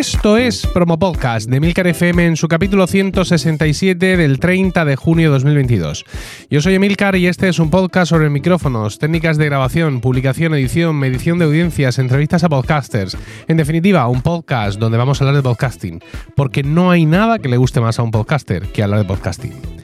[0.00, 5.28] Esto es Promo Podcast de Milcar FM en su capítulo 167 del 30 de junio
[5.28, 6.06] de 2022.
[6.48, 10.96] Yo soy Emilcar y este es un podcast sobre micrófonos, técnicas de grabación, publicación, edición,
[10.96, 13.14] medición de audiencias, entrevistas a podcasters.
[13.46, 16.00] En definitiva, un podcast donde vamos a hablar de podcasting,
[16.34, 19.79] porque no hay nada que le guste más a un podcaster que hablar de podcasting.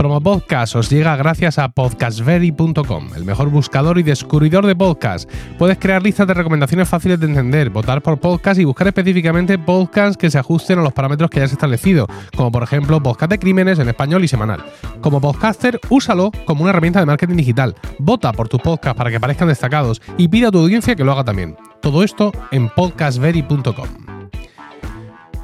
[0.00, 5.30] Promo Podcast os llega gracias a podcastvery.com, el mejor buscador y descubridor de podcast.
[5.58, 10.16] Puedes crear listas de recomendaciones fáciles de entender, votar por podcast y buscar específicamente podcasts
[10.16, 13.78] que se ajusten a los parámetros que hayas establecido, como por ejemplo podcast de crímenes
[13.78, 14.64] en español y semanal.
[15.02, 17.74] Como podcaster, úsalo como una herramienta de marketing digital.
[17.98, 21.12] Vota por tus podcasts para que parezcan destacados y pide a tu audiencia que lo
[21.12, 21.58] haga también.
[21.82, 23.88] Todo esto en podcastvery.com.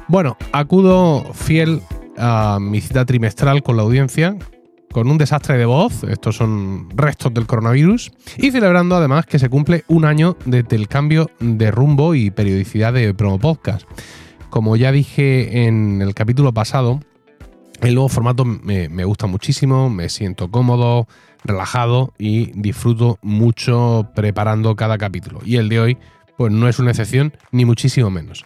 [0.07, 1.83] Bueno, acudo fiel
[2.17, 4.35] a mi cita trimestral con la audiencia,
[4.91, 9.49] con un desastre de voz, estos son restos del coronavirus, y celebrando además que se
[9.49, 13.87] cumple un año desde el cambio de rumbo y periodicidad de Promo Podcast.
[14.49, 16.99] Como ya dije en el capítulo pasado,
[17.81, 21.07] el nuevo formato me, me gusta muchísimo, me siento cómodo,
[21.43, 25.39] relajado y disfruto mucho preparando cada capítulo.
[25.45, 25.97] Y el de hoy,
[26.37, 28.45] pues no es una excepción, ni muchísimo menos.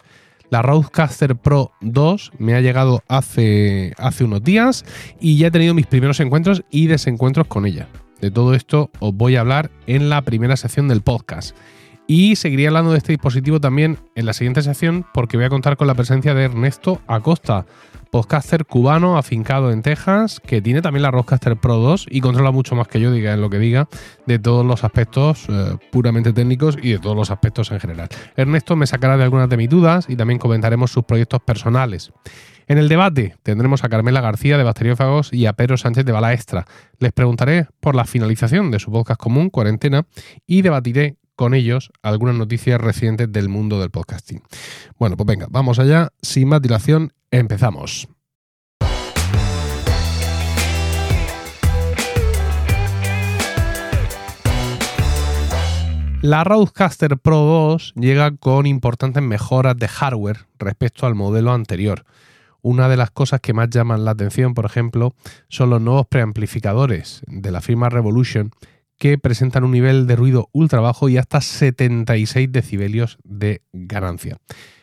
[0.52, 4.84] La Rodecaster Pro 2 me ha llegado hace, hace unos días
[5.18, 7.88] y ya he tenido mis primeros encuentros y desencuentros con ella.
[8.20, 11.56] De todo esto os voy a hablar en la primera sección del podcast.
[12.14, 15.78] Y seguiría hablando de este dispositivo también en la siguiente sección porque voy a contar
[15.78, 17.66] con la presencia de Ernesto Acosta,
[18.12, 22.76] podcaster cubano afincado en Texas, que tiene también la Rodecaster Pro 2 y controla mucho
[22.76, 23.88] más que yo, diga en lo que diga,
[24.26, 28.10] de todos los aspectos eh, puramente técnicos y de todos los aspectos en general.
[28.36, 32.12] Ernesto me sacará de algunas de mis dudas y también comentaremos sus proyectos personales.
[32.68, 36.34] En el debate tendremos a Carmela García de Bacteriófagos y a Pedro Sánchez de Bala
[36.34, 36.66] Extra.
[37.00, 40.06] Les preguntaré por la finalización de su podcast común, Cuarentena,
[40.46, 44.42] y debatiré con ellos algunas noticias recientes del mundo del podcasting.
[44.98, 46.12] Bueno, pues venga, vamos allá.
[46.22, 48.08] Sin más dilación, empezamos.
[56.22, 62.06] La Rodecaster Pro 2 llega con importantes mejoras de hardware respecto al modelo anterior.
[62.62, 65.16] Una de las cosas que más llaman la atención, por ejemplo,
[65.50, 68.52] son los nuevos preamplificadores de la firma Revolution
[69.02, 74.38] que presentan un nivel de ruido ultra bajo y hasta 76 decibelios de ganancia.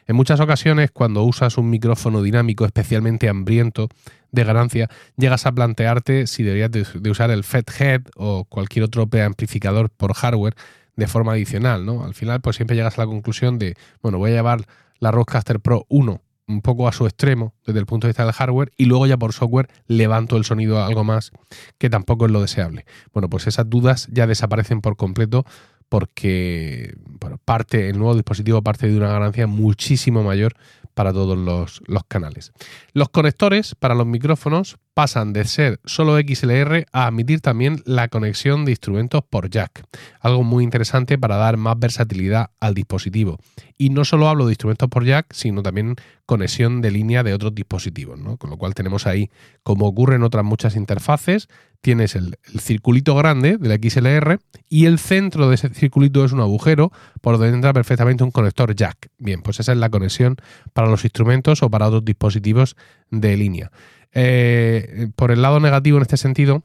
[0.08, 3.88] En muchas ocasiones, cuando usas un micrófono dinámico especialmente hambriento
[4.32, 9.88] de ganancia, llegas a plantearte si deberías de, usar el FET-Head o cualquier otro preamplificador
[9.88, 10.56] por hardware
[10.96, 12.02] de forma adicional, ¿no?
[12.02, 14.66] Al final, pues siempre llegas a la conclusión de, bueno, voy a llevar
[14.98, 18.32] la Rodecaster Pro 1 un poco a su extremo desde el punto de vista del
[18.32, 21.30] hardware y luego ya por software levanto el sonido algo más
[21.78, 22.86] que tampoco es lo deseable.
[23.12, 25.44] Bueno, pues esas dudas ya desaparecen por completo
[25.88, 26.96] porque
[27.44, 30.54] parte, el nuevo dispositivo parte de una ganancia muchísimo mayor
[30.94, 32.52] para todos los, los, canales.
[32.92, 38.64] Los conectores para los micrófonos pasan de ser solo XLR a admitir también la conexión
[38.64, 39.84] de instrumentos por jack,
[40.18, 43.38] algo muy interesante para dar más versatilidad al dispositivo.
[43.76, 45.94] Y no solo hablo de instrumentos por jack, sino también
[46.26, 48.38] conexión de línea de otros dispositivos, ¿no?
[48.38, 49.30] con lo cual tenemos ahí,
[49.62, 51.48] como ocurre en otras muchas interfaces,
[51.80, 56.40] tienes el, el, circulito grande del XLR y el centro de ese circulito es un
[56.40, 59.10] agujero por donde entra perfectamente un conector jack.
[59.16, 60.34] Bien, pues esa es la conexión
[60.72, 62.74] para los instrumentos o para otros dispositivos
[63.12, 63.70] de línea.
[64.12, 66.62] Eh, por el lado negativo en este sentido,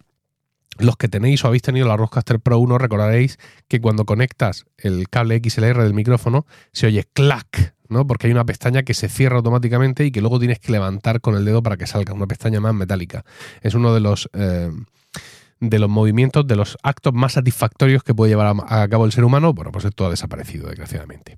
[0.79, 3.37] los que tenéis o habéis tenido la Rodecaster Pro 1 recordaréis
[3.67, 8.07] que cuando conectas el cable XLR del micrófono se oye clac, ¿no?
[8.07, 11.35] Porque hay una pestaña que se cierra automáticamente y que luego tienes que levantar con
[11.35, 13.23] el dedo para que salga, una pestaña más metálica.
[13.61, 14.71] Es uno de los eh,
[15.69, 19.23] de los movimientos, de los actos más satisfactorios que puede llevar a, cabo el ser
[19.23, 19.53] humano.
[19.53, 21.37] Bueno, pues esto ha desaparecido, desgraciadamente.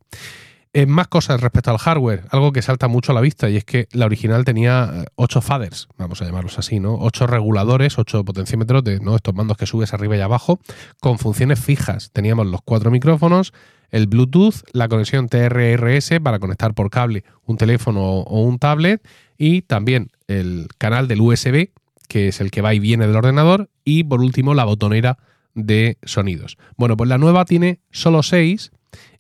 [0.78, 3.64] Eh, más cosas respecto al hardware, algo que salta mucho a la vista, y es
[3.64, 6.96] que la original tenía 8 faders, vamos a llamarlos así, ¿no?
[6.96, 9.16] 8 reguladores, 8 potenciómetros de ¿no?
[9.16, 10.60] estos mandos que subes arriba y abajo,
[11.00, 12.12] con funciones fijas.
[12.12, 13.54] Teníamos los cuatro micrófonos,
[13.90, 19.02] el Bluetooth, la conexión TRRS para conectar por cable un teléfono o un tablet,
[19.38, 21.70] y también el canal del USB,
[22.10, 25.20] que es el que va y viene del ordenador, y por último la botonera
[25.54, 26.58] de sonidos.
[26.76, 28.74] Bueno, pues la nueva tiene solo 6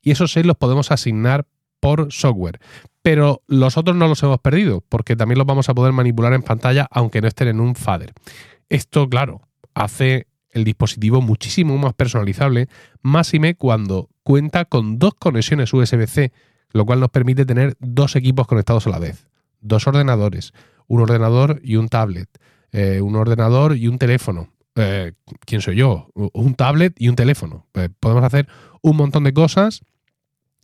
[0.06, 1.48] y esos seis los podemos asignar
[1.81, 2.62] por software.
[3.02, 6.44] Pero los otros no los hemos perdido, porque también los vamos a poder manipular en
[6.44, 8.13] pantalla aunque no estén en un fader.
[8.69, 9.42] Esto, claro,
[9.74, 12.69] hace el dispositivo muchísimo más personalizable,
[13.02, 16.31] máxime cuando cuenta con dos conexiones USB-C,
[16.72, 19.28] lo cual nos permite tener dos equipos conectados a la vez.
[19.60, 20.54] Dos ordenadores,
[20.88, 22.30] un ordenador y un tablet,
[22.72, 24.50] eh, un ordenador y un teléfono.
[24.75, 25.13] Eh,
[25.46, 26.10] ¿Quién soy yo?
[26.13, 27.66] Un tablet y un teléfono.
[27.74, 28.48] Eh, podemos hacer
[28.81, 29.81] un montón de cosas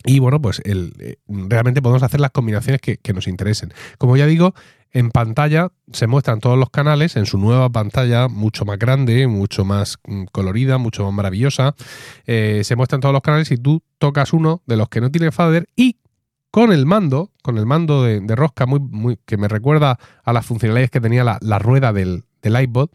[0.06, 3.74] Y bueno, pues eh, realmente podemos hacer las combinaciones que, nos interesen.
[3.98, 4.54] Como ya digo,
[4.92, 9.66] en pantalla se muestran todos los canales en su nueva pantalla, mucho más grande, mucho
[9.66, 11.76] más mm, colorida, mucho más maravillosa.
[12.26, 15.32] Eh, se muestran todos los canales y tú tocas uno de los que no tiene
[15.32, 15.98] fader y
[16.52, 20.46] con el mando, con el mando de, rosca muy, muy, que me recuerda a las
[20.46, 22.90] funcionalidades que tenía la, rueda del, del iPod,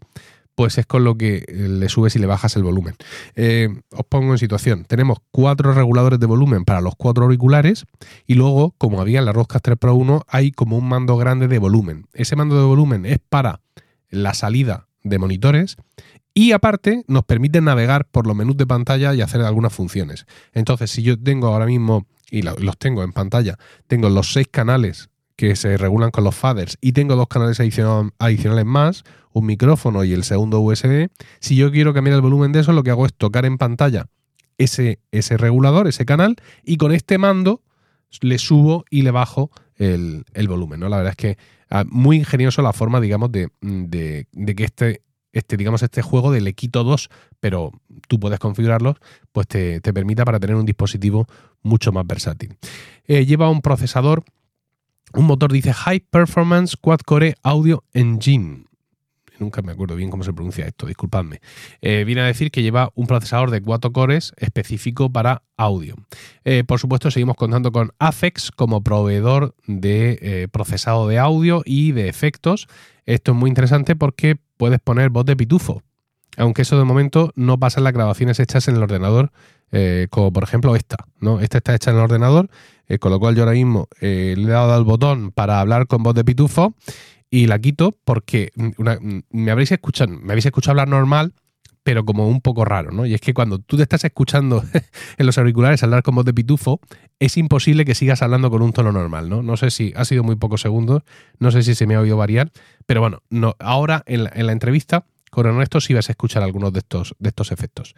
[0.57, 2.95] pues es con lo que eh, le subes y le bajas el volumen.
[3.35, 4.85] Eh, os pongo en situación.
[4.85, 7.85] Tenemos cuatro reguladores de volumen para los cuatro auriculares
[8.25, 11.59] y luego, como había en la Rodecaster Pro 1, hay como un mando grande de
[11.59, 12.07] volumen.
[12.11, 13.61] Ese mando de volumen es para
[14.09, 15.77] la salida de monitores
[16.33, 20.25] y aparte nos permite navegar por los menús de pantalla y hacer algunas funciones.
[20.53, 25.09] Entonces, si yo tengo ahora mismo, y los tengo en pantalla, tengo los seis canales
[25.37, 30.11] que se regulan con los faders y tengo dos canales adicionales más, un micrófono y
[30.11, 33.13] el segundo USB, si yo quiero cambiar el volumen de eso, lo que hago es
[33.13, 34.07] tocar en pantalla
[34.57, 37.61] ese, ese regulador, ese canal, y con este mando
[38.21, 40.79] le subo y le bajo el, volumen.
[40.79, 40.89] ¿no?
[40.89, 41.37] La verdad es que
[41.69, 45.01] ah, muy ingenioso la forma, digamos, de, que este,
[45.33, 47.71] este, digamos, este juego de le quito dos, pero
[48.07, 48.95] tú puedes configurarlos,
[49.31, 51.27] pues te, permita para tener un dispositivo
[51.61, 52.57] mucho más versátil.
[53.05, 54.23] Eh, lleva un procesador
[55.13, 58.65] un motor dice High Performance Quad Core Audio Engine.
[59.39, 61.41] Nunca me acuerdo bien cómo se pronuncia esto, disculpadme.
[61.81, 65.95] Eh, viene a decir que lleva un procesador de cuatro cores específico para audio.
[66.43, 71.91] Eh, por supuesto, seguimos contando con Afex como proveedor de eh, procesado de audio y
[71.91, 72.67] de efectos.
[73.05, 75.83] Esto es muy interesante porque puedes poner voz de pitufo.
[76.37, 79.31] Aunque eso de momento no pasa en las grabaciones hechas en el ordenador,
[80.09, 80.97] como por ejemplo esta.
[81.19, 81.39] ¿no?
[81.41, 82.49] Esta está hecha en el ordenador
[82.87, 85.87] eh, con lo cual yo ahora mismo eh, le he dado al botón para hablar
[85.87, 86.73] con voz de pitufo
[87.29, 88.51] y la quito porque
[89.29, 91.33] me, habréis escuchado, me habéis escuchado hablar normal,
[91.83, 93.05] pero como un poco raro, ¿no?
[93.05, 94.63] Y es que cuando tú te estás escuchando
[95.17, 96.79] en los auriculares hablar con voz de pitufo,
[97.19, 99.43] es imposible que sigas hablando con un tono normal, ¿no?
[99.43, 101.03] No sé si ha sido muy pocos segundos,
[101.39, 102.51] no sé si se me ha oído variar,
[102.85, 106.41] pero bueno, no, ahora en la, en la entrevista con Ernesto sí vas a escuchar
[106.41, 107.95] algunos de estos, de estos efectos.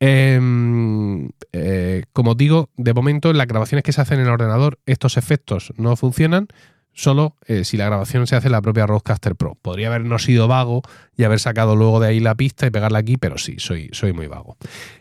[0.00, 4.78] Em, eh, como digo, de momento en las grabaciones que se hacen en el ordenador,
[4.86, 6.48] estos efectos no funcionan,
[6.92, 9.56] solo eh, si la grabación se hace en la propia Rodecaster Pro.
[9.60, 10.82] Podría habernos sido vago
[11.16, 14.12] y haber sacado luego de ahí la pista y pegarla aquí, pero sí, soy, soy
[14.12, 14.56] muy vago.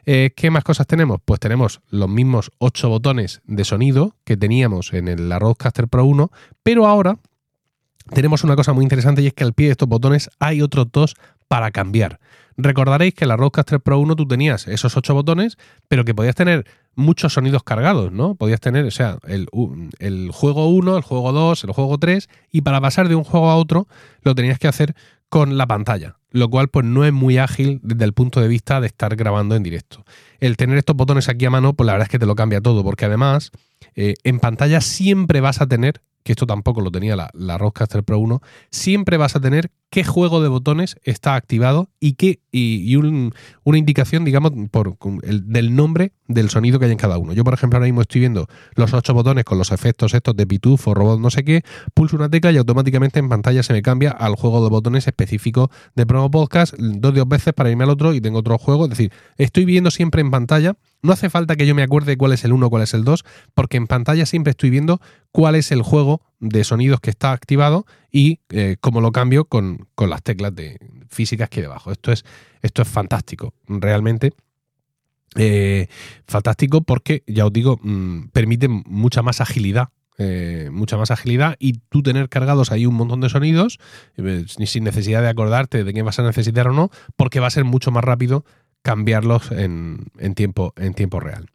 [0.05, 1.19] Eh, ¿Qué más cosas tenemos?
[1.23, 6.29] Pues tenemos los mismos 8 botones de sonido que teníamos en la Rodecaster Pro 1,
[6.61, 7.17] pero ahora
[8.13, 10.91] tenemos una cosa muy interesante y es que al pie de estos botones hay otros
[10.91, 11.15] dos
[11.47, 12.19] para cambiar.
[12.57, 15.57] Recordaréis que en la Rodecaster Pro 1 tú tenías esos ocho botones,
[15.87, 16.65] pero que podías tener
[16.95, 18.35] muchos sonidos cargados, ¿no?
[18.35, 19.47] Podías tener, o sea, el,
[19.99, 23.49] el juego 1, el juego 2, el juego 3, y para pasar de un juego
[23.49, 23.87] a otro
[24.23, 24.93] lo tenías que hacer
[25.29, 28.81] con la pantalla, lo cual pues no es muy ágil desde el punto de vista
[28.81, 30.05] de estar grabando en directo.
[30.39, 32.61] El tener estos botones aquí a mano, pues la verdad es que te lo cambia
[32.61, 33.51] todo, porque además
[33.95, 38.19] eh, en pantalla siempre vas a tener que esto tampoco lo tenía la, la Pro
[38.19, 38.41] 1,
[38.71, 44.25] siempre vas a tener qué juego de botones está activado y qué y, una indicación,
[44.25, 47.33] digamos, por el, del nombre del sonido que hay en cada uno.
[47.33, 50.45] Yo, por ejemplo, ahora mismo estoy viendo los ocho botones con los efectos estos de
[50.45, 54.11] pitufo, robot, no sé qué, pulso una tecla y automáticamente en pantalla se me cambia
[54.11, 58.21] al juego de botones específico de Podcast, dos dos veces para irme al otro y
[58.21, 58.85] tengo otro juego.
[58.85, 62.33] Es decir, estoy viendo siempre en pantalla no hace falta que yo me acuerde cuál
[62.33, 63.23] es el 1, cuál es el 2,
[63.53, 64.99] porque en pantalla siempre estoy viendo
[65.31, 69.87] cuál es el juego de sonidos que está activado y eh, cómo lo cambio con,
[69.97, 71.91] las teclas de físicas que hay debajo.
[71.91, 72.25] Esto es,
[72.61, 74.33] esto es fantástico, realmente.
[75.35, 75.87] Eh,
[76.27, 79.89] fantástico porque, ya os digo, mm, permite mucha más agilidad
[80.21, 83.79] eh, mucha más agilidad y tú tener cargados ahí un montón de sonidos
[84.65, 87.63] sin necesidad de acordarte de qué vas a necesitar o no, porque va a ser
[87.63, 88.43] mucho más rápido
[88.81, 91.45] cambiarlos en, tiempo, en tiempo real.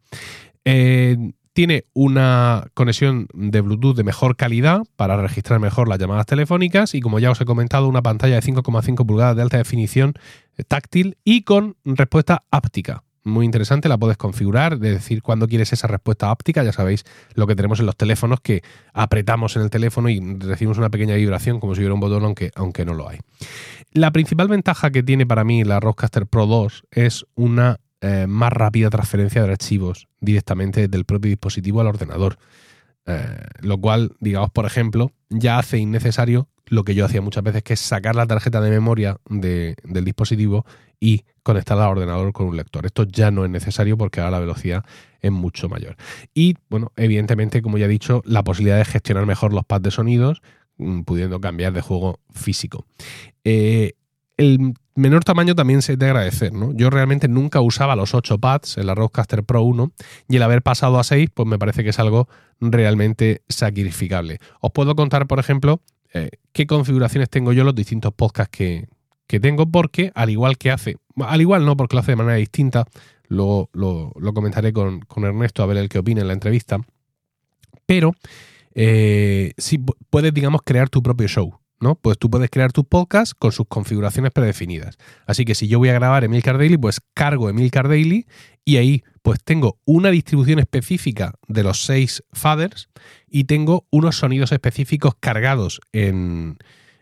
[0.65, 1.15] Eh,
[1.53, 7.01] tiene una conexión de Bluetooth de mejor calidad para registrar mejor las llamadas telefónicas y
[7.01, 10.15] como ya os he comentado, una pantalla de 5,5 pulgadas de alta definición
[10.57, 13.03] eh, táctil y con respuesta áptica.
[13.25, 17.47] Muy interesante, la puedes configurar, de decir cuando quieres esa respuesta áptica, ya sabéis lo
[17.47, 18.61] que tenemos en los teléfonos, que
[18.93, 22.51] apretamos en el teléfono y recibimos una pequeña vibración como si hubiera un botón, aunque,
[22.53, 23.17] aunque no lo hay.
[23.91, 28.53] La principal ventaja que tiene para mí la Rodecaster Pro 2 es una eh, más
[28.53, 32.37] rápida transferencia de archivos directamente del propio dispositivo al ordenador.
[33.07, 37.63] Eh, lo cual, digamos, por ejemplo, ya hace innecesario lo que yo hacía muchas veces,
[37.63, 40.65] que es sacar la tarjeta de memoria del dispositivo
[40.99, 42.85] y conectarla al ordenador con un lector.
[42.85, 44.83] Esto ya no es necesario porque ahora la velocidad
[45.21, 45.95] es mucho mayor.
[46.33, 49.91] Y, bueno, evidentemente, como ya he dicho, la posibilidad de gestionar mejor los pads de
[49.91, 50.41] sonidos
[50.77, 52.85] Mm, pudiendo cambiar de juego físico.
[53.45, 53.93] Eh,
[54.35, 56.73] el menor tamaño también se de agradecer, ¿no?
[56.73, 59.93] Yo realmente nunca usaba los 8 pads en la Rodecaster Pro 1
[60.27, 62.27] y el haber pasado a 6, pues me parece que es algo
[62.59, 64.39] realmente sacrificable.
[64.59, 65.79] Os puedo contar, por ejemplo,
[66.15, 68.87] eh, qué configuraciones tengo yo los distintos podcasts que,
[69.41, 72.85] tengo, porque al igual que hace, al igual no, porque lo hace de manera distinta,
[73.27, 76.79] luego lo, comentaré con, Ernesto a ver el que opina en la entrevista,
[77.85, 78.13] pero
[78.75, 81.59] eh, sí puedes, digamos, crear tu propio show.
[81.81, 81.95] ¿no?
[81.95, 84.97] Pues tú puedes crear tu podcast con sus configuraciones predefinidas.
[85.27, 88.25] Así que si yo voy a grabar Emilcar Daily, pues cargo Emilcar Daily
[88.63, 92.89] y ahí pues tengo una distribución específica de los seis faders
[93.27, 96.59] y tengo unos sonidos específicos cargados en,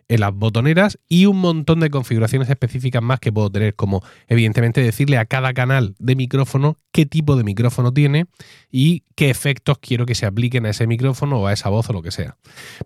[0.08, 5.18] las botoneras y un montón de configuraciones específicas más que puedo tener, como evidentemente decirle
[5.18, 8.28] a cada canal de micrófono qué tipo de micrófono tiene
[8.72, 11.94] y qué efectos quiero que se apliquen a ese micrófono o a esa voz o
[11.94, 12.38] lo que sea.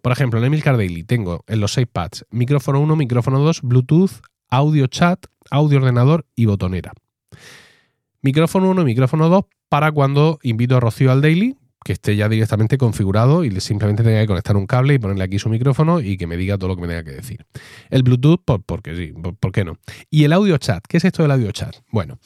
[0.02, 4.14] Por ejemplo, en Emilcar Daily tengo en los 6 pads micrófono 1, micrófono 2, Bluetooth,
[4.50, 6.94] audio chat, audio ordenador y botonera.
[8.28, 11.56] Micrófono 1 micrófono 2 para cuando invito a Rocío al daily,
[11.86, 15.40] que esté ya directamente configurado y simplemente tenga que conectar un cable y ponerle aquí
[15.40, 17.46] su micrófono y que me diga todo lo que me tenga que decir.
[17.90, 19.78] El Bluetooth, por, porque sí, por, qué no?
[20.10, 21.74] Y el audio chat, ¿qué es esto del audio chat?
[21.90, 22.20] Bueno,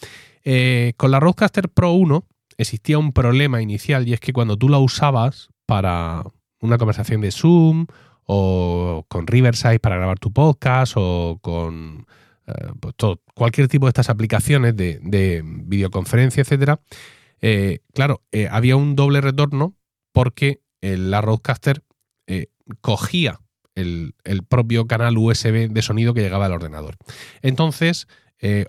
[0.44, 2.26] eh, con la Rodecaster Pro 1
[2.58, 6.24] existía un problema inicial y es que cuando tú la usabas para
[6.62, 7.86] una conversación de Zoom
[8.26, 12.08] o con Riverside para grabar tu podcast o con
[12.48, 12.96] eh, pues
[13.36, 16.82] cualquier tipo de estas aplicaciones de, de videoconferencia, etcétera,
[17.40, 19.76] eh, claro, eh, había un doble retorno
[20.12, 21.84] porque la Roadcaster
[22.82, 23.40] cogía
[23.76, 24.16] el,
[24.50, 26.98] propio canal USB de sonido que llegaba al ordenador.
[27.44, 28.08] Entonces,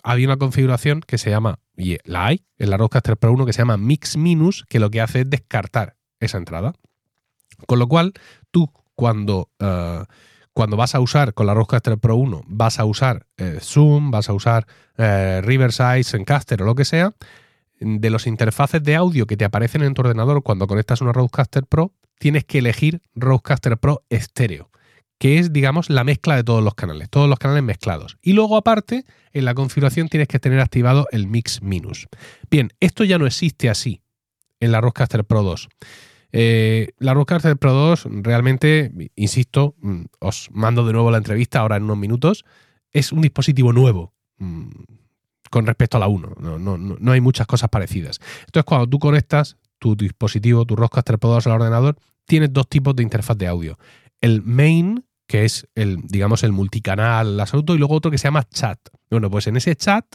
[0.03, 3.55] había una configuración que se llama, y la hay en la Roadcaster Pro 1, que
[3.55, 6.75] se llama Mix Minus, que lo que hace es descartar esa entrada.
[7.67, 8.13] Con lo cual,
[8.51, 9.49] tú cuando,
[10.55, 13.27] cuando vas a usar con la Roadcaster Pro 1, vas a usar
[13.61, 14.67] Zoom, vas a usar
[14.97, 17.15] Riverside, Zencaster o lo que sea,
[17.81, 21.67] de los interfaces de audio que te aparecen en tu ordenador cuando conectas una Rodecaster
[21.67, 24.71] Pro, tienes que elegir Rodecaster Pro estéreo,
[25.19, 28.19] que es, digamos, la mezcla de todos los canales, todos los canales mezclados.
[28.23, 32.07] Y luego, aparte, en la configuración tienes que tener activado el Mix Minus.
[32.51, 34.03] Bien, esto ya no existe así
[34.61, 35.69] en la Rodecaster Pro 2.
[36.33, 41.77] Eh, la Rodecaster Pro 2 realmente, insisto, mm, os mando de nuevo la entrevista ahora
[41.77, 42.45] en unos minutos,
[42.91, 44.15] es un dispositivo nuevo.
[44.39, 44.71] Mm,
[45.51, 46.37] con respecto a la 1.
[46.41, 48.21] No, no, no hay muchas cosas parecidas.
[48.47, 52.97] Entonces, cuando tú conectas tu dispositivo, tu Rodecaster Pro 2 al ordenador, tienes dos tipos
[52.97, 53.79] de interfaz de audio.
[54.23, 58.49] El main, que es el, digamos, el multicanal absoluto, y luego otro que se llama
[58.49, 58.79] chat.
[59.11, 60.07] Bueno, pues en ese chat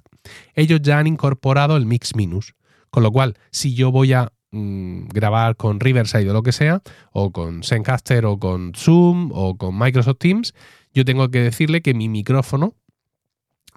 [0.55, 2.55] ellos ya han incorporado el Mix Minus.
[2.89, 6.81] Con lo cual, si yo voy a mm, grabar con Riverside o lo que sea,
[7.11, 10.53] o con Zencaster o con Zoom o con Microsoft Teams,
[10.93, 12.75] yo tengo que decirle que mi micrófono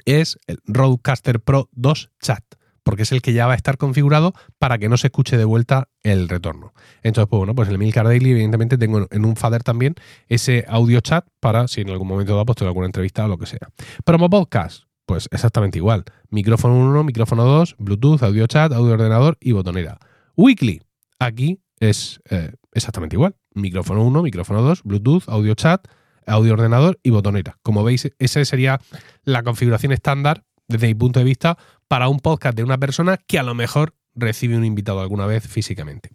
[0.05, 2.43] es el Rodecaster Pro 2 Chat,
[2.83, 5.45] porque es el que ya va a estar configurado para que no se escuche de
[5.45, 6.73] vuelta el retorno.
[7.03, 9.95] Entonces, pues bueno, pues en el Milcar Daily, evidentemente, tengo en un fader también
[10.29, 13.39] ese audio chat para si en algún momento da pues tengo alguna entrevista o lo
[13.39, 13.69] que sea.
[14.05, 16.05] Promo Podcast, pues exactamente igual.
[16.31, 19.99] Micrófono 1, micrófono 2, Bluetooth, audio chat, audio ordenador y botonera.
[20.37, 20.83] Weekly,
[21.19, 23.37] aquí es eh, exactamente igual.
[23.55, 25.89] Micrófono 1, micrófono 2, Bluetooth, audio chat,
[26.27, 27.59] audio ordenador y botonera.
[27.63, 28.81] Como veis, esa sería
[29.25, 31.59] la configuración estándar, desde mi punto de vista,
[31.89, 35.47] para un podcast de una persona que a lo mejor recibe un invitado alguna vez
[35.47, 36.11] físicamente.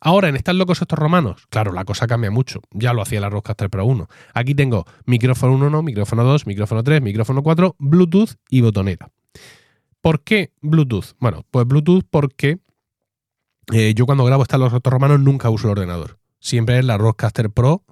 [0.00, 1.46] Ahora, en ¿Están locos estos romanos?
[1.48, 2.60] Claro, la cosa cambia mucho.
[2.70, 4.08] Ya lo hacía la Rodecaster Pro 1.
[4.34, 9.10] Aquí tengo micrófono 1, micrófono 2, micrófono 3, micrófono 4, Bluetooth y botonera.
[10.00, 11.16] ¿Por qué Bluetooth?
[11.18, 12.60] Bueno, pues Bluetooth porque
[13.72, 16.18] eh, yo cuando grabo Están los estos romanos nunca uso el ordenador.
[16.40, 17.84] Siempre es la Rodecaster Pro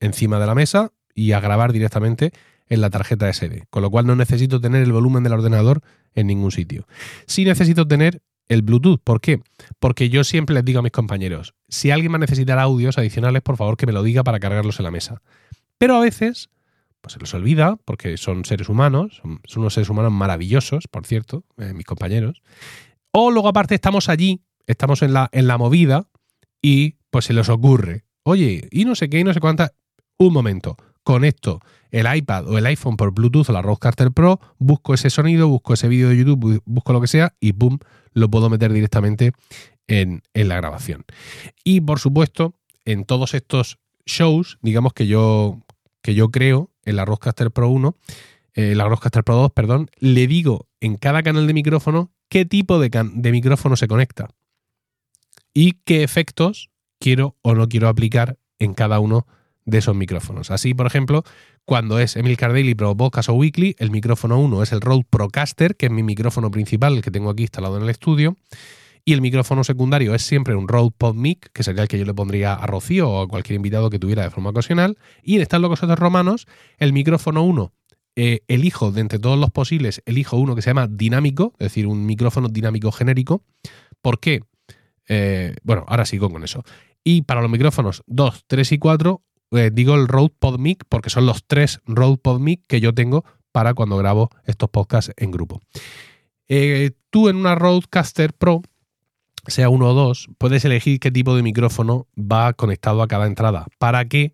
[0.00, 2.32] encima de la mesa y a grabar directamente
[2.68, 5.82] en la tarjeta SD, con lo cual no necesito tener el volumen del ordenador
[6.14, 6.86] en ningún sitio.
[7.26, 9.00] Sí necesito tener el Bluetooth.
[9.02, 9.40] ¿Por qué?
[9.78, 13.42] Porque yo siempre les digo a mis compañeros, si alguien va a necesitar audios adicionales,
[13.42, 15.22] por favor que me lo diga para cargarlos en la mesa.
[15.78, 16.50] Pero a veces,
[17.00, 21.44] pues se los olvida, porque son seres humanos, son, unos seres humanos maravillosos, por cierto,
[21.58, 22.42] eh, mis compañeros.
[23.10, 26.08] O luego aparte estamos allí, estamos en la, en la movida
[26.62, 29.72] y pues se les ocurre, oye, y no sé qué, y no sé cuánta,
[30.18, 34.94] un momento, conecto el iPad o el iPhone por Bluetooth o la Rodecaster Pro, busco
[34.94, 37.78] ese sonido, busco ese vídeo de YouTube, busco lo que sea y ¡pum!
[38.12, 39.32] lo puedo meter directamente
[39.86, 41.04] en, la grabación.
[41.62, 42.54] Y por supuesto,
[42.84, 45.60] en todos estos shows, digamos que yo,
[46.02, 47.96] que yo creo en la Rodecaster Pro 1,
[48.54, 52.80] eh, la Rodecaster Pro 2, perdón, le digo en cada canal de micrófono qué tipo
[52.80, 54.30] de, de micrófono se conecta
[55.54, 59.26] y qué efectos quiero o no quiero aplicar en cada uno
[59.64, 60.50] de esos micrófonos.
[60.50, 61.22] Así, por ejemplo,
[61.64, 65.76] cuando es Emil Daily Pro Podcast o Weekly, el micrófono 1 es el Rode Procaster,
[65.76, 68.36] que es mi micrófono principal, el que tengo aquí instalado en el estudio.
[69.06, 72.14] Y el micrófono secundario es siempre un Rode PodMic, que sería el que yo le
[72.14, 74.98] pondría a Rocío o a cualquier invitado que tuviera de forma ocasional.
[75.22, 76.46] Y en Están locos otros romanos,
[76.78, 77.72] el micrófono 1
[78.16, 81.86] eh, elijo de entre todos los posibles, elijo uno que se llama dinámico, es decir,
[81.86, 83.42] un micrófono dinámico genérico.
[84.00, 84.42] ¿Por qué?
[85.08, 86.62] Eh, bueno, ahora sigo con eso.
[87.02, 91.26] Y para los micrófonos 2, 3 y 4, eh, digo el Rode PodMic porque son
[91.26, 95.60] los tres Rode PodMic que yo tengo para cuando grabo estos podcasts en grupo.
[97.10, 98.62] tú en una Rodecaster Pro,
[99.46, 103.66] sea uno o dos, puedes elegir qué tipo de micrófono va conectado a cada entrada
[103.78, 104.32] para que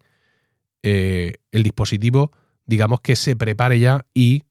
[0.83, 2.33] el dispositivo
[2.71, 4.45] digamos que se prepare ya y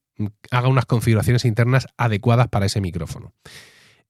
[0.51, 3.33] haga unas configuraciones internas adecuadas para ese micrófono.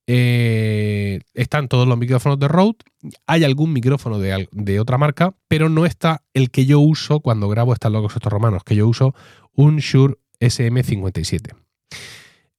[0.08, 2.77] Eh, están todos los micrófonos de Rode,
[3.27, 7.74] hay algún micrófono de, otra marca, pero no está el que yo uso cuando grabo
[7.74, 9.13] estas logos estos romanos, que yo uso
[9.53, 11.53] un Shure SM57.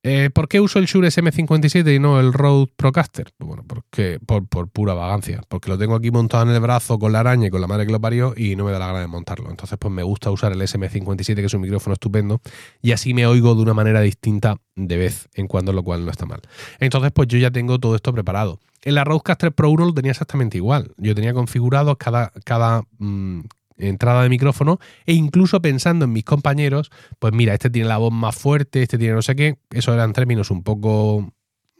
[0.02, 3.34] Eh, ¿Por qué uso el Shure SM57 y no el Rode Procaster?
[3.38, 7.20] Bueno, porque por, pura vagancia, porque lo tengo aquí montado en el brazo con la
[7.20, 9.08] araña y con la madre que lo parió y no me da la gana de
[9.08, 9.50] montarlo.
[9.50, 12.40] Entonces, pues me gusta usar el SM57, que es un micrófono estupendo,
[12.80, 16.10] y así me oigo de una manera distinta de vez en cuando, lo cual no
[16.10, 16.40] está mal.
[16.78, 18.58] Entonces, pues yo ya tengo todo esto preparado.
[18.82, 20.94] En la Rodecaster Pro 1 lo tenía exactamente igual.
[20.96, 23.40] Yo tenía configurado cada, cada, mm,
[23.80, 28.12] entrada de micrófono e incluso pensando en mis compañeros, pues mira, este tiene la voz
[28.12, 31.32] más fuerte, este tiene no sé qué, eso eran términos un poco,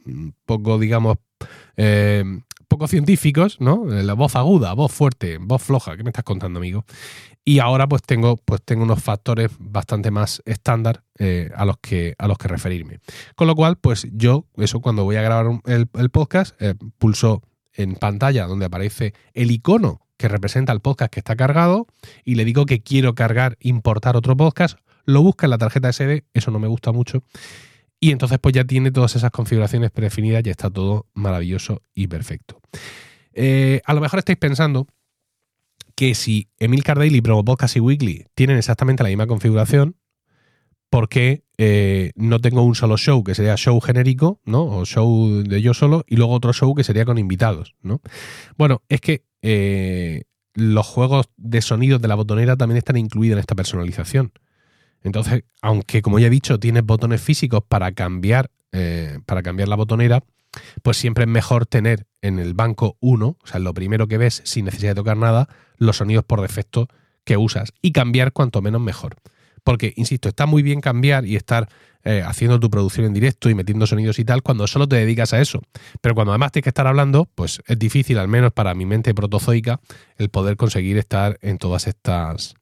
[0.05, 1.17] un poco digamos,
[1.77, 2.23] eh,
[2.71, 3.83] poco científicos, ¿no?
[3.85, 6.85] La voz aguda, voz fuerte, voz floja, ¿qué me estás contando, amigo?
[7.43, 12.15] Y ahora pues tengo, pues tengo unos factores bastante más estándar eh, a, los que,
[12.17, 12.99] a los que referirme.
[13.35, 17.41] Con lo cual, pues yo, eso cuando voy a grabar el, podcast, eh, pulso
[17.73, 21.87] en pantalla donde aparece el icono que representa el podcast que está cargado
[22.23, 26.25] y le digo que quiero cargar, importar otro podcast, lo busca en la tarjeta SD,
[26.33, 27.23] eso no me gusta mucho.
[27.99, 32.61] Y entonces pues ya tiene todas esas configuraciones predefinidas, y está todo maravilloso y perfecto.
[33.33, 34.87] Eh, a lo mejor estáis pensando
[35.95, 39.97] que si Emil Daily, Pro Podcast y Weekly tienen exactamente la misma configuración,
[40.89, 44.63] ¿por qué eh, no tengo un solo show que sería show genérico, ¿no?
[44.65, 48.01] O show de yo solo, y luego otro show que sería con invitados, ¿no?
[48.57, 50.23] Bueno, es que eh,
[50.53, 54.31] los juegos de sonido de la botonera también están incluidos en esta personalización.
[55.03, 59.75] Entonces, aunque como ya he dicho, tienes botones físicos para cambiar, eh, para cambiar la
[59.75, 60.23] botonera,
[60.83, 64.41] pues siempre es mejor tener en el banco uno, o sea, lo primero que ves
[64.45, 66.87] sin necesidad de tocar nada, los sonidos por defecto
[67.23, 69.15] que usas y cambiar cuanto menos mejor.
[69.63, 71.69] Porque, insisto, está muy bien cambiar y estar
[72.03, 75.33] eh, haciendo tu producción en directo y metiendo sonidos y tal cuando solo te dedicas
[75.33, 75.61] a eso.
[76.01, 79.13] Pero cuando además tienes que estar hablando, pues es difícil, al menos para mi mente
[79.13, 79.79] protozoica,
[80.17, 82.55] el poder conseguir estar en todas estas,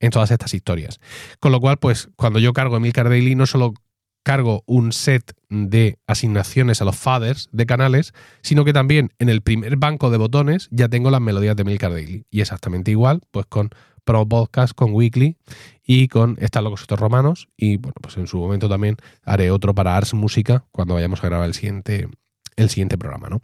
[0.00, 0.98] en todas estas historias.
[1.40, 3.74] Con lo cual, pues cuando yo cargo Emilcar Daily, no solo
[4.22, 9.40] cargo un set de asignaciones a los faders de canales, sino que también en el
[9.42, 12.24] primer banco de botones ya tengo las melodías de Emilcar Daily.
[12.30, 13.70] Y exactamente igual, pues con
[14.06, 15.36] Pro Podcast, con Weekly
[15.84, 17.48] y con Están locos estos romanos.
[17.56, 21.26] Y bueno, pues en su momento también haré otro para Ars Música cuando vayamos a
[21.26, 22.08] grabar el siguiente,
[22.54, 23.42] el siguiente programa, ¿no?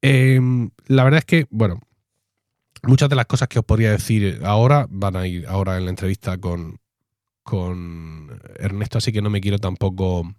[0.00, 1.80] Em, la verdad es que, bueno,
[2.82, 5.90] muchas de las cosas que os podría decir ahora van a ir ahora en la
[5.90, 6.80] entrevista con,
[7.42, 10.34] con Ernesto, así que no me quiero tampoco.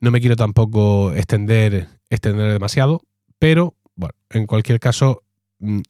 [0.00, 3.00] No me quiero tampoco extender, extender demasiado.
[3.38, 5.22] Pero, bueno, en cualquier caso,
[5.60, 5.80] mm,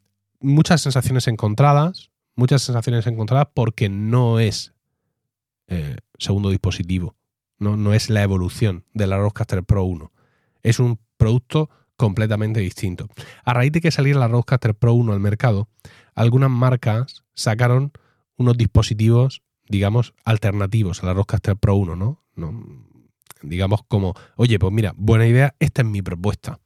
[0.41, 4.75] muchas sensaciones encontradas muchas sensaciones encontradas porque no es
[5.69, 7.17] eh, segundo dispositivo,
[7.59, 7.77] ¿no?
[7.77, 10.13] no es la evolución de la Rodecaster Pro 1.
[10.63, 13.09] Es un producto completamente distinto.
[13.45, 15.69] A raíz de que saliera la Rodecaster Pro 1 al mercado,
[16.15, 17.93] algunas marcas sacaron
[18.37, 22.23] unos dispositivos, digamos, alternativos a la Rodecaster Pro 1, ¿no?
[22.35, 22.63] ¿no?
[23.43, 26.61] Digamos como, oye, pues mira, buena idea, esta es mi propuesta.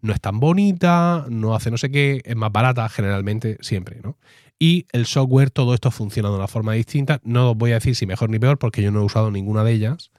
[0.00, 4.18] No es tan bonita, no hace no sé qué, es más barata generalmente, siempre, ¿no?
[4.58, 7.20] Y el software, todo esto funciona de una forma distinta.
[7.24, 9.64] No os voy a decir si mejor ni peor, porque yo no he usado ninguna
[9.64, 10.10] de ellas,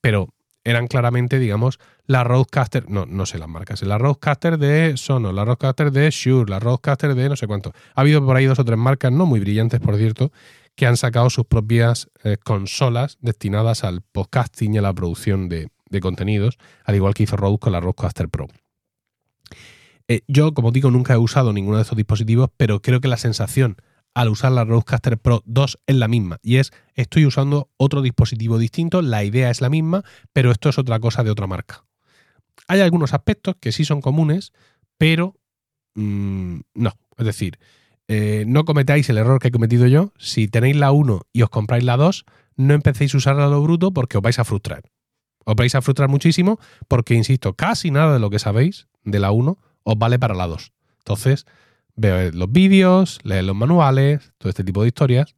[0.00, 0.28] pero
[0.64, 5.44] eran claramente, digamos, la Roadcaster, no, no sé las marcas, la Roadcaster de Sonos, la
[5.44, 7.72] Roadcaster de Shure, la Roadcaster de no sé cuánto.
[7.94, 10.32] Ha habido por ahí dos o tres marcas, no muy brillantes, por cierto,
[10.74, 15.70] que han sacado sus propias eh, consolas destinadas al podcasting y a la producción de,
[16.00, 18.46] contenidos, al igual que hizo Rode con la Roadcaster Pro.
[20.08, 23.16] Eh, yo, como digo, nunca he usado ninguno de estos dispositivos, pero creo que la
[23.16, 23.76] sensación
[24.14, 26.38] al usar la Rodecaster Pro 2 es la misma.
[26.42, 30.78] Y es, estoy usando otro dispositivo distinto, la idea es la misma, pero esto es
[30.78, 31.84] otra cosa de otra marca.
[32.68, 34.52] Hay algunos aspectos que sí son comunes,
[34.98, 35.36] pero
[35.94, 36.92] mm, no.
[37.16, 37.58] Es decir,
[38.08, 40.12] eh, no cometáis el error que he cometido yo.
[40.18, 42.24] Si tenéis la 1 y os compráis la 2,
[42.56, 44.82] no empecéis a usarla a lo bruto porque os vais a frustrar.
[45.44, 49.32] Os vais a frustrar muchísimo porque, insisto, casi nada de lo que sabéis de la
[49.32, 50.72] 1 os vale para la 2.
[50.98, 51.46] Entonces,
[51.96, 55.34] veis los vídeos, leed los manuales, todo este tipo de historias,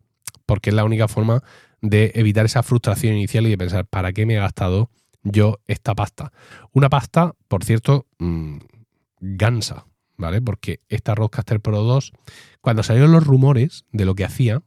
[0.47, 1.43] porque es la única forma
[1.81, 4.91] de evitar esa frustración inicial y de pensar, ¿para qué me he gastado
[5.23, 6.33] yo esta pasta?
[6.73, 8.59] Una pasta, por cierto, mmm,
[9.21, 10.41] gansa, ¿vale?
[10.41, 12.13] Porque esta Rodecaster Pro 2,
[12.61, 14.63] cuando salieron los rumores de lo que hacía,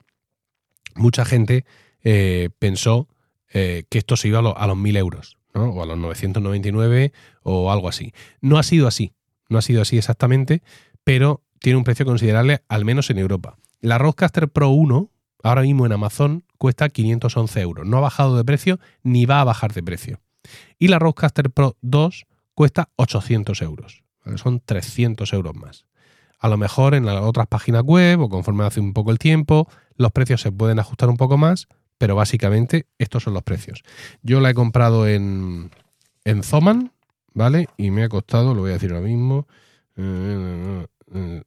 [0.96, 1.66] mucha gente
[2.04, 3.08] eh, pensó
[3.54, 5.70] eh, que esto se iba a, lo, a los 1000 euros, ¿no?
[5.70, 7.14] O a los 999
[7.44, 8.14] o algo así.
[8.42, 9.14] No ha sido así,
[9.50, 10.62] no ha sido así exactamente,
[11.04, 13.58] pero tiene un precio considerable, al menos en Europa.
[13.82, 15.10] La Rodecaster Pro 1,
[15.44, 17.88] ahora mismo en Amazon, cuesta 511 euros.
[17.88, 20.20] No ha bajado de precio ni va a bajar de precio.
[20.80, 24.04] Y la Rodecaster Pro 2 cuesta 800 euros.
[24.36, 25.86] Son 300 euros más.
[26.40, 29.68] A lo mejor en las otras páginas web o conforme hace un poco el tiempo,
[29.96, 33.84] los precios se pueden ajustar un poco más, pero básicamente estos son los precios.
[34.22, 35.72] Yo la he comprado en,
[36.26, 36.92] en Zoman,
[37.38, 37.68] ¿vale?
[37.78, 39.48] Y me ha costado, lo voy a decir ahora mismo,
[39.96, 41.44] eh, eh,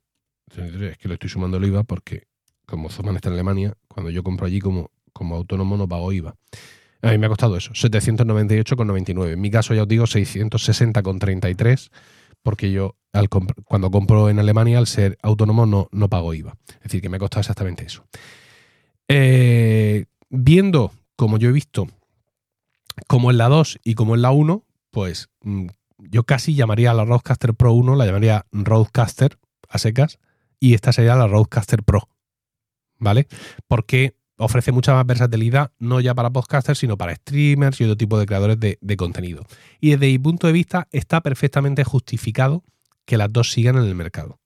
[0.56, 2.28] es que le estoy sumando el IVA porque
[2.64, 6.36] como Zoman está en Alemania, cuando yo compro allí como, como autónomo no pago IVA.
[7.02, 9.32] A mí me ha costado eso, 798,99.
[9.32, 11.90] En mi caso ya os digo 660,33
[12.42, 16.56] porque yo al cuando compro en Alemania, al ser autónomo, no, no pago IVA.
[16.68, 18.04] Es decir, que me ha costado exactamente eso.
[19.08, 21.88] Eh, viendo, como yo he visto,
[23.08, 25.66] como en la 2 y como en la 1, pues mm,
[26.10, 30.18] yo casi llamaría a la Roadcaster Pro 1, la llamaría Roadcaster a secas,
[30.58, 32.08] y esta sería la Roadcaster Pro.
[32.98, 33.28] ¿Vale?
[33.66, 38.18] Porque ofrece mucha más versatilidad, no ya para podcasters, sino para streamers y otro tipo
[38.18, 39.44] de creadores de, contenido.
[39.80, 42.64] Y desde mi punto de vista está perfectamente justificado
[43.04, 44.38] que las dos sigan en el mercado.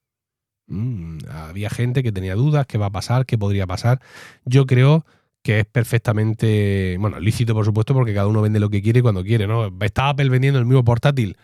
[0.66, 4.00] Mm, había gente que tenía dudas, qué va a pasar, qué podría pasar.
[4.44, 5.04] Yo creo
[5.44, 9.22] que es perfectamente, bueno, lícito por supuesto, porque cada uno vende lo que quiere cuando
[9.22, 9.70] quiere, ¿no?
[9.82, 11.36] Está Apple vendiendo el mismo portátil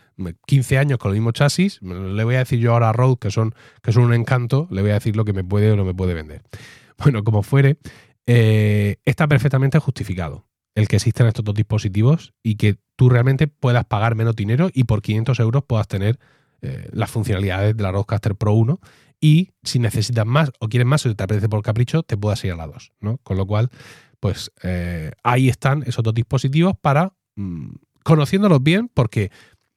[0.47, 3.31] 15 años con el mismo chasis, le voy a decir yo ahora a Rode, que
[3.31, 5.85] son, que son un encanto, le voy a decir lo que me puede o no
[5.85, 6.43] me puede vender.
[7.03, 7.79] Bueno, como fuere,
[8.27, 13.87] eh, está perfectamente justificado el que existen estos dos dispositivos y que tú realmente puedas
[13.87, 16.19] pagar menos dinero y por 500 euros puedas tener
[16.63, 18.81] eh, las funcionalidades de la Rodecaster Pro 1
[19.21, 22.53] y si necesitas más o quieres más o te apetece por capricho, te puedas ir
[22.53, 22.93] a la 2.
[23.01, 23.19] ¿no?
[23.19, 23.71] Con lo cual,
[24.19, 27.71] pues eh, ahí están esos dos dispositivos para mm,
[28.03, 29.31] conociéndolos bien porque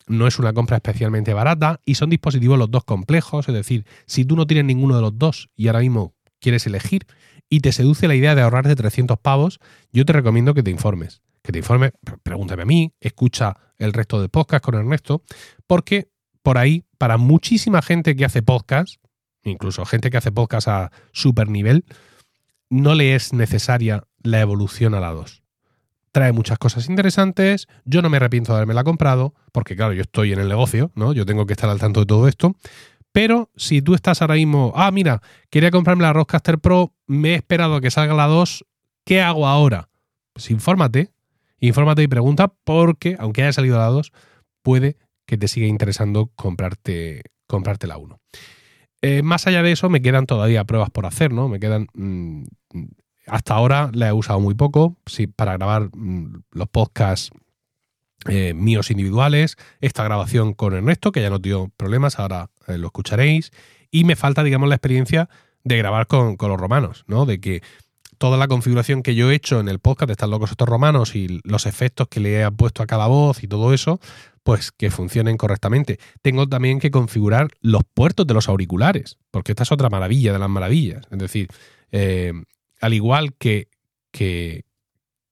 [0.07, 4.25] no es una compra especialmente barata y son dispositivos los dos complejos, es decir, si
[4.25, 7.05] tú no tienes ninguno de los dos y ahora mismo quieres elegir
[7.49, 9.59] y te seduce la idea de ahorrarte 300 pavos,
[9.91, 11.21] yo te recomiendo que te informes.
[11.41, 11.91] Que te informes,
[12.23, 15.23] pregúntame a mí, escucha el resto de podcast con Ernesto,
[15.67, 16.09] porque
[16.43, 18.97] por ahí, para muchísima gente que hace podcast,
[19.43, 21.85] incluso gente que hace podcast a super nivel,
[22.69, 25.41] no le es necesaria la evolución a la 2.
[26.11, 30.01] Trae muchas cosas interesantes, yo no me arrepiento de haberme la comprado, porque claro, yo
[30.01, 31.13] estoy en el negocio, ¿no?
[31.13, 32.55] Yo tengo que estar al tanto de todo esto,
[33.11, 37.35] pero si tú estás ahora mismo, ah, mira, quería comprarme la Rodecaster Pro, me he
[37.35, 38.65] esperado a que salga la 2,
[39.05, 39.89] ¿qué hago ahora?
[40.33, 41.11] Pues infórmate,
[41.59, 44.11] infórmate y pregunta, porque aunque haya salido la 2,
[44.61, 48.19] puede que te siga interesando comprarte, comprarte la 1.
[49.01, 51.49] Eh, más allá de eso, me quedan todavía pruebas por hacer, ¿no?
[51.49, 51.87] Me quedan.
[51.93, 52.43] Mm,
[53.27, 54.97] hasta ahora la he usado muy poco.
[55.05, 57.31] Sí, para grabar mm, los podcasts
[58.29, 62.87] eh, míos individuales, esta grabación con Ernesto, que ya no dio problemas, ahora eh, lo
[62.87, 63.51] escucharéis,
[63.91, 65.29] y me falta, digamos, la experiencia
[65.65, 67.25] de grabar con, los romanos, ¿no?
[67.25, 67.61] De que
[68.17, 71.15] toda la configuración que yo he hecho en el podcast de Están locos estos romanos
[71.15, 73.99] y los efectos que le he puesto a cada voz y todo eso,
[74.43, 75.99] pues que funcionen correctamente.
[76.21, 80.39] Tengo también que configurar los puertos de los auriculares, porque esta es otra maravilla de
[80.39, 81.05] las maravillas.
[81.09, 81.47] Es decir,
[81.91, 82.33] eh,
[82.81, 83.69] al igual que,
[84.11, 84.65] que,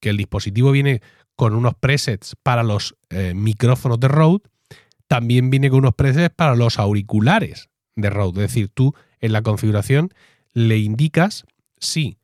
[0.01, 1.01] el dispositivo viene
[1.35, 4.43] con unos presets para los eh, micrófonos de Rode,
[5.07, 8.45] también viene con unos presets para los auriculares de Rode.
[8.45, 10.13] Es decir, tú en la configuración
[10.53, 11.45] le indicas
[11.77, 12.17] si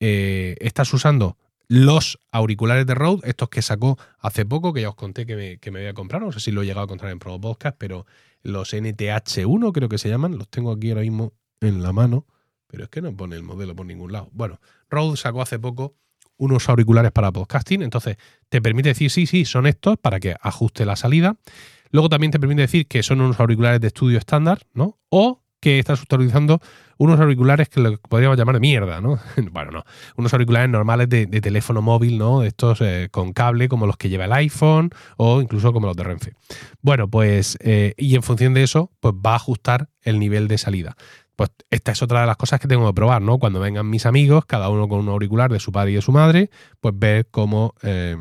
[0.00, 1.36] eh, estás usando
[1.70, 5.58] los auriculares de Rode, estos que sacó hace poco, que ya os conté que me,
[5.58, 7.40] que me voy a comprar, no sé si lo he llegado a encontrar en Pro
[7.40, 8.06] Podcast, pero
[8.42, 12.26] los NTH1 creo que se llaman, los tengo aquí ahora mismo en la mano,
[12.66, 14.30] pero es que no pone el modelo por ningún lado.
[14.32, 14.58] Bueno,
[14.90, 15.94] Rode sacó hace poco
[16.38, 17.82] unos auriculares para podcasting.
[17.82, 18.16] Entonces,
[18.48, 21.36] te permite decir, sí, sí, son estos para que ajuste la salida.
[21.92, 24.98] Luego también te permite decir que son unos auriculares de estudio estándar, ¿no?
[25.08, 26.60] O que estás utilizando
[26.96, 29.18] unos auriculares que podríamos llamar de mierda, ¿no?
[29.52, 29.84] bueno, no.
[30.16, 32.42] Unos auriculares normales de, teléfono móvil, ¿no?
[32.42, 36.04] Estos eh, con cable, como los que lleva el iPhone o incluso como los de
[36.04, 36.34] Renfe.
[36.82, 40.58] Bueno, pues, eh, y en función de eso, pues va a ajustar el nivel de
[40.58, 40.96] salida.
[41.36, 43.38] pues esta es otra de las cosas que tengo que probar, ¿no?
[43.38, 46.12] Cuando vengan mis amigos, cada uno con un auricular de su padre y de su
[46.12, 48.16] madre, pues ver cómo, eh,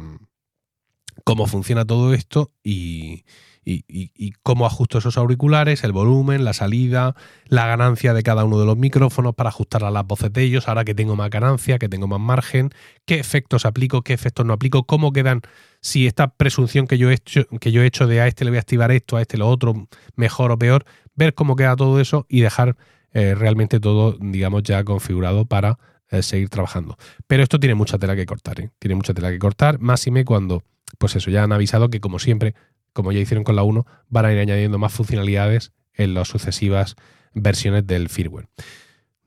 [1.25, 3.25] cómo funciona todo esto y,
[3.69, 8.65] y, cómo ajusto esos auriculares, el volumen, la salida, la ganancia de cada uno de
[8.65, 11.89] los micrófonos para ajustar a las voces de ellos, ahora que tengo más ganancia, que
[11.89, 12.71] tengo más margen,
[13.05, 15.41] qué efectos aplico, qué efectos no aplico, cómo quedan,
[15.81, 18.51] si esta presunción que yo he hecho, que yo he hecho de a este le
[18.51, 21.99] voy a activar esto, a este lo otro, mejor o peor, ver cómo queda todo
[21.99, 22.75] eso y dejar
[23.13, 25.79] eh, realmente todo, digamos, ya configurado para
[26.11, 26.97] eh, seguir trabajando.
[27.27, 28.71] Pero esto tiene mucha tela que cortar, ¿eh?
[28.79, 30.63] Tiene mucha tela que cortar, más y me cuando,
[30.97, 32.55] pues eso, ya han avisado que como siempre
[32.93, 36.95] como ya hicieron con la 1, van a ir añadiendo más funcionalidades en las sucesivas
[37.33, 38.47] versiones del firmware.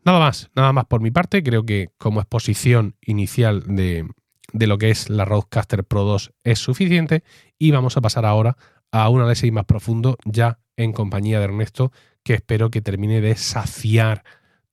[0.05, 1.42] Nada más, nada más por mi parte.
[1.42, 4.07] Creo que como exposición inicial de,
[4.53, 7.22] lo que es la Roadcaster Pro 2 es suficiente
[7.59, 8.57] y vamos a pasar ahora
[8.90, 11.92] a un análisis más profundo ya en compañía de Ernesto
[12.25, 14.25] que espero que termine de saciar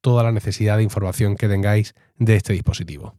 [0.02, 3.16] toda la necesidad de información que tengáis de este dispositivo.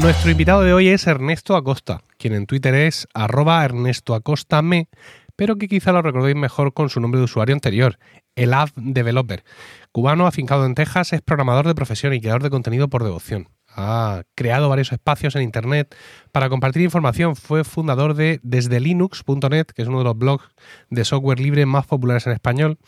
[0.00, 4.88] Nuestro invitado de hoy es Ernesto Acosta, quien en Twitter es arroba Ernesto Acosta me,
[5.34, 7.98] pero que quizá lo recordéis mejor con su nombre de usuario anterior,
[8.36, 9.42] el App Developer.
[9.90, 14.24] Cubano afincado en Texas, es programador de profesión y creador de contenido por devoción ha
[14.34, 15.94] creado varios espacios en Internet
[16.32, 17.36] para compartir información.
[17.36, 20.44] Fue fundador de desde Linux.net, que es uno de los blogs
[20.90, 22.78] de software libre más populares en español.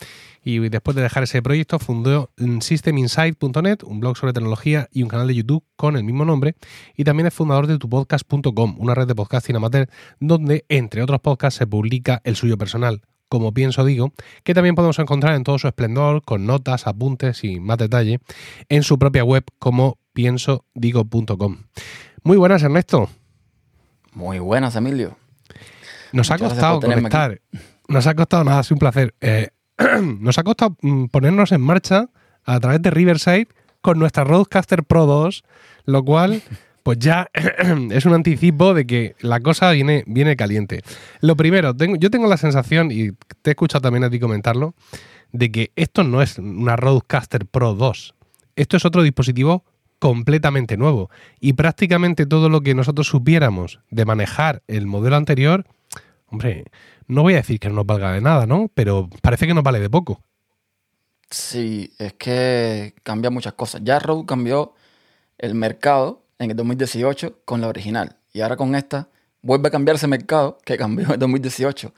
[0.42, 5.26] Y después de dejar ese proyecto, fundó SystemInsight.net, un blog sobre tecnología y un canal
[5.26, 6.54] de YouTube con el mismo nombre.
[6.96, 11.58] Y también es fundador de tupodcast.com, una red de podcasting amateur donde, entre otros podcasts,
[11.58, 15.68] se publica el suyo personal, como pienso digo, que también podemos encontrar en todo su
[15.68, 18.20] esplendor, con notas, apuntes y más detalle,
[18.68, 21.58] en su propia web como piensodigo.com.
[22.22, 23.08] Muy buenas, Ernesto.
[24.12, 25.16] Muy buenas, Emilio.
[26.12, 27.40] Nos ha costado conectar.
[27.88, 29.14] Nos ha costado nada, es un placer.
[29.20, 29.48] Eh,
[30.20, 32.08] nos ha costado mm, ponernos en marcha
[32.44, 33.48] a través de Riverside
[33.80, 35.44] con nuestra Roadcaster Pro 2,
[35.86, 36.42] lo cual
[36.82, 37.28] pues ya
[37.90, 40.82] es un anticipo de que la cosa viene, viene caliente.
[41.20, 43.12] Lo primero, yo tengo la sensación, y
[43.42, 44.74] te he escuchado también a ti comentarlo,
[45.32, 48.14] de que esto no es una Roadcaster Pro 2.
[48.56, 49.64] Esto es otro dispositivo
[49.98, 51.10] completamente nuevo.
[51.40, 55.66] Y prácticamente todo lo que nosotros supiéramos de manejar el modelo anterior,
[56.26, 56.64] hombre,
[57.10, 58.70] no voy a decir que no nos valga de nada, ¿no?
[58.74, 60.22] Pero parece que nos vale de poco.
[61.30, 63.82] Sí, es que cambia muchas cosas.
[63.84, 64.74] Ya Rode cambió
[65.38, 68.16] el mercado en el 2018 con la original.
[68.32, 69.08] Y ahora con esta
[69.42, 71.92] vuelve a cambiar ese mercado que cambió en el 2018.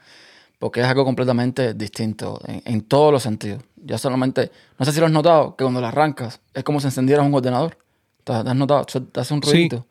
[0.59, 3.63] Porque es algo completamente distinto en, todos los sentidos.
[3.75, 6.87] Ya solamente, no sé si lo has notado, que cuando la arrancas es como si
[6.87, 7.77] encendieras un ordenador.
[8.23, 8.85] ¿Te has notado?
[8.85, 9.85] Te hace un ruidito.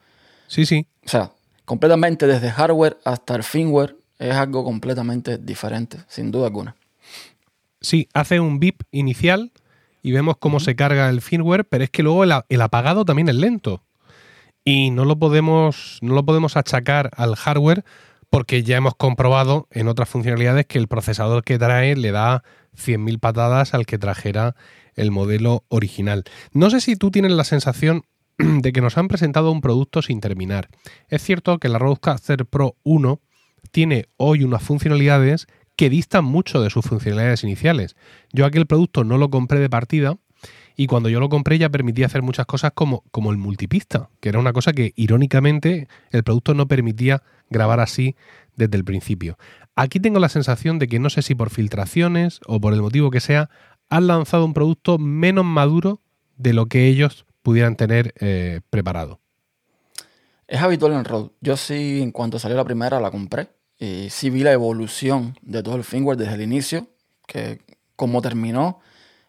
[0.47, 0.87] Sí, sí.
[1.05, 1.33] O sea,
[1.65, 6.77] completamente desde hardware hasta el firmware es algo completamente diferente, sin duda alguna.
[7.81, 9.53] Sí, hace un bip inicial
[10.03, 13.35] y vemos cómo se carga el firmware, pero es que luego el apagado también es
[13.35, 13.83] lento.
[14.65, 17.85] Y no lo podemos, no lo podemos achacar al hardware
[18.31, 22.45] porque ya hemos comprobado en otras funcionalidades que el procesador que trae le da
[22.77, 24.55] 100.000 patadas al que trajera
[24.95, 26.25] el modelo original.
[26.53, 28.05] No sé si tú tienes la sensación
[28.39, 30.69] de que nos han presentado un producto sin terminar.
[31.09, 33.21] Es cierto que la Rodecaster Pro 1
[33.70, 35.46] tiene hoy unas funcionalidades
[35.77, 37.96] que distan mucho de sus funcionalidades iniciales.
[38.33, 40.16] Yo aquel producto no lo compré de partida
[40.77, 44.29] y cuando yo lo compré ya permitía hacer muchas cosas como, como el multipista, que
[44.29, 48.16] era una cosa que irónicamente el producto no permitía grabar así
[48.57, 49.38] desde el principio.
[49.75, 53.11] Aquí tengo la sensación de que no sé si por filtraciones o por el motivo
[53.11, 53.48] que sea,
[53.88, 56.03] han lanzado un producto menos maduro
[56.37, 59.22] de lo que ellos pudieran tener eh, preparado.
[60.53, 61.31] Es habitual en Rode.
[61.41, 63.49] Yo sí, en cuanto salió la primera, la compré.
[63.79, 66.88] Y sí vi la evolución de todo el firmware desde el inicio,
[67.27, 67.62] que
[67.97, 68.79] como terminó,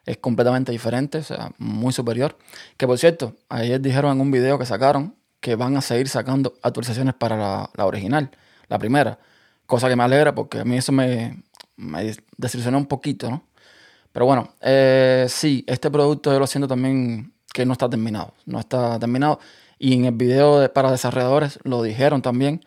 [0.06, 2.38] es completamente diferente, o sea, muy superior.
[2.76, 6.56] Que por cierto, ayer dijeron en un video que sacaron que van a seguir sacando
[6.62, 7.38] actualizaciones para
[7.74, 8.30] la, original,
[8.68, 9.18] la primera.
[9.66, 11.42] Cosa que me alegra porque a mí eso me,
[11.78, 12.14] me
[12.76, 13.48] un poquito, ¿no?
[14.12, 18.34] Pero bueno, eh, sí, este producto yo lo siento también que no está terminado.
[18.46, 19.40] No está terminado.
[19.80, 22.66] Y en el video para desarrolladores lo dijeron también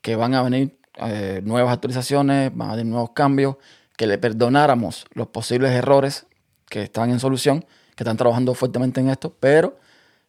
[0.00, 3.56] que van a venir eh, nuevas actualizaciones, van a venir nuevos cambios,
[3.96, 6.26] que le perdonáramos los posibles errores
[6.68, 7.64] que están en solución,
[7.96, 9.78] que están trabajando fuertemente en esto, pero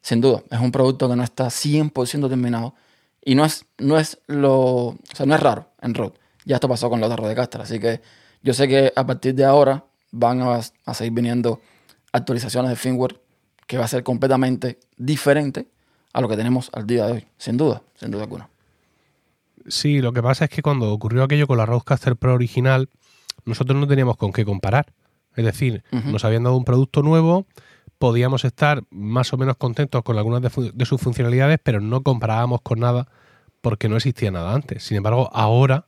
[0.02, 2.74] sin duda es un producto que no está 100% terminado
[3.24, 6.14] y no es, no es lo, o sea, no es raro en Rode.
[6.46, 8.02] Ya esto pasó con los de Castro, así que
[8.42, 11.62] yo sé que a partir de ahora van a, a seguir viniendo
[12.12, 13.22] actualizaciones de firmware
[13.68, 15.68] que va a ser completamente diferente
[16.14, 18.50] a lo que tenemos al día de hoy, sin duda, sin duda alguna.
[19.68, 22.90] Sí, lo que pasa es que cuando ocurrió aquello con la Rodecaster Pro original,
[23.46, 24.94] nosotros no teníamos con qué comparar.
[25.36, 27.46] Es decir, nos habían dado un producto nuevo,
[27.98, 32.80] podíamos estar más o menos contentos con algunas de sus funcionalidades, pero no comparábamos con
[32.80, 33.08] nada
[33.62, 34.84] porque no existía nada antes.
[34.84, 35.86] Sin embargo, ahora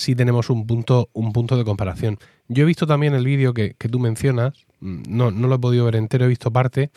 [0.00, 2.18] sí tenemos un punto, un punto de comparación.
[2.48, 5.58] Yo he visto también el vídeo que, que tú mencionas, mm, no, no lo he
[5.58, 6.90] podido ver entero, he visto parte,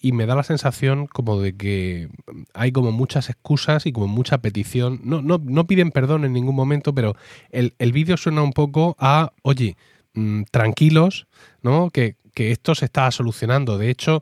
[0.00, 2.08] y me da la sensación como de que
[2.54, 5.00] hay como muchas excusas y como mucha petición.
[5.04, 7.14] No, no, no piden perdón en ningún momento, pero
[7.50, 9.76] el, el vídeo suena un poco a, oye,
[10.14, 11.28] mm, tranquilos,
[11.62, 11.90] ¿no?
[11.90, 13.78] Que, que esto se está solucionando.
[13.78, 14.20] De hecho,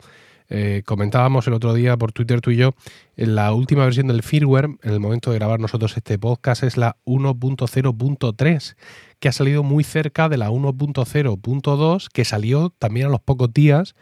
[0.48, 2.74] eh, comentábamos el otro día por Twitter tú y yo,
[3.16, 6.76] en la última versión del firmware, en el momento de grabar nosotros este podcast, es
[6.76, 8.76] la 1.0.3,
[9.18, 13.94] que ha salido muy cerca de la 1.0.2, que salió también a los pocos días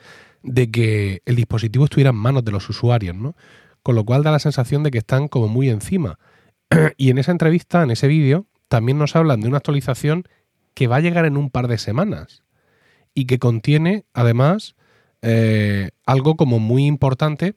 [0.42, 3.34] de que el dispositivo estuviera en manos de los usuarios, ¿no?
[3.82, 6.18] Con lo cual da la sensación de que están como muy encima.
[6.96, 10.24] y en esa entrevista, en ese vídeo, también nos hablan de una actualización
[10.74, 12.42] que va a llegar en un par de semanas
[13.14, 14.74] y que contiene, además,
[15.24, 17.54] eh, algo como muy importante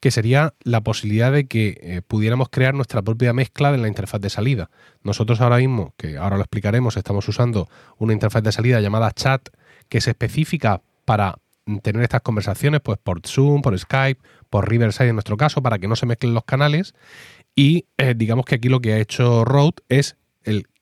[0.00, 4.20] que sería la posibilidad de que eh, pudiéramos crear nuestra propia mezcla de la interfaz
[4.20, 4.70] de salida.
[5.02, 9.48] Nosotros ahora mismo, que ahora lo explicaremos, estamos usando una interfaz de salida llamada chat
[9.88, 11.38] que es específica para
[11.82, 15.88] tener estas conversaciones pues por Zoom, por Skype, por Riverside en nuestro caso, para que
[15.88, 16.94] no se mezclen los canales.
[17.54, 20.16] Y eh, digamos que aquí lo que ha hecho Rode es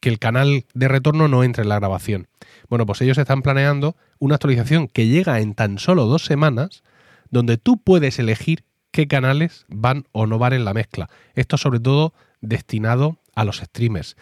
[0.05, 2.29] que el canal de retorno no entre en la grabación.
[2.69, 6.83] Bueno, pues ellos están planeando una actualización que llega en tan solo dos semanas,
[7.31, 11.09] donde tú puedes elegir qué canales van o no van en la mezcla.
[11.35, 12.13] Esto sobre todo
[12.43, 14.19] destinado a los streamers.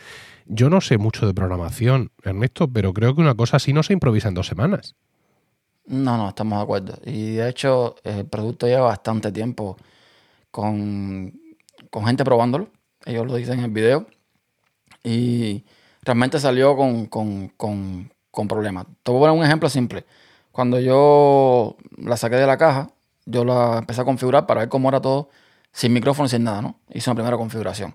[0.47, 3.93] Yo no sé mucho de programación, Ernesto, pero creo que una cosa así no se
[3.93, 4.95] improvisa en dos semanas.
[5.87, 6.99] No, no, estamos de acuerdo.
[7.05, 9.77] Y de hecho, el producto lleva bastante tiempo
[10.53, 11.41] con,
[11.91, 12.71] con gente probándolo.
[13.05, 14.07] Ellos lo dicen en el video.
[15.03, 15.65] Y
[16.03, 18.87] realmente salió con, con, con, con problemas.
[19.03, 20.05] Te voy a poner un ejemplo simple.
[20.53, 22.91] Cuando yo la saqué de la caja,
[23.25, 25.31] yo la empecé a configurar para ver cómo era todo,
[25.73, 26.79] sin micrófono, sin nada, ¿no?
[26.93, 27.95] Hice una primera configuración.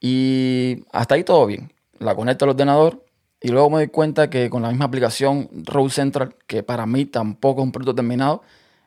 [0.00, 1.72] Y hasta ahí todo bien.
[1.98, 3.04] La conecto al ordenador
[3.40, 7.04] y luego me doy cuenta que con la misma aplicación Road Central, que para mí
[7.06, 8.42] tampoco es un producto terminado,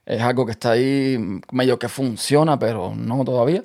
[0.05, 1.17] es algo que está ahí
[1.51, 3.63] medio que funciona, pero no todavía.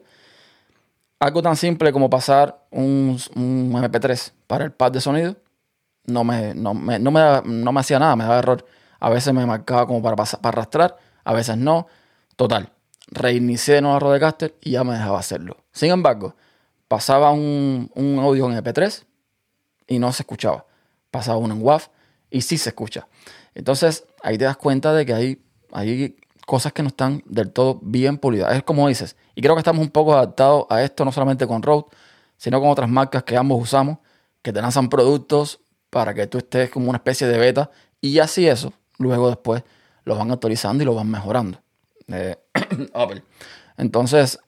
[1.19, 5.37] Algo tan simple como pasar un, un MP3 para el pad de sonido,
[6.05, 8.67] no me, no me, no me, hacía nada, me daba error.
[9.01, 11.87] A veces me marcaba como para, pasar, para arrastrar, a veces no.
[12.37, 12.71] Total,
[13.09, 15.57] reinicié de nuevo la Rodecaster y ya me dejaba hacerlo.
[15.73, 16.37] Sin embargo,
[16.87, 19.05] pasaba un, un audio en MP3
[19.87, 20.67] y no se escuchaba.
[21.11, 21.83] Pasaba uno en WAV
[22.31, 23.09] y sí se escucha.
[23.55, 27.79] Entonces ahí te das cuenta de que hay, hay cosas que no están del todo
[27.83, 28.55] bien pulidas.
[28.57, 31.63] Es como dices, y creo que estamos un poco adaptados a esto, no solamente con
[31.63, 31.85] Rode,
[32.39, 33.99] sino con otras marcas que ambos usamos,
[34.41, 38.47] que te lanzan productos para que tú estés como una especie de beta y así
[38.47, 39.65] eso, luego después
[40.05, 41.61] lo van actualizando y lo van mejorando.
[42.09, 42.37] Eh,
[42.95, 43.25] Apple.
[43.77, 44.39] Entonces,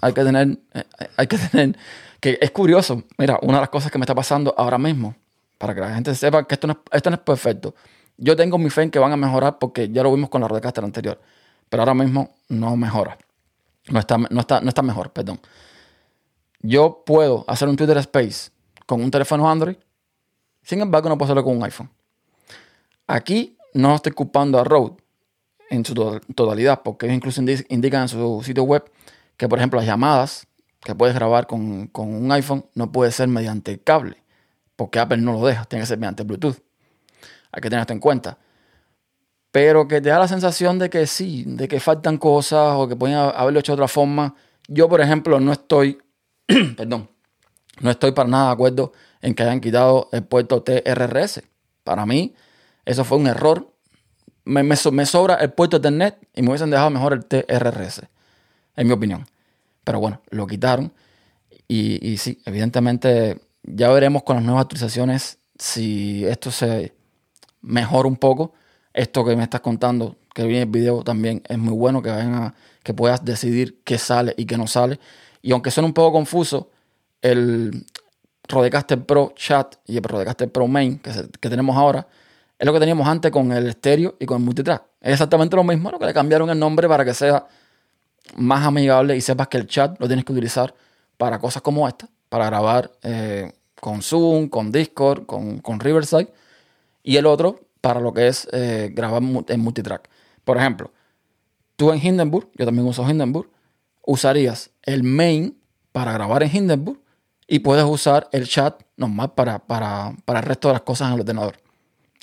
[0.00, 0.84] hay que tener, eh,
[1.16, 1.76] hay que tener,
[2.20, 5.16] que es curioso, mira, una de las cosas que me está pasando ahora mismo,
[5.58, 7.74] para que la gente sepa que esto no es, esto no es perfecto.
[8.16, 10.48] Yo tengo mi fe en que van a mejorar porque ya lo vimos con la
[10.48, 11.20] Rodecaster anterior,
[11.70, 13.16] pero ahora mismo no mejora.
[13.88, 15.40] No está, no está, no está mejor, perdón.
[16.60, 18.50] Yo puedo hacer un Twitter Space
[18.86, 19.76] con un teléfono Android,
[20.62, 21.90] sin embargo no puedo hacerlo con un iPhone.
[23.06, 24.96] Aquí no estoy culpando a Rode
[25.70, 28.84] en su to- totalidad, porque ellos incluso indi- indican en su sitio web
[29.36, 30.46] que, por ejemplo, las llamadas
[30.80, 34.22] que puedes grabar con, con un iPhone no puede ser mediante cable,
[34.76, 36.58] porque Apple no lo deja, tiene que ser mediante Bluetooth.
[37.52, 38.38] Hay que tener esto en cuenta.
[39.52, 42.94] Pero que te da la sensación de que sí, de que faltan cosas o que
[42.96, 44.34] pueden ha- haberlo hecho de otra forma.
[44.68, 45.98] Yo, por ejemplo, no estoy,
[46.76, 47.08] perdón,
[47.80, 51.42] no estoy para nada de acuerdo en que hayan quitado el puerto TRRS.
[51.84, 52.34] Para mí,
[52.84, 53.72] eso fue un error.
[54.44, 58.02] Me, me so- me sobra el puerto Ethernet y me hubiesen dejado mejor el TRRS,
[58.76, 59.26] en mi opinión.
[59.84, 60.92] Pero bueno, lo quitaron.
[61.68, 66.94] Y sí, evidentemente ya veremos con las nuevas actualizaciones si esto se
[67.60, 68.54] mejora un poco.
[69.00, 72.34] Esto que me estás contando, que viene el video también, es muy bueno que, vayan
[72.34, 75.00] a- que puedas decidir qué sale y qué no sale.
[75.40, 76.68] Y aunque suene un poco confuso,
[77.22, 77.86] el
[78.46, 82.06] Rodecaster Pro Chat y el Rodecaster Pro Main que, tenemos ahora
[82.58, 84.82] es lo que teníamos antes con el estéreo y con el multitrack.
[85.00, 87.46] Es exactamente lo mismo, lo que le cambiaron el nombre para que sea
[88.36, 90.74] más amigable y sepas que el chat lo tienes que utilizar
[91.16, 96.30] para cosas como esta, para grabar eh, con Zoom, con Discord, con Riverside,
[97.02, 100.08] y el otro para lo que es eh, grabar en multitrack.
[100.44, 100.92] Por ejemplo,
[101.76, 103.48] tú en Hindenburg, yo también uso Hindenburg,
[104.04, 105.58] usarías el main
[105.92, 107.00] para grabar en Hindenburg
[107.46, 111.14] y puedes usar el chat normal para, para, para el resto de las cosas en
[111.14, 111.56] el ordenador.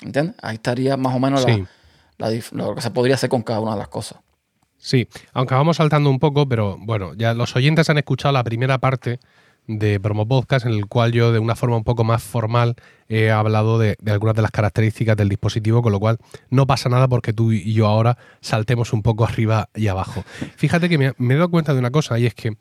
[0.00, 0.36] ¿Entiendes?
[0.42, 1.64] Ahí estaría más o menos Sí.
[2.18, 4.18] la, la dif- lo que se podría hacer con cada una de las cosas.
[4.76, 8.78] Sí, aunque vamos saltando un poco, pero bueno, ya los oyentes han escuchado la primera
[8.78, 9.18] parte
[9.68, 12.74] de Promo Podcast, en el cual yo de una forma un poco más formal
[13.08, 16.18] he hablado de, algunas de las características del dispositivo, con lo cual
[16.50, 20.24] no pasa nada porque tú y yo ahora saltemos un poco arriba y abajo.
[20.56, 22.56] Fíjate que me, me he dado cuenta de una cosa, y es que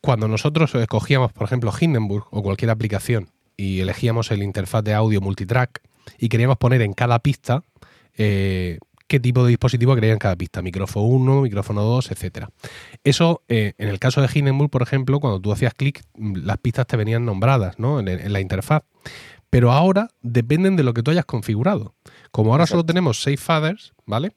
[0.00, 5.20] cuando nosotros escogíamos, por ejemplo, Hindenburg o cualquier aplicación y elegíamos el interfaz de audio
[5.20, 5.82] multitrack
[6.18, 7.62] y queríamos poner en cada pista
[8.16, 8.78] eh,
[9.10, 12.50] qué tipo de dispositivo quería en cada pista, micrófono 1, micrófono 2, etcétera.
[13.02, 16.58] Eso, eh, en el caso de Hindenburg, por ejemplo, cuando tú hacías clic, mm, las
[16.58, 17.98] pistas te venían nombradas ¿no?
[17.98, 18.84] en, en la interfaz.
[19.50, 21.96] Pero ahora dependen de lo que tú hayas configurado.
[22.30, 24.30] Como ahora solo tenemos Safe Fathers, ¿vale?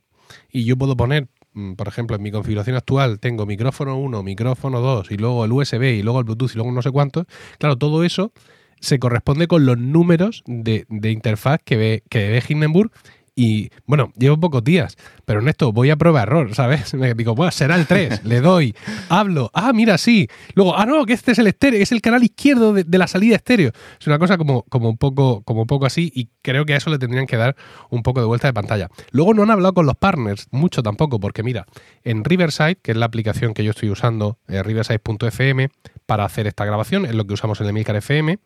[0.52, 4.82] Y yo puedo poner, mm, por ejemplo, en mi configuración actual tengo micrófono 1, micrófono
[4.82, 7.28] 2 y luego el USB y luego el Bluetooth y luego no sé cuántos.
[7.60, 8.34] Claro, todo eso
[8.80, 12.92] se corresponde con los números de, de interfaz que ve, que ve Hindenburg.
[13.36, 16.94] Y bueno, llevo pocos días, pero en esto voy a prueba error, ¿sabes?
[16.94, 18.76] Me digo, bueno, será el 3, le doy,
[19.10, 20.28] hablo, ah, mira, sí.
[20.54, 23.36] Luego, ah, no, que este es el estéreo, es el canal izquierdo de, la salida
[23.36, 23.72] estéreo.
[24.00, 26.78] Es una cosa como, como, un poco, como un poco así y creo que a
[26.78, 27.56] eso le tendrían que dar
[27.90, 28.90] un poco de vuelta de pantalla.
[29.12, 31.66] Luego no han hablado con los partners, mucho tampoco, porque mira,
[32.04, 35.70] en Riverside, que es la aplicación que yo estoy usando, eh, riverside.fm,
[36.06, 38.38] para hacer esta grabación, es lo que usamos en Emilcar FM,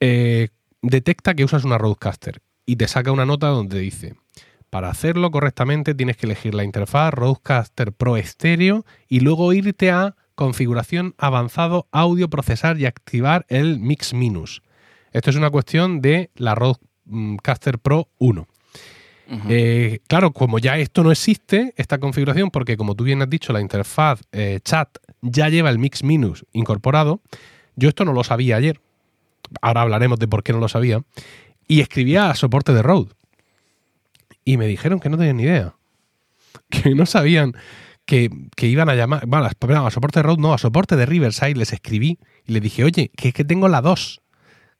[0.00, 0.48] eh,
[0.82, 4.14] detecta que usas una Rodecaster y te saca una nota donde dice,
[4.70, 10.16] para hacerlo correctamente tienes que elegir la interfaz Rodecaster Pro Estéreo y luego irte a
[10.36, 14.62] configuración avanzado, audio, procesar y activar el Mix Minus.
[15.12, 18.46] Esto es una cuestión de la Rodecaster Pro 1.
[19.30, 19.48] Ujú.
[19.48, 23.52] Eh, claro, como ya esto no existe, esta configuración, porque como tú bien has dicho,
[23.52, 24.88] la interfaz eh, chat
[25.20, 27.20] ya lleva el Mix Minus incorporado,
[27.76, 28.80] yo esto no lo sabía ayer.
[29.62, 31.02] Ahora hablaremos de por qué no lo sabía.
[31.70, 33.12] Y escribía a soporte de Rode.
[34.44, 35.74] Y me dijeron que no tenían ni idea.
[36.68, 37.52] Que no sabían
[38.06, 39.24] que, que iban a llamar.
[39.26, 42.62] Bueno, a- a soporte de Rode no, a soporte de Riverside les escribí y les
[42.62, 44.20] dije, oye, que es que tengo la 2.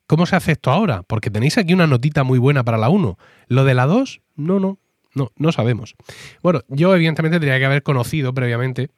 [0.09, 1.05] ¿Cómo se hace esto ahora?
[1.05, 3.17] Porque tenéis aquí una notita muy buena para la 1.
[3.47, 4.81] Lo de la 2, no, no,
[5.15, 5.95] no, no sabemos.
[6.43, 8.91] Bueno, yo evidentemente tendría que haber conocido previamente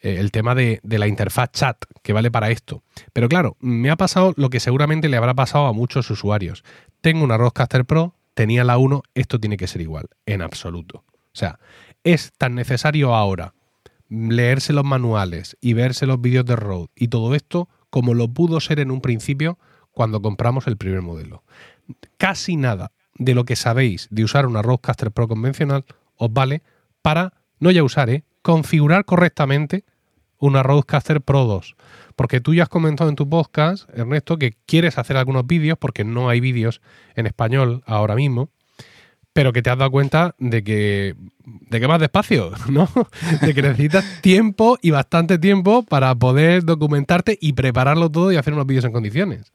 [0.00, 2.82] eh, el tema de, de la interfaz chat que vale para esto.
[3.12, 6.64] Pero claro, me ha pasado lo que seguramente le habrá pasado a muchos usuarios.
[7.04, 11.04] Tengo una Rodecaster Pro, tenía la 1, esto tiene que ser igual, en absoluto.
[11.06, 11.58] O sea,
[12.02, 13.52] es tan necesario ahora
[14.08, 18.58] leerse los manuales y verse los vídeos de Rode y todo esto como lo pudo
[18.58, 19.58] ser en un principio
[19.92, 21.44] cuando compramos el primer modelo.
[22.16, 25.84] Casi nada de lo que sabéis de usar una Rodecaster Pro convencional
[26.16, 26.62] os vale
[27.02, 28.24] para, no ya usar, ¿eh?
[28.40, 29.84] configurar correctamente
[30.38, 31.76] una Rodecaster Pro 2.
[32.16, 36.04] Porque tú ya has comentado en tu podcast, Ernesto, que quieres hacer algunos vídeos, porque
[36.04, 36.80] no hay vídeos
[37.16, 38.50] en español ahora mismo,
[39.32, 42.88] pero que te has dado cuenta de que, de que vas despacio, ¿no?
[43.42, 48.54] De que necesitas tiempo y bastante tiempo para poder documentarte y prepararlo todo y hacer
[48.54, 49.52] unos vídeos en condiciones.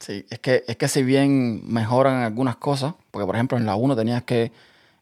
[0.00, 3.76] Sí, es que, es que si bien mejoran algunas cosas, porque por ejemplo en la
[3.76, 4.52] 1 tenías que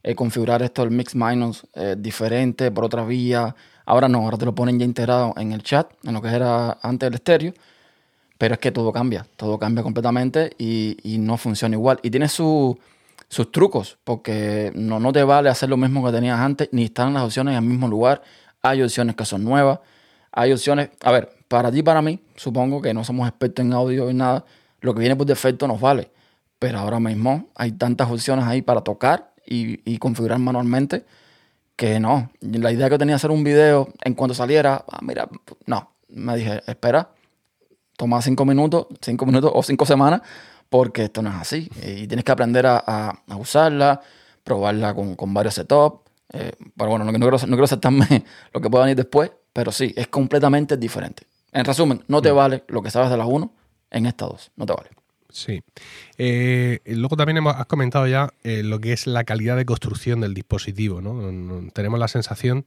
[0.03, 3.57] eh, configurar esto del mix minus eh, diferente por otra vía,
[3.87, 6.79] ahora no, ahora te lo ponen ya integrado en el chat, en lo que era
[6.83, 7.53] antes el estéreo,
[8.39, 12.01] pero es que todo cambia, todo cambia completamente y, y no funciona igual.
[12.03, 12.79] Y tiene su-
[13.29, 17.15] sus trucos, porque no, no te vale hacer lo mismo que tenías antes, ni están
[17.15, 18.23] las opciones en el mismo lugar,
[18.63, 19.81] hay opciones que son nuevas,
[20.33, 24.11] hay opciones, a ver, para ti para mí, supongo que no somos expertos en audio
[24.11, 24.45] y nada,
[24.81, 26.11] lo que viene por defecto nos vale.
[26.59, 31.05] Pero ahora mismo hay tantas opciones ahí para tocar y, y configurar manualmente
[31.77, 32.31] que no.
[32.41, 35.29] La idea que tenía hacer un video en cuanto saliera, ah, mira,
[35.67, 35.91] no.
[36.09, 37.11] Me dije, espera,
[37.97, 40.23] toma cinco minutos, cinco minutos o cinco semanas,
[40.69, 41.69] porque esto no es así.
[41.83, 44.01] Y tienes que aprender a, a- a usarla,
[44.45, 46.01] probarla con, con varios setups.
[46.33, 49.71] Eh, pero bueno, no, no quiero, no quiero saltarme lo que pueda venir después, pero
[49.73, 51.27] sí, es completamente diferente.
[51.53, 53.53] En resumen, no te vale lo que sabes de las 1
[53.91, 54.51] en esta 2.
[54.57, 54.91] No te vale.
[55.35, 55.63] Sí.
[56.17, 60.21] Eh, luego también hemos, has comentado ya eh, lo que es la calidad de construcción
[60.21, 61.01] del dispositivo.
[61.01, 61.71] ¿no?
[61.73, 62.65] Tenemos la sensación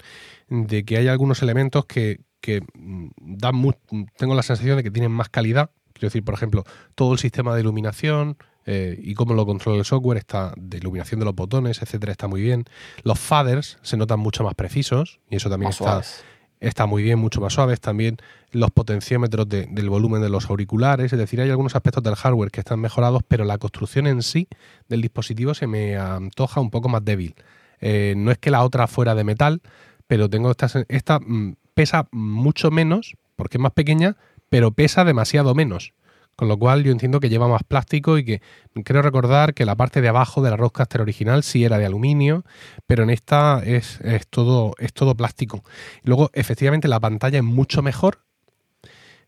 [0.50, 3.72] de que hay algunos elementos que, que, mm, dan mu-
[4.18, 5.70] tengo la sensación de que tienen más calidad.
[5.94, 9.86] Quiero decir, por ejemplo, todo el sistema de iluminación eh, y cómo lo controla el
[9.86, 12.66] software, está de iluminación de los botones, etcétera, está muy bien.
[13.04, 16.24] Los faders se notan mucho más precisos y eso también Más está, suaves.
[16.60, 17.80] está muy bien, mucho más suaves.
[17.80, 18.18] También
[18.52, 21.12] los potenciómetros de- del volumen de los auriculares.
[21.12, 24.48] Es decir, hay algunos aspectos del hardware que están mejorados, pero la construcción en sí
[24.88, 27.36] del dispositivo se me antoja un poco más débil.
[27.80, 29.62] Eh, no es que la otra fuera de metal,
[30.08, 34.16] pero tengo esta, esta mm, pesa mucho menos, porque es más pequeña,
[34.50, 35.94] pero pesa demasiado menos.
[36.38, 38.42] Con lo cual yo entiendo que lleva más plástico y que
[38.86, 42.46] creo recordar que la parte de abajo de la Rodecaster original sí era de aluminio,
[42.86, 45.64] pero en esta es, es, todo, es todo plástico.
[46.04, 48.20] Luego, efectivamente, la pantalla es mucho mejor,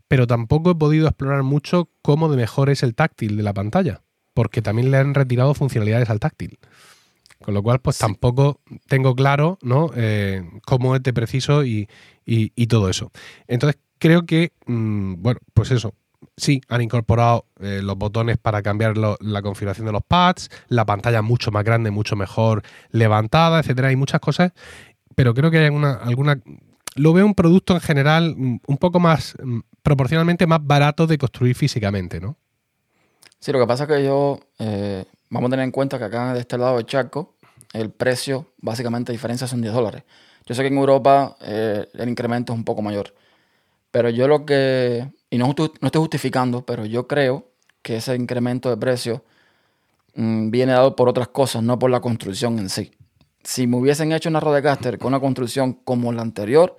[0.09, 4.01] pero tampoco he podido explorar mucho cómo de mejor es el táctil de la pantalla,
[4.33, 6.57] porque también le han retirado funcionalidades al táctil.
[7.41, 9.91] Con lo cual, pues tampoco tengo claro ¿no?
[9.95, 11.87] Eh, cómo es de preciso y,
[12.67, 13.11] todo eso.
[13.47, 15.93] Entonces, creo que, mm, bueno, pues eso.
[16.35, 21.21] Sí, han incorporado eh, los botones para cambiar la configuración de los pads, la pantalla
[21.21, 23.89] mucho más grande, mucho mejor levantada, etcétera.
[23.89, 24.51] Hay muchas cosas,
[25.15, 26.41] pero creo que hay alguna, alguna
[26.95, 31.17] lo veo un producto en general mm, un poco más, mm, proporcionalmente más barato de
[31.17, 32.37] construir físicamente, ¿no?
[33.39, 36.33] Sí, lo que pasa es que yo, eh, vamos a tener en cuenta que acá
[36.33, 37.35] de este lado de Chaco,
[37.73, 40.03] el precio, básicamente, diferencia son 10 dólares.
[40.45, 43.13] Yo sé que en Europa eh, el incremento es un poco mayor.
[43.91, 48.69] Pero yo lo que, y no, no estoy justificando, pero yo creo que ese incremento
[48.69, 49.23] de precio
[50.15, 52.91] mm, viene dado por otras cosas, no por la construcción en sí.
[53.43, 56.77] Si me hubiesen hecho una Rodecaster con una construcción como la anterior,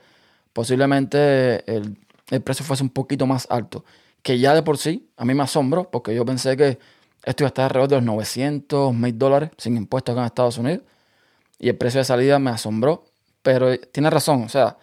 [0.53, 1.99] posiblemente el,
[2.31, 3.85] el precio fuese un poquito más alto.
[4.23, 6.79] Que ya de por sí, a mí me asombro, porque yo pensé que
[7.25, 10.59] esto iba a estar alrededor de los 900, 1000 dólares sin impuestos acá en Estados
[10.59, 10.83] Unidos.
[11.59, 13.05] Y el precio de salida me asombró.
[13.43, 14.77] Pero tiene razón, o sea,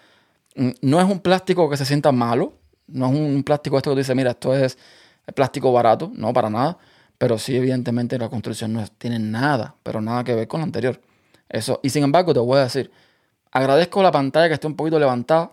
[0.82, 2.53] no es un plástico que se sienta malo.
[2.88, 4.78] No es un plástico esto que dice, mira, esto es
[5.36, 6.11] plástico barato.
[6.13, 6.78] No, para nada.
[7.17, 11.01] Pero sí, evidentemente, la construcción no tiene nada, pero nada que ver con la anterior.
[11.50, 11.80] Eso.
[11.84, 12.91] Y sin embargo, te voy a decir,
[13.52, 15.52] agradezco la pantalla que esté un poquito levantada,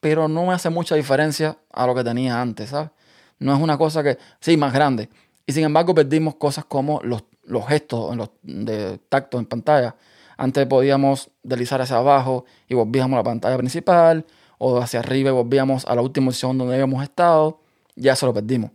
[0.00, 2.90] pero no me hace mucha diferencia a lo que tenía antes, ¿sabes?
[3.38, 5.08] No es una cosa que, sí, más grande,
[5.46, 9.94] y sin embargo perdimos cosas como los, los gestos los, de tacto en pantalla.
[10.36, 14.26] Antes podíamos deslizar hacia abajo y volvíamos a la pantalla principal,
[14.58, 17.60] o hacia arriba y volvíamos a la última opción donde habíamos estado.
[17.94, 18.70] Ya eso lo perdimos.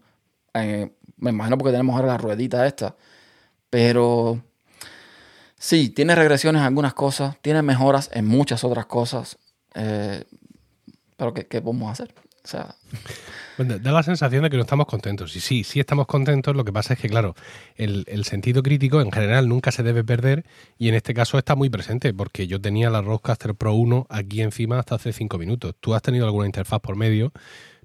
[0.54, 2.96] Eh, me imagino porque tenemos ahora la ruedita esta.
[3.70, 4.42] Pero
[5.62, 9.38] sí, tiene regresiones en algunas cosas, tiene mejoras en muchas otras cosas.
[9.76, 10.26] Eh,
[11.16, 12.14] pero ¿qué, ¿qué podemos hacer?
[12.44, 12.76] O sea
[13.58, 15.36] da la sensación de que no estamos contentos.
[15.36, 16.56] Y sí, sí estamos contentos.
[16.56, 17.36] Lo que pasa es que, claro,
[17.76, 20.46] el, sentido crítico en general nunca se debe perder
[20.78, 24.42] y en este caso está muy presente porque yo tenía la Rodecaster Pro 1 aquí
[24.42, 25.76] encima hasta hace cinco minutos.
[25.80, 27.32] Tú has tenido alguna interfaz por medio,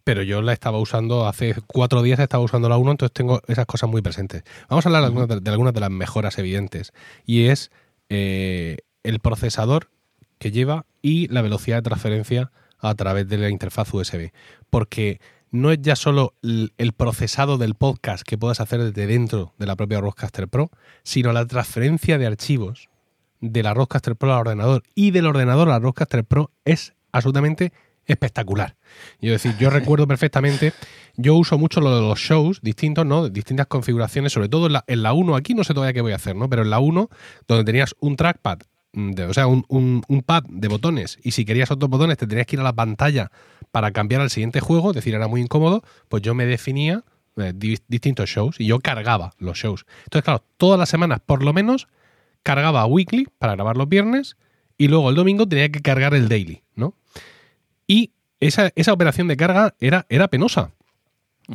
[0.06, 3.66] pero yo la estaba usando hace cuatro días, estaba usando la 1, entonces tengo esas
[3.66, 4.44] cosas muy presentes.
[4.68, 5.10] Vamos a hablar
[5.42, 6.92] de, algunas de las mejoras evidentes
[7.24, 7.72] y es
[8.08, 9.90] eh, el procesador
[10.38, 14.30] que lleva y la velocidad de transferencia a través de la interfaz USB.
[14.70, 19.66] Porque no es ya solo el procesado del podcast que puedas hacer desde dentro de
[19.66, 20.70] la propia Rodecaster Pro,
[21.02, 22.90] sino la transferencia de archivos
[23.40, 27.72] de la Rodecaster Pro al ordenador y del ordenador a la Rodecaster Pro es absolutamente
[28.06, 28.76] espectacular.
[29.20, 30.72] Yo decir, yo recuerdo perfectamente,
[31.16, 33.28] yo uso mucho lo de los shows distintos, ¿no?
[33.28, 36.12] Distintas configuraciones, sobre todo en la, en la 1, aquí no sé todavía qué voy
[36.12, 36.48] a hacer, ¿no?
[36.48, 37.08] Pero en la 1,
[37.46, 38.60] donde tenías un trackpad
[39.28, 42.60] o sea, un, pad de botones y si querías otros botones te tenías que ir
[42.60, 43.30] a la pantalla
[43.70, 47.04] para cambiar al siguiente juego, es decir, era muy incómodo, pues yo me definía
[47.36, 49.84] eh, distintos shows y yo cargaba los shows.
[50.04, 51.88] Entonces, claro, todas las semanas por lo menos
[52.42, 54.36] cargaba Weekly para grabar los viernes
[54.78, 56.94] y luego el domingo tenía que cargar el Daily, ¿no?
[57.86, 60.72] Y esa, esa operación de carga era, era penosa,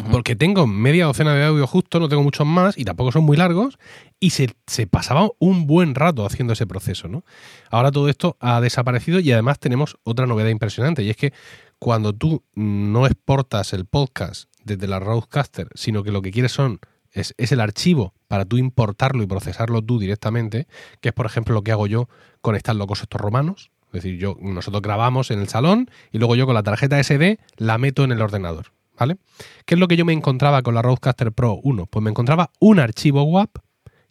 [0.10, 3.36] porque tengo media docena de audio justo, no tengo muchos más y tampoco son muy
[3.36, 3.78] largos.
[4.20, 4.48] Y se,
[4.90, 7.26] pasaba un buen rato haciendo ese proceso, ¿no?
[7.70, 11.04] Ahora todo esto ha desaparecido y además tenemos otra novedad impresionante.
[11.04, 11.34] Y es que
[11.78, 16.80] cuando tú no exportas el podcast desde la Roadcaster, sino que lo que quieres son
[17.12, 20.68] es, es, el archivo para tú importarlo y procesarlo tú directamente,
[21.02, 22.08] que es por ejemplo lo que hago yo
[22.40, 23.72] con estas locos estos romanos.
[23.94, 27.39] Es decir, yo, nosotros grabamos en el salón y luego yo con la tarjeta SD
[27.58, 28.68] la meto en el ordenador.
[28.98, 29.18] ¿vale?
[29.66, 31.88] ¿Qué es lo que yo me encontraba con la Rodecaster Pro 1?
[31.88, 33.58] Pues me encontraba un archivo WAP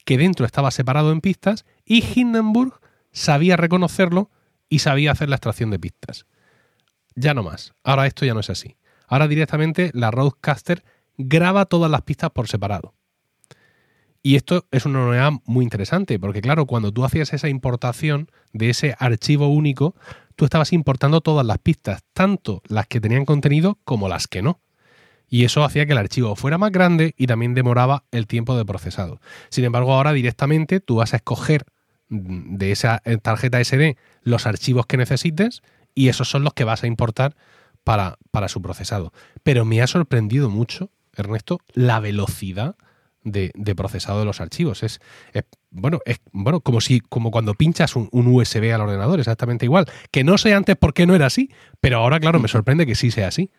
[0.05, 2.81] que dentro estaba separado en pistas y Hindenburg
[3.13, 4.31] sabía reconocerlo
[4.69, 6.27] y sabía hacer la extracción de pistas.
[7.15, 7.73] Ya no más.
[7.85, 8.77] Ahora esto ya no es así.
[9.07, 10.85] Ahora directamente la Rodecaster
[11.17, 12.95] graba todas las pistas por separado.
[14.23, 18.71] Y esto es una novedad muy interesante, porque claro, cuando tú hacías esa importación de
[18.71, 19.95] ese archivo único,
[20.37, 24.61] tú estabas importando todas las pistas, tanto las que tenían contenido como las que no
[25.31, 28.65] y eso hacía que el archivo fuera más grande y también demoraba el tiempo de
[28.65, 29.21] procesado.
[29.49, 31.65] Sin embargo, ahora directamente tú vas a escoger
[32.09, 35.63] de esa tarjeta SD los archivos que necesites
[35.95, 37.37] y esos son los que vas a importar
[37.85, 39.13] para, para su procesado.
[39.45, 42.75] Pero me ha sorprendido mucho, Ernesto, la velocidad
[43.23, 44.83] de, procesado de los archivos.
[44.83, 45.01] Es,
[45.71, 49.87] bueno, es bueno, como si, como cuando pinchas un, un, USB al ordenador, exactamente igual.
[50.11, 51.51] Que no sé antes por qué no era así,
[51.81, 53.51] pero ahora, claro, me sorprende que sí sea así.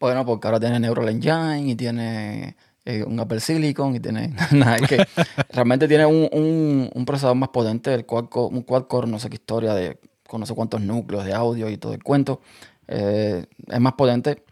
[0.00, 4.76] Bueno, porque ahora tiene Neural Engine y tiene eh, un Apple Silicon y tiene nada,
[4.76, 5.06] es que
[5.52, 9.18] realmente tiene un, un, un procesador más potente, el quad core, un quad core, no
[9.18, 9.98] sé qué historia de
[10.28, 12.40] con no sé cuántos núcleos de audio y todo el cuento.
[12.88, 14.42] Eh, es más potente.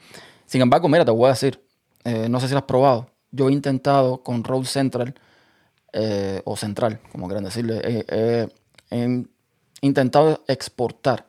[0.47, 1.61] Sin embargo, mira, te voy a decir,
[2.05, 3.09] eh, no sé si lo has probado.
[3.33, 5.15] Yo he intentado con Road Central
[6.45, 8.07] o Central, como quieran decirle,
[8.91, 9.27] he
[9.81, 11.27] intentado exportar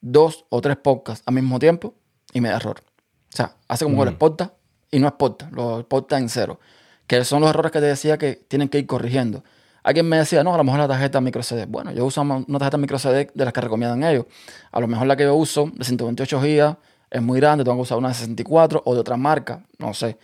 [0.00, 1.94] dos o tres podcasts al mismo tiempo
[2.32, 2.80] y me da error.
[2.80, 4.54] O sea, hace como que lo exporta
[4.90, 6.58] y no exporta, lo exporta en cero.
[7.06, 9.42] Que son los errores que te decía que tienen que ir corrigiendo.
[9.82, 11.66] Alguien me decía, no, a lo mejor la tarjeta micro CD.
[11.66, 14.26] Bueno, yo uso una tarjeta micro CD de las que recomiendan ellos.
[14.70, 16.76] A lo mejor la que yo uso, de 128 GB,
[17.10, 20.18] es muy grande, tengo que usar una de 64 o de otra marca, no sé.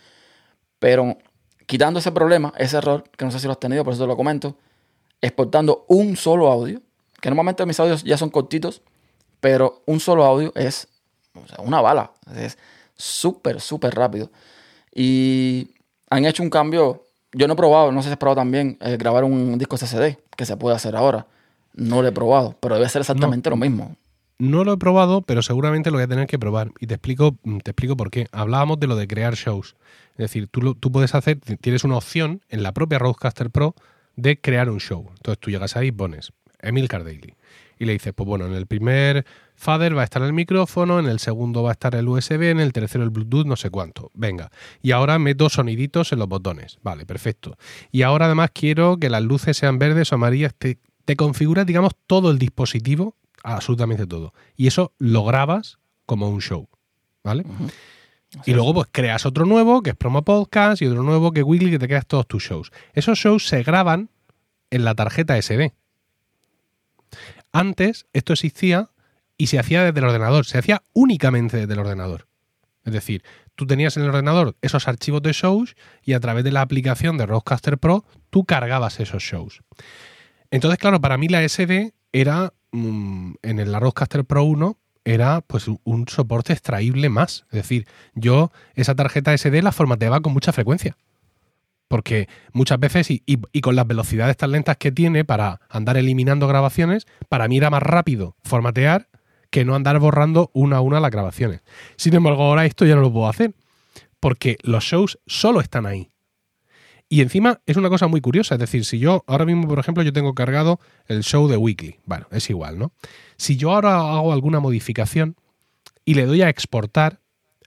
[0.79, 1.17] Pero
[1.65, 4.07] quitando ese problema, ese error, que no sé si lo has tenido, por eso te
[4.07, 4.57] lo comento,
[5.21, 6.81] exportando un solo audio,
[7.21, 8.81] que normalmente mis audios ya son cortitos,
[9.39, 10.87] pero un solo audio es
[11.59, 12.11] una bala.
[12.35, 12.57] Es
[12.95, 14.31] súper, súper rápido.
[14.93, 15.69] Y
[16.09, 17.03] han hecho un cambio.
[17.33, 20.17] Yo no he probado, no sé si has probado también eh, grabar un disco SSD,
[20.37, 21.27] que se puede hacer ahora.
[21.73, 23.95] No lo he probado, pero debe ser exactamente lo mismo.
[24.37, 26.71] No lo he probado, pero seguramente lo voy a tener que probar.
[26.79, 28.27] Y te explico, te explico por qué.
[28.31, 29.75] Hablábamos de lo de crear shows.
[30.17, 33.75] Es decir, tú, tú puedes hacer, tienes una opción en la propia Roadcaster Pro
[34.15, 35.07] de crear un show.
[35.09, 37.35] Entonces tú llegas ahí y pones Emil Cardaily.
[37.77, 41.07] Y le dices, pues bueno, en el primer Fader va a estar el micrófono, en
[41.07, 44.11] el segundo va a estar el USB, en el tercero el Bluetooth, no sé cuánto.
[44.13, 44.49] Venga.
[44.81, 46.79] Y ahora meto soniditos en los botones.
[46.83, 47.57] Vale, perfecto.
[47.91, 50.53] Y ahora además quiero que las luces sean verdes o amarillas.
[50.57, 54.33] Te, te configuras, digamos, todo el dispositivo, absolutamente todo.
[54.55, 56.69] Y eso lo grabas como un show.
[57.23, 57.43] ¿Vale?
[58.45, 61.71] Y luego pues creas otro nuevo que es Promo Podcast y otro nuevo que Weekly
[61.71, 62.71] que te creas todos tus shows.
[62.93, 64.09] Esos shows se graban
[64.69, 65.73] en la tarjeta SD.
[67.51, 68.89] Antes esto existía
[69.37, 72.27] y se hacía desde el ordenador, se hacía únicamente desde el ordenador.
[72.83, 73.23] Es decir,
[73.55, 77.17] tú tenías en el ordenador esos archivos de shows y a través de la aplicación
[77.17, 79.61] de Roadcaster Pro tú cargabas esos shows.
[80.51, 85.67] Entonces, claro, para mí la SD era, mm, en el Roadcaster Pro 1, era pues
[85.67, 87.45] un soporte extraíble más.
[87.51, 90.97] Es decir, yo esa tarjeta SD la formateaba con mucha frecuencia.
[91.87, 96.47] Porque muchas veces, y, y, con las velocidades tan lentas que tiene para andar eliminando
[96.47, 99.07] grabaciones, para mí era más rápido formatear
[99.51, 101.61] que no andar borrando una a una las grabaciones.
[101.95, 103.53] Sin embargo, ahora esto ya no lo puedo hacer,
[104.19, 106.09] porque los shows solo están ahí.
[107.07, 110.03] Y encima es una cosa muy curiosa, es decir, si yo ahora mismo, por ejemplo,
[110.03, 112.91] yo tengo cargado el show de Weekly, bueno, es igual, ¿no?
[113.37, 115.35] Si yo ahora hago alguna modificación
[116.03, 117.19] y le doy a exportar,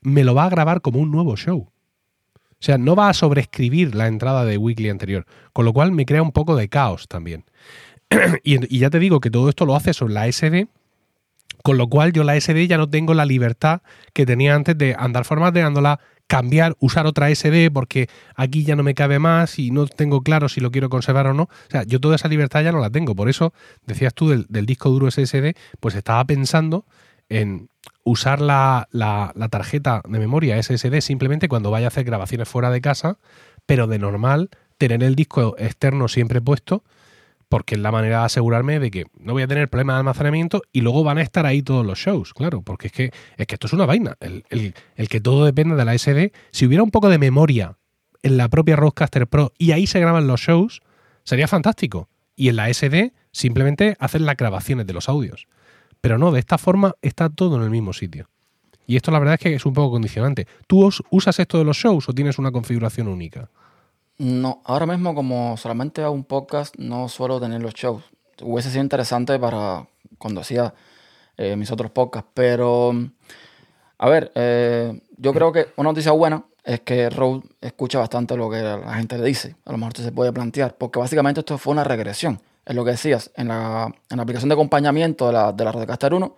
[0.02, 1.70] me lo va a grabar como un nuevo show.
[2.50, 6.04] O sea, no va a sobreescribir la entrada de Weekly anterior, con lo cual me
[6.04, 7.44] crea un poco de caos también.
[8.42, 10.66] y, ya te digo que todo esto lo hace sobre la SD
[11.62, 13.82] con lo cual yo la SD ya no tengo la libertad
[14.12, 18.94] que tenía antes de andar formateándola, cambiar, usar otra SD porque aquí ya no me
[18.94, 21.44] cabe más y no tengo claro si lo quiero conservar o no.
[21.44, 23.16] O sea, yo toda esa libertad ya no la tengo.
[23.16, 23.52] Por eso,
[23.86, 26.84] decías tú del, disco duro SSD, pues estaba pensando
[27.30, 27.70] en
[28.04, 32.80] usar la, la, tarjeta de memoria SSD simplemente cuando vaya a hacer grabaciones fuera de
[32.80, 33.18] casa,
[33.66, 36.84] pero de normal tener el disco externo siempre puesto
[37.48, 40.62] porque es la manera de asegurarme de que no voy a tener problemas de almacenamiento
[40.72, 43.54] y luego van a estar ahí todos los shows, claro, porque es que, es que
[43.54, 44.16] esto es una vaina.
[44.20, 44.74] El,
[45.08, 47.78] que todo depende de la SD, si hubiera un poco de memoria
[48.22, 50.82] en la propia Roadcaster Pro y ahí se graban los shows,
[51.24, 52.08] sería fantástico.
[52.36, 55.48] Y en la SD simplemente hacen las grabaciones de los audios.
[56.00, 58.28] Pero no, de esta forma está todo en el mismo sitio.
[58.86, 60.46] Y esto la verdad es que es un poco condicionante.
[60.66, 63.50] ¿Tú usas esto de los shows o tienes una configuración única?
[64.18, 68.02] No, ahora mismo como solamente hago un podcast, no suelo tener los shows.
[68.42, 69.86] Hubiese sido interesante para
[70.18, 70.74] cuando hacía
[71.36, 72.92] eh, mis otros podcasts, pero
[73.98, 78.50] a ver, eh, yo creo que una noticia buena es que Rode escucha bastante lo
[78.50, 79.54] que la gente le dice.
[79.64, 82.40] A lo mejor se puede plantear, porque básicamente esto fue una regresión.
[82.66, 85.72] Es lo que decías, en la, en la aplicación de acompañamiento de la, de la
[85.72, 86.36] Rodecaster 1,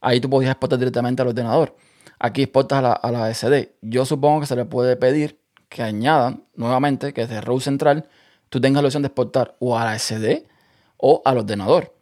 [0.00, 1.76] ahí tú podías exportar directamente al ordenador.
[2.18, 3.76] Aquí exportas a la, a la SD.
[3.82, 5.38] Yo supongo que se le puede pedir
[5.68, 8.08] que añadan nuevamente que desde Row Central
[8.48, 10.46] tú tengas la opción de exportar o a la SD
[10.96, 11.94] o al ordenador.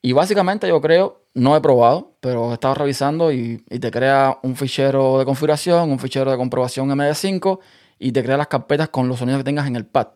[0.00, 4.56] Y básicamente yo creo, no he probado, pero he estado revisando y, te crea un
[4.56, 7.60] fichero de configuración, un fichero de comprobación MD5
[7.98, 10.08] y te crea las carpetas con los sonidos que tengas en el pad.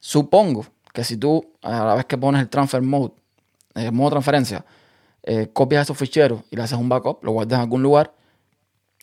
[0.00, 3.14] Supongo que si tú a la vez que pones el transfer mode,
[3.74, 4.64] el modo transferencia,
[5.22, 8.14] eh, copias esos ficheros y le haces un backup, lo guardas en algún lugar,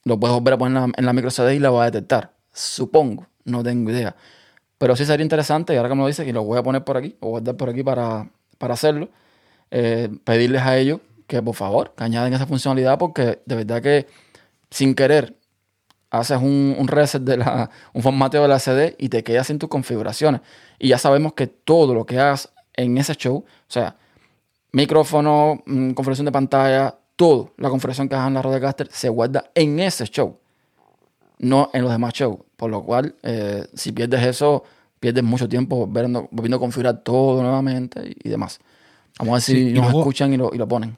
[0.04, 1.91] lo puedes volver a poner en la, en la micro CD y la va a
[1.91, 2.34] detectar.
[2.56, 4.16] Supongo, no tengo idea.
[4.78, 6.84] Pero sí sería interesante, y ahora que me lo dice, y lo voy a poner
[6.84, 8.30] por aquí, o guardar por aquí para,
[8.60, 9.10] hacerlo,
[9.72, 14.08] eh, pedirles a ellos que por favor, que añaden esa funcionalidad, porque de verdad que
[14.70, 15.36] sin querer
[16.12, 19.60] haces un, un reset de la, un formateo de la CD y te quedas sin
[19.60, 20.41] tus configuraciones.
[20.80, 23.97] Y ya sabemos que todo lo que hagas en ese show, o sea,
[24.72, 29.45] micrófono, mm, configuración de pantalla, todo, la configuración que hagas en la Rodecaster se guarda
[29.56, 30.39] en ese show,
[31.39, 32.38] no en los demás shows.
[32.55, 34.63] Por lo cual, eh, si pierdes eso,
[34.99, 38.59] pierdes mucho tiempo volviendo, volviendo a configurar todo nuevamente y, demás.
[39.19, 40.97] Vamos a ver si Sí, nos luego- escuchan y lo, y lo ponen.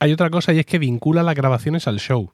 [0.00, 2.32] Hay otra cosa y es que vincula las grabaciones al show.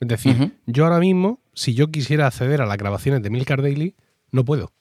[0.00, 3.94] Es decir, yo ahora mismo, si yo quisiera acceder a las grabaciones de Milcar Daily,
[4.32, 4.72] no puedo,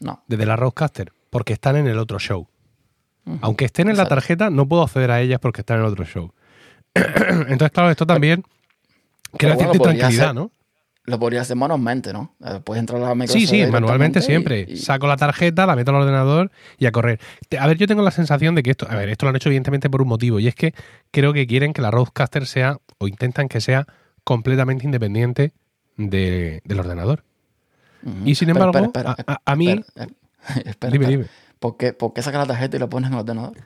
[0.00, 0.22] No.
[0.28, 2.46] desde la Roadcaster, porque están en el otro show.
[3.40, 6.04] Aunque estén en la tarjeta, no puedo acceder a ellas porque están en el otro
[6.04, 6.32] show.
[6.94, 8.44] Entonces, claro, esto también
[9.36, 10.34] crea bueno, cierta tranquilidad, hacer.
[10.34, 10.50] ¿no?
[11.06, 12.34] Lo podrías hacer manualmente, ¿no?
[12.44, 14.66] Eh, Puedes entrar a la Sí, Microsoft sí, manualmente directamente siempre.
[14.68, 17.20] y- y- Saco la tarjeta, la meto al ordenador y a correr.
[17.58, 19.50] A ver, yo tengo la sensación de que esto, a ver, esto lo han hecho
[19.50, 20.72] evidentemente por un motivo y es que
[21.10, 23.86] creo que quieren que la Roadcaster sea, o intentan que sea
[24.24, 25.52] completamente independiente
[25.98, 27.22] de- del ordenador.
[28.24, 30.08] Y sin embargo, espera, a, a- a mí, espera,
[30.64, 31.24] espera, dime, dime.
[31.58, 33.56] ¿Por qué, por qué sacas la tarjeta y la pones en el ordenador?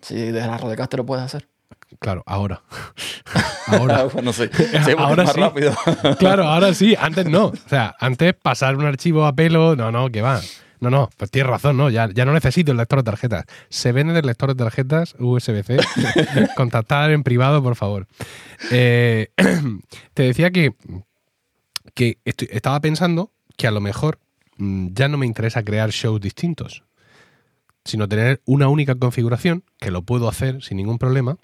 [0.00, 1.48] Si desde la Rodecaster lo puedes hacer.
[1.98, 2.62] Claro, ahora.
[3.66, 4.04] ahora.
[4.04, 4.44] bueno, sí.
[4.98, 5.40] Ahora más sí.
[5.40, 5.74] rápido.
[6.18, 7.46] Claro, ahora sí, antes no.
[7.46, 10.40] O sea, antes pasar un archivo a pelo, no, no, que va.
[10.80, 13.44] No, no, pues tienes razón, no, ya, ya no necesito el lector de tarjetas.
[13.68, 15.76] Se venden el lector de tarjetas USB-C.
[16.56, 18.08] Contactar en privado, por favor.
[18.72, 19.28] Eh,
[20.14, 20.74] te decía que,
[21.94, 24.18] que estoy- estaba pensando que a lo mejor
[24.56, 26.82] mm, ya no me interesa crear shows distintos,
[27.84, 31.36] sino tener una única configuración, que lo puedo hacer sin ningún problema,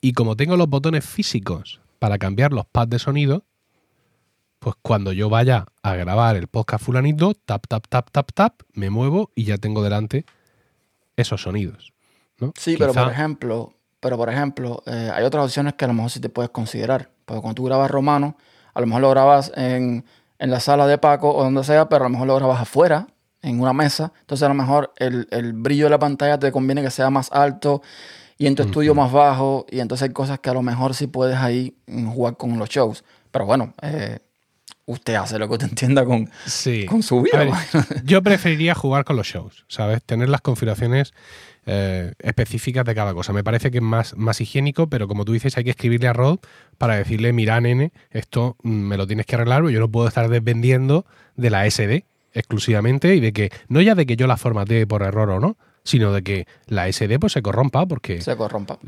[0.00, 3.44] y como tengo los botones físicos para cambiar los pads de sonido,
[4.58, 8.90] pues cuando yo vaya a grabar el podcast fulanito, tap, tap, tap, tap, tap, me
[8.90, 10.24] muevo y ya tengo delante
[11.16, 11.92] esos sonidos.
[12.38, 12.52] ¿no?
[12.58, 16.10] Sí, pero por ejemplo, pero por ejemplo, eh, hay otras opciones que a lo mejor
[16.10, 17.10] sí te puedes considerar.
[17.24, 18.36] Porque cuando tú grabas romano,
[18.74, 20.04] a lo mejor lo grabas en,
[20.38, 23.06] en la sala de Paco o donde sea, pero a lo mejor lo grabas afuera,
[23.44, 24.12] en una mesa.
[24.20, 27.30] Entonces a lo mejor el, el brillo de la pantalla te conviene que sea más
[27.30, 27.82] alto
[28.38, 29.66] y en tu estudio más bajo.
[29.70, 32.68] Y entonces hay cosas que a lo mejor sí puedes ahí mm, jugar con los
[32.68, 33.04] shows.
[33.30, 34.18] Pero bueno, eh,
[34.86, 36.86] usted hace lo que usted entienda con, Sí.
[36.86, 37.46] con su vida.
[38.04, 40.02] yo preferiría jugar con los shows, ¿sabes?
[40.02, 41.12] Tener las configuraciones
[41.66, 43.32] eh, específicas de cada cosa.
[43.32, 46.12] Me parece que es más, más higiénico, pero como tú dices, hay que escribirle a
[46.12, 46.38] Rod
[46.76, 50.08] para decirle, mira, nene, esto mm, me lo tienes que arreglar, porque yo no puedo
[50.08, 52.04] estar dependiendo de la SD
[52.34, 55.56] exclusivamente y de que, no ya de que yo la formatee por error o no,
[55.84, 58.78] sino de que la SD pues se corrompa porque Se corrompa.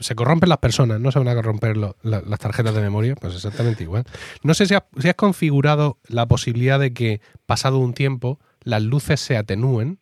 [0.00, 3.14] se, corrompen las personas, no se van a corromper lo- la- las tarjetas de memoria,
[3.14, 4.04] pues exactamente igual.
[4.42, 8.82] No sé si has, si has configurado la posibilidad de que, pasado un tiempo, las
[8.82, 9.98] luces se atenúen,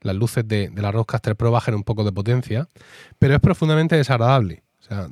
[0.00, 2.68] las luces de, de la Rodecaster Pro bajen un poco de potencia,
[3.18, 4.62] pero es profundamente desagradable.
[4.80, 5.08] O sea,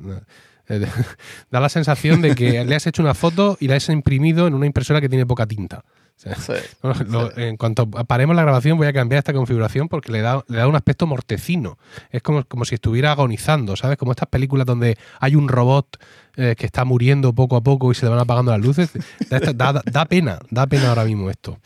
[0.69, 0.85] eh,
[1.51, 4.53] da la sensación de que le has hecho una foto y la has imprimido en
[4.53, 5.83] una impresora que tiene poca tinta.
[6.17, 6.53] O sea, Sí.
[6.83, 6.93] no,
[7.23, 10.57] lo- en cuanto paremos la grabación voy a cambiar esta configuración porque le da, le
[10.57, 11.77] da un aspecto mortecino.
[12.09, 13.97] Es como, como si estuviera agonizando, ¿sabes?
[13.97, 15.97] Como estas películas donde hay un robot
[16.35, 18.91] eh, que está muriendo poco a poco y se le van apagando las luces.
[19.29, 21.59] Da, da- da pena, da pena ahora mismo esto.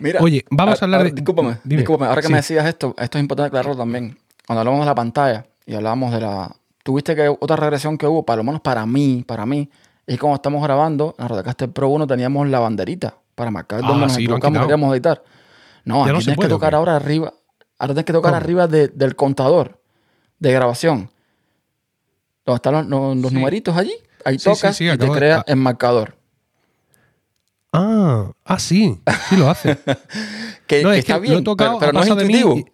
[0.00, 2.32] Mira, Oye, vamos a hablar de- Discúlpame, discúlpame, ahora que Sí.
[2.32, 4.18] me decías esto, esto es importante aclararlo también.
[4.46, 6.50] Cuando hablamos de la pantalla y hablábamos de la.
[6.82, 9.68] Tuviste que otra regresión que hubo, para lo menos para mí, para mí,
[10.06, 14.02] es cuando estamos grabando, en Rodecaster Pro 1 teníamos la banderita para marcar Ah, dónde
[14.06, 15.22] nos sí, equivocamos, queríamos editar.
[15.84, 17.32] No, Ya aquí no se tienes puede, que ¿o tocar ahora arriba.
[17.78, 18.36] Ahora tienes que tocar ¿Cómo?
[18.44, 19.80] arriba de- del contador
[20.38, 21.10] de grabación.
[22.44, 23.34] Donde están los, los- los Sí.
[23.36, 23.92] numeritos allí.
[24.24, 25.44] Ahí Sí, tocas y te acabo de- crea ah.
[25.46, 26.16] el marcador.
[27.72, 29.78] Ah, ah, sí, sí lo hace.
[30.66, 32.34] Que, No, que es que está bien, lo he tocado, pero, pero no es mí
[32.38, 32.68] intuitivo.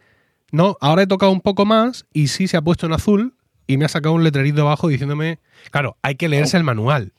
[0.51, 3.37] no, ahora he tocado un poco más y sí se ha puesto en azul
[3.69, 5.39] y me ha sacado un letrerito abajo diciéndome,
[5.71, 7.13] claro, hay que leerse el manual.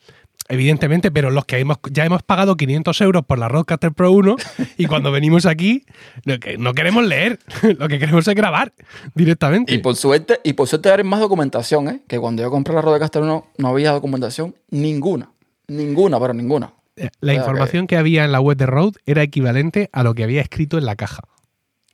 [0.47, 4.35] Evidentemente, pero los que hemos, ya hemos pagado 500 euros por la Rodecaster Pro 1
[4.77, 5.85] y cuando venimos aquí
[6.23, 7.39] no, que no queremos leer,
[7.79, 8.73] lo que queremos es grabar
[9.15, 9.73] directamente.
[9.73, 12.01] Y por suerte, y por suerte hay más documentación, ¿eh?
[12.07, 15.31] Que cuando yo compré la Rodecaster 1 no había documentación ninguna.
[15.67, 16.73] Ninguna, pero ninguna.
[16.95, 20.23] Eh, La información que había en la web de Rode era equivalente a lo que
[20.23, 21.23] había escrito en la caja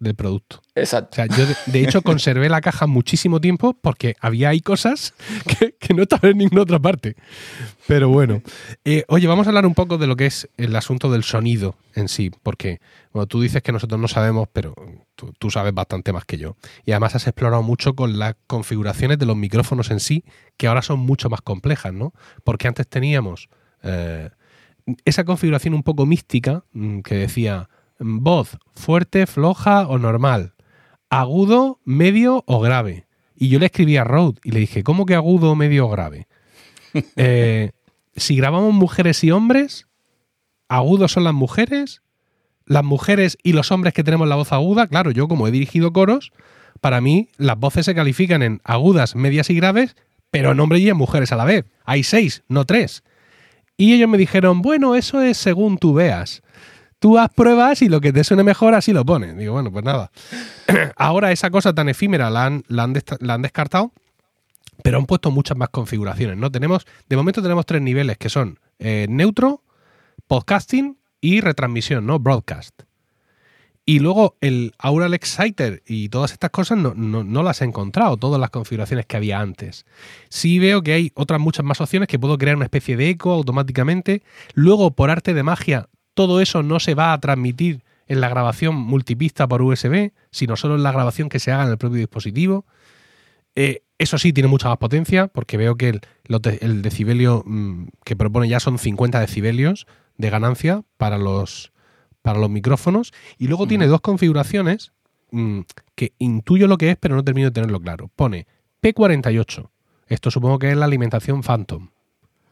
[0.02, 0.62] del producto.
[0.76, 1.16] O Exacto.
[1.16, 5.14] sea, yo de, de hecho conservé la caja muchísimo tiempo porque había ahí cosas
[5.60, 7.16] que, que no estaban en ninguna otra parte.
[7.88, 8.42] Pero bueno.
[8.84, 11.76] Eh, oye, vamos a hablar un poco de lo que es el asunto del sonido
[11.94, 12.82] en sí, porque
[13.14, 14.74] bueno, tú dices que nosotros no sabemos, pero
[15.16, 16.58] tú, tú sabes bastante más que yo.
[16.84, 20.24] Y además has explorado mucho con las configuraciones de los micrófonos en sí,
[20.58, 22.14] que ahora son mucho más complejas, ¿no?
[22.44, 23.50] Porque antes teníamos
[23.84, 24.32] eh,
[25.06, 27.70] esa configuración un poco mística mm, que decía
[28.02, 30.54] voz fuerte, floja o normal,
[31.10, 33.08] agudo, medio o grave.
[33.36, 36.28] Y yo le escribí a Rode y le dije, ¿cómo que agudo, medio o grave?
[37.16, 37.72] Eh,
[38.18, 39.88] si grabamos mujeres y hombres,
[40.68, 42.02] agudos son las mujeres,
[42.66, 45.94] las mujeres y los hombres que tenemos la voz aguda, claro, yo como he dirigido
[45.94, 46.34] coros,
[46.82, 49.96] para mí las voces se califican en agudas, medias y graves,
[50.32, 51.66] pero en hombres y en mujeres a la vez.
[51.86, 53.04] Hay seis, no tres.
[53.78, 56.44] Y ellos me dijeron, bueno, eso es según tú veas.
[57.02, 59.36] Tú haz pruebas y lo que te suene mejor así lo pones.
[59.36, 60.12] Digo, bueno, pues nada.
[60.96, 63.92] Ahora esa cosa tan efímera la han, la han, descartado,
[64.84, 66.52] pero han puesto muchas más configuraciones, ¿no?
[66.52, 69.64] Tenemos, de momento tenemos tres niveles que son eh, neutro,
[70.28, 72.20] podcasting y retransmisión, ¿no?
[72.20, 72.84] Broadcast.
[73.84, 78.40] Y luego el Aural Exciter y todas estas cosas no, no, las he encontrado, todas
[78.40, 79.88] las configuraciones que había antes.
[80.30, 83.32] Sí veo que hay otras muchas más opciones que puedo crear una especie de eco
[83.32, 84.22] automáticamente.
[84.54, 88.76] Luego, por arte de magia, todo eso no se va a transmitir en la grabación
[88.76, 92.66] multipista por USB, sino solo en la grabación que se haga en el propio dispositivo.
[93.56, 96.02] Eh, eso sí, tiene mucha más potencia, porque veo que el,
[96.60, 99.88] el decibelio mm, que propone ya son 50 decibelios
[100.18, 101.72] de ganancia para los,
[102.22, 103.14] para los micrófonos.
[103.38, 104.92] Y luego tiene dos configuraciones
[105.32, 105.62] mm,
[105.96, 108.10] que intuyo lo que es, pero no termino de tenerlo claro.
[108.16, 108.48] Pone
[108.82, 109.70] P48.
[110.08, 111.90] Esto supongo que es la alimentación Phantom.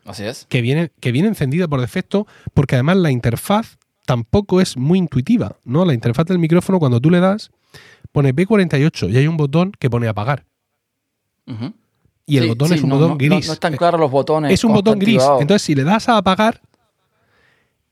[0.10, 0.48] Así es.
[0.50, 5.58] Que viene, que viene encendida por defecto, porque además la interfaz tampoco es muy intuitiva.
[5.64, 5.86] ¿no?
[5.86, 7.52] La interfaz del micrófono, cuando tú le das,
[8.12, 10.46] pone P48 y hay un botón que pone apagar.
[12.26, 13.48] Y el botón es un botón gris.
[13.48, 14.52] No, están claros los botones.
[14.52, 15.22] Es un botón gris.
[15.40, 16.60] Entonces, si le das a apagar,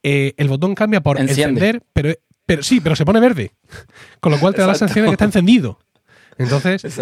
[0.02, 2.14] eh, el botón cambia por encender, pero,
[2.48, 3.52] pero sí, pero se pone verde.
[4.22, 5.78] Con lo cual te da la sensación de que está encendido.
[6.38, 7.00] Entonces,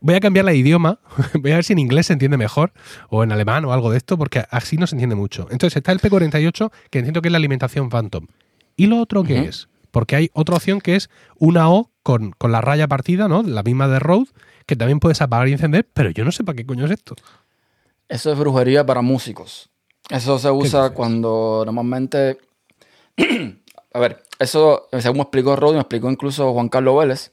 [0.00, 1.00] voy a, cambiar la idioma,
[1.34, 2.72] voy a ver si en inglés se entiende mejor,
[3.08, 5.48] o en alemán o algo de esto, porque así no se entiende mucho.
[5.50, 8.26] Entonces está el P48, que entiendo que es la alimentación Phantom.
[8.76, 9.68] ¿Y lo otro qué es?
[9.90, 13.42] Porque hay otra opción que es una O con, con, la raya partida, ¿no?
[13.42, 14.30] La misma de Rode,
[14.66, 17.16] que también puedes apagar y encender, pero yo no sé para qué coño es esto.
[18.08, 19.70] Eso es brujería para músicos.
[20.08, 22.38] Eso se usa cuando normalmente.
[23.94, 27.32] a ver, eso, según me explicó Rod, me explicó incluso Juan Carlos Vélez,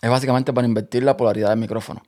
[0.00, 2.02] es básicamente para invertir la polaridad del micrófono.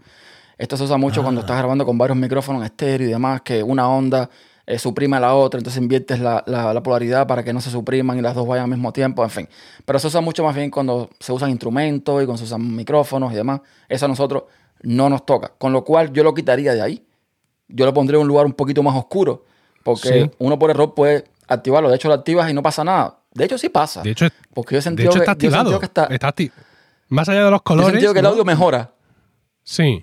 [0.58, 1.44] Esto se usa mucho cuando ah.
[1.44, 4.28] estás grabando con varios micrófonos en estéreo y demás, que una onda
[4.66, 8.18] eh, suprime a la otra, entonces inviertes la, la, polaridad para que no se supriman
[8.18, 9.48] y las dos vayan al mismo tiempo, en fin.
[9.84, 13.32] Pero se usa mucho más bien cuando se usan instrumentos y cuando se usan micrófonos
[13.32, 13.62] y demás.
[13.88, 14.44] Eso a nosotros
[14.82, 15.52] no nos toca.
[15.58, 17.04] Con lo cual yo lo quitaría de ahí.
[17.68, 19.44] Yo lo pondría en un lugar un poquito más oscuro
[19.82, 21.88] porque uno por error puede activarlo.
[21.88, 23.18] De hecho, lo activas y no pasa nada.
[23.32, 24.02] De hecho, sí pasa.
[24.02, 25.80] De hecho, porque yo he sentido está activado.
[25.82, 26.34] está,
[27.10, 27.88] Más allá de los colores.
[27.88, 28.92] He sentido que el audio mejora.
[29.62, 30.02] Sí.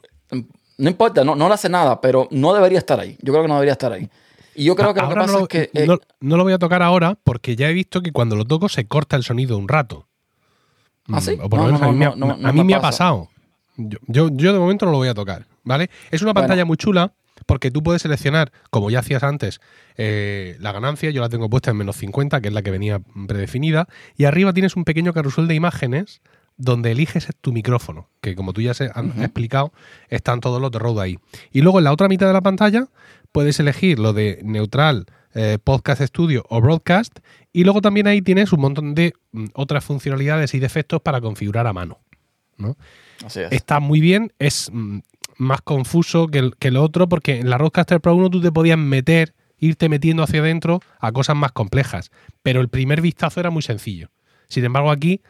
[0.77, 3.17] No importa, no, no le hace nada, pero no debería estar ahí.
[3.21, 4.07] Yo creo que no debería estar ahí.
[4.53, 5.69] Y yo creo que lo que pasa es que.
[5.73, 5.87] Eh,
[6.19, 8.87] no, lo voy a tocar ahora porque ya he visto que cuando lo toco se
[8.87, 10.07] corta el sonido un rato.
[11.09, 11.37] ¿Ah, sí?
[11.41, 13.29] O por lo menos a mí, me, ha pasado.
[13.77, 15.89] Yo, yo, de momento no lo voy a tocar, ¿vale?
[16.11, 17.13] Es una pantalla muy chula
[17.45, 19.61] porque tú puedes seleccionar, como ya hacías antes,
[19.95, 22.99] eh, la ganancia, yo la tengo puesta en menos 50, que es la que venía
[23.27, 23.87] predefinida,
[24.17, 26.21] y arriba tienes un pequeño carrusel de imágenes
[26.57, 29.71] donde eliges tu micrófono, que como tú ya has explicado,
[30.09, 31.19] están todos los de Rode ahí.
[31.51, 32.87] Y luego en la otra mitad de la pantalla
[33.31, 35.05] puedes elegir lo de neutral,
[35.35, 37.19] eh, podcast studio o broadcast,
[37.53, 41.67] y luego también ahí tienes un montón de mm, otras funcionalidades y defectos para configurar
[41.67, 41.99] a mano.
[42.57, 42.75] ¿no?
[43.51, 44.99] Está muy bien, es mm,
[45.37, 48.77] más confuso que el, que otro, porque en la Rodecaster Pro 1 tú te podías
[48.77, 53.61] meter, irte metiendo hacia adentro a cosas más complejas, pero el primer vistazo era muy
[53.61, 54.09] sencillo.
[54.47, 55.21] Sin embargo, aquí,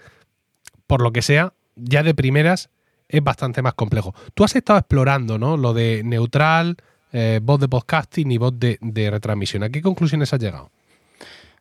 [0.87, 2.69] por lo que sea, ya de primeras
[3.09, 4.13] es bastante más complejo.
[4.33, 5.57] Tú has estado explorando, ¿no?
[5.57, 6.77] Lo de neutral,
[7.11, 9.63] eh, voz de podcasting y voz de, retransmisión.
[9.63, 10.71] ¿A qué conclusiones has llegado?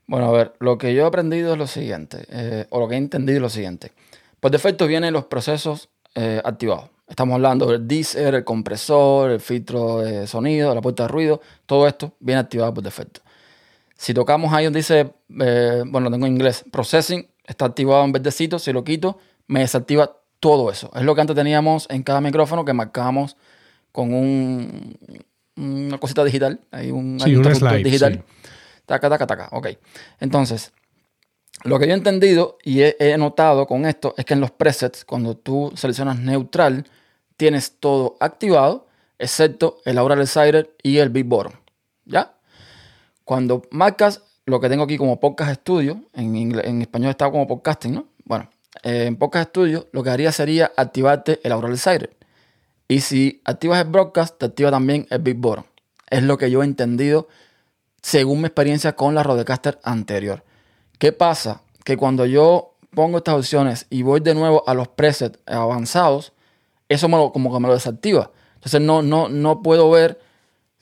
[0.07, 2.95] Bueno, a ver, lo que yo he aprendido es lo siguiente, eh, o lo que
[2.95, 3.93] he entendido es lo siguiente.
[4.41, 6.91] Por defecto vienen los procesos eh, activados.
[7.09, 11.87] Estamos hablando del deezer, el compresor, el filtro de sonido, la puerta de ruido, todo
[11.87, 13.21] esto viene activado por defecto.
[13.97, 18.59] Si tocamos ahí donde dice, bueno, lo tengo en inglés, processing, está activado en verdecito,
[18.59, 20.91] si lo quito, me desactiva todo eso.
[20.95, 23.37] Es lo que antes teníamos en cada micrófono que marcábamos
[23.93, 24.99] con un,
[25.57, 28.23] una cosita digital, hay un, sí, un slide, digital.
[28.85, 29.49] Taca, taca, taca.
[29.53, 29.69] Ok.
[30.21, 30.73] Entonces,
[31.65, 35.05] lo que yo he entendido y he, notado con esto es que en los presets,
[35.05, 36.87] cuando tú seleccionas neutral,
[37.37, 38.87] tienes todo activado,
[39.19, 41.53] excepto el Aural Decider y el Big Bottom.
[42.05, 42.35] ¿Ya?
[43.25, 47.95] Cuando marcas lo que tengo aquí como Podcast Studio, en, en español está como podcasting,
[47.95, 48.07] ¿no?
[48.25, 48.49] Bueno,
[48.83, 52.17] en Podcast Studio lo que haría sería activarte el Aural Decider.
[52.89, 55.65] Y si activas el Broadcast, te activa también el Big Bottom.
[56.09, 57.27] Es lo que yo he entendido
[58.01, 60.45] según mi experiencia con la Rodecaster anterior.
[60.99, 61.63] ¿Qué pasa?
[61.85, 66.33] Que cuando yo pongo estas opciones y voy de nuevo a los presets avanzados,
[66.89, 68.31] eso me lo, como que me lo desactiva.
[68.55, 70.21] Entonces no, no, no puedo ver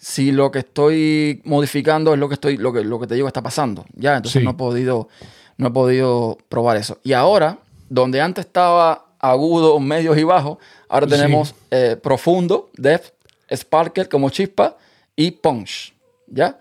[0.07, 3.27] si lo que estoy modificando es lo que estoy, lo que, lo que te digo
[3.27, 3.87] está pasando.
[3.95, 4.45] Ya, entonces Sí.
[4.45, 5.09] no he podido,
[5.57, 6.99] no he podido probar eso.
[7.03, 7.57] Y ahora,
[7.89, 10.59] donde antes estaba agudo, medios y bajos,
[10.91, 11.13] ahora Sí.
[11.15, 13.15] tenemos eh, profundo, depth,
[13.51, 14.77] sparkle como chispa
[15.17, 15.95] y punch.
[16.27, 16.59] ¿Ya?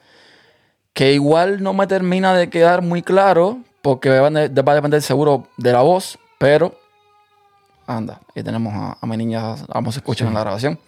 [0.93, 5.73] Que igual no me termina de quedar muy claro, porque va a depender- seguro de
[5.73, 6.75] la voz, pero
[7.87, 10.79] anda, ahí tenemos a, a mi niña, vamos a escuchar en la grabación.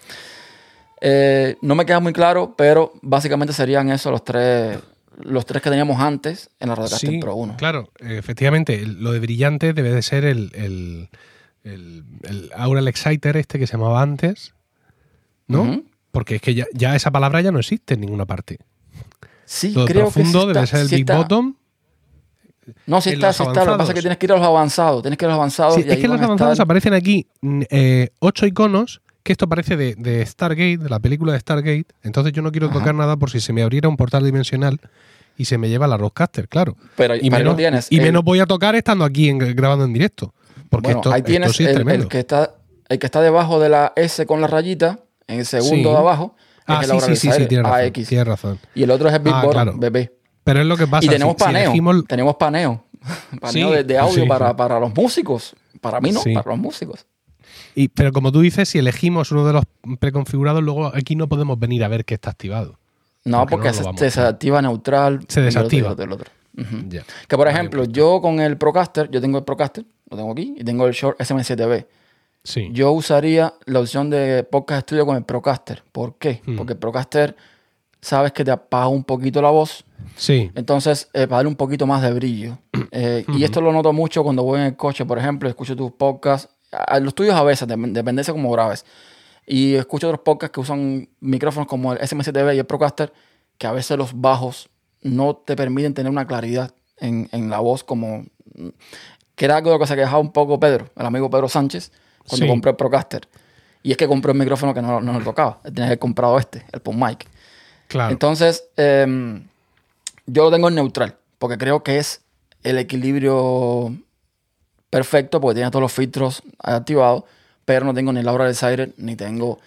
[1.08, 4.80] Eh, no me queda muy claro, pero básicamente serían esos los tres,
[5.22, 7.58] los tres que teníamos antes en la Rodecaster Sí, Pro 1.
[7.58, 11.10] claro, efectivamente, lo de brillante debe de ser el, el,
[11.64, 14.56] el, el Aural Exciter este que se llamaba antes,
[15.47, 15.84] ¿no?
[16.12, 18.58] Porque es que ya, ya esa palabra ya no existe en ninguna parte.
[19.45, 21.18] Sí, Lo creo profundo que sí debe está- ser el sí Big está.
[21.18, 21.56] Bottom.
[22.88, 23.64] No, sí en está, sí está.
[23.64, 25.03] Lo que pasa es que tienes que ir a los avanzados.
[25.03, 25.76] Tienes que ir a los avanzados.
[25.76, 29.32] Sí, y es ahí que los avanzados estar- aparecen aquí mm, eh, ocho iconos, que
[29.34, 31.88] esto parece de, de Stargate, de la película de Stargate.
[32.03, 32.78] Entonces yo no quiero Ajá.
[32.80, 34.80] tocar nada por si se me abriera un portal dimensional
[35.36, 36.78] y se me lleva la Roadcaster, claro.
[36.95, 37.88] Pero, Y, menos, tienes.
[37.91, 40.34] y El- menos voy a tocar estando aquí en- grabando en directo.
[40.69, 42.03] Porque bueno, esto, ahí esto tienes sí es el, tremendo.
[42.03, 42.51] el que está,
[42.88, 45.84] el que está debajo de la S con la rayita, en el segundo Sí.
[45.84, 46.36] de abajo.
[46.67, 48.59] Ah, es sí, sí, sí, sí, tienes razón, tienes razón.
[48.76, 49.73] Y el otro es el Big Ah, claro.
[49.78, 50.13] bebé.
[50.43, 51.03] Pero es lo que pasa.
[51.05, 52.03] Y tenemos si- si paneo.
[52.07, 52.86] Tenemos paneo.
[53.41, 55.55] paneo Sí, de, de audio para, para los músicos.
[55.82, 57.05] Para mí no, para los músicos.
[57.76, 59.63] Y- pero como tú dices, si elegimos uno de los
[59.99, 62.78] preconfigurados, luego aquí no podemos venir a ver que está activado.
[63.26, 65.19] No, Porque porque, no lo se, desactiva neutral.
[65.28, 65.95] Se otro, desactiva.
[65.97, 66.32] y el otro.
[67.28, 70.63] Que por ejemplo, yo con el Procaster, yo tengo el Procaster, lo tengo aquí, y
[70.63, 71.86] tengo el Short SM7B.
[72.43, 72.69] Sí.
[72.71, 75.84] Yo usaría la opción de Podcast Studio con el Procaster.
[75.91, 76.41] ¿Por qué?
[76.45, 76.55] Hmm.
[76.57, 77.36] Porque el Procaster
[77.99, 79.84] sabes que te apaga un poquito la voz.
[80.15, 80.51] sí.
[80.53, 82.57] Entonces, eh, para darle un poquito más de brillo.
[82.91, 85.91] Eh, Y esto lo noto mucho cuando voy en el coche, por ejemplo, escucho tus
[85.91, 86.55] podcasts.
[86.88, 88.86] A- Los tuyos a veces, dep- depende de cómo grabes.
[89.45, 93.13] Y escucho otros podcasts que usan micrófonos como el SM7B y el Procaster,
[93.57, 94.69] que a veces los bajos
[95.01, 98.26] no te permiten tener una claridad en, en la voz como...
[99.36, 101.91] Que era algo de lo que se quejaba un poco Pedro, el amigo Pedro Sánchez,
[102.28, 102.49] cuando Sí.
[102.49, 103.28] compró el Procaster.
[103.84, 105.59] Y es que compró el micrófono que no, no le tocaba.
[105.61, 107.28] Tenía que haber comprado este, el Pon Mic.
[107.88, 108.11] Claro.
[108.11, 109.45] Entonces, em,
[110.26, 112.21] yo lo tengo en neutral, porque creo que es
[112.63, 113.95] el equilibrio
[114.89, 117.23] perfecto, porque tiene todos los filtros activados,
[117.65, 119.59] pero no tengo ni el Aura Decider, ni tengo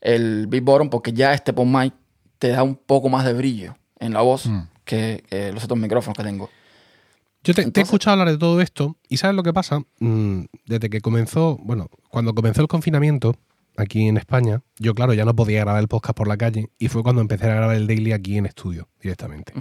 [0.00, 1.94] el Big Bottom, porque ya este Mic
[2.38, 4.68] te da un poco más de brillo en la voz Mm.
[4.84, 6.50] que, que los otros micrófonos que tengo.
[7.42, 9.80] Yo te, te he escuchado hablar de todo esto y ¿sabes lo que pasa?
[10.00, 13.36] Mm, desde que comenzó, bueno, cuando comenzó el confinamiento
[13.76, 16.88] aquí en España, yo claro, ya no podía grabar el podcast por la calle y
[16.88, 19.52] fue cuando empecé a grabar el daily aquí en estudio directamente.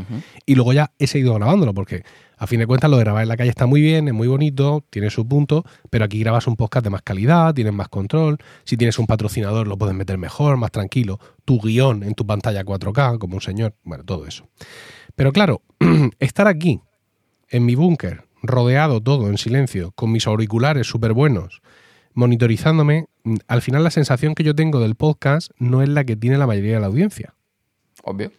[0.45, 2.03] Y luego ya he seguido grabándolo porque
[2.37, 4.27] a fin de cuentas lo de grabar en la calle está muy bien, es muy
[4.27, 8.37] bonito, tiene su punto, pero aquí grabas un podcast de más calidad, tienes más control,
[8.63, 12.63] si tienes un patrocinador lo puedes meter mejor, más tranquilo, tu guion en tu pantalla
[12.63, 14.47] 4K como un señor, bueno, todo eso.
[15.15, 15.61] Pero claro,
[16.19, 16.81] estar aquí
[17.49, 21.61] en mi búnker, rodeado todo en silencio, con mis auriculares súper buenos,
[22.13, 26.15] monitorizándome, mm, al final la sensación que yo tengo del podcast no es la que
[26.15, 27.33] tiene la mayoría de la audiencia.
[28.03, 28.31] Obvio.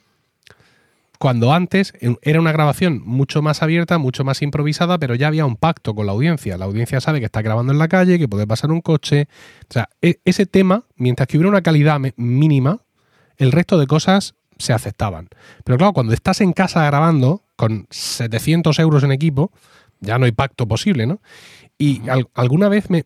[1.19, 5.57] Cuando antes era una grabación mucho más abierta, mucho más improvisada, pero ya había un
[5.57, 6.59] pacto con la audiencia.
[6.59, 9.29] La audiencia sabe que está grabando en la calle, que puede pasar un coche.
[9.71, 12.81] O sea, e- ese tema, mientras que hubiera una calidad mínima,
[13.39, 15.29] el resto de cosas se aceptaban.
[15.65, 19.51] Pero claro, cuando estás en casa grabando con 700 euros en equipo,
[20.01, 21.21] ya no hay pacto posible, ¿no?
[21.79, 23.05] Y al- alguna vez me...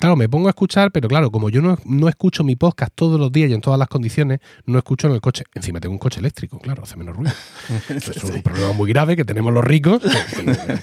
[0.00, 3.20] Claro, me pongo a escuchar, pero claro, como yo no, no escucho mi podcast todos
[3.20, 5.44] los días y en todas las condiciones, no escucho en el coche.
[5.54, 7.34] Encima tengo un coche eléctrico, claro, hace menos ruido.
[7.90, 10.00] Eso es un problema muy grave que tenemos los ricos,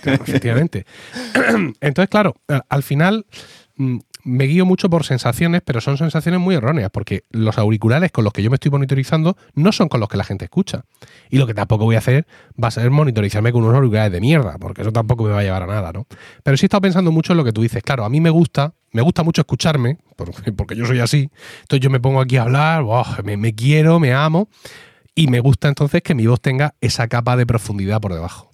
[0.03, 0.85] efectivamente.
[1.81, 2.35] Entonces, claro,
[2.69, 3.25] al final
[3.77, 3.97] mm,
[4.27, 8.33] me guío mucho por sensaciones, pero son sensaciones muy erróneas, porque los auriculares con los
[8.33, 10.83] que yo me estoy monitorizando no son con los que la gente escucha.
[11.29, 12.27] Y lo que tampoco voy a hacer
[12.61, 15.43] va a ser monitorizarme con unos auriculares de mierda, porque eso tampoco me va a
[15.43, 16.05] llevar a nada, ¿no?
[16.43, 17.81] Pero sí he estado pensando mucho en lo que tú dices.
[17.81, 19.97] Claro, a mí me gusta, me gusta mucho escucharme,
[20.57, 21.29] porque, yo soy así.
[21.61, 23.23] Entonces yo me pongo aquí a hablar, ¡buah!
[23.23, 24.49] me, me quiero, me amo,
[25.15, 28.51] y me gusta entonces que mi voz tenga esa capa de profundidad por debajo.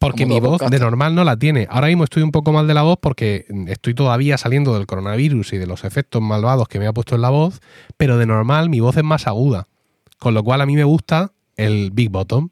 [0.00, 1.66] Porque mi voz de normal no la tiene.
[1.68, 5.52] Ahora mismo estoy un poco mal de la voz porque estoy todavía saliendo del coronavirus
[5.52, 7.60] y de los efectos malvados que me ha puesto en la voz,
[7.98, 9.66] pero de normal mi voz es más aguda.
[10.18, 12.48] Con lo cual a mí me gusta el Big Bottom,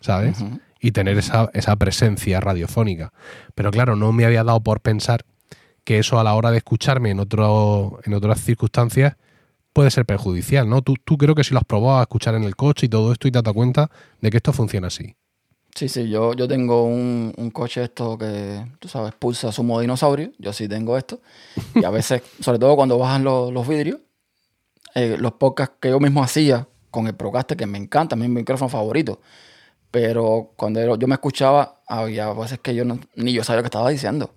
[0.00, 0.42] ¿sabes?
[0.80, 3.12] Y tener esa, esa presencia radiofónica.
[3.54, 5.26] Pero claro, no me había dado por pensar
[5.84, 9.16] que eso a la hora de escucharme en, otro, en otras circunstancias
[9.74, 10.80] puede ser perjudicial, ¿no?
[10.80, 13.12] Tú, tú creo que si lo has probado a escuchar en el coche y todo
[13.12, 13.90] esto y te has dado cuenta
[14.22, 15.14] de que esto funciona así.
[15.76, 19.82] Sí, sí, yo, yo tengo un, un coche esto que, tú sabes, pulsa su modo
[19.82, 20.32] dinosaurio.
[20.38, 21.20] Yo sí tengo esto.
[21.74, 24.00] Y a veces, sobre todo cuando bajan los, los vidrios,
[24.94, 28.26] eh, los podcasts que yo mismo hacía con el Procaster, que me encanta, es mi
[28.26, 29.20] micrófono favorito.
[29.90, 33.68] Pero cuando yo me escuchaba, había veces que yo no, ni yo sabía lo que
[33.68, 34.30] estaba diciendo.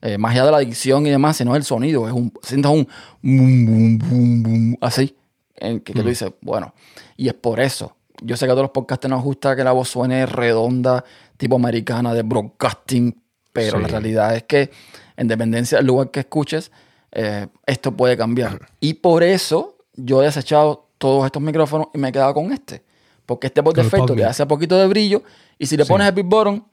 [0.00, 2.06] Eh, más allá de la dicción y demás, sino el sonido.
[2.06, 2.86] Es un, sientes un
[3.20, 5.16] boom, boom, boom, boom, así.
[5.56, 6.72] En que, que tú dices, bueno,
[7.16, 7.96] y es por eso.
[8.26, 11.04] Yo sé que a todos los podcasters nos gusta que la voz suene redonda,
[11.36, 13.22] tipo americana, de broadcasting,
[13.52, 14.70] pero la realidad es que,
[15.16, 16.72] en dependencia del lugar que escuches,
[17.12, 18.58] eh, esto puede cambiar.
[18.80, 22.82] Y por eso yo he desechado todos estos micrófonos y me he quedado con este.
[23.26, 25.22] Porque este por defecto le hace poquito de brillo
[25.58, 25.88] y si le Sí.
[25.92, 26.64] pones el Big Bottom,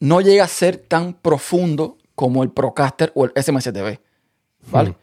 [0.00, 3.98] no llega a ser tan profundo como el Procaster o el SM7B.
[4.70, 4.94] ¿Vale?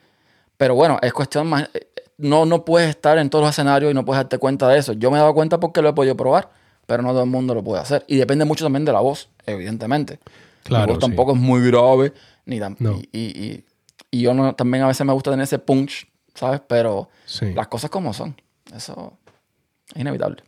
[0.57, 1.69] Pero bueno, es cuestión más.
[2.17, 4.93] No, no puedes estar en todos los escenarios y no puedes darte cuenta de eso.
[4.93, 6.49] Yo me he dado cuenta porque lo he podido probar,
[6.87, 8.03] pero no todo el mundo lo puede hacer.
[8.07, 10.19] Y depende mucho también de la voz, evidentemente.
[10.63, 11.07] Claro, Mi voz sí.
[11.09, 12.13] tampoco es muy grave,
[12.45, 12.93] ni tam- No.
[12.93, 13.63] y, y- y-
[14.09, 16.61] y yo no, también a veces me gusta tener ese punch, ¿sabes?
[16.67, 17.53] Pero Sí.
[17.53, 18.35] las cosas como son.
[18.75, 19.13] Eso
[19.93, 20.43] es inevitable.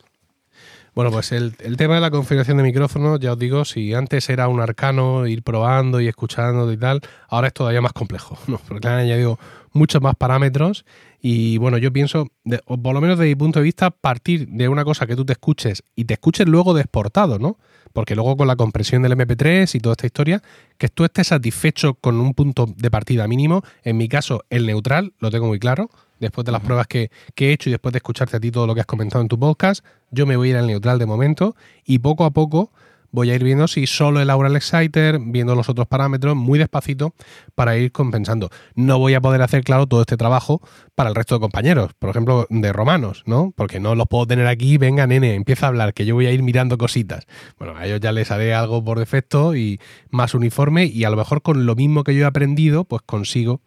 [0.95, 4.27] Bueno, pues el, el tema de la configuración de micrófonos, ya os digo, si antes
[4.29, 8.59] era un arcano, ir probando y escuchando y tal, ahora es todavía más complejo, ¿no?
[8.67, 9.37] Porque le han añadido
[9.71, 10.85] muchos más parámetros
[11.21, 14.47] y bueno, yo pienso, de- o por lo menos desde mi punto de vista, partir
[14.47, 17.57] de una cosa que tú te escuches y te escuches luego de exportado, ¿no?
[17.93, 20.41] Porque luego con la compresión del MP3 y toda esta historia,
[20.77, 25.13] que tú estés satisfecho con un punto de partida mínimo, en mi caso el neutral,
[25.19, 25.89] lo tengo muy claro,
[26.19, 28.67] después de las pruebas que, que he hecho y después de escucharte a ti todo
[28.67, 31.05] lo que has comentado en tu podcast, yo me voy a ir al neutral de
[31.05, 31.55] momento
[31.85, 32.71] y poco a poco
[33.11, 37.13] voy a ir viendo si solo el Aural Exciter, viendo los otros parámetros muy despacito
[37.55, 38.49] para ir compensando.
[38.75, 40.61] No voy a poder hacer, claro, todo este trabajo
[40.95, 43.53] para el resto de compañeros, por ejemplo, de romanos, ¿no?
[43.55, 46.31] Porque no los puedo tener aquí, venga, nene, empieza a hablar, que yo voy a
[46.31, 47.25] ir mirando cositas.
[47.57, 49.79] Bueno, a ellos ya les haré algo por defecto y
[50.09, 53.61] más uniforme y a lo mejor con lo mismo que yo he aprendido, pues consigo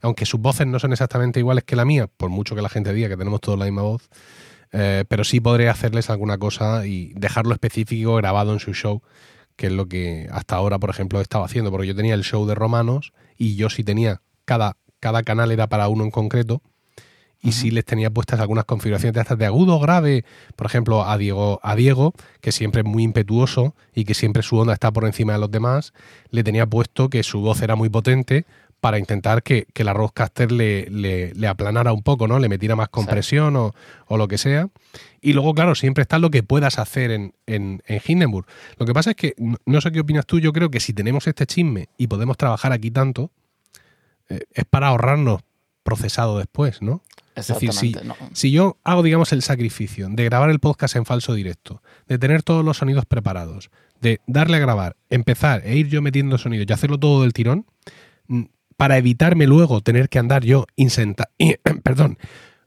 [0.00, 2.92] aunque sus voces no son exactamente iguales que la mía, por mucho que la gente
[2.92, 4.08] diga que tenemos todos la misma voz,
[4.72, 9.02] eh, pero sí podré hacerles alguna cosa y dejarlo específico grabado en su show,
[9.56, 12.24] que es lo que hasta ahora, por ejemplo, he estado haciendo, porque yo tenía el
[12.24, 16.62] show de romanos y yo sí tenía, cada, cada canal era para uno en concreto,
[17.40, 20.24] y sí les tenía puestas algunas configuraciones de de agudo, grave,
[20.56, 24.56] por ejemplo, a Diego, a Diego, que siempre es muy impetuoso y que siempre su
[24.58, 25.92] onda está por encima de los demás,
[26.30, 28.44] le tenía puesto que su voz era muy potente
[28.80, 32.38] para intentar que, que la Rodecaster le, le, le aplanara un poco, ¿no?
[32.38, 33.74] Le metiera más compresión o,
[34.06, 34.68] o lo que sea.
[35.20, 38.46] Y luego, claro, siempre está lo que puedas hacer en, en, en Hindenburg.
[38.76, 40.92] Lo que pasa es que, no, no sé qué opinas tú, yo creo que si
[40.92, 43.32] tenemos este chisme y podemos trabajar aquí tanto,
[44.28, 45.42] eh, es para ahorrarnos
[45.82, 47.02] procesado después, ¿no?
[47.34, 48.16] Es decir, si, no.
[48.32, 52.42] si yo hago, digamos, el sacrificio de grabar el podcast en falso directo, de tener
[52.42, 53.70] todos los sonidos preparados,
[54.00, 57.64] de darle a grabar, empezar e ir yo metiendo sonidos y hacerlo todo del tirón,
[58.78, 61.30] para evitarme luego tener que andar yo insenta-
[61.82, 62.16] perdón,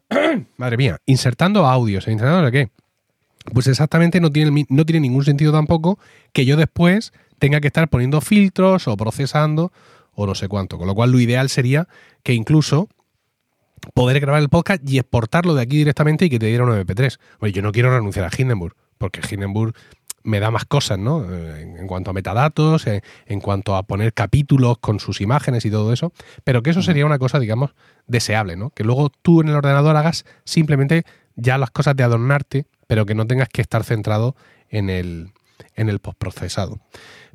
[0.57, 2.69] madre mía, insertando audios, insertando qué,
[3.53, 5.97] pues exactamente no tiene, no tiene ningún sentido tampoco
[6.33, 9.71] que yo después tenga que estar poniendo filtros o procesando
[10.13, 10.77] o no sé cuánto.
[10.77, 11.87] Con lo cual lo ideal sería
[12.23, 12.89] que incluso
[13.93, 17.17] poder grabar el podcast y exportarlo de aquí directamente y que te diera un MP3.
[17.39, 19.73] Oye, yo no quiero renunciar a Hindenburg, porque Hindenburg
[20.23, 21.25] me da más cosas, ¿no?
[21.29, 25.71] Eh, En, cuanto a metadatos, en, en cuanto a poner capítulos con sus imágenes y
[25.71, 26.13] todo eso,
[26.43, 27.73] pero que eso sería una cosa, digamos,
[28.07, 28.69] deseable, ¿no?
[28.71, 31.03] Que luego tú en el ordenador hagas simplemente
[31.35, 34.35] ya las cosas de adornarte, pero que no tengas que estar centrado
[34.69, 35.31] en el,
[35.75, 36.79] en el postprocesado.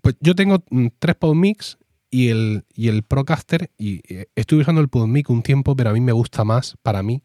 [0.02, 1.78] Pues yo tengo mm, tres PodMix
[2.10, 5.92] y el, y el Procaster, y eh, estuve usando el PodMic un tiempo, pero a
[5.92, 7.22] mí me gusta más, para mí,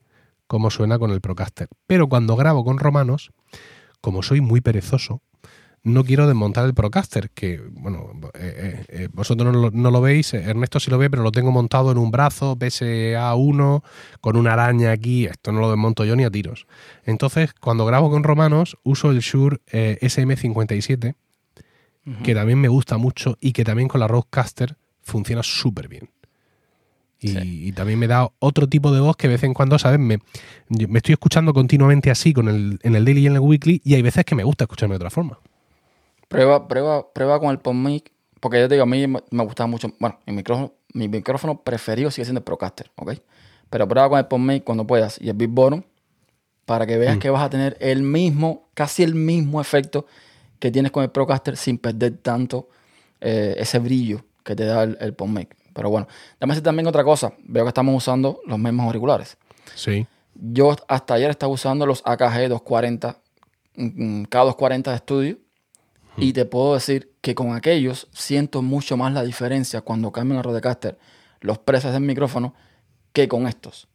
[0.48, 1.68] cómo suena con el Procaster.
[1.88, 3.32] Pero cuando grabo con romanos,
[4.02, 5.22] como soy muy perezoso,
[5.84, 10.00] no quiero desmontar el Procaster, que, bueno, eh, eh, eh, vosotros no lo, no lo
[10.02, 13.84] veis, Ernesto sí lo ve, pero lo tengo montado en un brazo PSA1,
[14.22, 16.68] con una araña aquí, esto no lo desmonto yo ni a tiros.
[17.06, 21.16] Entonces, cuando grabo con romanos, uso el Shure eh, SM57,
[22.24, 26.10] que también me gusta mucho y que también con la Rodecaster funciona súper bien.
[27.20, 27.68] Y, Sí.
[27.68, 30.00] y también me da otro tipo de voz que de vez en cuando, ¿sabes?
[30.00, 30.18] Me,
[30.70, 33.94] me estoy escuchando continuamente así con el, en el daily y en el weekly y
[33.94, 35.38] hay veces que me gusta escucharme de otra forma.
[36.32, 39.68] Prueba, prueba, prueba con el PodMic, porque yo te digo, a mí me me gusta
[39.68, 43.14] mucho, bueno, mi micrófono, mi micrófono preferido sigue siendo el Procaster, ¿ok?
[43.70, 45.84] Pero prueba con el PodMic cuando puedas y el Big Bottom
[46.66, 50.06] para que veas que vas a tener el mismo, casi el mismo efecto
[50.60, 52.70] que tienes con el Procaster sin perder tanto
[53.20, 55.56] eh, ese brillo que te da el, el PodMic.
[55.74, 56.08] Pero bueno,
[56.40, 57.34] déjame decir también otra cosa.
[57.44, 59.38] Veo que estamos usando los mismos auriculares.
[59.76, 60.08] Sí.
[60.36, 63.18] Yo hasta ayer estaba usando los AKG 240,
[63.76, 65.38] mm, K240 de estudio.
[66.18, 70.44] Y te puedo decir que con aquellos siento mucho más la diferencia cuando cambian la
[70.44, 70.98] Rodecaster,
[71.40, 72.54] los presets del micrófono,
[73.14, 73.88] que con estos.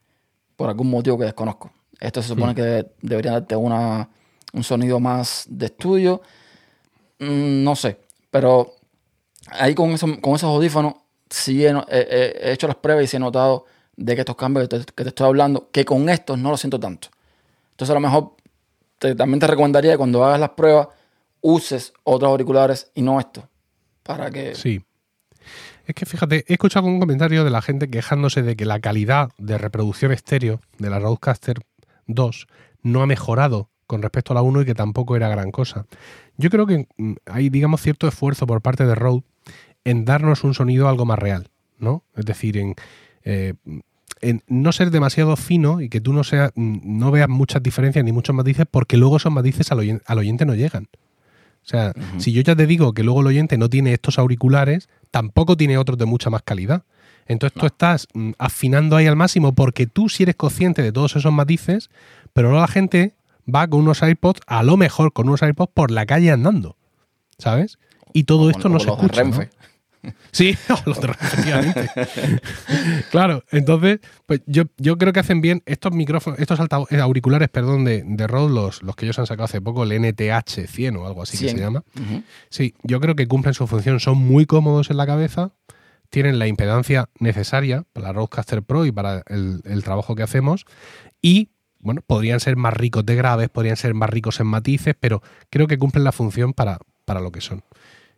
[0.56, 1.70] Por algún motivo que desconozco.
[2.00, 4.08] Esto se supone que debería darte una,
[4.52, 6.22] un sonido más de estudio.
[7.18, 8.74] Mm, no sé, pero
[9.48, 10.94] ahí con, eso, con esos audífonos
[11.30, 13.64] sí he, he, hecho las pruebas y sí he notado
[13.96, 16.56] de que estos cambios que te, que te, estoy hablando, que con estos no lo
[16.56, 17.08] siento tanto.
[17.70, 18.32] Entonces a lo mejor
[18.98, 20.88] te, también te recomendaría que cuando hagas las pruebas
[21.46, 23.44] uses otros auriculares y no estos.
[24.02, 24.54] Para que...
[24.56, 24.82] Sí.
[25.86, 29.30] Es que fíjate, he escuchado un comentario de la gente quejándose de que la calidad
[29.38, 31.60] de reproducción estéreo de la Rodecaster
[32.08, 32.48] 2
[32.82, 35.86] no ha mejorado con respecto a la 1 y que tampoco era gran cosa.
[36.36, 39.22] Yo creo que mm, hay, digamos, cierto esfuerzo por parte de Rode
[39.84, 42.02] en darnos un sonido algo más real, ¿no?
[42.16, 42.74] Es decir, en,
[43.22, 43.54] eh,
[44.20, 48.04] en no ser demasiado fino y que tú no, sea, mm, no veas muchas diferencias
[48.04, 50.88] ni muchos matices porque luego esos matices al oyente no llegan.
[51.66, 54.88] O sea, si yo ya te digo que luego el oyente no tiene estos auriculares,
[55.10, 56.84] tampoco tiene otros de mucha más calidad.
[57.26, 61.16] Entonces tú estás mm, afinando ahí al máximo porque tú sí eres consciente de todos
[61.16, 61.90] esos matices,
[62.32, 63.14] pero luego la gente
[63.52, 66.76] va con unos AirPods, a lo mejor con unos AirPods por la calle andando.
[67.36, 67.78] ¿Sabes?
[68.12, 69.24] Y todo esto no se escucha.
[70.32, 70.56] Sí,
[70.86, 71.90] efectivamente.
[73.10, 76.58] claro, entonces, pues yo, yo creo que hacen bien estos micrófonos, estos
[76.90, 80.00] eh, auriculares, perdón, de, de Rode, los, los que ellos han sacado hace poco, el
[80.00, 81.84] NTH 100 o algo así que se llama.
[82.50, 85.52] Sí, yo creo que cumplen su función, son muy cómodos en la cabeza,
[86.10, 90.64] tienen la impedancia necesaria para la Rodecaster Pro y para el, el trabajo que hacemos
[91.20, 91.50] y
[91.86, 95.66] bueno, podrían ser más ricos de graves, podrían ser más ricos en matices, pero creo
[95.66, 97.62] que cumplen la función para, para lo que son.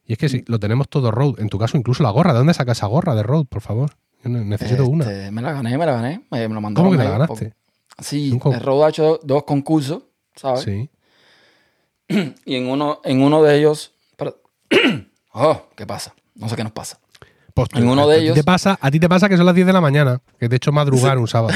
[0.08, 1.38] Y es que sí, lo tenemos todo Road.
[1.38, 2.32] En tu caso, incluso la gorra.
[2.32, 3.90] ¿De dónde sacas esa gorra de Road, por favor?
[4.24, 5.04] Yo necesito una.
[5.04, 6.22] Este, me la gané, me la gané.
[6.30, 7.52] Me, lo ¿Cómo que te la ganaste?
[8.00, 10.04] Sí, el Road ha hecho dos concursos,
[10.34, 10.62] ¿sabes?
[10.62, 10.90] Sí.
[12.46, 13.92] y en uno, en uno de ellos.
[15.32, 16.14] oh, ¿qué pasa?
[16.34, 16.98] No sé qué nos pasa.
[17.52, 18.34] Pues, en uno de ellos.
[18.34, 20.54] Te pasa, a ti te pasa que son las 10 de la mañana, que te
[20.54, 21.54] he hecho madrugar un sábado.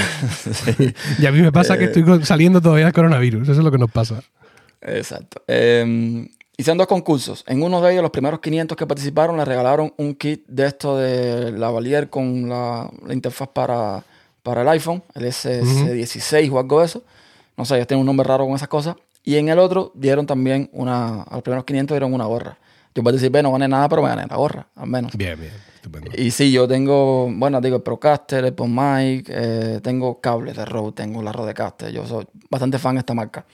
[1.19, 1.93] y a mí me pasa que eh.
[1.95, 3.49] estoy saliendo todavía del coronavirus.
[3.49, 4.23] Eso es lo que nos pasa.
[4.83, 5.43] Exacto.
[5.47, 6.29] Eh,
[6.63, 7.43] Hicieron dos concursos.
[7.49, 10.97] En uno de ellos, los primeros 500 que participaron, le regalaron un kit de esto
[10.97, 14.05] de Lavalier con la, interfaz para,
[14.45, 17.03] para el iPhone, el S16 o algo de eso.
[17.57, 18.95] No sé, ellos tienen un nombre raro con esas cosas.
[19.25, 22.57] Y en el otro dieron también una, a los primeros 500 dieron una gorra.
[22.95, 25.17] Yo participé, no gané nada, pero me gané la gorra, al menos.
[25.17, 26.13] Bien, bien, estupendo.
[26.17, 30.93] Y sí, yo tengo, bueno, digo, el Procaster, el PodMic, eh, tengo cables de Rode,
[30.93, 31.91] tengo la Rodecaster.
[31.91, 33.45] Yo soy bastante fan de esta marca.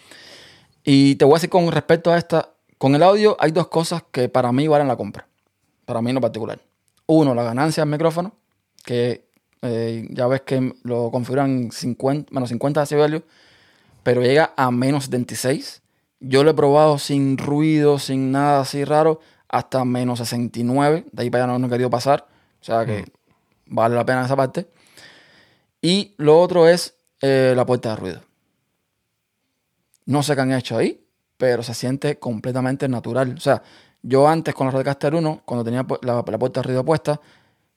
[0.85, 4.05] Y te voy a decir con respecto a esta, con el audio hay dos cosas
[4.11, 5.27] que para mí valen la compra.
[5.85, 6.61] Para mí en lo particular.
[7.07, 8.33] Uno, la ganancia del micrófono,
[8.85, 9.29] que
[9.63, 13.23] eh, ya ves que lo configuran 50, menos 50 decibelios,
[14.05, 15.83] pero llega a menos 76.
[16.21, 21.07] Yo lo he probado sin ruido, sin nada así raro, hasta menos 69.
[21.11, 22.27] De ahí para allá no, he querido pasar.
[22.61, 23.75] O sea que mm.
[23.75, 24.69] vale la pena esa parte.
[25.81, 28.23] Y lo otro es eh, la puerta de ruido.
[30.07, 31.08] No sé qué han hecho ahí
[31.39, 33.35] pero se siente completamente natural.
[33.37, 33.63] O sea,
[34.03, 37.21] yo antes con la Rodecaster 1, cuando tenía la, puerta de ruido puesta,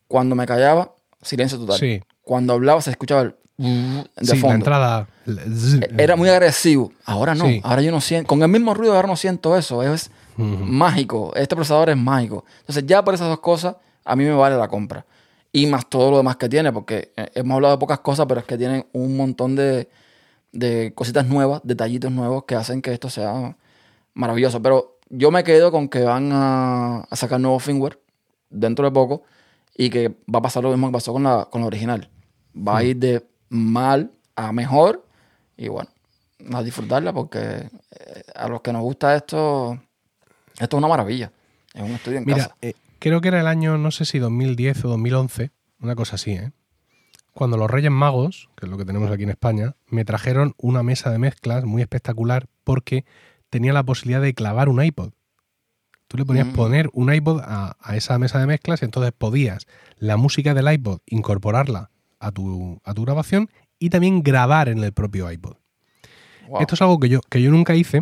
[0.08, 1.78] cuando me callaba, silencio total.
[1.80, 2.02] Sí.
[2.24, 5.08] Cuando hablaba se escuchaba el de sí, La entrada.
[5.28, 6.92] E, era muy agresivo.
[7.06, 7.46] Ahora no.
[7.64, 8.28] Ahora yo no siento.
[8.28, 9.84] Con el mismo ruido ahora no siento eso.
[9.84, 11.32] Es mágico.
[11.36, 12.44] Este procesador es mágico.
[12.62, 15.06] Entonces, ya por esas dos cosas, a mí me vale la compra.
[15.52, 18.40] Y más todo lo demás que tiene, porque eh, hemos hablado de pocas cosas, pero
[18.40, 19.90] es que tienen un montón de,
[20.52, 23.58] de cositas nuevas, detallitos nuevos que hacen que esto sea
[24.14, 24.62] maravilloso.
[24.62, 28.00] Pero yo me quedo con que van a, sacar nuevo firmware
[28.50, 29.24] dentro de poco
[29.76, 32.10] y que va a pasar lo mismo que pasó con la, con la original.
[32.56, 35.06] Va a ir de mal a mejor
[35.58, 35.90] y bueno,
[36.54, 39.80] a disfrutarla porque eh, a los que nos gusta esto,
[40.60, 41.32] esto es una maravilla.
[41.74, 44.86] Es un estudio en Mira, eh, creo que era el año, no sé si 2010
[44.86, 46.52] o 2011, una cosa así, ¿eh?
[47.34, 50.84] Cuando los Reyes Magos, que es lo que tenemos aquí en España, me trajeron una
[50.84, 53.06] mesa de mezclas muy espectacular porque
[53.50, 55.12] tenía la posibilidad de clavar un iPod.
[56.08, 56.54] Tú le podías mm.
[56.54, 59.66] poner un iPod a, esa mesa de mezclas y entonces podías
[59.98, 61.90] la música del iPod incorporarla
[62.20, 63.50] a tu, a tu grabación
[63.80, 65.56] y también grabar en el propio iPod.
[66.60, 68.02] Esto es algo que yo, que yo nunca hice,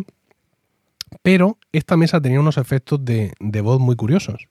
[1.22, 3.32] pero esta mesa tenía unos efectos de,
[3.62, 4.48] voz muy curiosos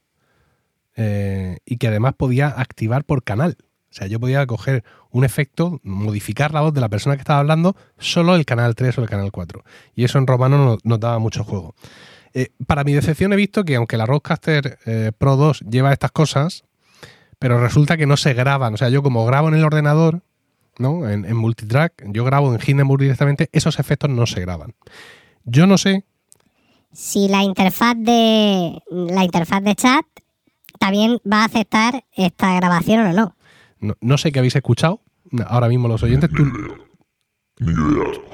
[0.95, 3.57] eh, y que además podía activar por canal.
[3.91, 7.39] O sea, yo podía coger un efecto, modificar la voz de la persona que estaba
[7.39, 9.63] hablando, solo el canal 3 o el canal 4.
[9.95, 11.73] Y eso en Romano nos, daba mucho juego.
[12.33, 16.11] Eh, para mi decepción he visto que aunque la Rodecaster eh, Pro 2 lleva estas
[16.11, 16.63] cosas,
[17.39, 18.75] pero resulta que no se graban.
[18.75, 20.21] O sea, yo como grabo en el ordenador,
[20.77, 21.09] ¿no?
[21.09, 24.75] En, multitrack, yo grabo en Hindenburg directamente, esos efectos no se graban.
[25.45, 26.05] Yo no sé.
[26.91, 30.05] Si la interfaz de la interfaz de chat
[30.79, 33.35] también va a aceptar esta grabación o no.
[34.01, 35.01] No, sé qué habéis escuchado
[35.47, 36.29] ahora mismo los oyentes.
[37.59, 37.75] Idea.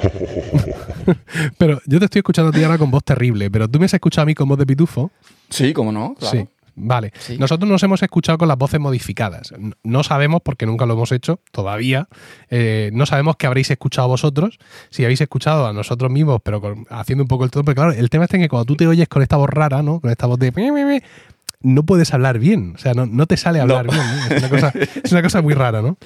[1.58, 3.94] Pero yo te estoy escuchando a ti ahora con voz terrible, pero tú me has
[3.94, 5.12] escuchado a mí con voz de pitufo.
[5.50, 6.38] Sí, cómo no, claro.
[6.38, 6.48] Sí.
[6.78, 7.14] Vale.
[7.18, 7.38] Sí.
[7.38, 9.54] Nosotros nos hemos escuchado con las voces modificadas.
[9.84, 12.10] No sabemos, porque nunca lo hemos hecho todavía,
[12.50, 14.60] eh, no sabemos qué habréis escuchado vosotros,
[14.90, 17.64] si habéis escuchado a nosotros mismos, pero con- haciendo un poco el todo.
[17.64, 19.82] Pero claro, el tema está en que cuando tú te oyes con esta voz rara,
[19.84, 20.02] ¿no?
[20.02, 20.52] Con esta voz de...
[21.66, 23.92] No puedes hablar bien, o sea, no, no te sale hablar No.
[23.92, 24.06] bien.
[24.06, 24.36] ¿no?
[24.36, 24.74] Es, una cosa,
[25.04, 25.98] es una cosa muy rara, ¿no?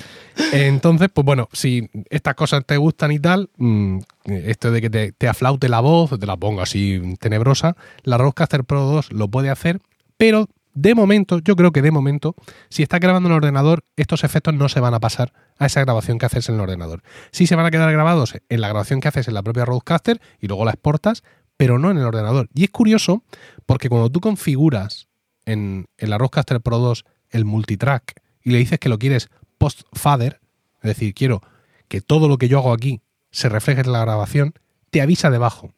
[0.54, 5.12] Entonces, pues bueno, si estas cosas te gustan y tal, mm, esto de que te,
[5.12, 9.50] te aflaute la voz, te la pongo así tenebrosa, la Rodecaster Pro 2 lo puede
[9.50, 9.82] hacer,
[10.18, 12.36] pero de momento, yo creo que de momento,
[12.70, 15.82] si estás grabando en el ordenador, estos efectos no se van a pasar a esa
[15.82, 17.02] grabación que haces en el ordenador.
[17.32, 20.22] Sí se van a quedar grabados en la grabación que haces en la propia Rodecaster
[20.40, 21.24] y luego la exportas,
[21.58, 22.48] pero no en el ordenador.
[22.54, 23.24] Y es curioso
[23.66, 25.09] porque cuando tú configuras
[25.52, 30.40] en, en la Pro 2 el multitrack y le dices que lo quieres post-fader,
[30.82, 31.42] es decir, quiero
[31.88, 33.02] que todo lo que yo hago aquí
[33.32, 34.54] se refleje en la grabación,
[34.90, 35.74] te avisa debajo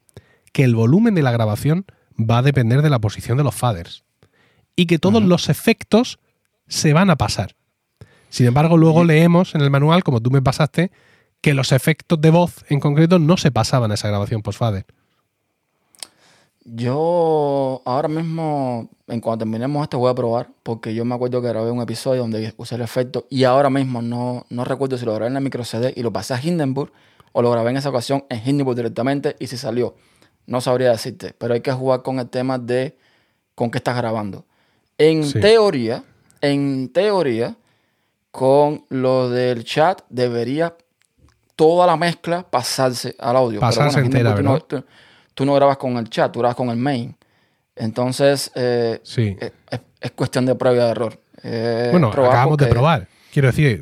[0.54, 1.86] que el volumen de la grabación
[2.18, 4.04] va a depender de la posición de los faders
[4.76, 6.20] y que todos los efectos
[6.68, 7.56] se van a pasar.
[8.30, 10.92] Sin embargo, luego leemos en el manual, como tú me pasaste,
[11.42, 14.86] que los efectos de voz en concreto no se pasaban a esa grabación post-fader.
[16.64, 21.48] Yo ahora mismo, en cuanto terminemos esto, voy a probar, porque yo me acuerdo que
[21.48, 25.14] grabé un episodio donde usé el efecto y ahora mismo no, no recuerdo si lo
[25.14, 26.92] grabé en la micro CD y lo pasé a Hindenburg
[27.32, 29.96] o lo grabé en esa ocasión en Hindenburg directamente y si salió.
[30.46, 32.98] No sabría decirte, pero hay que jugar con el tema de
[33.56, 34.46] con qué estás grabando.
[34.98, 35.40] En Sí.
[35.40, 36.04] teoría,
[36.42, 37.56] en teoría,
[38.32, 40.76] con lo del chat debería
[41.56, 43.60] toda la mezcla pasarse al audio.
[43.60, 44.64] Pero Pasarse bueno, entera, ¿verdad?
[44.72, 44.84] no,
[45.34, 47.16] tú- no grabas con el chat, tú grabas con el main.
[47.76, 49.36] Entonces, eh, Sí.
[49.40, 51.20] es, es- es cuestión de prueba de error.
[51.44, 53.08] Eh, Bueno, acabamos de probar.
[53.32, 53.82] Quiero decir,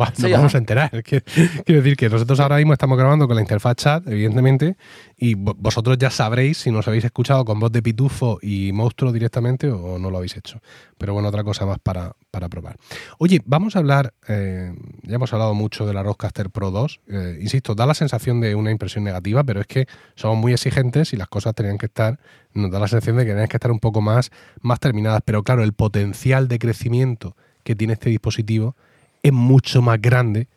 [0.00, 1.02] va- nos vamos a enterar.
[1.02, 1.24] Quiero
[1.64, 4.76] quiero decir que nosotros ahora mismo estamos grabando con la interfaz chat, evidentemente,
[5.16, 9.10] y vo- vosotros ya sabréis si nos habéis escuchado con voz de pitufo y monstruo
[9.12, 10.60] directamente o no lo habéis hecho.
[10.96, 12.76] Pero bueno, otra cosa más para, para probar.
[13.18, 14.72] Oye, vamos a hablar, eh,
[15.02, 17.00] ya hemos hablado mucho de la Rodecaster Pro 2.
[17.08, 21.12] eh, insisto, da la sensación de una impresión negativa, pero es que somos muy exigentes
[21.12, 22.20] y las cosas tenían que estar,
[22.52, 24.30] nos da la sensación de que tenían que estar un poco más,
[24.60, 25.22] más terminadas.
[25.24, 28.76] Pero claro, el potencial de crecimiento que tiene este dispositivo
[29.22, 30.48] es mucho más grande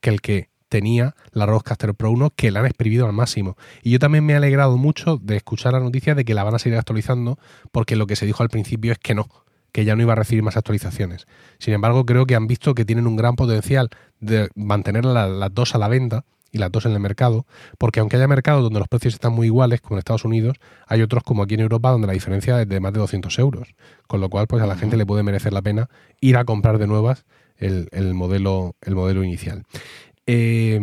[0.00, 3.56] que el que tenía la Rodecaster Pro 1, que la han exprimido al máximo.
[3.82, 6.54] Y yo también me he alegrado mucho de escuchar la noticia de que la van
[6.54, 7.38] a seguir actualizando,
[7.70, 9.28] porque lo que se dijo al principio es que no,
[9.70, 11.26] que ya no iba a recibir más actualizaciones.
[11.58, 13.88] Sin embargo, creo que han visto que tienen un gran potencial
[14.20, 16.24] de mantener la- las dos a la venta
[16.54, 17.46] y las dos en el mercado,
[17.78, 20.56] porque aunque haya mercados donde los precios están muy iguales, como en Estados Unidos,
[20.86, 23.74] hay otros como aquí en Europa donde la diferencia es de más de 200 euros,
[24.06, 25.90] con lo cual pues a la gente le puede merecer la pena
[26.20, 27.24] ir a comprar de nuevas
[27.56, 29.64] el, el modelo, el modelo inicial.
[30.26, 30.80] Eh,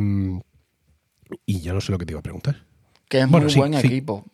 [1.45, 2.65] y ya no sé lo que te iba a preguntar.
[3.07, 3.87] Que es Bueno, muy sí, buen sí.
[3.87, 4.25] equipo.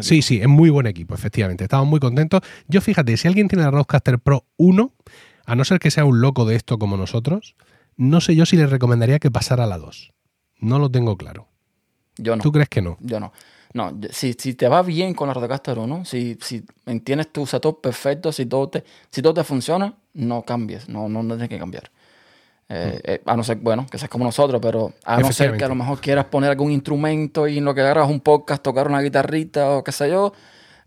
[0.00, 1.62] Sí, sí, es muy buen equipo, efectivamente.
[1.62, 2.40] Estamos muy contentos.
[2.66, 4.92] Yo fíjate, si alguien tiene la Rodecaster Pro 1,
[5.46, 7.54] a no ser que sea un loco de esto como nosotros,
[7.96, 10.12] no sé yo si le recomendaría que pasara a la 2.
[10.62, 11.48] No lo tengo claro.
[12.16, 12.42] Yo no.
[12.42, 12.96] ¿Tú crees que no?
[13.00, 13.32] Yo no.
[13.74, 16.62] No, si, si te va bien con la Rodecaster 1, si, si
[17.04, 21.22] tienes tu setup perfecto, si todo te, si todo te funciona, no cambies, no, no,
[21.22, 21.90] no tienes que cambiar.
[22.68, 25.64] Eh, eh, a no ser, bueno, que seas como nosotros, pero a no ser que
[25.64, 28.88] a lo mejor quieras poner algún instrumento y en lo que agarras un podcast, tocar
[28.88, 30.34] una guitarrita o qué sé yo,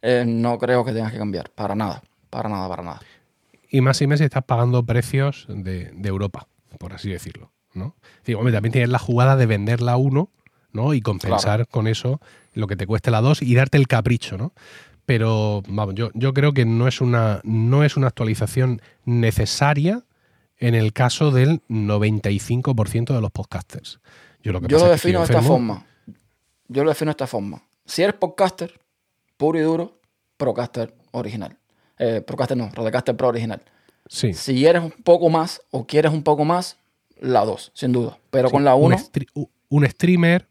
[0.01, 3.01] eh, no creo que tengas que cambiar, para nada, para nada, para nada.
[3.69, 6.47] Y más y más si estás pagando precios de, de Europa,
[6.77, 7.51] por así decirlo.
[7.75, 7.95] ¿No?
[8.25, 10.29] Digo, hombre, también tienes la jugada de vender la 1
[10.71, 10.93] ¿no?
[10.93, 12.19] y compensar con eso
[12.53, 14.37] lo que te cueste la 2 y darte el capricho.
[14.37, 14.53] ¿no?
[15.05, 20.03] Pero vamos, yo, yo creo que no es, una, no es una actualización necesaria
[20.57, 23.99] en el caso del 95% de los podcasters.
[24.41, 25.85] Yo lo, que Yo defino de esta forma.
[26.67, 27.61] Yo lo defino de esta forma.
[27.85, 28.79] Si eres podcaster,
[29.37, 29.99] puro y duro,
[30.37, 31.57] Procaster original.
[31.97, 33.61] Eh, Procaster no, Rodecaster Pro original.
[34.07, 34.33] Sí.
[34.33, 36.77] Si eres un poco más o quieres un poco más,
[37.19, 38.17] la 2, sin duda.
[38.29, 40.47] Pero con la un 1, stre- u- un streamer,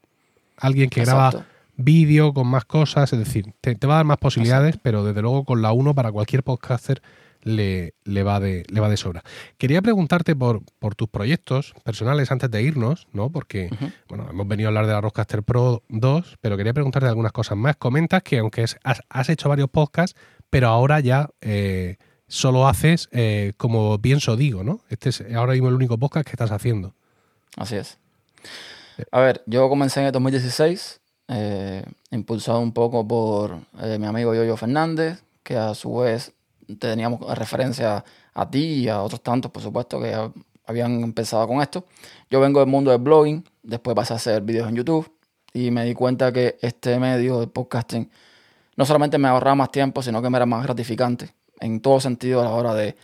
[0.56, 1.30] alguien que graba
[1.76, 5.22] vídeo con más cosas, es decir, te, te va a dar más posibilidades, pero desde
[5.22, 7.02] luego con la 1 para cualquier podcaster
[7.42, 9.22] le, le va, de, le va de sobra.
[9.58, 13.28] Quería preguntarte por, por tus proyectos personales antes de irnos, ¿no?
[13.30, 13.68] Porque,
[14.08, 17.58] bueno, hemos venido a hablar de la Rodecaster Pro 2, pero quería preguntarte algunas cosas
[17.58, 17.76] más.
[17.76, 20.18] Comentas que aunque es- has, has hecho varios podcasts,
[20.48, 21.96] pero ahora ya eh,
[22.28, 24.80] solo haces eh, como pienso digo, ¿no?
[24.88, 26.94] Este es ahora mismo el único podcast que estás haciendo.
[27.56, 27.98] así es.
[29.10, 34.34] A ver, yo comencé en el 2016, eh, impulsado un poco por eh, mi amigo
[34.34, 36.32] Yoyo Fernández, que a su vez
[36.78, 40.14] teníamos referencia a ti y a otros tantos, por supuesto, que
[40.66, 41.86] habían empezado con esto.
[42.30, 45.10] Yo vengo del mundo del blogging, después pasé a hacer videos en YouTube
[45.52, 48.08] y me di cuenta que este medio de podcasting
[48.76, 51.34] no solamente me ahorraba más tiempo, sino que me era más gratificante
[51.64, 52.94] en todo sentido a la hora de,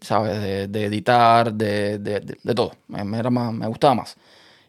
[0.00, 0.40] ¿sabes?
[0.40, 2.72] De, de editar, de, de, de- todo.
[2.88, 4.16] Me, me era más, me gustaba más.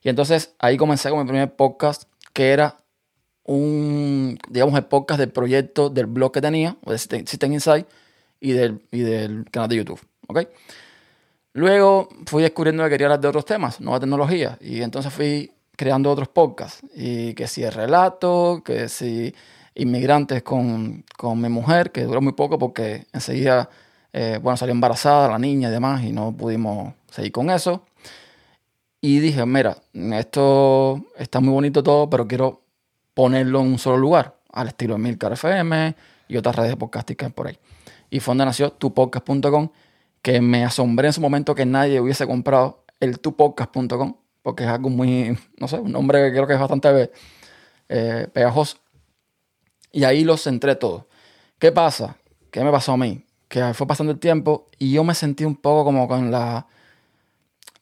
[0.01, 2.03] Y entonces ahí comencé con mi primer podcast,
[2.33, 2.77] que era
[3.43, 7.87] un, digamos, el podcast del proyecto del blog que tenía, de System Insight,
[8.39, 10.01] y del, y del canal de YouTube.
[10.27, 10.39] ¿ok?
[11.53, 16.11] Luego fui descubriendo que quería hablar de otros temas, nueva tecnología, y entonces fui creando
[16.11, 16.81] otros podcasts.
[16.95, 19.33] Y que si el relato, que si
[19.75, 23.69] inmigrantes con, con mi mujer, que duró muy poco porque enseguida,
[24.11, 27.83] eh, bueno, salió embarazada la niña y demás, y no pudimos seguir con eso.
[29.01, 32.61] Y dije, mira, esto está muy bonito todo, pero quiero
[33.13, 35.95] ponerlo en un solo lugar, al estilo de Milcar FM
[36.27, 37.57] y otras redes de podcasting por ahí.
[38.09, 39.69] Y fue donde nació tupodcast.com,
[40.21, 44.89] que me asombré en su momento que nadie hubiese comprado el tupodcast.com, porque es algo
[44.89, 47.11] muy, no sé, un nombre que creo que es bastante
[47.89, 48.77] eh, pegajoso.
[49.93, 51.05] Y ahí los centré todos.
[51.59, 52.17] ¿Qué pasa?
[52.51, 53.23] ¿Qué me pasó a mí?
[53.47, 56.67] Que fue pasando el tiempo y yo me sentí un poco como con la,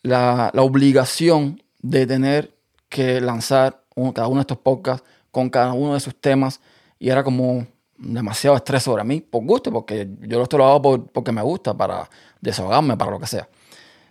[0.03, 2.53] la, la obligación de tener
[2.89, 3.83] que lanzar
[4.13, 6.59] cada uno de estos podcasts con cada uno de sus temas
[6.99, 7.65] y era como
[7.97, 11.75] demasiado estrés sobre mí, por gusto, porque yo esto lo hago por- porque me gusta,
[11.77, 12.09] para
[12.41, 13.47] desahogarme, para lo que sea.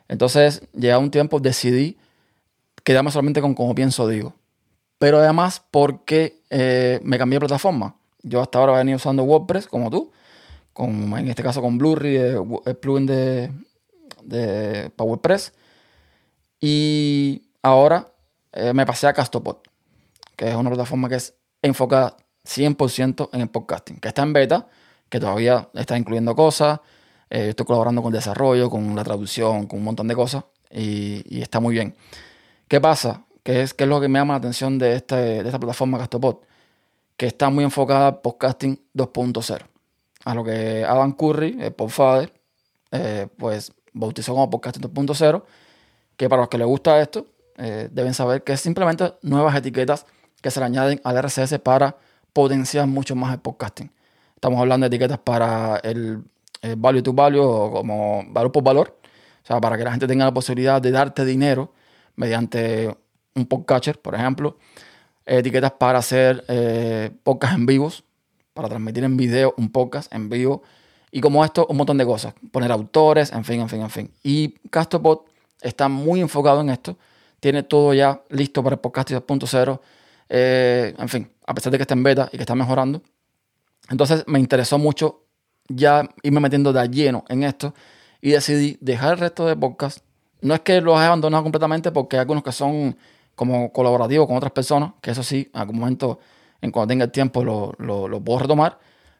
[0.09, 1.99] Entonces, llegado un tiempo, decidí
[2.85, 4.35] quedarme solamente con como pienso digo.
[5.01, 7.97] Pero además porque eh, me cambié de plataforma.
[8.23, 10.13] Yo hasta ahora venía usando WordPress, como tú,
[10.75, 12.17] con, en este caso con Blu-ray,
[12.67, 13.51] el plugin de,
[14.23, 15.55] de PowerPress.
[16.61, 18.13] Y ahora
[18.53, 19.57] eh, me pasé a Castopod,
[20.37, 24.69] que es una plataforma que es enfocada 100% en el podcasting, que está en beta,
[25.09, 26.81] que todavía está incluyendo cosas.
[27.31, 31.41] eh, estoy colaborando con el desarrollo, con la traducción, con un montón de cosas y
[31.41, 31.97] está muy bien.
[32.69, 33.25] ¿Qué pasa?
[33.51, 35.99] ¿Qué es, qué es lo que me llama la atención de, este, de esta plataforma
[35.99, 36.37] Castopod?
[37.17, 39.59] Que está muy enfocada al podcasting 2.0.
[40.25, 42.33] A lo que Adam Curry, el Podfather,
[42.93, 45.43] eh, pues bautizó como podcasting 2.0
[46.17, 50.07] que para los que les gusta esto, eh, deben saber que es simplemente nuevas etiquetas
[50.41, 51.97] que se le añaden al RSS para
[52.33, 53.91] potenciar mucho más el podcasting.
[54.37, 56.23] Estamos hablando de etiquetas para el,
[56.63, 58.97] el value to value o como valor por valor,
[59.43, 61.73] o sea, para que la gente tenga la posibilidad de darte dinero
[62.15, 62.97] mediante
[63.35, 64.59] un podcatcher, por ejemplo.
[65.27, 68.05] Etiquetas para hacer eh, podcasts en vivos,
[68.55, 70.63] para transmitir en video un podcast en vivo.
[71.13, 72.35] Y como esto, un montón de cosas.
[72.53, 74.13] Poner autores, en fin, en fin, en fin.
[74.23, 75.21] Y Castopod
[75.61, 76.97] está muy enfocado en esto.
[77.41, 79.81] Tiene todo ya listo para el podcast 2.0.
[80.29, 83.03] Eh, en fin, a pesar de que está en beta y que está mejorando.
[83.89, 85.25] Entonces me interesó mucho
[85.69, 87.75] ya irme metiendo de lleno en esto
[88.21, 90.05] y decidí dejar el resto de podcast.
[90.41, 92.97] No es que los haya abandonado completamente porque hay algunos que son
[93.41, 96.19] como colaborativos con otras personas, que eso sí, en algún momento,
[96.61, 98.79] en cuando tenga el tiempo, lo, lo, lo puedo retomar.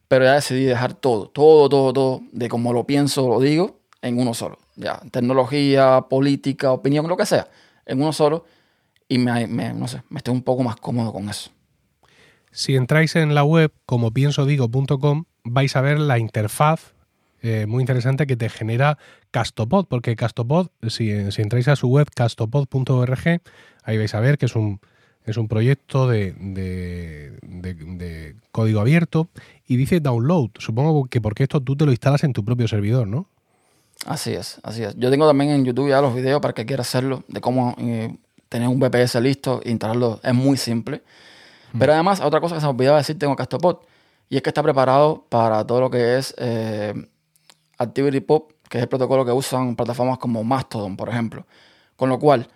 [0.09, 4.19] Pero ya decidí dejar todo, todo, todo, todo, de como lo pienso, lo digo, en
[4.19, 4.59] uno solo.
[4.77, 7.49] Ya, tecnología, política, opinión, lo que sea,
[7.87, 8.45] en uno solo.
[9.09, 11.51] Y me, me- no sé, me estoy un poco más cómodo con eso.
[12.53, 16.93] Si entráis en la web como piensodigo.com vais a ver la interfaz
[17.43, 18.99] eh, muy interesante que te genera
[19.31, 23.41] Castopod, porque Castopod, si, si entráis a su web castopod.org,
[23.85, 24.81] ahí vais a ver que es un,
[25.25, 29.29] es un proyecto de, de- de- de código abierto
[29.67, 30.51] y dice download.
[30.59, 33.27] Supongo que porque esto tú te lo instalas en tu propio servidor, ¿no?
[34.07, 34.95] Así es, así es.
[34.97, 38.17] Yo tengo también en YouTube ya los videos para que quiera hacerlo, de cómo eh,
[38.49, 40.21] tener un VPS listo e instalarlo.
[40.23, 41.03] Es muy simple.
[41.79, 43.77] Pero además, otra cosa que se me olvidaba decir, tengo Castopod,
[44.29, 46.95] y es que está preparado para todo lo que es eh,
[47.81, 51.45] Activity Pop, que es el protocolo que usan plataformas como Mastodon, por ejemplo.
[51.97, 52.47] Con lo cual,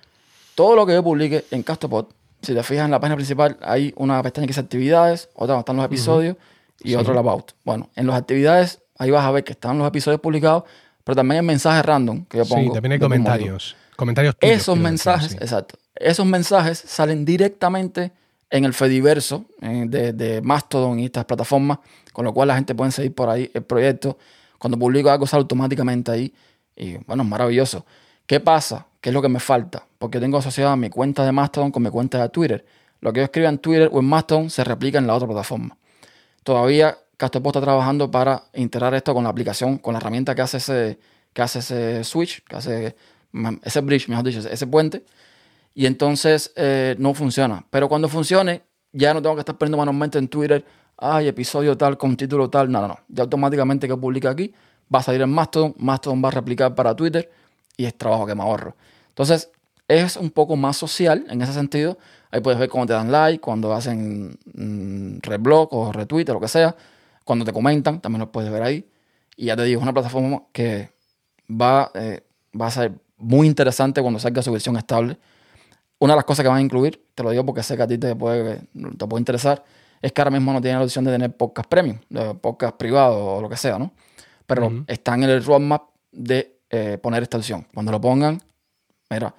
[0.55, 2.07] todo lo que yo publique en Castopod,
[2.43, 5.61] si te fijas en la página principal, hay una pestaña que dice actividades, otra donde
[5.61, 6.37] están los episodios
[6.81, 6.95] y Sí.
[6.95, 7.53] otro el about.
[7.65, 10.65] Bueno, en las actividades, ahí vas a ver que están los episodios publicados,
[11.03, 12.69] pero también hay mensajes random que yo pongo.
[12.69, 13.77] sí, también hay comentarios.
[13.97, 15.39] Comentarios tuyos, esos decir, mensajes, sí.
[15.41, 15.79] exacto.
[15.95, 18.13] Esos mensajes salen directamente
[18.51, 21.79] en el Fediverso eh, de, de Mastodon y estas plataformas,
[22.13, 24.19] con lo cual la gente puede seguir por ahí el proyecto.
[24.65, 26.33] Cuando publico algo sale automáticamente ahí
[26.75, 27.85] y bueno, es maravilloso.
[28.25, 28.87] ¿Qué pasa?
[28.99, 29.87] ¿Qué es lo que me falta?
[29.99, 32.65] Porque tengo asociada mi cuenta de Mastodon con mi cuenta de Twitter.
[33.03, 35.77] Lo que yo escriba en Twitter o en Mastodon se replica en la otra plataforma.
[36.45, 40.57] Todavía Castopod está trabajando para integrar esto con la aplicación, con la herramienta que hace
[40.57, 40.99] ese,
[41.35, 42.97] que hace ese switch, que hace
[43.65, 45.05] ese bridge, mejor dicho, ese puente.
[45.75, 47.67] Y entonces eh, no funciona.
[47.69, 48.63] Pero cuando funcione,
[48.93, 50.65] ya no tengo que estar poniendo manualmente en Twitter,
[50.97, 52.71] ay, episodio tal, con título tal.
[52.71, 52.99] No, no, no.
[53.09, 54.53] Ya automáticamente que publica aquí,
[54.93, 55.75] va a salir en Mastodon.
[55.79, 57.31] Mastodon va a replicar para Twitter
[57.77, 58.77] y es trabajo que me ahorro.
[59.09, 59.51] Entonces,
[59.89, 61.99] es un poco más social en ese sentido.
[62.31, 66.41] Ahí puedes ver cómo te dan like, cuando hacen mm, reblog o retweet o lo
[66.41, 66.75] que sea,
[67.25, 68.89] cuando te comentan, también lo puedes ver ahí.
[69.37, 70.91] Y ya te digo, es una plataforma que
[71.49, 72.23] va, eh,
[72.59, 75.19] va a ser muy interesante cuando salga su versión estable.
[75.99, 77.87] Una de las cosas que van a incluir, te lo digo porque sé que a
[77.87, 78.63] ti te puede,
[78.99, 79.65] te puede interesar,
[80.05, 81.99] es que ahora mismo no tienen la opción de tener podcast premium,
[82.43, 83.91] podcast privado o lo que sea, ¿no?
[84.47, 84.85] Pero Ujú.
[84.87, 87.67] están en el roadmap de eh, poner esta opción.
[87.73, 88.39] Cuando lo pongan,
[89.09, 89.35] mira,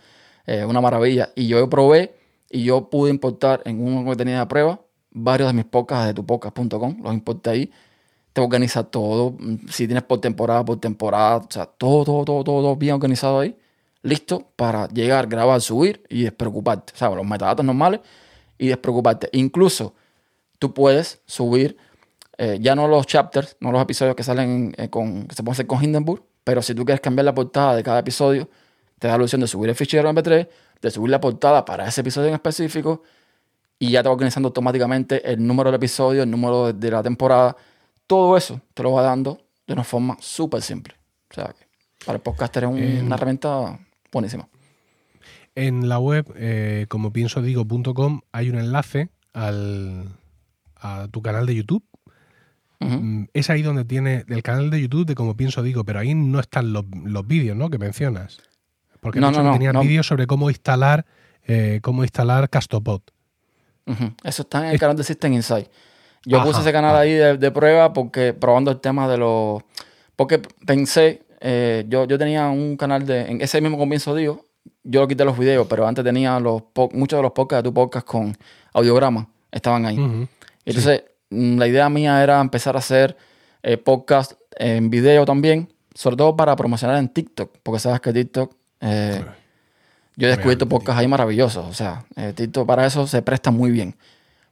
[0.48, 1.30] eh, una maravilla.
[1.36, 2.16] Y yo probé
[2.50, 4.80] y yo pude importar en uno que tenía de prueba
[5.12, 7.72] varios de mis podcasts de tupodcast.com, los importé ahí.
[8.34, 9.38] Te organiza todo,
[9.70, 13.40] si tienes por temporada, por temporada, o sea, todo, todo, todo, todo, todo bien organizado
[13.40, 13.56] ahí,
[14.02, 16.94] listo para llegar, grabar, subir y despreocuparte.
[16.96, 18.00] O sea, los metadatos normales
[18.58, 19.30] y despreocuparte.
[19.34, 19.94] Incluso
[20.60, 21.78] tú puedes subir
[22.38, 25.54] eh, ya no los chapters, no los episodios que salen eh, con, que se pueden
[25.54, 28.50] hacer con Hindenburg, pero si tú quieres cambiar la portada de cada episodio,
[29.00, 30.48] te da la opción de subir el fichero MP3,
[30.82, 33.04] de subir la portada para ese episodio en específico
[33.80, 37.02] y ya te va organizando automáticamente el número del episodio, el número de, de la
[37.04, 37.56] temporada.
[38.08, 40.94] Todo eso te lo va dando de una forma súper simple.
[41.32, 41.66] O sea, que
[42.06, 43.80] para el podcaster es un- Eh, una herramienta
[44.12, 44.48] buenísima.
[45.56, 46.26] En la web,
[46.90, 50.10] como pienso digo.com, hay un enlace al,
[50.86, 51.84] a tu canal de YouTube.
[52.80, 56.14] Mm, Es ahí donde tiene el canal de YouTube de como pienso digo, pero ahí
[56.14, 57.70] no están los, los vídeos, ¿no?
[57.70, 58.40] Que mencionas.
[59.00, 59.82] Porque No, no, no, tenías no.
[59.82, 61.06] vídeos sobre cómo instalar,
[61.48, 63.02] eh, cómo instalar Castopod.
[63.88, 64.14] Ujú.
[64.24, 65.68] Eso está en el canal de System Insight.
[66.26, 67.00] Yo Ajá, puse ese canal ah.
[67.02, 69.62] ahí de, de prueba porque probando el tema de los...
[70.16, 73.22] Porque pensé, eh, yo, yo tenía un canal de...
[73.32, 74.44] En ese mismo comienzo digo,
[74.84, 76.64] yo lo quité los videos, pero antes tenía los
[76.94, 78.36] muchos de los podcasts de tu podcast con
[78.74, 80.28] audiograma, estaban ahí.
[80.66, 83.16] Entonces, mm, la idea mía era empezar a hacer
[83.64, 88.54] eh, podcast en video también, sobre todo para promocionar en TikTok, porque sabes que TikTok...
[88.82, 89.24] eh,
[90.18, 91.66] yo he descubierto podcasts ahí maravillosos.
[91.66, 93.96] O sea, eh, TikTok para eso se presta muy bien.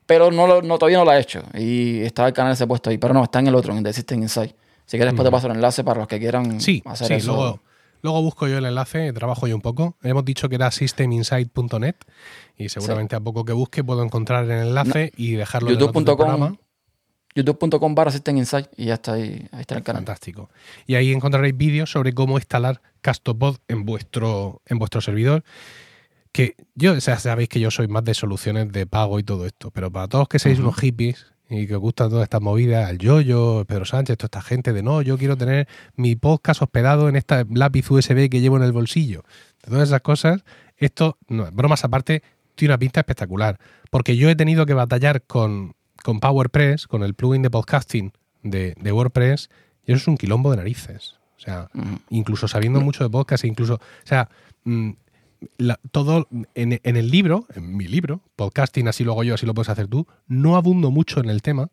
[0.06, 1.41] Pero no, lo- no todavía no lo he hecho.
[1.53, 2.98] Y está el canal ese puesto ahí.
[2.98, 4.52] Pero no, está en el otro, en de System Insight.
[4.85, 7.34] Si quieres, después te paso el enlace para los que quieran Sí, hacer sí, eso.
[7.34, 7.60] luego,
[8.04, 9.98] luego busco yo el enlace, trabajo yo un poco.
[10.04, 11.96] Hemos dicho que era systeminsight.net
[12.58, 16.56] y seguramente a poco que busque puedo encontrar el enlace y dejarlo en YouTube.com programa.
[17.36, 20.02] YouTube.com barra System Insight y ya está ahí, ahí está el canal.
[20.02, 20.50] Fantástico.
[20.86, 25.44] Y ahí encontraréis vídeos sobre cómo instalar Castopod en vuestro, en vuestro servidor.
[26.32, 29.46] Que yo, o sea, sabéis que yo soy más de soluciones de pago y todo
[29.48, 30.68] esto, pero para todos que seáis Ujú.
[30.68, 34.41] unos hippies y que os gustan todas estas movidas, el Yoyo, Pedro Sánchez, toda esta
[34.41, 38.57] gente de no, yo quiero tener mi podcast hospedado en esta lápiz USB que llevo
[38.57, 39.24] en el bolsillo.
[39.64, 40.44] De todas esas cosas,
[40.78, 42.24] esto, no, bromas aparte,
[42.56, 43.60] tiene una pinta espectacular.
[43.90, 48.76] Porque yo he tenido que batallar con, con PowerPress, con el plugin de podcasting de,
[48.80, 49.49] de WordPress,
[49.86, 51.18] y eso es un quilombo de narices.
[51.38, 51.70] O sea,
[52.10, 54.30] incluso sabiendo mucho de podcast, incluso, o sea,
[54.64, 54.91] mm,
[55.57, 59.53] la- todo en, el libro, en mi libro, podcasting, así lo hago yo, así lo
[59.53, 61.70] puedes hacer tú, no abundo mucho en el tema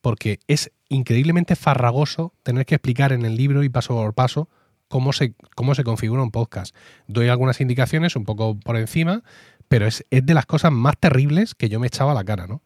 [0.00, 4.48] porque es increíblemente farragoso tener que explicar en el libro y paso por paso
[4.88, 6.74] cómo se, cómo se configura un podcast.
[7.08, 9.22] Doy algunas indicaciones un poco por encima,
[9.68, 12.46] pero es, es de las cosas más terribles que yo me echaba a la cara,
[12.46, 12.62] ¿no?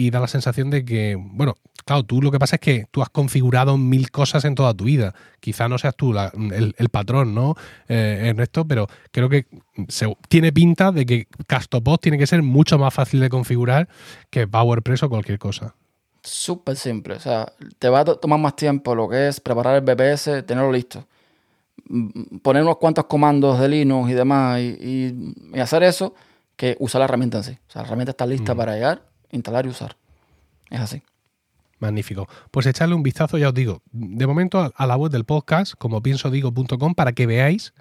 [0.00, 3.02] Y da la sensación de que, bueno, claro, tú lo que pasa es que tú
[3.02, 5.14] has configurado mil cosas en toda tu vida.
[5.40, 7.54] Quizá no seas tú la- el, el patrón, ¿no,
[7.86, 8.64] eh, Ernesto?
[8.66, 9.46] Pero creo que
[9.88, 13.88] se- tiene pinta de que Castopod tiene que ser mucho más fácil de configurar
[14.30, 15.74] que PowerPress o cualquier cosa.
[16.22, 17.14] Súper simple.
[17.14, 20.42] O sea, te va a to- tomar más tiempo lo que es preparar el BPS,
[20.44, 21.06] tenerlo listo.
[21.88, 26.14] Mm, Poner unos cuantos comandos de Linux y demás y, y- y hacer eso
[26.56, 27.52] que usar la herramienta en sí.
[27.68, 29.96] O sea, la herramienta está lista para llegar, instalar y usar.
[30.70, 31.02] Es así.
[31.78, 32.28] Magnífico.
[32.50, 36.02] Pues echarle un vistazo, ya os digo, de momento a, la web del podcast, como
[36.02, 37.72] pienso digo.com, para que veáis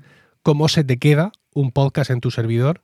[0.41, 2.81] cómo se te queda un podcast en tu servidor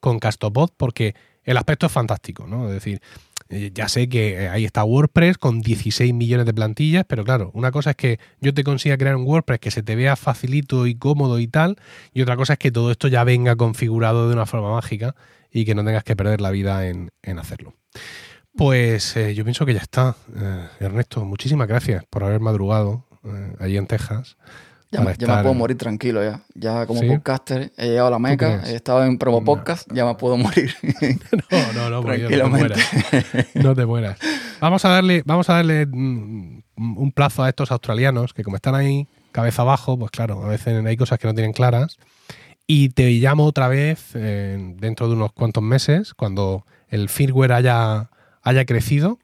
[0.00, 1.14] con Castopod, porque
[1.44, 2.68] el aspecto es fantástico, ¿no?
[2.68, 3.00] Es decir,
[3.48, 7.50] eh, ya sé que eh, ahí está WordPress con 16 millones de plantillas, pero claro,
[7.54, 10.86] una cosa es que yo te consiga crear un WordPress que se te vea facilito
[10.86, 11.76] y cómodo y tal,
[12.12, 15.14] y otra cosa es que todo esto ya venga configurado de una forma mágica
[15.50, 17.72] y que no tengas que perder la vida en, en hacerlo.
[18.56, 20.16] Pues eh, yo pienso que ya está.
[20.36, 24.36] Eh, Ernesto, muchísimas gracias por haber madrugado eh, allí en Texas.
[24.90, 26.40] Ya, me- ya me estar- puedo morir tranquilo ya.
[26.54, 27.08] Ya como ¿Sí?
[27.08, 29.44] podcaster he llegado a la meca, he estado en promo No.
[29.44, 30.74] podcast, ya me puedo morir.
[31.50, 32.48] No, no, no, Dios, no te Tranquilamente.
[32.48, 33.46] mueras.
[33.54, 34.18] No te mueras.
[34.60, 38.74] Vamos a darle, vamos a darle mm, un plazo a estos australianos que como están
[38.74, 41.98] ahí cabeza abajo, pues claro, a veces hay cosas que no tienen claras.
[42.66, 48.10] Y te llamo otra vez eh, dentro de unos cuantos meses, cuando el firmware haya,
[48.42, 49.18] haya crecido,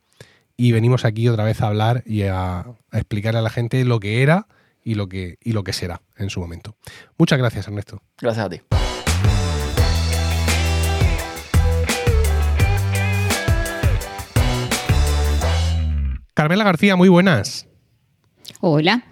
[0.56, 4.00] y venimos aquí otra vez a hablar y a, a explicarle a la gente lo
[4.00, 4.46] que era
[4.84, 6.76] y lo que, y lo que será en su momento.
[7.18, 8.02] Muchas gracias, Ernesto.
[8.18, 8.60] Gracias a ti.
[16.34, 17.68] Carmela García, muy buenas.
[18.60, 19.04] Hola.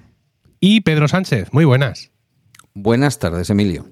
[0.58, 2.10] Y Pedro Sánchez, muy buenas.
[2.74, 3.86] Buenas tardes, Emilio.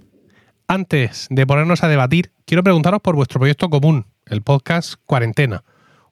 [0.66, 5.64] Antes de ponernos a debatir, quiero preguntaros por vuestro proyecto común, el podcast Cuarentena,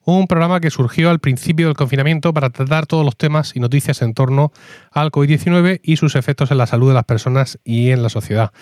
[0.04, 4.02] un programa que surgió al principio del confinamiento para tratar todos los temas y noticias
[4.02, 4.52] en torno
[4.90, 8.52] al COVID-19 y sus efectos en la salud de las personas y en la sociedad.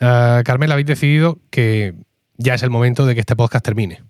[0.00, 1.94] Uh, Carmela, habéis decidido que
[2.36, 4.02] ya es el momento de que este podcast termine.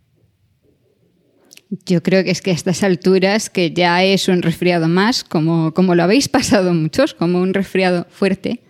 [1.86, 5.72] Yo creo que es que a estas alturas, que ya es un resfriado más, como,
[5.72, 8.60] como lo habéis pasado muchos, como un resfriado fuerte,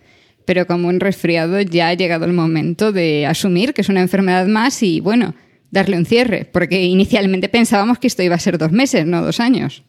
[0.45, 4.47] pero como un resfriado ya ha llegado el momento de asumir que es una enfermedad
[4.47, 5.33] más y, bueno,
[5.73, 9.39] darle un cierre, porque inicialmente pensábamos que esto iba a ser dos meses, no dos
[9.39, 9.83] años.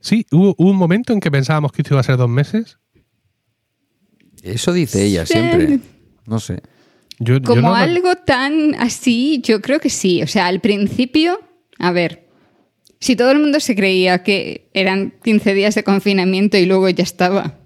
[0.00, 2.78] Sí, hubo, hubo un momento en que pensábamos que esto iba a ser dos meses.
[4.42, 5.78] Eso dice ella siempre.
[6.26, 6.60] No sé.
[7.20, 10.20] Yo, yo Como no- algo tan así, yo creo que sí.
[10.22, 11.38] O sea, al principio,
[11.78, 12.28] a ver,
[13.00, 17.04] si todo el mundo se creía que eran 15 días de confinamiento y luego ya
[17.04, 17.60] estaba.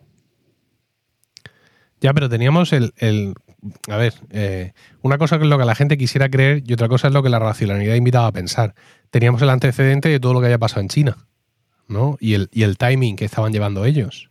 [2.01, 2.93] Ya, pero teníamos el.
[2.99, 3.35] el-
[3.89, 4.73] a ver, eh,
[5.03, 7.29] una cosa es lo que la gente quisiera creer y otra cosa es lo que
[7.29, 8.75] la racionalidad invitaba a pensar.
[9.11, 11.17] Teníamos el antecedente de todo lo que haya pasado en China,
[11.89, 12.17] ¿no?
[12.21, 14.31] Y el, y el timing que estaban llevando ellos.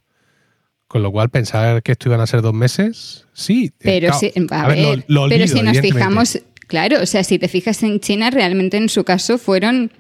[0.88, 3.66] Con lo cual, pensar que esto iban a ser dos meses, sí.
[3.66, 4.20] eh, Pero, claro.
[4.20, 7.26] si, a A ver, ver, lo- lo pero olvido, si nos fijamos, claro, o sea,
[7.26, 9.92] si te fijas en China, realmente en su caso fueron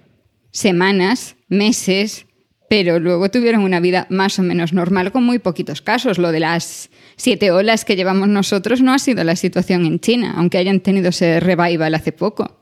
[0.51, 2.25] semanas, meses,
[2.69, 6.17] pero luego tuvieron una vida más o menos normal con muy poquitos casos.
[6.17, 10.35] Lo de las siete olas que llevamos nosotros no ha sido la situación en China,
[10.37, 12.57] aunque hayan tenido ese revival hace poco.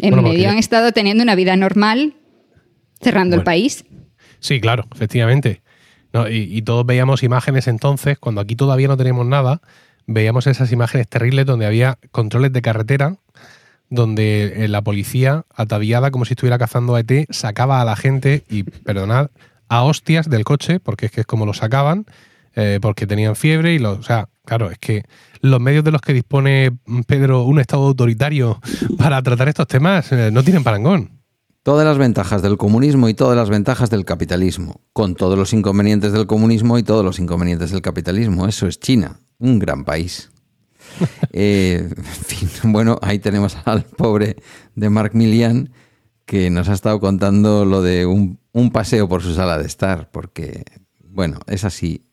[0.00, 2.14] En Bueno, medio porque- han estado teniendo una vida normal,
[3.00, 3.84] cerrando el país.
[4.40, 5.62] Sí, claro, efectivamente.
[6.12, 9.62] No, y, y todos veíamos imágenes entonces, cuando aquí todavía no tenemos nada,
[10.06, 13.16] veíamos esas imágenes terribles donde había controles de carretera,
[13.88, 18.42] donde eh, la policía, ataviada como si estuviera cazando a ET, sacaba a la gente
[18.50, 19.28] y, perdonad,
[19.68, 22.06] a hostias del coche, porque es que es como lo sacaban,
[22.54, 25.04] eh, porque tenían fiebre y lo, o sea, claro, es que
[25.40, 28.60] los medios de los que dispone Pedro, un Estado autoritario
[28.98, 31.22] para tratar estos temas, eh, no tienen parangón.
[31.62, 36.12] Todas las ventajas del comunismo y todas las ventajas del capitalismo, con todos los inconvenientes
[36.12, 38.48] del comunismo y todos los inconvenientes del capitalismo.
[38.48, 40.30] Eso es China, un gran país.
[41.32, 44.36] Eh, en fin, bueno, ahí tenemos al pobre
[44.74, 45.70] de Mark Milian
[46.26, 50.10] que nos ha estado contando lo de un, un paseo por su sala de estar,
[50.10, 50.64] porque,
[51.04, 52.04] bueno, es así.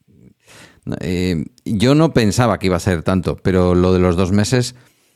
[1.01, 4.75] Eh, yo no pensaba que iba a ser tanto, pero lo de los dos meses,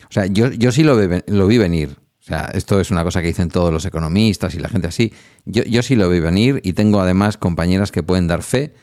[0.09, 1.97] o sea, yo, yo sí lo, lo vi venir.
[2.19, 5.11] O sea, esto es una cosa que dicen todos los economistas y la gente así.
[5.45, 8.73] Yo, yo sí lo vi venir y tengo además compañeras que pueden dar fe.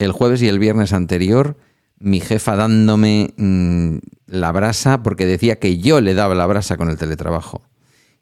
[0.00, 1.56] El jueves y el viernes anterior,
[2.00, 6.90] mi jefa dándome mm, la brasa porque decía que yo le daba la brasa con
[6.90, 7.62] el teletrabajo.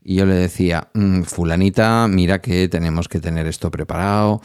[0.02, 4.42] Y yo le decía, "Mm, fulanita, mira que tenemos que tener esto preparado,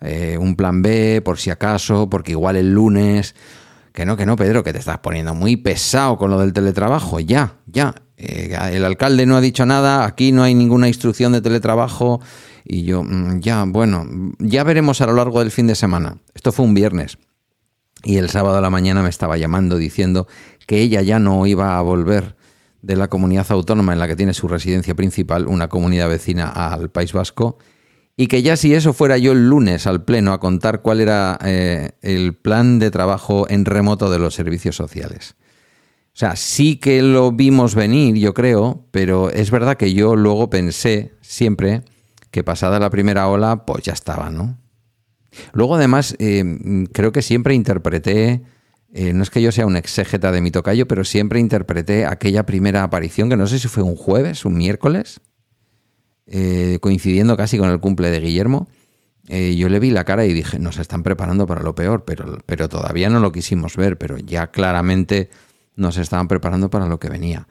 [0.00, 3.34] eh, un plan B por si acaso, porque igual el lunes...
[3.92, 7.18] Que no, que no, Pedro, que te estás poniendo muy pesado con lo del teletrabajo.
[7.18, 7.96] Ya, ya.
[8.16, 12.20] Eh, el alcalde no ha dicho nada, aquí no hay ninguna instrucción de teletrabajo.
[12.64, 14.06] Y yo, "Mm, ya, bueno,
[14.38, 16.18] ya veremos a lo largo del fin de semana.
[16.32, 17.18] Esto fue un viernes.
[18.04, 20.28] Y el sábado a la mañana me estaba llamando diciendo
[20.68, 22.36] que ella ya no iba a volver
[22.82, 26.90] de la comunidad autónoma en la que tiene su residencia principal, una comunidad vecina al
[26.90, 27.58] País Vasco,
[28.20, 31.38] y que ya si eso fuera yo el lunes al Pleno a contar cuál era
[31.44, 35.36] eh, el plan de trabajo en remoto de los servicios sociales.
[36.08, 40.50] O sea, sí que lo vimos venir, yo creo, pero es verdad que yo luego
[40.50, 41.84] pensé siempre
[42.32, 44.58] que pasada la primera ola, pues ya estaba, ¿no?
[45.52, 46.42] Luego, además, eh,
[46.90, 48.42] creo que siempre interpreté,
[48.92, 52.44] eh, no es que yo sea un exégeta de mi tocayo, pero siempre interpreté aquella
[52.44, 55.20] primera aparición, que no sé si fue un jueves, un miércoles,
[56.28, 58.68] eh, coincidiendo casi con el cumple de Guillermo.
[59.28, 62.38] eh, yo le vi la cara y dije, nos están preparando para lo peor, pero,
[62.46, 65.28] pero todavía no lo quisimos ver, pero ya claramente
[65.76, 67.46] nos estaban preparando para lo que venía.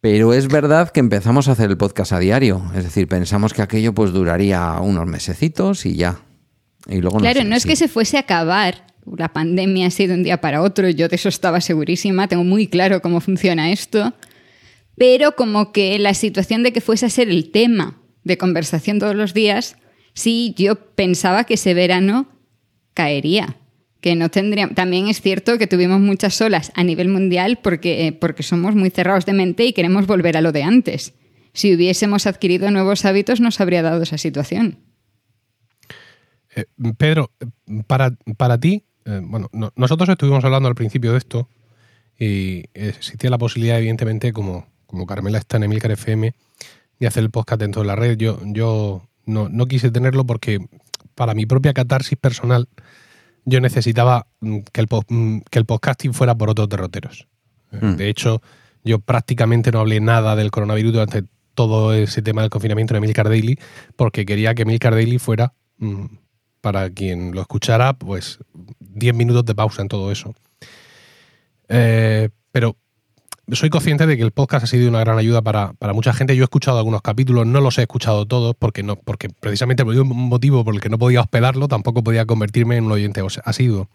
[0.00, 3.62] Pero es verdad que empezamos a hacer el podcast a diario, es decir, pensamos que
[3.62, 6.18] aquello pues duraría unos mesecitos y ya.
[6.86, 7.68] Y luego Claro, fue no es así.
[7.70, 8.84] que se fuese a acabar.
[9.16, 12.44] La pandemia ha sido de un día para otro, yo de eso estaba segurísima, tengo
[12.44, 14.12] muy claro cómo funciona esto,
[14.96, 19.14] pero como que la situación de que fuese a ser el tema de conversación todos
[19.14, 19.76] los días,
[20.14, 22.28] sí, yo pensaba que ese verano
[22.94, 23.56] caería,
[24.00, 24.68] que no tendría...
[24.68, 28.90] También es cierto que tuvimos muchas olas a nivel mundial porque, eh, porque somos muy
[28.90, 31.14] cerrados de mente y queremos volver a lo de antes.
[31.52, 34.78] Si hubiésemos adquirido nuevos hábitos, nos habría dado esa situación.
[36.56, 36.64] Eh,
[36.96, 37.30] Pedro,
[37.86, 41.48] para, para ti, eh, bueno, no- nosotros estuvimos hablando al principio de esto
[42.18, 46.32] y existía la posibilidad, evidentemente, como, como Carmela está en Emilcar FM,
[47.00, 48.16] de hacer el podcast dentro de la red.
[48.16, 50.66] Yo, yo no, no quise tenerlo porque
[51.16, 52.68] para mi propia catarsis personal
[53.44, 57.26] yo necesitaba mm, que el, mm, que el podcasting fuera por otros derroteros.
[57.72, 57.96] Eh, Mm.
[57.96, 58.40] De hecho,
[58.84, 63.28] yo prácticamente no hablé nada del coronavirus durante todo ese tema del confinamiento en Emilcar
[63.28, 63.58] Daily
[63.96, 66.04] porque quería que Emilcar Daily fuera, mm,
[66.60, 68.38] para quien lo escuchara, pues
[68.78, 70.34] 10 minutos de pausa en todo eso.
[71.68, 72.76] Eh, pero
[73.52, 76.34] soy consciente de que el podcast ha sido una gran ayuda para, para mucha gente.
[76.36, 79.94] Yo he escuchado algunos capítulos, no los he escuchado todos, porque no, porque precisamente por
[79.96, 83.88] un motivo por el que no podía hospedarlo, tampoco podía convertirme en un oyente asiduo.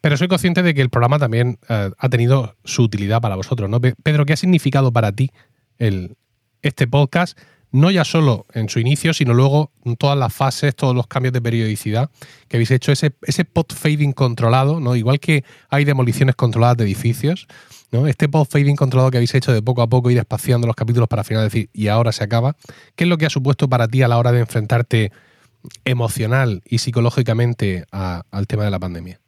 [0.00, 3.68] Pero soy consciente de que el programa también eh, ha tenido su utilidad para vosotros,
[3.68, 3.80] ¿no?
[3.80, 5.30] Pe- Pedro, ¿qué ha significado para ti
[5.78, 6.16] el,
[6.62, 7.38] este podcast?
[7.70, 11.34] No ya solo en su inicio, sino luego en todas las fases, todos los cambios
[11.34, 12.08] de periodicidad
[12.48, 14.96] que habéis hecho, ese, ese pod fading controlado, ¿no?
[14.96, 17.46] Igual que hay demoliciones controladas de edificios,
[17.90, 18.06] ¿no?
[18.06, 21.08] Este pod fading controlado que habéis hecho de poco a poco ir espaciando los capítulos
[21.08, 22.56] para al final decir, y ahora se acaba.
[22.94, 25.12] ¿Qué es lo que ha supuesto para ti a la hora de enfrentarte
[25.84, 29.20] emocional y psicológicamente al tema de la pandemia?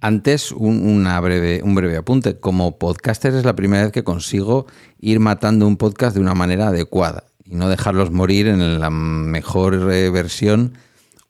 [0.00, 2.38] Antes, un, una breve, un breve apunte.
[2.38, 4.66] Como podcaster es la primera vez que consigo
[5.00, 9.90] ir matando un podcast de una manera adecuada y no dejarlos morir en la mejor
[9.92, 10.78] eh, versión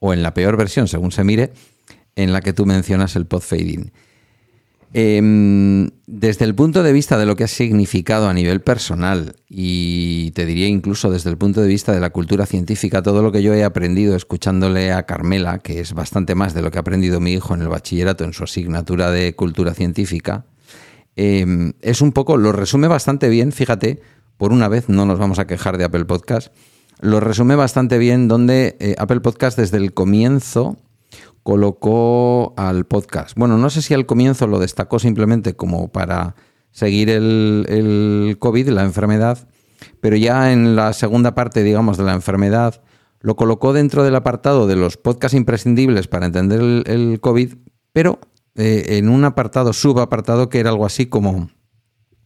[0.01, 1.53] o en la peor versión, según se mire,
[2.15, 3.91] en la que tú mencionas el pod fading.
[4.95, 10.31] Em, desde el punto de vista de lo que ha significado a nivel personal y
[10.31, 13.43] te diría incluso desde el punto de vista de la cultura científica, todo lo que
[13.43, 17.21] yo he aprendido escuchándole a Carmela, que es bastante más de lo que ha aprendido
[17.21, 20.47] mi hijo en el bachillerato en su asignatura de cultura científica,
[21.17, 24.01] em, es un poco, lo resume bastante bien, fíjate,
[24.39, 26.49] por una vez no nos vamos a quejar de Apple Podcast,
[27.01, 30.79] lo resume bastante bien donde eh, Apple Podcast desde el comienzo
[31.49, 33.35] colocó al podcast.
[33.35, 36.35] Bueno, no sé si al comienzo lo destacó simplemente como para
[36.73, 39.49] seguir el, COVID, la enfermedad,
[40.03, 42.83] pero ya en la segunda parte, digamos, de la enfermedad,
[43.21, 47.55] lo colocó dentro del apartado de los podcasts imprescindibles para entender el, COVID,
[47.95, 48.21] pero
[48.55, 51.49] eh, en un apartado, subapartado, que era algo así como,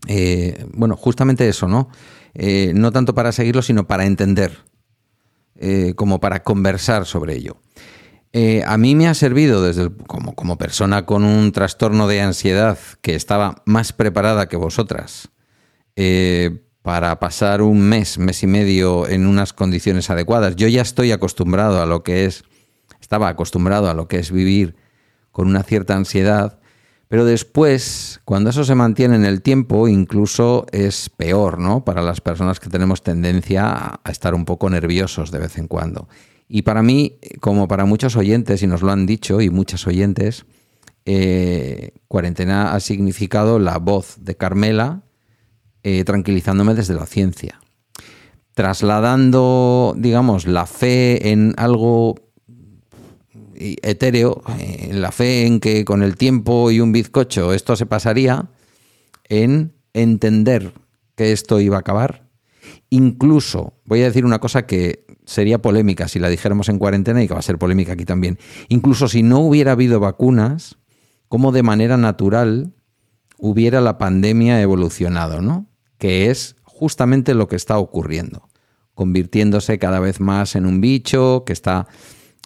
[0.09, 1.91] eh, bueno, justamente eso, ¿no?
[2.35, 4.65] Eh, no tanto para seguirlo, sino para entender,
[5.95, 7.62] como para conversar sobre ello.
[8.35, 12.79] Eh, a mí me ha servido desde como, como persona con un trastorno de ansiedad
[13.03, 15.29] que estaba más preparada que vosotras
[15.97, 20.57] eh, para pasar un mes, mes y medio en unas condiciones adecuadas.
[20.57, 22.45] Yo ya estoy acostumbrado a lo que es,
[23.01, 24.77] estaba acostumbrado a lo que es vivir
[25.31, 26.59] con una cierta ansiedad,
[27.09, 31.85] pero después, cuando eso se mantiene en el tiempo, incluso es peor, ¿no?
[31.85, 36.09] Para las personas que tenemos tendencia a estar un poco nerviosos de vez en cuando.
[36.55, 40.45] Y para mí, como para muchos oyentes, y nos lo han dicho, y muchas oyentes,
[41.07, 45.01] eh, cuarentena ha significado la voz de Carmela
[45.83, 47.59] eh, tranquilizándome desde la ciencia.
[48.53, 52.17] Trasladando, digamos, la fe en algo
[53.59, 57.87] y- etéreo, eh, la fe en que con el tiempo y un bizcocho esto se
[57.87, 58.51] pasaría,
[59.27, 60.75] en entender
[61.17, 62.29] que esto iba a acabar.
[62.91, 67.29] Incluso, voy a decir una cosa que sería polémica si la dijéramos en cuarentena y
[67.29, 68.39] que va a ser polémica aquí también.
[68.69, 70.79] Incluso si no hubiera habido vacunas,
[71.29, 72.73] como de manera natural
[73.39, 75.67] hubiera la pandemia evolucionado, ¿no?
[75.99, 78.49] Que es justamente lo que está ocurriendo,
[78.95, 81.89] convirtiéndose cada vez más en un bicho que está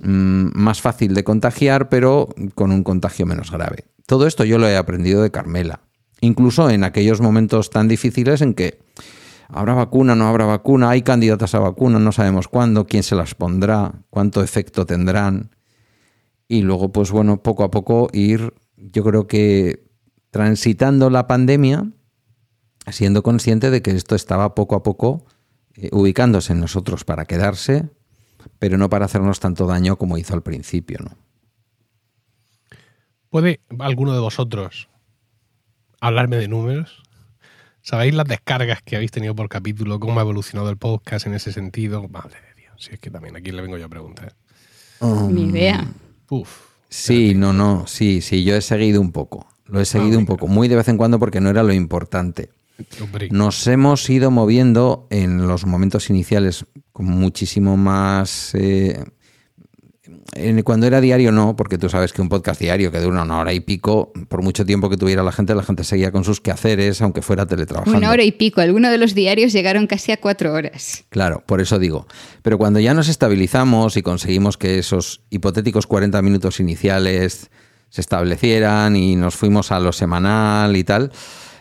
[0.03, 3.85] mm, más fácil de contagiar, pero con un contagio menos grave.
[4.07, 5.81] Todo esto yo lo he aprendido de Carmela,
[6.21, 8.79] incluso en aquellos momentos tan difíciles en que
[9.49, 13.35] habrá vacuna, no habrá vacuna, hay candidatas a vacuna, no sabemos cuándo, quién se las
[13.35, 15.51] pondrá, cuánto efecto tendrán.
[16.49, 19.85] Y luego, pues bueno, poco a poco ir, yo creo que
[20.31, 21.91] transitando la pandemia,
[22.91, 25.27] siendo consciente de que esto estaba poco a poco
[25.75, 27.89] eh, ubicándose en nosotros para quedarse,
[28.59, 31.17] pero no para hacernos tanto daño como hizo al principio, ¿no?
[33.29, 34.89] ¿Puede alguno de vosotros
[36.01, 37.03] hablarme de números?
[37.89, 40.01] ¿Sabéis las descargas que habéis tenido por capítulo?
[40.01, 42.09] ¿Cómo ha evolucionado el podcast en ese sentido?
[42.09, 44.35] Madre de Dios, si es que también aquí le vengo yo a preguntar.
[45.31, 45.87] Ni idea.
[46.29, 46.49] Uf.
[46.89, 49.47] Sí, no, no, sí, sí, yo he seguido un poco.
[49.67, 52.51] Lo he seguido un poco, muy de vez en cuando porque no era lo importante.
[53.31, 59.05] Nos hemos ido moviendo en los momentos iniciales con muchísimo más, eh,
[60.37, 63.39] en- cuando era diario no, porque tú sabes que un podcast diario que dura una
[63.39, 66.41] hora y pico, por mucho tiempo que tuviera la gente, la gente seguía con sus
[66.41, 67.99] quehaceres, aunque fuera teletrabajando.
[67.99, 68.61] Una hora y pico.
[68.61, 71.05] Algunos de los diarios llegaron casi a cuatro horas.
[71.09, 72.07] Claro, por eso digo.
[72.43, 77.51] Pero cuando ya nos estabilizamos y conseguimos que esos hipotéticos 40 minutos iniciales
[77.89, 81.13] se establecieran y nos fuimos a lo semanal y tal,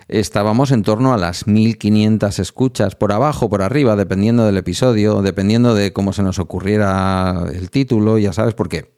[0.07, 5.73] estábamos en torno a las 1500 escuchas, por abajo, por arriba, dependiendo del episodio, dependiendo
[5.73, 8.95] de cómo se nos ocurriera el título, ya sabes, porque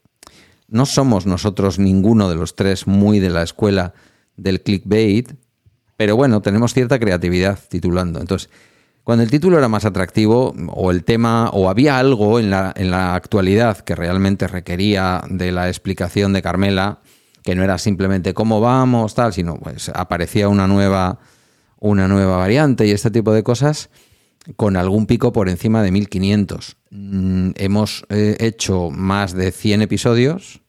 [0.68, 3.94] no somos nosotros ninguno de los tres muy de la escuela
[4.36, 5.34] del clickbait,
[5.96, 8.20] pero bueno, tenemos cierta creatividad titulando.
[8.20, 8.50] Entonces,
[9.04, 12.92] cuando el título era más atractivo, o el tema, o había algo en la, en
[12.92, 17.00] la actualidad que realmente requería de la explicación de Carmela,
[17.48, 21.19] que no era simplemente cómo vamos, tal, sino pues aparecía una nueva,
[21.80, 23.90] una nueva variante y este tipo de cosas,
[24.57, 26.76] con algún pico por encima de 1500.
[26.91, 30.61] Mm, hemos eh, hecho más de 100 episodios.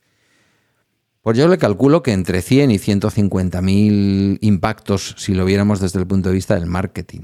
[1.20, 5.98] Pues yo le calculo que entre 100 y 150 mil impactos si lo viéramos desde
[5.98, 7.22] el punto de vista del marketing.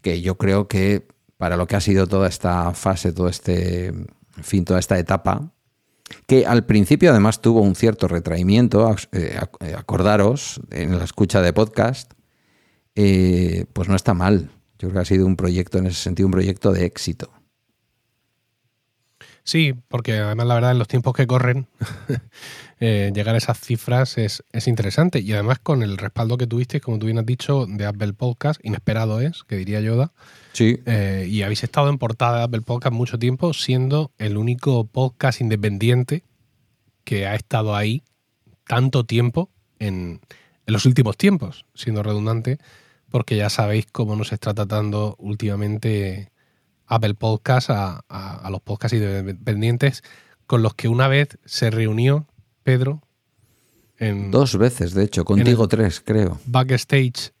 [0.00, 3.92] Que yo creo que para lo que ha sido toda esta fase, todo este,
[4.40, 5.52] fin, toda esta etapa,
[6.26, 11.52] que al principio además tuvo un cierto retraimiento, eh, eh, acordaros, en la escucha de
[11.52, 12.12] podcast,
[12.94, 14.50] eh, pues no está mal.
[14.78, 17.30] Yo creo que ha sido un proyecto, en ese sentido, un proyecto de éxito.
[19.44, 21.66] Sí, porque además la verdad en los tiempos que corren
[22.80, 26.80] eh, llegar a esas cifras es, es interesante y además con el respaldo que tuviste,
[26.80, 30.12] como tú bien has dicho, de Apple Podcast, inesperado es, que diría Yoda,
[30.52, 30.78] Sí.
[30.86, 35.40] eh, y habéis estado en portada de Apple Podcast mucho tiempo siendo el único podcast
[35.40, 36.22] independiente
[37.04, 38.02] que ha estado ahí
[38.66, 39.50] tanto tiempo
[39.80, 40.20] en,
[40.66, 42.58] en los últimos tiempos, siendo redundante,
[43.10, 46.30] porque ya sabéis cómo nos está tratando últimamente
[46.86, 50.02] Apple Podcast a, a- a los podcasts independientes
[50.46, 52.26] con los que una vez se reunió
[52.62, 53.02] Pedro
[53.98, 56.38] en Dos veces, de hecho, contigo tres, creo.
[56.46, 57.32] backstage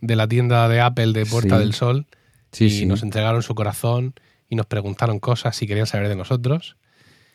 [0.00, 1.62] de la tienda de Apple de Puerta Sí.
[1.62, 2.06] del Sol
[2.52, 2.86] Sí, y sí.
[2.86, 4.14] nos entregaron su corazón
[4.48, 6.76] y nos preguntaron cosas si querían saber de nosotros.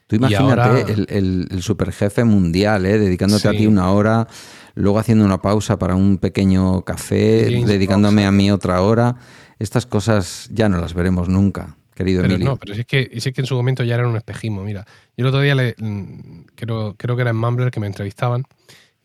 [0.08, 2.98] Tú imagínate ahora- el, el, el superjefe mundial, ¿eh?
[2.98, 4.28] dedicándote a ti una hora,
[4.76, 9.16] luego haciendo una pausa para un pequeño café, James dedicándome Fox, a mí otra hora.
[9.60, 12.52] Estas cosas ya no las veremos nunca, querido Pero Emilio.
[12.52, 14.64] no, pero si es, que, si es que en su momento ya era un espejismo.
[14.64, 14.86] Mira,
[15.18, 18.44] yo el otro día le, mm, creo, creo que era en Mumbler que me entrevistaban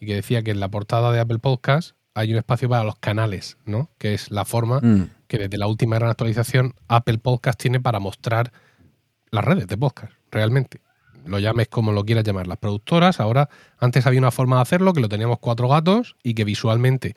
[0.00, 2.96] y que decía que en la portada de Apple Podcast hay un espacio para los
[2.96, 3.90] canales, ¿no?
[3.98, 7.98] Que es la forma Mm, que desde la última gran actualización Apple Podcast tiene para
[7.98, 8.52] mostrar
[9.32, 10.80] las redes de podcast, realmente.
[11.26, 12.46] Lo llames como lo quieras llamar.
[12.46, 13.48] Las productoras, ahora,
[13.78, 17.14] antes había una forma de hacerlo, que lo teníamos cuatro gatos y que visualmente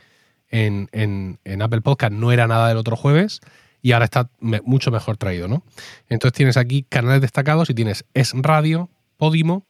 [0.49, 3.41] en, Apple Podcast no era nada del otro jueves
[3.81, 5.63] y ahora está mucho mejor traído, ¿no?
[6.09, 9.65] Entonces tienes aquí canales destacados y tienes Es Radio, Podimo,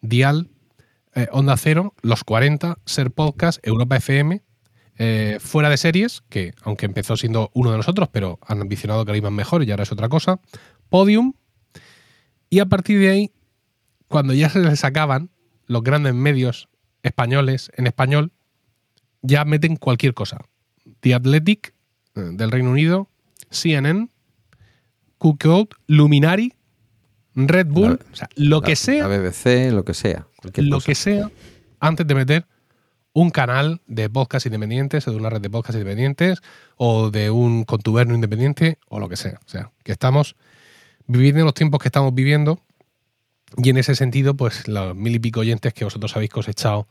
[0.00, 0.50] Dial,
[1.14, 4.42] eh, Onda Cero, Los 40, Ser Podcast, Europa FM,
[4.96, 9.12] eh, fuera de series, que aunque empezó siendo uno de nosotros, pero han ambicionado que
[9.12, 10.40] lo iban mejor y ahora es otra cosa,
[10.88, 11.34] Podium,
[12.50, 13.32] y a partir de ahí,
[14.06, 15.30] cuando ya se les acaban
[15.66, 16.68] los grandes medios
[17.02, 18.32] españoles en español,
[19.26, 20.38] ya meten cualquier cosa.
[21.00, 21.74] The Athletic
[22.14, 23.08] eh, del Reino Unido,
[23.50, 24.08] CNN,
[25.18, 26.52] Cookout, Luminary,
[27.34, 30.26] Red Bull, La- o sea, lo la- que sea La BBC, lo que sea.
[30.56, 30.86] lo cosa.
[30.86, 31.30] que sea
[31.80, 32.46] antes de meter
[33.12, 36.40] un canal de podcast independientes o de una red de podcast independientes
[36.76, 39.40] o de un contubernio independiente o lo que sea.
[39.46, 40.36] O sea, que estamos
[41.06, 42.60] viviendo los tiempos que estamos viviendo
[43.56, 46.88] y en ese sentido, pues los mil y pico oyentes que vosotros habéis cosechado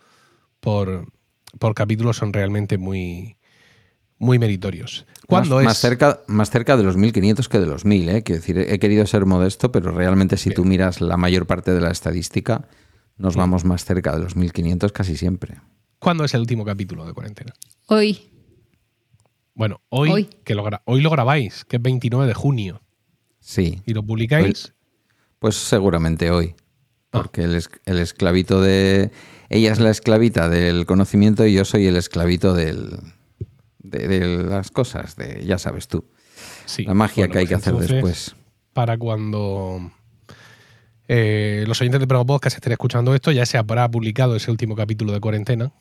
[0.62, 1.08] por,
[1.60, 3.38] por capítulo son realmente muy,
[4.18, 5.06] muy meritorios.
[5.28, 5.66] ¿Cuándo más, es?
[5.68, 8.24] más cerca, más cerca de los 1500 que de los 1000, ¿eh?
[8.24, 11.82] Quiero decir, he querido ser modesto, pero realmente si tú miras la mayor parte de
[11.82, 12.68] la estadística,
[13.18, 15.58] nos vamos más cerca de los 1500 casi siempre.
[16.00, 17.54] ¿Cuándo es el último capítulo de cuarentena?
[17.88, 18.30] Hoy.
[19.56, 20.30] Bueno, hoy, Hoy.
[20.44, 22.82] Que lo, hoy lo grabáis, que es 29 de junio,
[23.40, 24.74] Sí, y lo publicáis.
[25.40, 26.56] pues seguramente hoy.
[27.12, 27.20] Ah.
[27.22, 29.12] Porque el, es- el esclavito de...
[29.54, 32.98] Ella es la esclavita del conocimiento y yo soy el esclavito del,
[33.78, 36.06] de, de las cosas, de ya sabes tú.
[36.66, 36.86] Sí.
[36.86, 38.36] La magia Bueno, que hay que hacer entonces, después.
[38.74, 39.92] Para cuando
[41.08, 44.76] eh, los oyentes de Promo Podcast estén escuchando esto, ya se habrá publicado ese último
[44.76, 45.72] capítulo de cuarentena.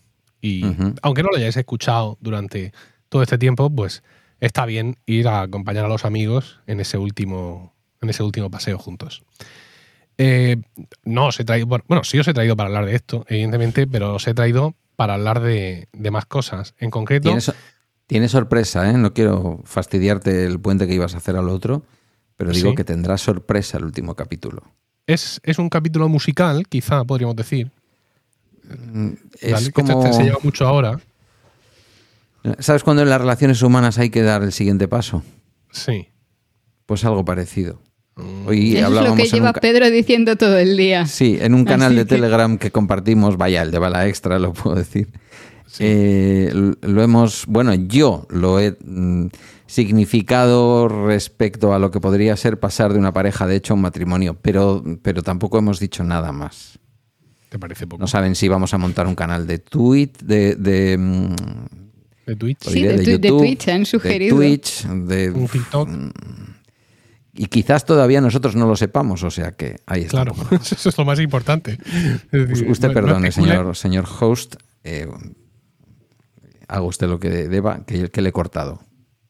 [0.42, 0.66] Y
[1.00, 2.74] aunque no lo hayáis escuchado durante
[3.08, 4.02] todo este tiempo, pues
[4.40, 7.72] está bien ir a acompañar a los amigos en ese último,
[8.02, 9.22] en ese último paseo juntos.
[10.24, 10.56] Eh,
[11.04, 14.14] no os he traído, bueno, sí os he traído para hablar de esto, evidentemente, pero
[14.14, 16.74] os he traído para hablar de, de más cosas.
[16.78, 17.52] En concreto, Tienes,
[18.06, 18.92] tienes sorpresa, ¿eh?
[18.98, 21.82] No quiero fastidiarte el puente que ibas a hacer al otro,
[22.36, 22.76] pero digo Sí.
[22.76, 24.62] que tendrá sorpresa el último capítulo.
[25.06, 27.70] es, es un capítulo musical, quizá podríamos decir.
[29.40, 29.40] Es.
[29.40, 30.12] Que esto como...
[30.12, 31.00] se lleva mucho ahora.
[32.58, 35.22] ¿Sabes cuando en las relaciones humanas hay que dar el siguiente paso?
[35.70, 36.08] Sí.
[36.86, 37.80] Pues algo parecido.
[38.16, 38.46] Mm.
[38.46, 41.06] Hoy Eso es lo que lleva Pedro diciendo todo el día.
[41.06, 44.38] Sí, en un canal Así de que- Telegram que compartimos, vaya, el de Bala Extra,
[44.38, 45.08] lo puedo decir.
[45.78, 46.52] Eh,
[46.82, 49.28] lo hemos, bueno, yo lo he mm,
[49.66, 53.80] significado respecto a lo que podría ser pasar de una pareja de hecho a un
[53.82, 56.78] matrimonio, pero, pero tampoco hemos dicho nada más.
[57.48, 58.00] ¿Te parece poco?
[58.02, 61.34] No saben si vamos a montar un canal de tweet, de, de, mm,
[62.26, 62.68] De Twitch.
[62.68, 64.38] Sí, de de YouTube, Twitch han sugerido.
[64.38, 65.88] De Twitch, de- Un TikTok.
[67.34, 70.24] Y quizás todavía nosotros no lo sepamos, o sea que ahí está.
[70.24, 71.78] Claro, eso es lo más importante.
[72.30, 74.56] Decir, Usted no- perdone, señor, señor host.
[74.84, 75.06] eh,
[76.68, 78.80] haga usted lo que deba, que, que le he cortado.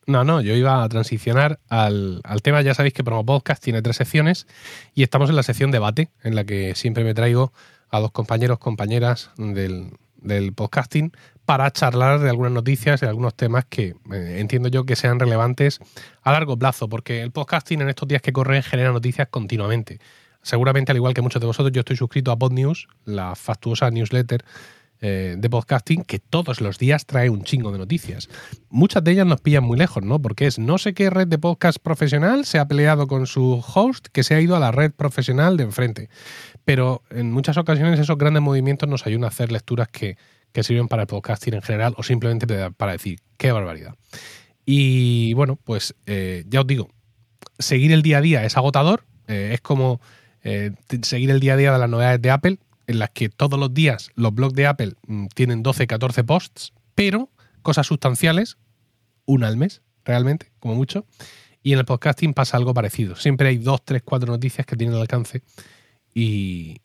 [0.06, 2.60] No, no, yo iba a transicionar al, al tema.
[2.62, 4.46] Ya sabéis que Promo Podcast tiene tres secciones
[4.94, 7.52] y estamos en la sección debate, en la que siempre me traigo
[7.90, 11.12] a dos compañeros, compañeras del, del podcasting
[11.44, 15.18] para charlar de algunas noticias y de algunos temas que eh, entiendo yo que sean
[15.18, 15.80] relevantes
[16.22, 19.98] a largo plazo, porque el podcasting en estos días que corren genera noticias continuamente.
[20.42, 24.44] Seguramente, al igual que muchos de vosotros, yo estoy suscrito a PodNews, la fastuosa newsletter
[25.04, 28.28] eh, de podcasting que todos los días trae un chingo de noticias.
[28.70, 30.20] Muchas de ellas nos pillan muy lejos, ¿no?
[30.22, 34.06] Porque es no sé qué red de podcast profesional se ha peleado con su host
[34.12, 36.08] que se ha ido a la red profesional de enfrente.
[36.64, 40.16] Pero en muchas ocasiones esos grandes movimientos nos ayudan a hacer lecturas que,
[40.52, 43.94] que sirven para el podcasting en general o simplemente para decir qué barbaridad.
[44.64, 46.90] Y bueno, pues eh, ya os digo,
[47.58, 50.00] seguir el día a día es agotador, eh, es como
[50.42, 50.72] eh,
[51.02, 53.72] seguir el día a día de las novedades de Apple, en las que todos los
[53.72, 57.30] días los blogs de Apple mm, tienen 12, 14 posts, pero
[57.62, 58.58] cosas sustanciales,
[59.24, 61.06] una al mes, realmente, como mucho.
[61.62, 63.14] Y en el podcasting pasa algo parecido.
[63.14, 65.42] Siempre hay dos, tres, cuatro noticias que tienen alcance
[66.12, 66.76] y,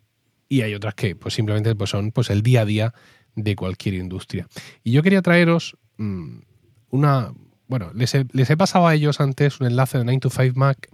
[0.48, 2.94] y hay otras que pues simplemente pues, son pues, el día a día
[3.38, 4.48] de cualquier industria.
[4.84, 6.40] Y yo quería traeros mm,
[6.90, 7.32] una...
[7.70, 10.58] Bueno, les he, les he pasado a ellos antes un enlace de 9 to 5
[10.58, 10.90] Mac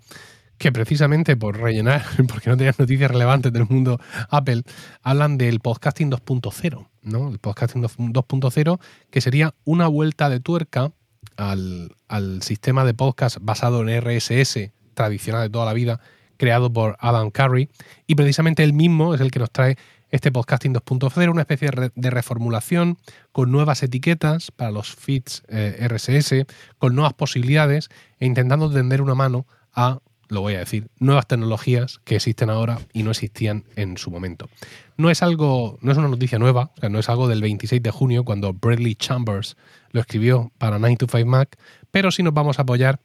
[0.57, 3.99] que precisamente por rellenar, porque no tenían noticias relevantes del mundo
[4.29, 4.63] Apple,
[5.01, 7.29] hablan del podcasting 2.0, ¿no?
[7.29, 8.79] El podcasting 2.0,
[9.09, 10.91] que sería una vuelta de tuerca
[11.37, 15.99] al, al sistema de podcast basado en RSS tradicional de toda la vida,
[16.37, 17.69] creado por Adam Curry,
[18.07, 19.77] y precisamente él mismo es el que nos trae
[20.13, 22.99] este podcasting 2.0, una especie de, re- de reformulación
[23.31, 26.45] con nuevas etiquetas para los feeds eh, RSS,
[26.77, 29.99] con nuevas posibilidades e intentando tender una mano a
[30.29, 34.49] lo voy a decir, nuevas tecnologías que existen ahora y no existían en su momento.
[34.97, 37.83] No es algo, no es una noticia nueva, o sea, no es algo del 26
[37.83, 39.57] de junio cuando Bradley Chambers
[39.91, 41.55] lo escribió para 9 to 5 Mac,
[41.91, 42.99] pero sí nos vamos a apoyar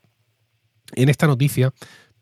[0.95, 1.73] en esta noticia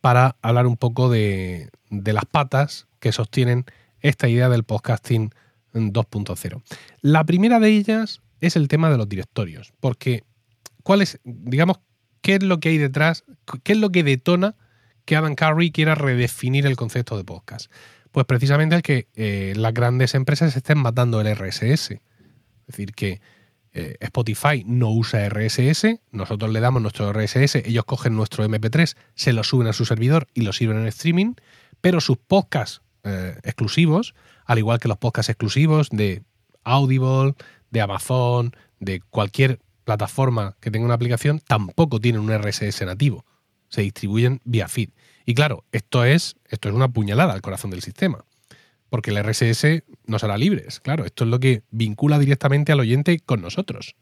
[0.01, 3.65] para hablar un poco de, de las patas que sostienen
[4.01, 5.31] esta idea del podcasting
[5.73, 6.63] 2.0.
[7.01, 10.25] La primera de ellas es el tema de los directorios, porque
[10.83, 11.79] ¿cuál es, digamos,
[12.23, 13.25] qué es lo que hay detrás,
[13.63, 14.57] qué es lo que detona
[15.05, 17.71] que Adam Curry quiera redefinir el concepto de podcast?
[18.11, 21.91] Pues precisamente el que eh, las grandes empresas estén matando el RSS.
[21.91, 22.01] Es
[22.67, 23.21] decir, que
[23.73, 29.35] eh, Spotify no usa RSS, nosotros le damos nuestro RSS, ellos cogen nuestro MP3, se
[29.35, 31.35] lo suben a su servidor y lo sirven en streaming,
[31.83, 34.15] pero sus podcasts eh, exclusivos,
[34.45, 36.23] al igual que los podcasts exclusivos de
[36.65, 37.35] Audible,
[37.71, 43.25] de Amazon, de cualquier plataforma que tenga una aplicación, tampoco tienen un RSS nativo.
[43.69, 44.91] Se distribuyen vía feed.
[45.25, 48.25] Y claro, esto es, esto es una puñalada al corazón del sistema.
[48.91, 50.65] Porque el RSS no será libre.
[50.83, 53.97] Claro, esto es lo que vincula directamente al oyente con nosotros.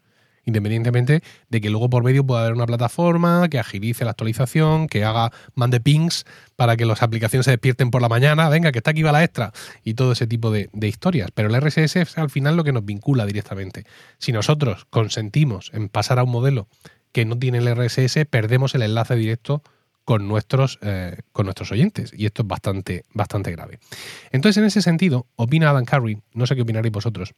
[0.45, 5.03] Independientemente de que luego por medio pueda haber una plataforma que agilice la actualización, que
[5.03, 8.91] haga, mande pings para que las aplicaciones se despierten por la mañana, venga, que está
[8.91, 9.51] aquí va la extra,
[9.83, 11.31] y todo ese tipo de, historias.
[11.33, 13.85] Pero el RSS es al final lo que nos vincula directamente.
[14.19, 16.67] Si nosotros consentimos en pasar a un modelo
[17.11, 19.63] que no tiene el RSS, perdemos el enlace directo
[20.03, 22.13] con nuestros, eh, con nuestros oyentes.
[22.15, 23.79] Y esto es bastante, bastante grave.
[24.31, 27.33] Entonces, en ese sentido, opina Adam Curry, no sé qué opinaréis vosotros,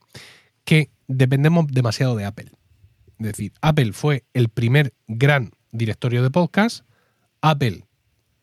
[0.66, 2.52] que dependemos demasiado de Apple.
[3.20, 6.86] Es decir, Apple fue el primer gran directorio de podcast.
[7.42, 7.86] Apple,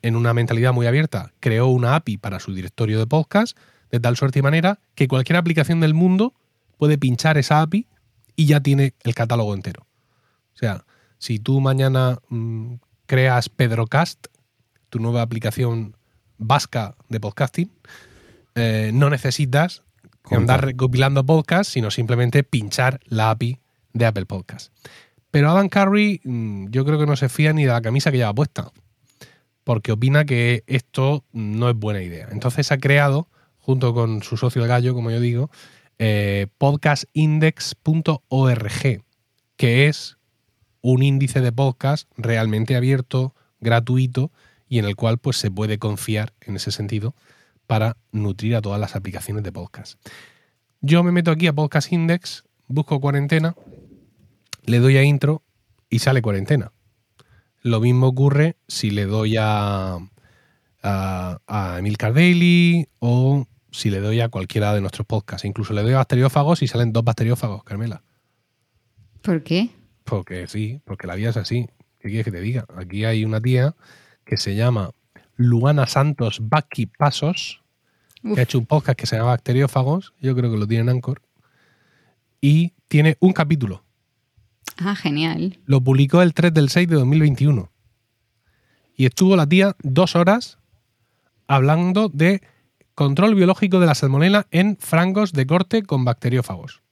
[0.02, 3.56] en una mentalidad muy abierta, creó una API para su directorio de podcast,
[3.90, 6.34] de tal suerte y manera que cualquier aplicación del mundo
[6.76, 7.86] puede pinchar esa API
[8.36, 9.86] y ya tiene el catálogo entero.
[10.54, 10.84] O sea,
[11.18, 12.74] si tú mañana mmm,
[13.06, 14.26] creas Pedrocast,
[14.90, 15.96] tu nueva aplicación
[16.38, 17.70] vasca de podcasting,
[18.56, 19.82] eh, no necesitas
[20.30, 23.60] andar recopilando podcasts, sino simplemente pinchar la API
[23.94, 24.70] de Apple Podcast.
[25.30, 28.18] Pero Adam Curry, mmm, yo creo que no se fía ni de la camisa que
[28.18, 28.70] lleva puesta.
[29.64, 32.28] porque opina que esto no es buena idea.
[32.30, 35.50] Entonces ha creado, junto con su socio el gallo, como yo digo,
[35.98, 39.02] eh, podcastindex.org,
[39.56, 40.18] que es
[40.82, 44.30] un índice de podcast realmente abierto, gratuito,
[44.68, 47.14] y en el cual pues, se puede confiar en ese sentido
[47.66, 49.98] para nutrir a todas las aplicaciones de podcast.
[50.82, 53.54] Yo me meto aquí a Podcast Index, busco cuarentena,
[54.64, 55.42] le doy a intro
[55.88, 56.72] y sale cuarentena.
[57.62, 59.98] Lo mismo ocurre si le doy a,
[60.82, 65.44] a, a Emilcar Daily o si le doy a cualquiera de nuestros podcasts.
[65.44, 68.02] Incluso le doy a bacteriófagos y salen dos bacteriófagos, Carmela.
[69.22, 69.70] ¿Por qué?
[70.04, 71.66] Porque sí, porque la vida es así.
[71.98, 72.66] ¿Qué quieres que te diga?
[72.76, 73.74] Aquí hay una tía
[74.24, 74.90] que se llama
[75.36, 77.62] Luana Santos Baki Pasos,
[78.22, 78.34] Uf.
[78.34, 80.88] que ha hecho un podcast que se llama Bacteriófagos, yo creo que lo tiene en
[80.90, 81.22] Anchor,
[82.40, 83.83] y tiene un capítulo.
[84.78, 85.58] Ah, genial.
[85.66, 87.70] Lo publicó el 3 del 6 de 2021.
[88.96, 90.58] Y estuvo la tía dos horas
[91.46, 92.42] hablando de
[92.94, 96.82] control biológico de la salmonela en frangos de corte con bacteriófagos.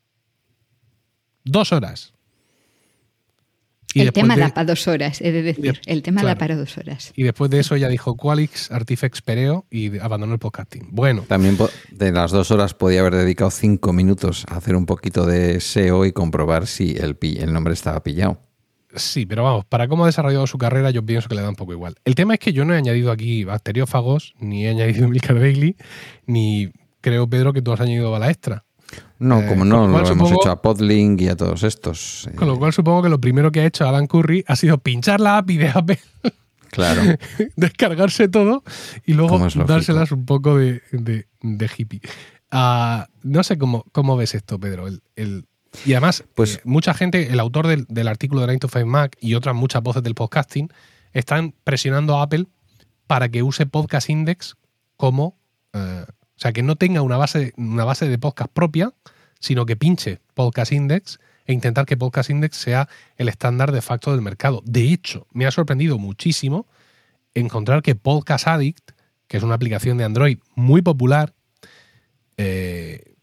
[1.44, 2.14] Dos horas.
[3.94, 5.74] Y el tema de- da para dos horas, he de decir.
[5.74, 6.38] de- El tema da claro.
[6.38, 7.12] para dos horas.
[7.16, 10.88] Y después de eso ella dijo Qualix, Artifex Pereo y abandonó el podcasting.
[10.90, 11.56] Bueno, También
[11.90, 16.04] de las dos horas podía haber dedicado cinco minutos a hacer un poquito de SEO
[16.06, 18.38] y comprobar si el, pi- el nombre estaba pillado.
[18.94, 21.54] sí, pero vamos, para cómo ha desarrollado su carrera yo pienso que le da un
[21.56, 21.94] poco igual.
[22.04, 25.76] El tema es que yo no he añadido aquí bacteriófagos, ni he añadido Milcar Daily,
[26.26, 26.70] ni
[27.00, 28.64] creo, Pedro, que tú has añadido bala extra.
[29.18, 32.26] No, Eh, como no, lo hemos supongo- hecho a Podlink y a todos estos.
[32.30, 34.78] eh, Con lo cual supongo que lo primero que ha hecho Alan Curry ha sido
[34.78, 35.98] pinchar la API de Apple,
[36.70, 37.02] claro.
[37.56, 38.62] descargarse todo
[39.06, 42.00] y luego dárselas un poco de, de- de hippie.
[42.50, 44.86] Ah, no sé cómo, cómo ves esto, Pedro.
[44.88, 45.46] El, el-
[45.86, 48.86] y además, Pues- eh, mucha gente, el autor del, del artículo de 9 to 5
[48.86, 50.68] Mac y otras muchas voces del podcasting
[51.12, 52.46] están presionando a Apple
[53.06, 54.56] para que use Podcast Index
[54.96, 55.38] como.
[55.72, 56.04] eh,
[56.42, 58.92] sea, que no tenga una base, una base de podcast propia,
[59.38, 64.12] sino que pinche Podcast Index e intentar que Podcast Index sea el estándar de facto
[64.12, 64.62] del mercado.
[64.64, 66.66] De hecho, me ha sorprendido muchísimo
[67.34, 68.92] encontrar que Podcast Addict,
[69.28, 71.34] que es una aplicación de Android muy popular,
[72.36, 73.14] eh,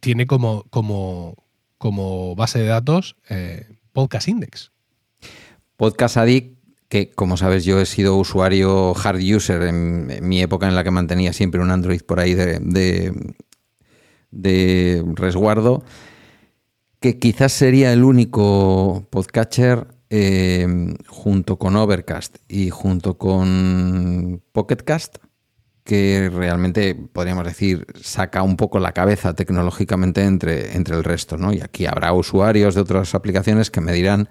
[0.00, 1.36] tiene como, como,
[1.78, 4.72] como base de datos eh, Podcast Index.
[5.76, 6.56] Podcast Addict,
[6.92, 10.90] que como sabes yo he sido usuario hard user en, mi época en la que
[10.90, 13.34] mantenía siempre un Android por ahí de, de,
[14.30, 15.84] de resguardo,
[17.00, 25.16] que quizás sería el único podcatcher eh, junto con Overcast y junto con Pocketcast
[25.84, 31.54] que realmente podríamos decir saca un poco la cabeza tecnológicamente entre, entre el resto, ¿no?
[31.54, 34.28] Y aquí habrá usuarios de otras aplicaciones que me dirán,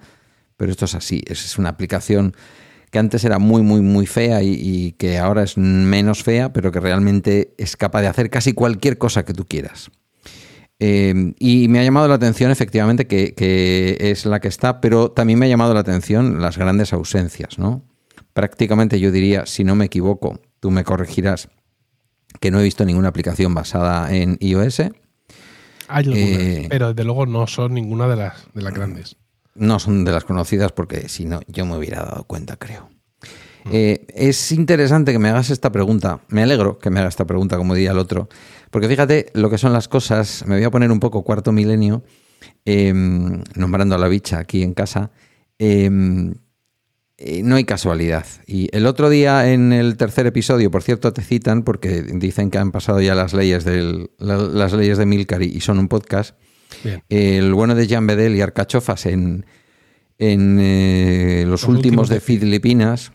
[0.62, 2.36] pero esto es así, es es una aplicación
[2.92, 6.72] que antes era muy, muy, muy fea y, y que ahora es menos fea, pero
[6.72, 9.90] que realmente es capaz de hacer casi cualquier cosa que tú quieras.
[10.78, 15.10] Eh, y me ha llamado la atención efectivamente que, que es la que está, pero
[15.10, 17.84] también me ha llamado la atención las grandes ausencias, ¿no?
[18.34, 21.50] Prácticamente yo diría, si no me equivoco, tú me corregirás,
[22.40, 24.82] que no he visto ninguna aplicación basada en iOS.
[24.82, 24.92] Hay
[25.88, 29.18] algunas, Eh, pero desde luego no son ninguna de las, de las grandes.
[29.56, 32.90] No son de las conocidas porque si no, yo me hubiera dado cuenta, creo.
[33.72, 36.22] Eh, es interesante que me hagas esta pregunta.
[36.30, 38.28] Me alegro que me hagas esta pregunta, como diría el otro.
[38.72, 40.44] Porque fíjate lo que son las cosas.
[40.48, 42.04] Me voy a poner un poco cuarto milenio,
[42.66, 42.92] eh,
[43.56, 45.12] nombrando a la bicha aquí en casa.
[45.60, 45.90] Eh,
[47.18, 48.26] eh, no hay casualidad.
[48.48, 52.58] Y el otro día en el tercer episodio, por cierto, te citan porque dicen que
[52.58, 55.88] han pasado ya las leyes, del, la- las leyes de Milcar y, y son un
[55.88, 56.36] podcast.
[56.84, 57.04] Bien.
[57.10, 59.46] El bueno de Jean Bedel y Arcachofas en,
[60.22, 63.12] en eh, los, Los últimos últimos de de Filipinas,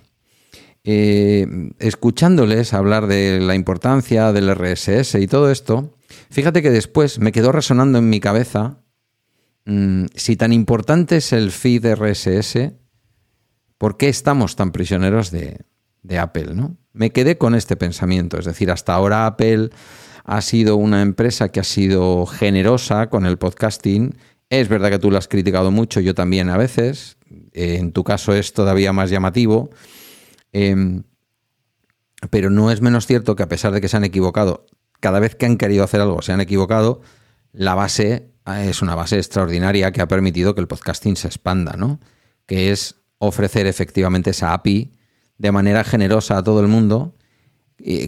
[0.83, 1.47] eh,
[1.79, 5.97] escuchándoles hablar de la importancia del RSS y todo esto,
[6.31, 8.79] fíjate que después me quedó resonando en mi cabeza
[9.65, 12.73] mm, si tan importante es el feed RSS,
[13.79, 15.61] ¿por qué estamos tan prisioneros de,
[16.03, 16.55] de Apple?
[16.55, 16.77] ¿no?
[16.93, 19.71] Me quedé con este pensamiento, es decir, hasta ahora Apple
[20.27, 24.17] ha sido una empresa que ha sido generosa con el podcasting.
[24.51, 27.17] Es verdad que tú lo has criticado mucho, yo también a veces.
[27.53, 29.71] Eh, en tu caso es todavía más llamativo.
[30.53, 31.05] Em,
[32.31, 34.67] pero no es menos cierto que a pesar de que se han equivocado,
[34.99, 37.03] cada vez que han querido hacer algo se han equivocado,
[37.53, 41.77] la base eh, es una base extraordinaria que ha permitido que el podcasting se expanda,
[41.77, 42.01] ¿no?
[42.47, 44.93] Que es ofrecer efectivamente esa API
[45.39, 47.15] de manera generosa a todo el mundo,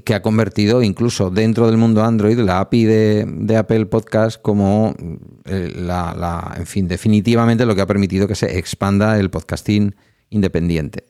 [0.05, 4.95] que ha convertido incluso dentro del mundo Android la API de, Apple Podcast como
[5.45, 9.95] eh, la, la- en fin, definitivamente lo que ha permitido que se expanda el podcasting
[10.31, 11.05] independiente.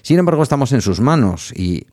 [0.00, 1.86] Sin embargo, estamos en sus manos y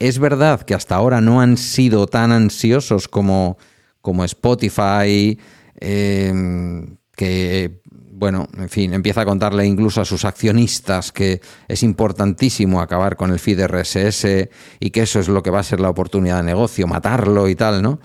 [0.00, 3.56] es verdad que hasta ahora no han sido tan ansiosos como,
[4.00, 5.38] como Spotify,
[5.80, 6.84] eh,
[7.16, 7.80] que
[8.24, 13.30] bueno, en fin, empieza a contarle incluso a sus accionistas que es importantísimo acabar con
[13.30, 14.48] el feed RSS
[14.80, 17.54] y que eso es lo que va a ser la oportunidad de negocio, matarlo y
[17.54, 18.00] tal, ¿no?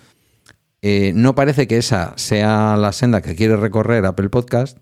[0.81, 4.77] Eh, no parece que esa sea la senda que quiere recorrer Apple Podcast,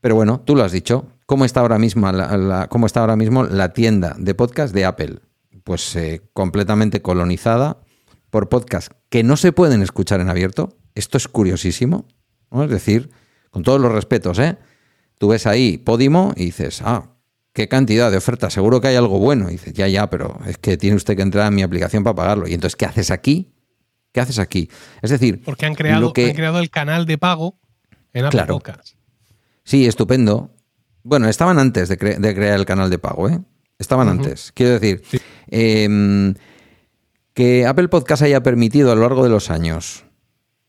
[0.00, 1.06] pero bueno, tú lo has dicho.
[1.26, 5.20] ¿Cómo está ahora mismo la, cómo está ahora mismo la tienda de podcast de Apple?
[5.62, 7.78] Pues eh, completamente colonizada
[8.30, 10.76] por podcasts que no se pueden escuchar en abierto.
[10.96, 12.08] Esto es curiosísimo.
[12.50, 12.64] ¿no?
[12.64, 13.08] Es decir,
[13.56, 14.58] con todos los respetos, ¿eh?
[15.16, 17.08] Tú ves ahí Podimo y dices, ah,
[17.54, 19.48] qué cantidad de ofertas, seguro que hay algo bueno.
[19.48, 22.14] Y dices, ya, ya, pero es que tiene usted que entrar en mi aplicación para
[22.14, 22.46] pagarlo.
[22.46, 23.50] Y entonces, ¿qué haces aquí?
[24.12, 24.68] ¿Qué haces aquí?
[25.00, 26.26] Es decir, porque han creado, que...
[26.26, 27.58] han creado el canal de pago
[28.12, 28.54] en Apple Claro.
[28.56, 28.88] Podcast.
[29.64, 30.50] Sí, estupendo.
[31.02, 33.40] Bueno, estaban antes de, cre- de crear el canal de pago, ¿eh?
[33.78, 34.52] Estaban antes.
[34.54, 35.18] Quiero decir, Sí.
[35.48, 36.34] em,
[37.32, 40.04] que Apple Podcast haya permitido a lo largo de los años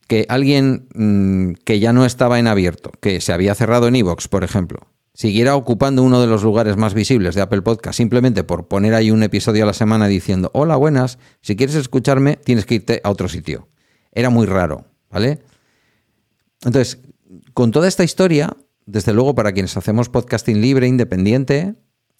[0.07, 4.27] que alguien mm, que ya no estaba en abierto, que se había cerrado en iVoox,
[4.27, 4.79] por ejemplo,
[5.13, 9.11] siguiera ocupando uno de los lugares más visibles de Apple Podcast simplemente por poner ahí
[9.11, 13.09] un episodio a la semana diciendo, hola, buenas, si quieres escucharme tienes que irte a
[13.09, 13.67] otro sitio.
[14.11, 15.41] Era muy raro, ¿vale?
[16.63, 16.99] Entonces,
[17.53, 18.55] con toda esta historia,
[18.85, 21.75] desde luego para quienes hacemos podcasting libre, independiente,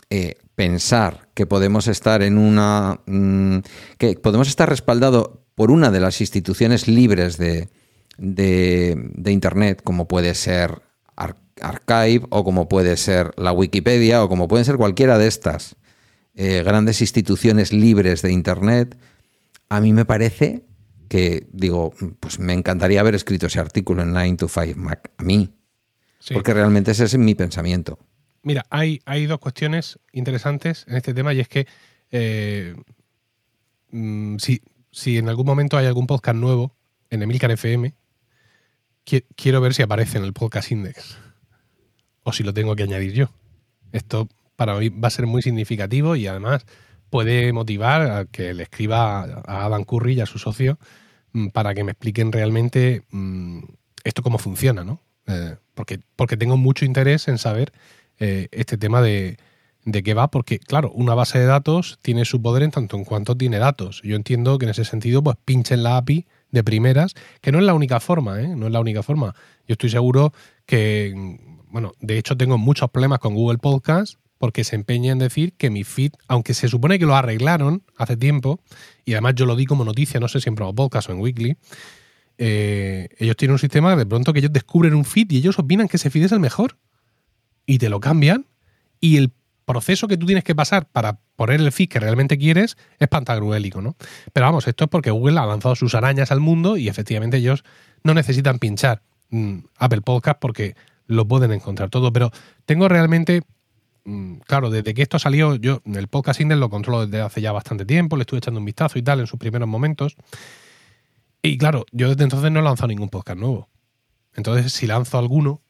[0.10, 3.02] eh, pensar que podemos estar en una.
[3.06, 3.60] mm,
[3.98, 7.70] que podemos estar respaldado por una de las instituciones libres de,
[8.18, 10.82] de, de Internet, como puede ser
[11.16, 15.76] Ar- Archive, o como puede ser la Wikipedia, o como pueden ser cualquiera de estas
[16.36, 18.98] eh, grandes instituciones libres de Internet,
[19.70, 20.64] a mí me parece
[21.10, 25.24] que, digo, pues me encantaría haber escrito ese artículo en 9 to 5 Mac, a
[25.24, 25.54] mí,
[26.20, 26.34] Sí.
[26.34, 27.98] porque realmente ese es mi pensamiento.
[28.44, 31.66] Mira, hay, hay dos cuestiones interesantes en este tema y es que
[32.12, 32.76] eh,
[33.92, 34.62] mm, si,
[34.92, 36.76] si en algún momento hay algún podcast nuevo
[37.10, 37.94] en Emilcar FM,
[39.36, 41.18] quiero ver si aparece en el podcast index
[42.24, 43.30] o si lo tengo que añadir yo.
[43.92, 46.66] Esto para mí va a ser muy significativo y además
[47.10, 50.78] puede motivar a que le escriba a Adam Curry y a su socio
[51.32, 53.60] mm, para que me expliquen realmente mm,
[54.04, 55.02] esto cómo funciona, ¿no?
[55.28, 57.72] Eh, porque, porque tengo mucho interés en saber
[58.20, 59.38] eh, este tema de,
[59.86, 63.06] de qué va, porque claro, una base de datos tiene su poder en tanto en
[63.06, 64.02] cuanto tiene datos.
[64.04, 67.66] Yo entiendo que en ese sentido, pues pinchen la API de primeras, que no es
[67.66, 68.48] la única forma, ¿eh?
[68.56, 69.36] No es la única forma.
[69.68, 70.34] Yo estoy seguro
[70.66, 71.14] que,
[71.70, 75.70] bueno, de hecho tengo muchos problemas con Google Podcast porque se empeña en decir que
[75.70, 78.60] mi feed, aunque se supone que lo arreglaron hace tiempo,
[79.04, 81.58] y además yo lo di como noticia, no sé si en Podcast o en Weekly,
[82.38, 85.88] eh, ellos tienen un sistema de pronto que ellos descubren un feed y ellos opinan
[85.88, 86.78] que ese feed es el mejor
[87.66, 88.46] y te lo cambian
[89.00, 89.32] y el
[89.66, 93.82] proceso que tú tienes que pasar para poner el feed que realmente quieres es pantagruélico,
[93.82, 93.96] ¿no?
[94.34, 97.64] Pero vamos, esto es porque Google ha lanzado sus arañas al mundo y efectivamente ellos
[98.04, 102.32] no necesitan pinchar mm, Apple Podcast porque lo pueden encontrar todo, pero
[102.66, 103.44] tengo realmente
[104.04, 107.52] mm, claro, desde que esto salió, yo el podcast Index lo controlo desde hace ya
[107.52, 110.18] bastante tiempo, le estuve echando un vistazo y tal en sus primeros momentos.
[111.44, 113.70] Y claro, yo desde entonces no he lanzado ningún podcast nuevo.
[114.34, 115.62] Entonces, si lanzo alguno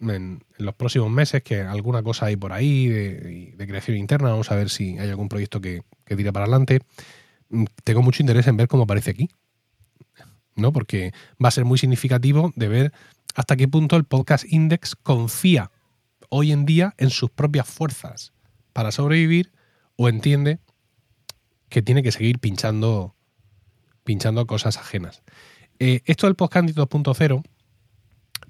[0.00, 4.56] en, los próximos meses, que alguna cosa hay por ahí de, creación interna, vamos a
[4.56, 6.80] ver si hay algún proyecto que, que para adelante,
[7.50, 9.28] mm, tengo mucho interés en ver cómo aparece aquí.
[10.56, 10.72] ¿No?
[10.72, 11.12] Porque
[11.42, 12.92] va a ser muy significativo de ver
[13.34, 15.72] hasta qué punto el podcast Index confía
[16.28, 18.32] hoy en día en sus propias fuerzas
[18.72, 19.52] para sobrevivir
[19.96, 20.60] o entiende
[21.68, 23.16] que tiene que seguir pinchando,
[24.04, 25.22] pinchando cosas ajenas.
[25.80, 27.42] Eh, esto del podcast 2.0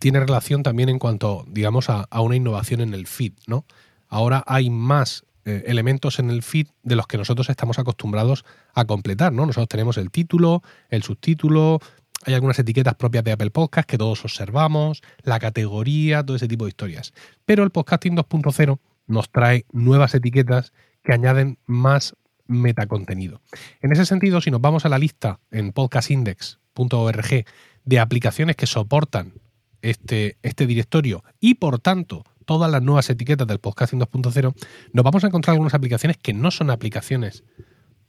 [0.04, 3.64] tiene relación también en cuanto, digamos, a, una innovación en el feed, ¿no?
[4.06, 8.44] Ahora hay más eh, elementos en el feed de los que nosotros estamos acostumbrados
[8.74, 9.46] a completar, ¿no?
[9.46, 11.80] Nosotros tenemos el título, el subtítulo,
[12.26, 16.66] hay algunas etiquetas propias de Apple Podcast que todos observamos, la categoría, todo ese tipo
[16.66, 17.14] de historias.
[17.46, 22.14] Pero el podcasting 2.0 nos trae nuevas etiquetas que añaden más
[22.46, 23.40] metacontenido.
[23.80, 27.46] En ese sentido, si nos vamos a la lista en podcastindex.org
[27.86, 29.32] de aplicaciones que soportan
[29.84, 34.54] este, este directorio y por tanto todas las nuevas etiquetas del podcasting 2.0,
[34.92, 37.44] nos vamos a encontrar algunas aplicaciones que no son aplicaciones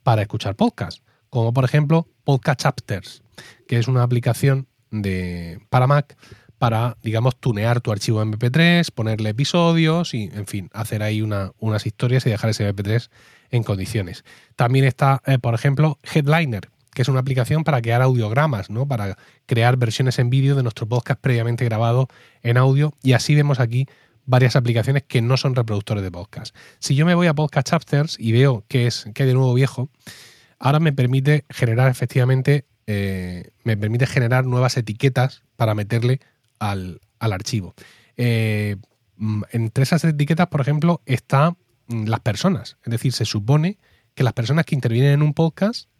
[0.02, 3.22] para escuchar podcast, como por ejemplo Podcast Chapters,
[3.66, 6.16] que es una aplicación de, para Mac
[6.58, 11.84] para, digamos, tunear tu archivo MP3, ponerle episodios y, en fin, hacer ahí una- unas
[11.84, 13.10] historias y dejar ese MP3
[13.50, 14.24] en condiciones.
[14.56, 18.88] También está, eh, por ejemplo, Headliner, que es una aplicación para crear audiogramas, ¿no?
[18.88, 22.08] Para crear versiones en vídeo de nuestro podcast previamente grabado
[22.42, 22.94] en audio.
[23.02, 23.86] Y así vemos aquí
[24.24, 26.56] varias aplicaciones que no son reproductores de podcast.
[26.78, 29.90] Si yo me voy a Podcast Chapters y veo que es que de nuevo viejo,
[30.58, 36.20] ahora me permite generar efectivamente, eh, me permite generar nuevas etiquetas para meterle
[36.58, 37.74] al, al archivo.
[38.16, 38.76] Eh,
[39.18, 41.58] mm, entre esas etiquetas, por ejemplo, están
[41.88, 42.78] las personas.
[42.84, 43.76] Es decir, se supone
[44.14, 45.90] que las personas que intervienen en un podcast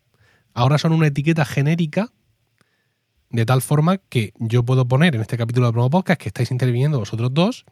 [0.57, 2.12] ahora son una etiqueta genérica
[3.28, 6.51] de tal forma que yo puedo poner en este capítulo de promo podcast que estáis
[6.51, 7.66] interviniendo vosotros dos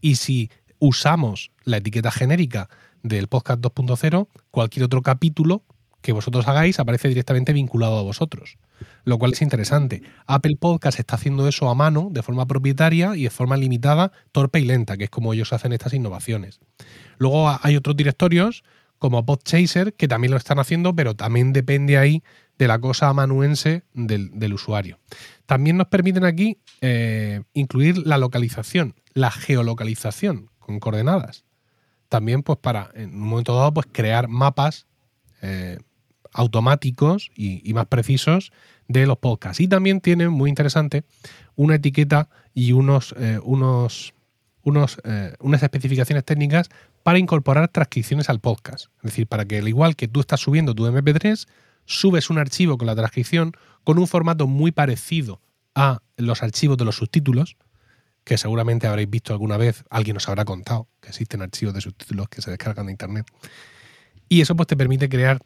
[0.00, 2.70] y si usamos la etiqueta genérica
[3.02, 5.64] del podcast 2.0, cualquier otro capítulo
[6.00, 8.56] que vosotros hagáis aparece directamente vinculado a vosotros,
[9.04, 10.02] lo cual es interesante.
[10.26, 14.60] Apple Podcast está haciendo eso a mano, de forma propietaria y de forma limitada, torpe
[14.60, 16.60] y lenta, que es como ellos hacen estas innovaciones.
[17.18, 18.64] Luego hay otros directorios
[19.00, 22.22] como Podchaser que también lo están haciendo, pero también depende ahí
[22.58, 25.00] de la cosa amanuense del, usuario.
[25.46, 31.44] También nos permiten aquí eh, incluir la localización, la geolocalización con coordenadas.
[32.10, 34.86] También, pues, para en un momento dado, pues crear mapas
[35.40, 35.78] eh,
[36.32, 38.52] automáticos y, más precisos
[38.86, 39.60] de los podcasts.
[39.60, 41.04] Y también tiene, muy interesante,
[41.56, 44.12] una etiqueta y unos, eh, unos,
[44.62, 44.98] unos
[45.40, 46.68] unas especificaciones técnicas
[47.02, 48.86] para incorporar transcripciones al podcast.
[48.98, 51.46] Es decir, para que al igual que tú estás subiendo tu MP3,
[51.84, 53.52] subes un archivo con la transcripción
[53.84, 55.40] con un formato muy parecido
[55.74, 57.56] a los archivos de los subtítulos,
[58.24, 62.28] que seguramente habréis visto alguna vez, alguien os habrá contado que existen archivos de subtítulos
[62.28, 63.26] que se descargan de internet.
[64.28, 65.38] Y eso pues te permite crear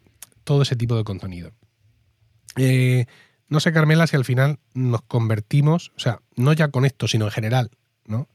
[0.43, 1.51] todo ese tipo de contenido.
[2.57, 3.05] Eh,
[3.47, 7.25] no sé, Carmela, si al final nos convertimos, o sea, no ya con esto, sino
[7.25, 7.71] en general,
[8.05, 8.27] ¿no?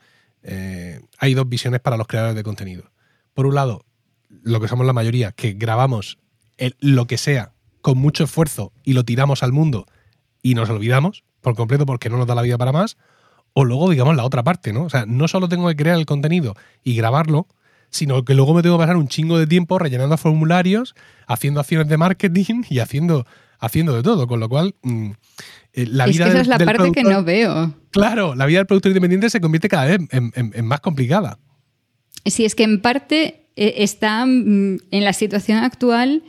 [0.43, 2.91] Eh, hay dos visiones para los creadores de contenido.
[3.35, 3.85] Por un lado,
[4.29, 6.19] lo que somos la mayoría, que grabamos
[6.81, 9.87] lo que sea con mucho esfuerzo y lo tiramos al mundo
[10.43, 12.97] y nos olvidamos por completo porque no nos da la vida para más,
[13.53, 14.85] o luego digamos la otra parte, ¿no?
[14.85, 16.55] O sea, no solo tengo que crear el contenido
[16.85, 17.47] y grabarlo,
[17.91, 20.95] sino que luego me tengo que pasar un chingo de tiempo rellenando formularios,
[21.27, 23.27] haciendo acciones de marketing y haciendo,
[23.59, 25.11] haciendo de todo, con lo cual mm,
[25.73, 27.75] eh, la vida que esa es la parte que no veo.
[27.91, 31.39] Claro, la vida del productor independiente se convierte cada vez en, más complicada.
[32.25, 36.23] Sí, es que en parte eh, está mm, en la situación actual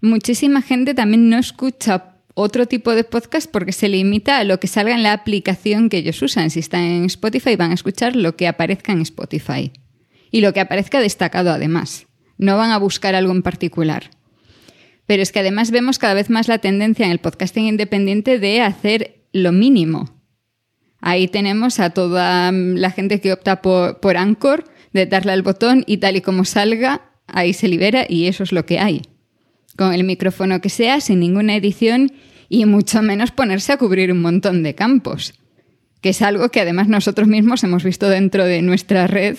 [0.00, 4.66] muchísima gente también no escucha otro tipo de podcast porque se limita a lo que
[4.66, 6.50] salga en la aplicación que ellos usan.
[6.50, 9.72] Si están en Spotify van a escuchar lo que aparezca en Spotify
[10.30, 12.06] y lo que aparezca destacado además.
[12.38, 14.10] No van a buscar algo en particular.
[15.06, 18.62] Pero es que además vemos cada vez más la tendencia en el podcasting independiente de
[18.62, 20.19] hacer lo mínimo.
[21.00, 25.84] Ahí tenemos a toda la gente que opta por, por Anchor, de darle al botón
[25.86, 29.02] y tal y como salga, ahí se libera y eso es lo que hay
[29.80, 32.12] con el micrófono que sea, sin ninguna edición
[32.50, 35.32] y mucho menos ponerse a cubrir un montón de campos,
[36.02, 39.38] que es algo que además nosotros mismos hemos visto dentro de nuestra red,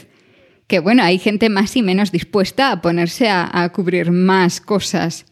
[0.66, 5.26] que bueno, hay gente más y menos dispuesta a ponerse a, cubrir más cosas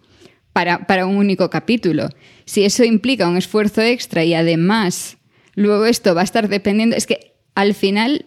[0.54, 2.10] para, para un único capítulo.
[2.46, 5.18] Si eso implica un esfuerzo extra y además
[5.60, 8.26] luego esto va a estar dependiendo, es que al final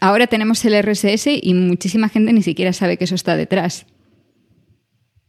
[0.00, 3.86] ahora tenemos el RSS y muchísima gente ni siquiera sabe que eso está detrás.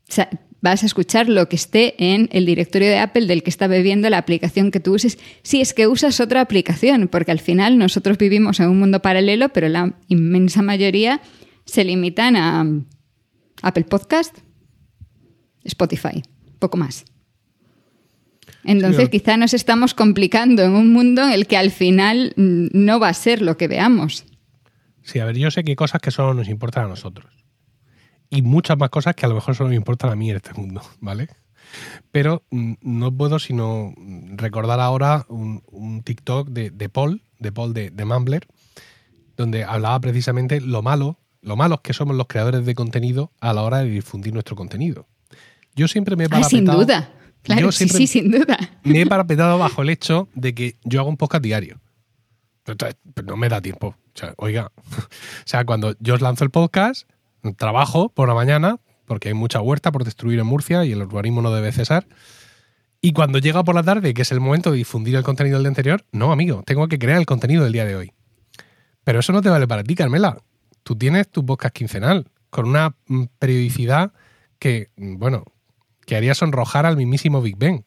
[0.09, 0.29] O sea,
[0.61, 4.09] vas a escuchar lo que esté en el directorio de Apple del que está bebiendo
[4.09, 8.17] la aplicación que tú uses, si es que usas otra aplicación, porque al final nosotros
[8.17, 11.21] vivimos en un mundo paralelo, pero la inmensa mayoría
[11.65, 12.65] se limitan a
[13.61, 14.35] Apple Podcast,
[15.63, 16.23] Spotify,
[16.59, 17.05] poco más.
[18.63, 23.09] Entonces quizá nos estamos complicando en un mundo en el que al final no va
[23.09, 24.25] a ser lo que veamos.
[25.01, 27.43] Sí, a ver, yo sé que hay cosas que solo nos importan a nosotros
[28.33, 30.53] y muchas más cosas que a lo mejor solo me importan a mí en este
[30.53, 31.27] mundo, ¿vale?
[32.11, 33.93] Pero mm, no puedo sino
[34.35, 38.47] recordar ahora un, TikTok de, Paul, de Paul de, de Mumbler,
[39.37, 43.61] donde hablaba precisamente lo malo, lo malos que somos los creadores de contenido a la
[43.61, 45.07] hora de difundir nuestro contenido.
[45.75, 46.49] Yo siempre me he parapetado...
[46.49, 47.09] sin duda.
[47.43, 48.57] Claro, sí, sí, sin duda.
[48.83, 51.79] Me he parapetado bajo el hecho de que yo hago un podcast diario.
[52.63, 52.77] Pero,
[53.25, 53.87] no me da tiempo.
[53.87, 55.01] O sea, oiga, o
[55.45, 57.09] sea, cuando yo os lanzo el podcast,
[57.57, 61.41] trabajo por la mañana, porque hay mucha huerta por destruir en Murcia y el urbanismo
[61.41, 62.07] no debe cesar.
[63.01, 65.63] Y cuando llega por la tarde, que es el momento de difundir el contenido del
[65.63, 68.13] día anterior, no, amigo, tengo que crear el contenido del día de hoy.
[69.03, 70.37] Pero eso no te vale para ti, Carmela.
[70.83, 74.13] Tú tienes tu podcast quincenal, con una mm, periodicidad
[74.57, 75.43] que, mm, bueno,
[76.05, 77.85] que haría sonrojar al mismísimo Big Ben.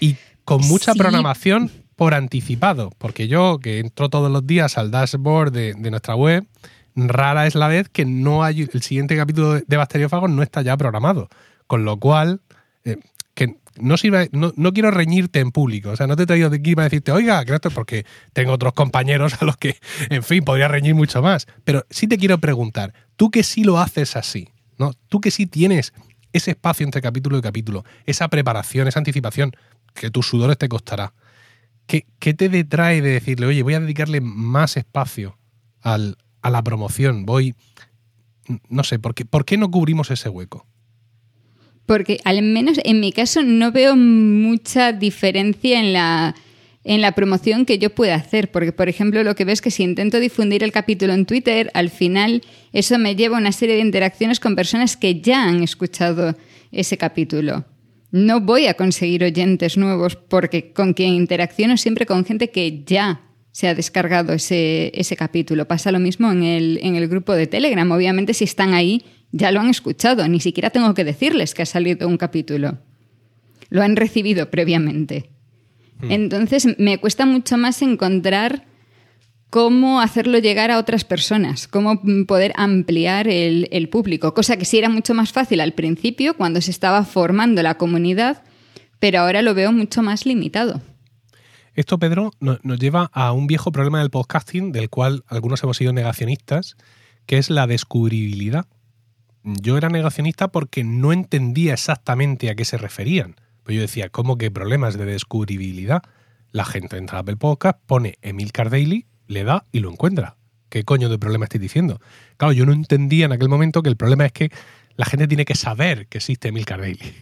[0.00, 5.52] Y con mucha programación por anticipado, porque yo que entro todos los días al dashboard
[5.52, 6.46] de, de nuestra web,
[6.94, 10.76] rara es la vez que no hay el siguiente capítulo de Bacteriófagos no está ya
[10.76, 11.28] programado.
[11.66, 12.40] Con lo cual,
[12.84, 12.96] eh,
[13.34, 15.90] que, no, sirve, no, no quiero reñirte en público.
[15.90, 18.52] O sea, no te he traído de aquí para decirte, oiga, que esto porque tengo
[18.52, 19.76] otros compañeros a los que,
[20.10, 21.46] en fin, podría reñir mucho más.
[21.64, 24.48] Pero sí te quiero preguntar, tú que sí lo haces así,
[24.78, 24.92] ¿no?
[25.08, 25.92] Tú que sí tienes
[26.32, 29.52] ese espacio entre capítulo y capítulo, esa preparación, esa anticipación,
[29.94, 31.12] que tus sudores te costará.
[31.86, 35.36] ¿Qué, qué te detrae de decirle, oye, voy a dedicarle más espacio
[35.80, 37.26] al, a la promoción?
[37.26, 37.54] Voy.
[38.68, 40.66] No sé, ¿por qué, ¿por qué no cubrimos ese hueco?
[41.86, 46.36] Porque al menos en mi caso no veo mucha diferencia en la,
[46.84, 48.50] en la promoción que yo pueda hacer.
[48.50, 51.70] Porque, por ejemplo, lo que ves es que si intento difundir el capítulo en Twitter,
[51.74, 52.42] al final
[52.72, 56.36] eso me lleva a una serie de interacciones con personas que ya han escuchado
[56.72, 57.64] ese capítulo.
[58.12, 63.22] No voy a conseguir oyentes nuevos porque con quien interacciono siempre con gente que ya
[63.52, 65.68] se ha descargado ese, ese capítulo.
[65.68, 67.90] Pasa lo mismo en el, en el grupo de Telegram.
[67.90, 70.26] Obviamente, si están ahí, ya lo han escuchado.
[70.28, 72.78] Ni siquiera tengo que decirles que ha salido un capítulo.
[73.68, 75.30] Lo han recibido previamente.
[76.02, 78.64] Entonces, me cuesta mucho más encontrar
[79.50, 84.78] cómo hacerlo llegar a otras personas, cómo poder ampliar el, el, público, cosa que sí
[84.78, 88.42] era mucho más fácil al principio, cuando se estaba formando la comunidad,
[89.00, 90.80] pero ahora lo veo mucho más limitado.
[91.74, 95.92] Esto, Pedro, nos lleva a un viejo problema del podcasting, del cual algunos hemos sido
[95.92, 96.76] negacionistas,
[97.26, 98.66] que es la descubribilidad.
[99.42, 103.36] Yo era negacionista porque no entendía exactamente a qué se referían.
[103.70, 106.02] Yo decía, ¿cómo que problemas de descubribilidad?
[106.52, 110.36] La gente entra a Apple Podcast, pone Emil Daily, le da y lo encuentra.
[110.68, 112.00] ¿Qué coño de problema estoy diciendo?
[112.36, 114.50] Claro, yo no entendía en aquel momento que el problema es que
[114.96, 117.14] la gente tiene que saber que existe Emil Daily.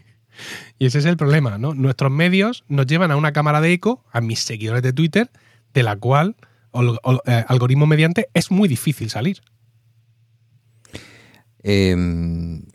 [0.79, 1.75] Y ese es el problema, ¿no?
[1.75, 5.31] Nuestros medios nos llevan a una cámara de eco, a mis seguidores de Twitter,
[5.75, 6.37] de la cual,
[7.27, 9.41] eh, algoritmo mediante, es muy difícil salir.
[11.63, 11.97] Eh,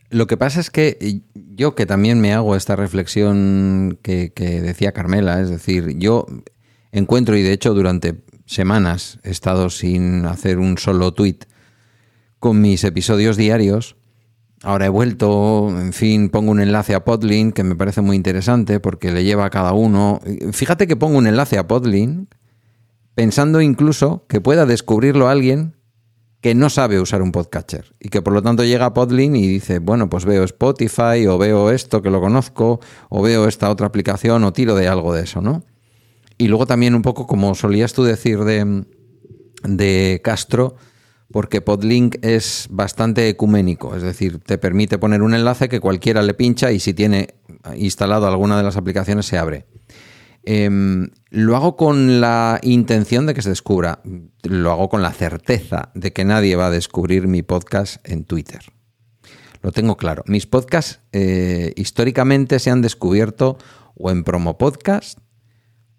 [0.10, 1.22] lo que pasa es que
[1.56, 6.26] yo que también me hago esta reflexión que, decía Carmela, es decir, yo
[6.92, 11.40] encuentro, y de hecho durante semanas he estado sin hacer un solo tweet
[12.40, 13.96] con mis episodios diarios,
[14.66, 18.80] Ahora he vuelto, en fin, pongo un enlace a Podlink que me parece muy interesante
[18.80, 20.22] porque le lleva a cada uno.
[20.54, 22.34] Fíjate que pongo un enlace a Podlink
[23.14, 25.76] pensando incluso que pueda descubrirlo alguien
[26.44, 29.48] que no sabe usar un podcatcher y que por lo tanto llega a Podlink y
[29.48, 33.88] dice, bueno, pues veo Spotify o veo esto que lo conozco o veo esta otra
[33.88, 35.64] aplicación o tiro de algo de eso, ¿no?
[36.38, 38.84] Y luego también un poco como solías tú decir de,
[39.64, 40.76] de Castro,
[41.32, 46.34] porque Podlink es bastante ecuménico, es decir, te permite poner un enlace que cualquiera le
[46.34, 47.36] pincha y si tiene
[47.78, 49.66] instalado alguna de las aplicaciones se abre.
[50.44, 50.70] Eh,
[51.34, 54.02] lo hago con la intención de que se descubra,
[54.44, 58.62] lo hago con la certeza de que nadie va a descubrir mi podcast en Twitter.
[59.64, 60.24] Lo tengo claro.
[60.28, 63.58] Mis podcasts eh, históricamente se han descubierto
[63.96, 65.18] o en Promo Podcast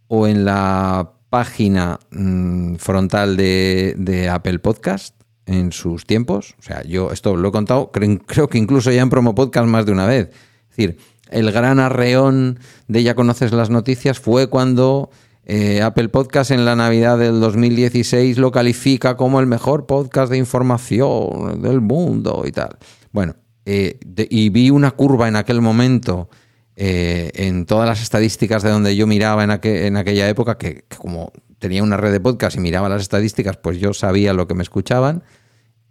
[0.07, 5.17] o en la página mmm, frontal de, de Apple Podcast
[5.47, 6.55] en sus tiempos.
[6.61, 9.67] O sea, yo esto lo he contado, creo, creo, que incluso ya en promo podcast
[9.67, 10.31] más de una vez.
[10.71, 10.99] Es decir,
[11.31, 15.11] el gran arreón de Ya conoces las noticias fue cuando
[15.47, 20.39] eh, Apple Podcast en la Navidad del 2016 lo califica como el mejor podcast de
[20.39, 22.79] información del mundo y tal.
[23.13, 23.37] Bueno,
[23.67, 23.99] eh,
[24.31, 26.29] y vi una curva en aquel momento.
[26.77, 30.97] Eh, en todas las estadísticas de donde yo miraba en, en aquella época, que, que
[30.97, 31.31] como
[31.61, 34.65] tenía una red de podcast y miraba las estadísticas, pues yo sabía lo que me
[34.65, 35.23] escuchaban,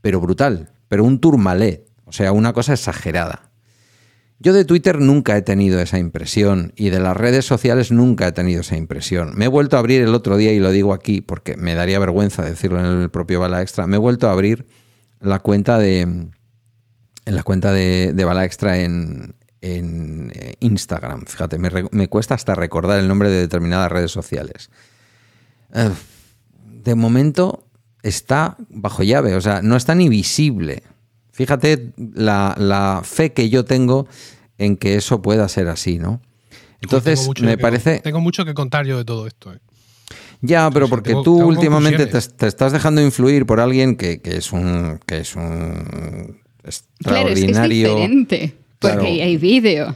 [0.02, 3.53] pero brutal, pero un turmalé, o sea, una cosa exagerada.
[4.44, 8.34] Yo de Twitter nunca he tenido esa impresión y de las redes sociales nunca he
[8.34, 9.32] tenido esa impresión.
[9.38, 11.98] Me he vuelto a abrir el otro día y lo digo aquí porque me daría
[11.98, 13.88] vergüenza decirlo en el propio Bala Extra.
[13.88, 14.68] Me he vuelto a abrir
[15.22, 16.32] la cuenta de en
[17.24, 21.26] la cuenta de, de Bala Extra en, en Instagram.
[21.26, 24.70] Fíjate, me, cuesta hasta recordar el nombre de determinadas redes sociales.
[26.84, 27.66] De momento
[28.02, 30.84] está bajo llave, o sea, no está ni visible.
[31.32, 34.06] Fíjate la fe que yo tengo
[34.58, 36.22] en que eso pueda ser así, ¿no?
[36.82, 38.00] Entonces, me que, parece...
[38.00, 39.54] Tengo mucho que contar yo de todo esto.
[39.54, 39.60] ¿eh?
[40.42, 44.20] Ya, pero porque tengo, tú tengo últimamente te, te, estás dejando influir por alguien que,
[44.22, 46.90] que, es un que es un extraordinario.
[47.00, 49.08] Claro, es, que es diferente, porque claro.
[49.08, 49.96] hay vídeo.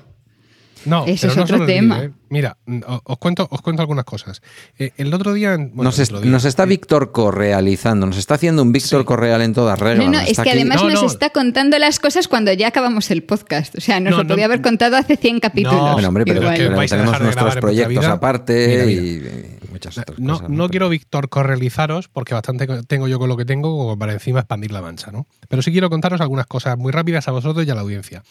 [0.86, 2.04] No, Eso pero es no otro tema.
[2.04, 2.12] ¿eh?
[2.30, 2.58] Mira,
[3.04, 4.42] os cuento, os cuento algunas cosas.
[4.78, 5.56] Eh, el otro día.
[5.58, 8.72] Bueno, nos, el es, otro día, nos, está eh, Víctor correalizando, nos está haciendo un
[8.72, 9.06] Víctor Sí.
[9.06, 10.06] Correal en todas reglas.
[10.06, 11.08] No, no, es que aquí- además No, nos no.
[11.08, 13.76] está contando las cosas cuando ya acabamos el podcast.
[13.78, 14.30] O sea, nos No, lo no.
[14.30, 15.78] podía haber contado hace 100 capítulos.
[15.82, 19.58] No, Bueno, hombre, pero, vais tenemos nuestros proyectos aparte Mira, y...
[19.72, 20.50] muchas otras No, cosas.
[20.50, 24.40] no quiero Víctor correalizaros porque bastante tengo yo con lo que tengo como para encima
[24.40, 25.28] expandir la mancha, ¿no?
[25.48, 28.24] Pero sí quiero contaros algunas cosas muy rápidas a vosotros y a la audiencia.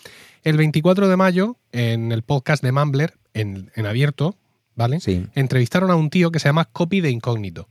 [0.47, 4.37] El 24 de mayo, en el podcast de Mumbler, en, en abierto,
[4.77, 5.01] ¿vale?
[5.01, 5.27] Sí.
[5.35, 7.69] Entrevistaron a un tío que se llama Copy de Incógnito.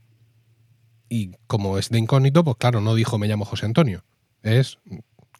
[1.08, 4.04] Y como es de incógnito, pues claro, no dijo me llamo José Antonio.
[4.42, 4.76] Es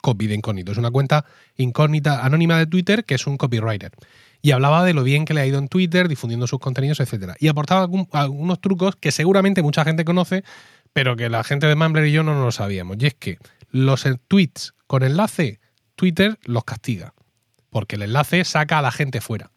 [0.01, 0.73] Copy de Incógnito.
[0.73, 1.27] Es una cuenta
[1.59, 3.93] incógnita anónima de Twitter que es un copywriter.
[4.41, 7.37] Y hablaba de lo bien que le ha ido en Twitter, difundiendo sus contenidos, etcétera.
[7.39, 10.43] Y aportaba algún- algunos trucos que seguramente mucha gente conoce,
[10.95, 12.97] pero que la gente de Mumbler y yo no nos lo sabíamos.
[12.99, 13.37] Y es que
[13.71, 15.61] los eh, tweets con enlace,
[15.97, 17.13] Twitter los castiga.
[17.77, 19.51] Porque el enlace saca a la gente fuera.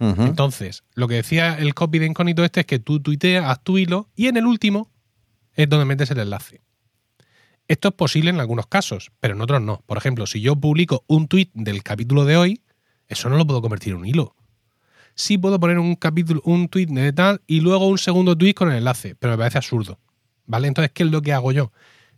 [0.00, 3.78] Entonces, lo que decía el copy de incógnito este es que tú tuiteas, haz tu
[3.78, 4.90] hilo y en el último
[5.54, 6.62] es donde metes el enlace.
[7.68, 9.84] Esto es posible en algunos casos, pero en otros no.
[9.86, 12.60] Por ejemplo, si yo publico un tweet del capítulo de hoy,
[13.06, 14.34] eso no lo puedo convertir en un hilo.
[15.14, 18.68] Sí puedo poner un capítulo, un tweet de tal y luego un segundo tweet con
[18.72, 20.00] el enlace, pero me parece absurdo.
[20.46, 20.66] ¿Vale?
[20.66, 21.70] Entonces, ¿qué es lo que hago yo?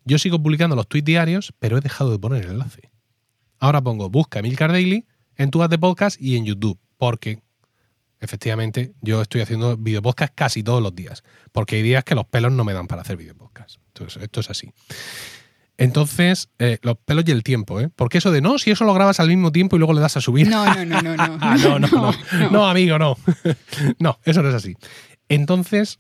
[0.07, 2.94] Yo sigo publicando los tweets diarios, pero he dejado de poner el enlace.
[3.59, 5.07] Ahora pongo busca Emilcar Daily
[5.37, 7.41] en tu app de podcast y en YouTube, porque
[8.21, 11.23] efectivamente yo estoy haciendo videopodcast casi todos los días,
[11.53, 13.77] porque hay días que los pelos no me dan para hacer videopodcast.
[13.89, 14.73] Entonces, esto es así.
[15.77, 17.91] Entonces, eh, los pelos y el tiempo, ¿eh?
[17.95, 20.17] Porque eso de no, si eso lo grabas al mismo tiempo y luego le das
[20.17, 20.49] a subir.
[20.49, 21.39] No, no, no, no, no.
[21.41, 23.17] Ah, no, no, no, no, amigo, no.
[23.99, 24.77] no, eso no es así.
[25.29, 25.99] Entonces,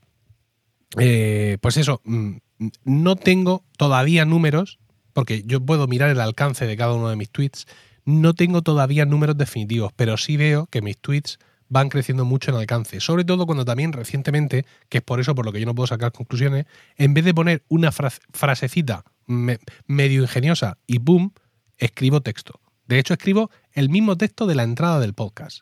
[0.99, 2.37] eh, pues eso, mm,
[2.85, 4.79] no tengo todavía números,
[5.15, 7.66] porque yo puedo mirar el alcance de cada uno de mis tweets,
[8.05, 11.39] no tengo todavía números definitivos, pero sí veo que mis tweets
[11.70, 15.47] van creciendo mucho en alcance, sobre todo cuando también recientemente, que es por eso por
[15.47, 16.66] lo que yo no puedo sacar conclusiones,
[16.97, 21.32] en vez de poner una fra- frasecita me- medio ingeniosa y boom,
[21.78, 22.61] escribo texto.
[22.86, 25.61] De hecho, escribo el mismo texto de la entrada del podcast.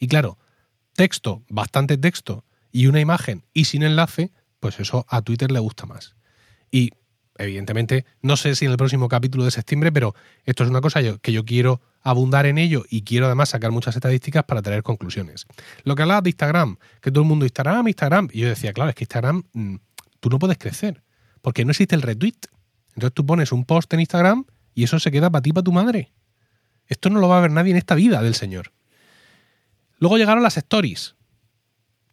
[0.00, 0.38] Y claro,
[0.94, 5.86] texto, bastante texto y una imagen y sin enlace, pues eso a Twitter le gusta
[5.86, 6.16] más.
[6.72, 6.90] Y
[7.38, 11.00] evidentemente, no sé si en el próximo capítulo de septiembre, pero esto es una cosa
[11.20, 15.46] que yo quiero abundar en ello y quiero además sacar muchas estadísticas para traer conclusiones.
[15.84, 18.90] Lo que hablaba de Instagram, que todo el mundo Instagram, Instagram, y yo decía, claro,
[18.90, 19.76] es que Instagram mm,
[20.20, 21.02] tú no puedes crecer,
[21.40, 22.38] porque no existe el retweet.
[22.94, 24.44] Entonces tú pones un post en Instagram
[24.74, 26.12] y eso se queda para ti, para tu madre.
[26.86, 28.72] Esto no lo va a ver nadie en esta vida del Señor.
[29.98, 31.14] Luego llegaron las stories.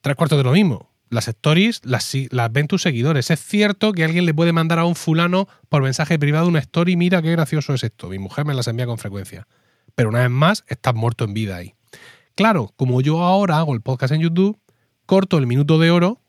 [0.01, 0.94] Tres cuartos de lo mismo.
[1.09, 3.29] Las stories las, las ven tus seguidores.
[3.31, 6.95] Es cierto que alguien le puede mandar a un fulano por mensaje privado una story,
[6.95, 8.09] mira qué gracioso es esto.
[8.09, 9.47] Mi mujer me las envía con frecuencia.
[9.93, 11.75] Pero una vez más, estás muerto en vida ahí.
[12.35, 14.59] Claro, como yo ahora hago el podcast en YouTube,
[15.05, 16.19] corto el minuto de oro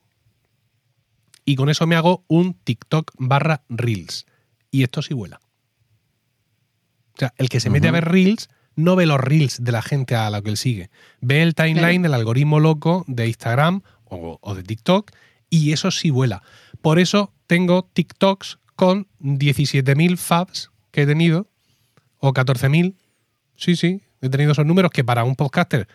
[1.44, 4.27] y con eso me hago un TikTok barra Reels.
[4.70, 5.40] Y esto sí vuela.
[7.15, 9.81] O sea, el que se mete a ver Reels no ve los Reels de la
[9.81, 10.90] gente a la que él sigue.
[11.20, 12.03] Ve el timeline Claro.
[12.03, 15.11] del algoritmo loco de Instagram o, de TikTok
[15.51, 16.43] y eso sí vuela.
[16.83, 21.49] Por eso tengo TikToks con 17.000 fabs que he tenido
[22.19, 22.95] o 14.000.
[23.57, 25.89] Sí, sí, he tenido esos números que para un podcaster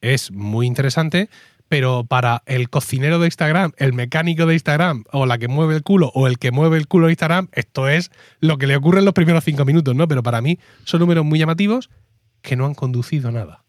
[0.00, 1.28] es muy interesante,
[1.68, 5.82] pero para el cocinero de Instagram, el mecánico de Instagram, o la que mueve el
[5.82, 9.00] culo, o el que mueve el culo de Instagram, esto es lo que le ocurre
[9.00, 10.08] en los primeros cinco minutos, ¿no?
[10.08, 11.90] Pero para mí son números muy llamativos
[12.40, 13.64] que no han conducido nada.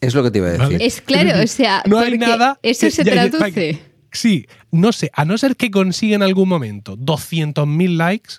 [0.00, 0.66] Es lo que te iba a decir.
[0.66, 0.84] Vale.
[0.86, 2.58] Es claro, o sea, No hay nada.
[2.62, 3.80] eso que- se ya- ya- traduce.
[4.12, 8.34] Sí, no sé, a no ser que consiga en algún momento 200.000 likes,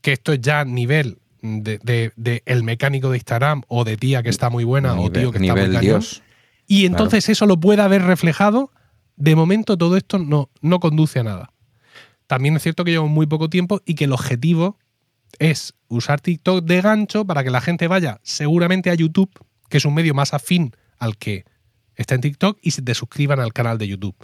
[0.00, 4.22] que esto es ya nivel de, de- de el mecánico de Instagram o de tía
[4.22, 6.22] que está muy buena o tío que está nivel muy cañón, Dios.
[6.66, 8.70] y entonces eso lo pueda haber reflejado,
[9.16, 11.52] de momento todo esto no, no conduce a nada.
[12.26, 14.78] También es cierto que llevo muy poco tiempo y que el objetivo
[15.40, 19.30] es usar TikTok de gancho para que la gente vaya seguramente a YouTube,
[19.70, 21.46] que es un medio más afín al que
[21.96, 24.16] está en TikTok, y se te suscriban al canal de YouTube,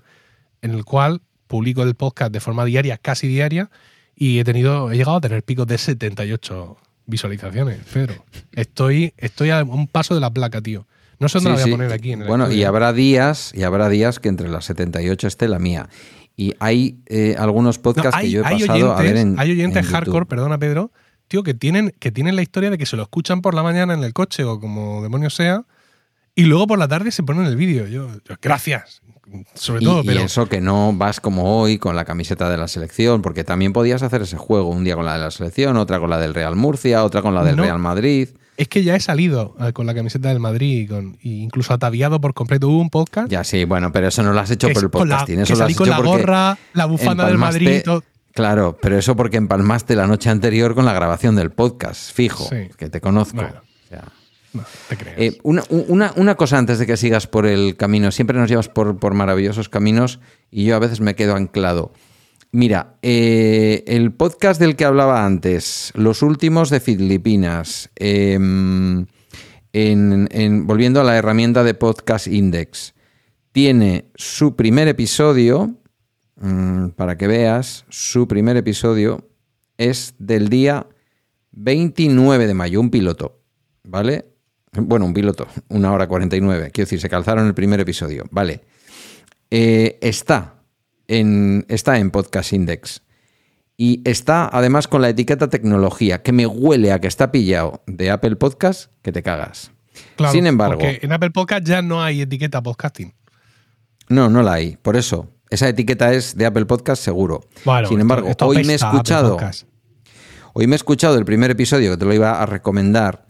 [0.60, 3.70] en el cual publico el podcast de forma diaria, casi diaria,
[4.14, 8.24] y he tenido, he llegado a tener picos de 78 visualizaciones, Pedro.
[8.52, 10.86] Estoy, estoy a un paso de la placa, tío.
[11.18, 12.12] No sé dónde Sí, la voy a poner aquí.
[12.12, 15.58] En el bueno, y habrá días, y habrá días que entre las 78 esté la
[15.58, 15.88] mía.
[16.36, 19.38] Y hay eh, algunos No, podcasts que yo he pasado oyentes, a ver en.
[19.38, 19.92] hay oyentes en YouTube.
[19.94, 20.92] hardcore, perdona Pedro,
[21.28, 23.94] tío, que tienen, que tienen la historia de que se lo escuchan por la mañana
[23.94, 25.62] en el coche o como demonios sea,
[26.34, 27.86] y luego por la tarde se ponen el vídeo.
[27.86, 29.00] Yo, yo, gracias,
[29.54, 32.56] sobre Y, todo, y pero eso que no vas como hoy con la camiseta de
[32.56, 35.76] la selección, porque también podías hacer ese juego, un día con la de la selección,
[35.76, 37.62] otra con la del Real Murcia, otra con la del No.
[37.64, 38.28] Real Madrid.
[38.58, 41.74] es que ya he salido eh, con la camiseta del Madrid y, con, y incluso
[41.74, 42.68] ataviado por completo.
[42.68, 44.88] Hubo un podcast Ya sí, bueno, pero eso no lo has hecho que por el
[44.88, 48.02] la- podcasting, que eso lo has con hecho la gorra, la bufanda del Madrid todo.
[48.36, 52.68] Claro, pero eso porque empalmaste la noche anterior con la grabación del podcast, fijo, Sí.
[52.76, 53.36] que te conozco.
[53.38, 53.62] Bueno.
[53.84, 54.04] O sea,
[54.52, 55.16] No, te creas.
[55.18, 58.10] Eh, una, una- una cosa antes de que sigas por el camino.
[58.12, 61.92] Siempre nos llevas por, por maravillosos caminos y yo a veces me quedo anclado.
[62.52, 69.06] Mira, eh, el podcast del que hablaba antes, los últimos de Filipinas, em,
[69.72, 72.94] en- en- volviendo a la herramienta de Podcast Index,
[73.52, 75.74] tiene su primer episodio,
[76.36, 79.28] mm, para que veas, su primer episodio
[79.78, 80.86] es del día
[81.52, 83.40] 29 de mayo, un piloto,
[83.84, 84.26] ¿vale?
[84.72, 88.60] Bueno, un piloto, una hora 49, quiero decir, se calzaron el primer episodio, ¿vale?
[89.50, 90.56] Eh, está,
[91.08, 93.02] en, está en Podcast Index.
[93.78, 98.10] Y está además con la etiqueta tecnología, que me huele a que está pillado de
[98.10, 99.70] Apple Podcast, que te cagas.
[100.16, 103.14] Claro, Sin embargo, Porque en Apple Podcast ya no hay etiqueta podcasting.
[104.08, 105.30] no, no la hay, por eso.
[105.50, 107.44] Esa etiqueta es de Apple Podcast seguro.
[107.64, 109.38] Bueno, Sin embargo, esto hoy me he escuchado.
[110.54, 113.26] Hoy me he escuchado el primer episodio que te lo iba a recomendar.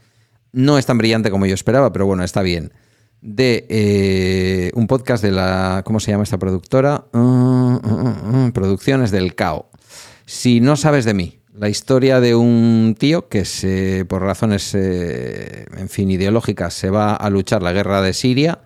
[0.52, 2.72] No es tan brillante como yo esperaba, pero bueno, está bien.
[3.20, 5.82] De eh, un podcast de la.
[5.84, 7.06] ¿Cómo se llama esta productora?
[7.12, 9.70] Ah, ah, ah, Producciones del CAO.
[10.24, 15.66] Si no sabes de mí, la historia de un tío que se, por razones, eh,
[15.76, 18.60] en fin, ideológicas, se va a luchar la guerra de Siria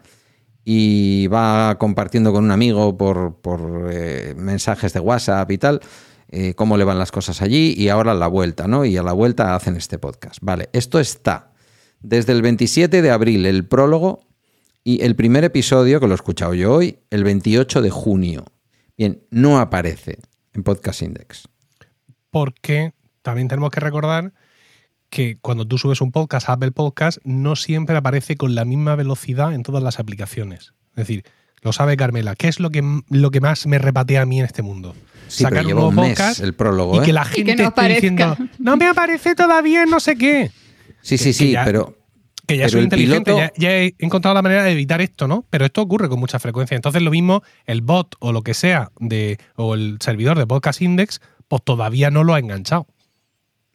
[0.64, 5.80] y va compartiendo con un amigo por, por, eh, mensajes de WhatsApp y tal,
[6.28, 8.84] eh, cómo le van las cosas allí y ahora a la vuelta, ¿no?
[8.84, 10.38] Y a la vuelta hacen este podcast.
[10.42, 11.52] Vale, esto está
[12.00, 14.20] desde el 27 de abril, el prólogo,
[14.82, 18.46] y el primer episodio, que lo he escuchado yo hoy, el 28 de junio.
[18.96, 20.18] Bien, no aparece
[20.54, 21.48] en Podcast Index.
[22.30, 24.32] Porque también tenemos que recordar
[25.10, 28.94] que cuando tú subes un podcast a Apple Podcast, no siempre aparece con la misma
[28.96, 30.72] velocidad en todas las aplicaciones.
[30.92, 31.24] Es decir,
[31.62, 32.36] lo sabe Carmela.
[32.36, 34.94] ¿Qué es lo que, lo que más me repatea a mí en este mundo?
[35.28, 37.02] Sí, pero lleva un mes el prólogo, y ¿eh?
[37.02, 40.50] que la gente que no esté diciendo no me aparece todavía no sé qué.
[41.02, 41.96] Sí, sí, que sí, ya- pero
[42.46, 45.00] Que ya Pero soy el inteligente, piloto- ya, ya he encontrado la manera de evitar
[45.00, 45.44] esto, ¿no?
[45.50, 46.74] Pero esto ocurre con mucha frecuencia.
[46.74, 50.82] Entonces lo mismo, el bot o lo que sea, de, o el servidor de Podcast
[50.82, 52.88] Index, pues todavía no lo ha enganchado.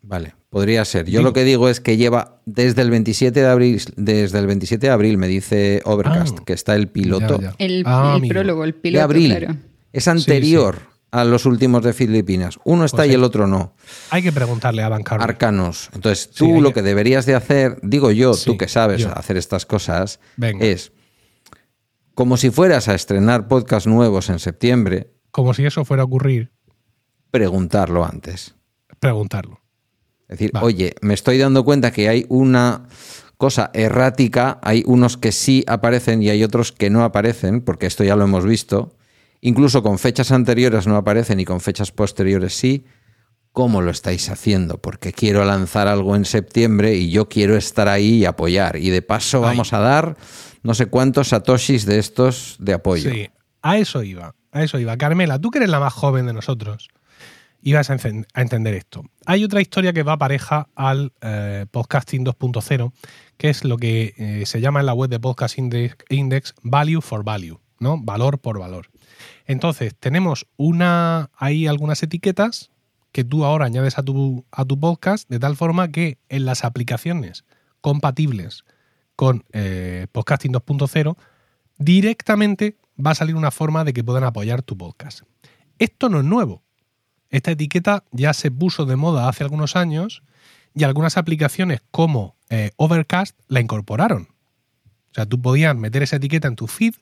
[0.07, 1.05] Vale, podría ser.
[1.05, 1.23] Yo Digo.
[1.23, 4.93] lo que digo es que lleva desde el 27 de abril, desde el 27 de
[4.93, 6.43] abril me dice Overcast Ah.
[6.45, 7.55] que está el piloto Ya, ya.
[7.57, 9.35] El, Ah, el prólogo, el de piloto, abril.
[9.35, 9.55] claro.
[9.91, 10.79] Es anterior
[11.11, 12.59] a los últimos de Filipinas.
[12.65, 13.73] Uno está Pues y el otro no.
[14.11, 15.23] Hay que preguntarle a Carvey.
[15.23, 15.89] Arcanos.
[15.93, 19.17] Entonces, tú lo que- que deberías de hacer, digo yo, Sí, tú que sabes yo.
[19.17, 20.63] hacer estas cosas, Venga.
[20.65, 20.91] es
[22.13, 26.51] como si fueras a estrenar podcast nuevos en septiembre, Como si eso fuera a ocurrir,
[27.31, 28.55] preguntarlo antes.
[28.99, 29.61] preguntarlo.
[30.27, 30.65] Es decir, Vale.
[30.65, 32.87] oye, me estoy dando cuenta que hay una
[33.37, 38.03] cosa errática, hay unos que sí aparecen y hay otros que no aparecen, porque esto
[38.03, 38.95] ya lo hemos visto.
[39.41, 42.85] Incluso con fechas anteriores no aparecen y con fechas posteriores sí.
[43.51, 44.81] ¿Cómo lo estáis haciendo?
[44.81, 48.75] Porque quiero lanzar algo en septiembre y yo quiero estar ahí y apoyar.
[48.75, 50.17] Y de paso vamos a dar
[50.61, 53.11] no sé cuántos satoshis de estos de apoyo.
[53.11, 53.29] Sí,
[53.61, 54.33] a eso iba.
[54.51, 54.97] A eso iba.
[54.97, 56.89] Carmela, tú que eres la más joven de nosotros,
[57.73, 59.03] a, encen- a entender esto.
[59.25, 62.91] Hay otra historia que va pareja al eh, podcasting 2.0,
[63.37, 67.01] que es lo que eh, se llama en la web de Podcast Index, Index Value
[67.01, 67.97] for Value, ¿no?
[67.99, 68.87] Valor por valor.
[69.45, 72.71] Entonces, tenemos una, hay algunas etiquetas
[73.11, 76.65] que tú ahora añades a tu, a tu podcast de tal forma que en las
[76.65, 77.45] aplicaciones
[77.81, 78.65] compatibles
[79.15, 81.15] con eh, Podcasting 2.0
[81.77, 85.21] directamente va a salir una forma de que puedan apoyar tu podcast.
[85.79, 86.64] Esto no es nuevo.
[87.35, 90.23] Esta etiqueta ya se puso de moda hace algunos años
[90.73, 94.29] y algunas aplicaciones como eh, Overcast la incorporaron.
[95.11, 96.93] O sea, tú podías meter esa etiqueta en tu feed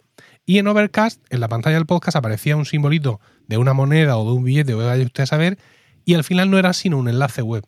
[0.44, 4.26] y en Overcast, en la pantalla del podcast, aparecía un simbolito de una moneda o
[4.26, 5.60] de un billete, o vaya usted a saber,
[6.04, 7.64] y al final no era sino un enlace web.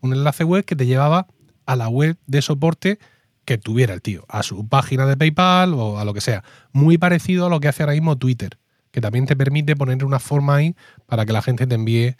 [0.00, 1.26] Un enlace web que te llevaba
[1.66, 2.98] a la web de soporte
[3.44, 6.44] que tuviera el tío, a su página de PayPal o a lo que sea.
[6.72, 8.58] Muy parecido a lo que hace ahora mismo Twitter,
[8.96, 12.16] que también te permite poner una forma ahí para que la gente te envíe,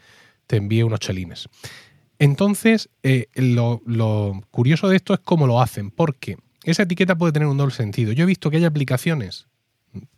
[0.47, 1.49] te envíe unos chelines.
[2.19, 3.81] Entonces, eh, lo,
[4.51, 8.13] curioso de esto es cómo lo hacen, porque esa etiqueta puede tener un doble sentido.
[8.13, 9.47] Yo he visto que hay aplicaciones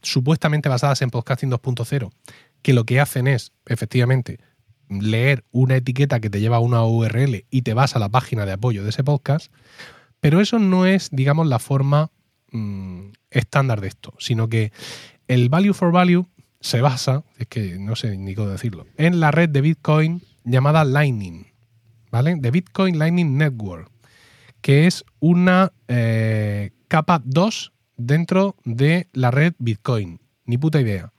[0.03, 2.11] supuestamente basadas en Podcasting 2.0
[2.63, 4.41] que lo que hacen es, efectivamente,
[4.89, 8.47] leer una etiqueta que te lleva a una URL y te vas a la página
[8.47, 9.53] de apoyo de ese podcast,
[10.19, 12.11] pero eso no es, digamos, la forma
[12.51, 14.73] mm, estándar de esto, sino que
[15.29, 16.27] el value for value
[16.61, 20.85] se basa, es que no sé ni cómo decirlo, en la red de Bitcoin llamada
[20.85, 21.47] Lightning,
[22.11, 22.37] ¿vale?
[22.37, 23.91] De Bitcoin Lightning Network,
[24.61, 30.21] que es una eh, capa 2 dentro de la red Bitcoin.
[30.47, 31.13] Ni puta idea.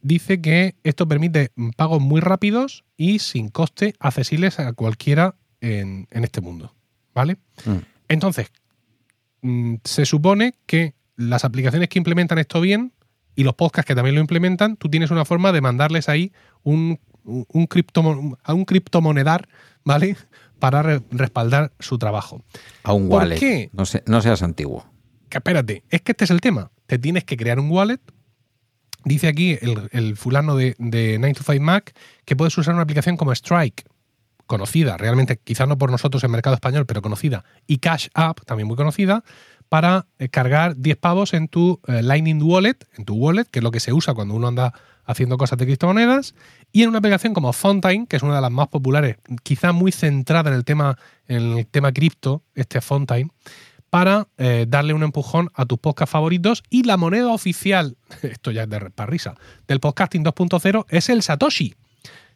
[0.00, 6.24] Dice que esto permite pagos muy rápidos y sin coste accesibles a cualquiera en, en
[6.24, 6.74] este mundo,
[7.12, 7.36] ¿vale?
[7.66, 7.78] Mm.
[8.08, 8.50] Entonces,
[9.42, 12.92] mm, se supone que las aplicaciones que implementan esto bien
[13.36, 16.98] y los podcasts que también lo implementan, tú tienes una forma de mandarles ahí un,
[17.24, 19.48] un, a un criptomonedar,
[19.84, 20.16] ¿vale?
[20.58, 22.42] Para re- respaldar su trabajo.
[22.82, 23.38] A un ¿Por wallet.
[23.38, 23.70] qué?
[23.72, 24.84] No, se- no seas antiguo.
[25.28, 26.70] Que espérate, es que este es el tema.
[26.86, 28.00] Te tienes que crear un wallet.
[29.04, 31.94] Dice aquí el, el fulano de, de 9 to 5 Mac
[32.26, 33.84] que puedes usar una aplicación como Strike,
[34.46, 38.66] conocida, realmente, quizás no por nosotros en mercado español, pero conocida, y Cash App, también
[38.66, 39.22] muy conocida,
[39.70, 43.62] para eh, cargar 10 pavos en tu eh, Lightning Wallet, en tu wallet, que es
[43.62, 44.74] lo que se usa cuando uno anda
[45.06, 46.34] haciendo cosas de criptomonedas,
[46.72, 49.92] y en una aplicación como Fountain, que es una de las más populares, quizá muy
[49.92, 53.30] centrada en el tema, en el tema cripto, este Fountain,
[53.90, 56.64] para eh, darle un empujón a tus podcasts favoritos.
[56.68, 59.36] Y la moneda oficial, esto ya es de para risa,
[59.68, 61.76] del podcasting 2.0 es el Satoshi.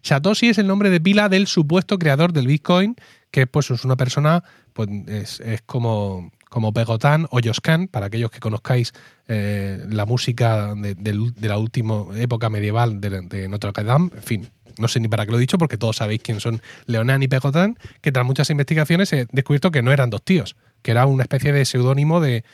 [0.03, 2.95] Satoshi es el nombre de pila del supuesto creador del Bitcoin,
[3.33, 8.31] que pues es una persona, pues es, es como, como Pegotán o Yoscan, para aquellos
[8.31, 8.93] que conozcáis
[9.27, 14.51] eh, la música de, la última época medieval de, Notre Dame, en fin.
[14.79, 17.29] No sé ni para qué lo he dicho, porque todos sabéis quién son Leonán y
[17.29, 21.25] Pegotán, que tras muchas investigaciones he descubierto que no eran dos tíos, que era una
[21.25, 22.45] especie de seudónimo de,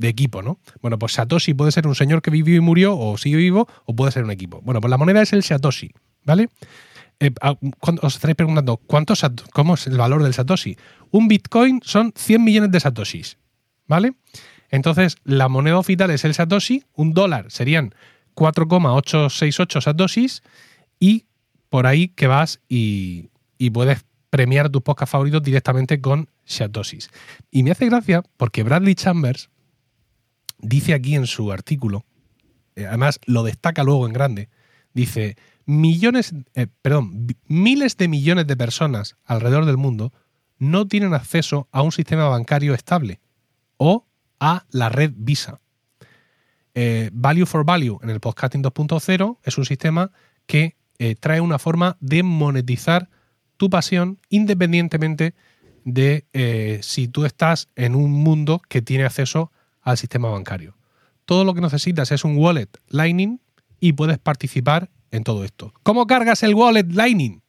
[0.00, 0.58] equipo, ¿no?
[0.80, 3.94] Bueno, pues Satoshi puede ser un señor que vivió y murió, o sigue vivo, o
[3.94, 4.62] puede ser un equipo.
[4.62, 5.92] Bueno, pues la moneda es el Satoshi,
[6.24, 6.48] ¿vale?
[7.20, 7.54] Eh, ah,
[8.00, 9.22] os estaréis preguntando, ¿cuántos,
[9.52, 10.78] ¿cómo es el valor del Satoshi?
[11.10, 13.36] Un Bitcoin son 100 millones de Satoshis,
[13.92, 14.14] ¿vale?
[14.70, 17.94] Entonces, la moneda oficial es el Satoshi, un dólar serían
[18.32, 20.42] 4,868 Satoshis
[20.98, 21.26] y
[21.68, 23.28] por ahí que vas y,
[23.70, 27.10] puedes premiar tus podcasts favoritos directamente con Satoshis.
[27.50, 29.50] Y me hace gracia porque Bradley Chambers
[30.58, 32.06] dice aquí en su artículo,
[32.76, 34.48] eh, además lo destaca luego en grande,
[34.94, 40.14] dice, millones, eh, perdón, miles de millones de personas alrededor del mundo
[40.56, 43.20] no tienen acceso a un sistema bancario estable
[43.76, 44.06] o
[44.40, 45.60] a la red Visa.
[46.74, 50.10] Eh, Value for Value en el podcasting 2.0 es un sistema
[50.46, 53.10] que eh, trae una forma de monetizar
[53.56, 55.34] tu pasión independientemente
[55.84, 60.76] de eh, si tú estás en un mundo que tiene acceso al sistema bancario.
[61.24, 63.40] Todo lo que necesitas es un wallet Lightning
[63.80, 65.72] y puedes participar en todo esto.
[65.82, 67.42] ¿Cómo cargas el wallet Lightning?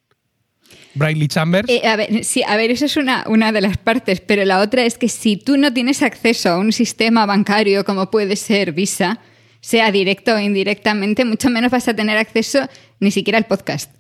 [0.96, 1.70] Bradley Chambers.
[1.70, 4.60] Eh, a ver, sí, a ver, eso es una, una de las partes, pero la
[4.60, 8.72] otra es que si tú no tienes acceso a un sistema bancario como puede ser
[8.74, 9.20] Visa,
[9.62, 12.68] sea directo o indirectamente, mucho menos vas a tener acceso
[13.00, 13.94] ni siquiera al podcast.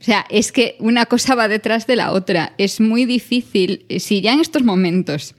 [0.00, 2.52] O sea, es que una cosa va detrás de la otra.
[2.58, 5.34] Es muy difícil, si ya en estos momentos,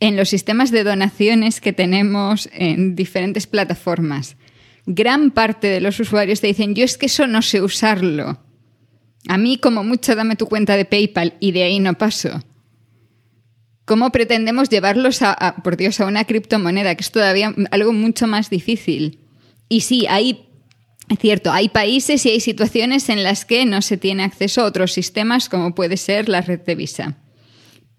[0.00, 4.38] en los sistemas de donaciones que tenemos en diferentes plataformas,
[4.86, 8.40] gran parte de los usuarios te dicen, yo es que eso no sé usarlo.
[9.28, 12.42] A mí, como mucho, dame tu cuenta de PayPal y de ahí no paso.
[13.84, 18.50] ¿Cómo pretendemos llevarlos a, por Dios, a una criptomoneda, que es todavía algo mucho más
[18.50, 19.20] difícil?
[19.68, 20.48] Y sí, hay,
[21.20, 24.92] cierto, hay países y hay situaciones en las que no se tiene acceso a otros
[24.92, 27.18] sistemas, como puede ser la red de Visa.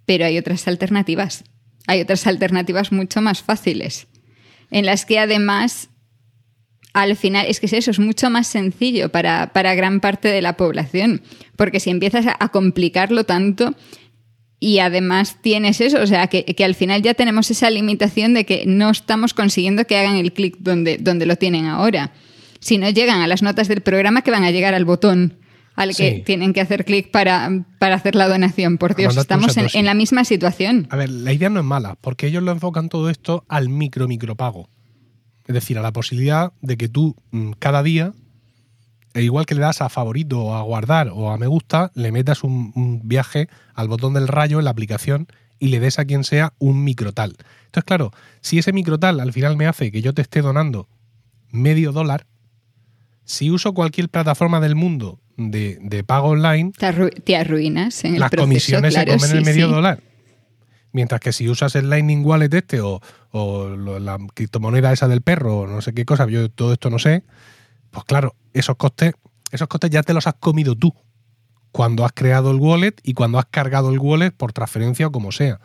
[0.06, 1.46] Pero hay otras alternativas.
[1.88, 4.08] Hay otras alternativas mucho más fáciles,
[4.72, 5.90] en las que además
[7.02, 10.42] al final es que es eso, es mucho más sencillo para, para gran parte de
[10.42, 11.22] la población,
[11.56, 13.76] porque si empiezas a, a complicarlo tanto
[14.60, 18.46] y además tienes eso, o sea, que, que, al final ya tenemos esa limitación de
[18.46, 22.14] que no estamos consiguiendo que hagan el clic donde, donde lo tienen ahora.
[22.60, 25.38] Si no llegan a las notas del programa, que van a llegar al botón
[25.76, 26.24] al que Sí.
[26.26, 28.80] tienen que hacer clic para, para hacer la donación.
[28.80, 30.88] Por Dios, estamos en, en la misma situación.
[30.90, 34.08] A ver, la idea no es mala, porque ellos lo enfocan todo esto al micro
[34.08, 34.70] micropago.
[35.48, 38.14] Es decir, a la posibilidad de que tú mm, cada día,
[39.14, 42.12] e igual que le das a favorito o a guardar o a me gusta, le
[42.12, 45.28] metas un, un viaje al botón del rayo en la aplicación
[45.60, 47.36] y le des a quien sea un microtal.
[47.66, 48.12] Entonces, claro,
[48.42, 50.88] si ese microtal al final me hace que yo te esté donando
[51.50, 52.28] medio dólar,
[53.24, 58.14] si uso cualquier plataforma del mundo de, de pago online, Te, arru- te arruinas en
[58.16, 59.74] el las proceso, comisiones claro, se comen el medio sí.
[59.74, 60.00] dólar.
[60.98, 63.00] Mientras que si usas el Lightning Wallet este o,
[64.00, 67.24] la criptomoneda esa del perro o no sé qué cosa, yo todo esto no sé,
[67.92, 69.14] pues claro, esos costes,
[69.52, 70.96] esos costes ya te los has comido tú
[71.72, 75.32] cuando has creado el wallet y cuando has cargado el wallet por transferencia o como
[75.32, 75.60] sea.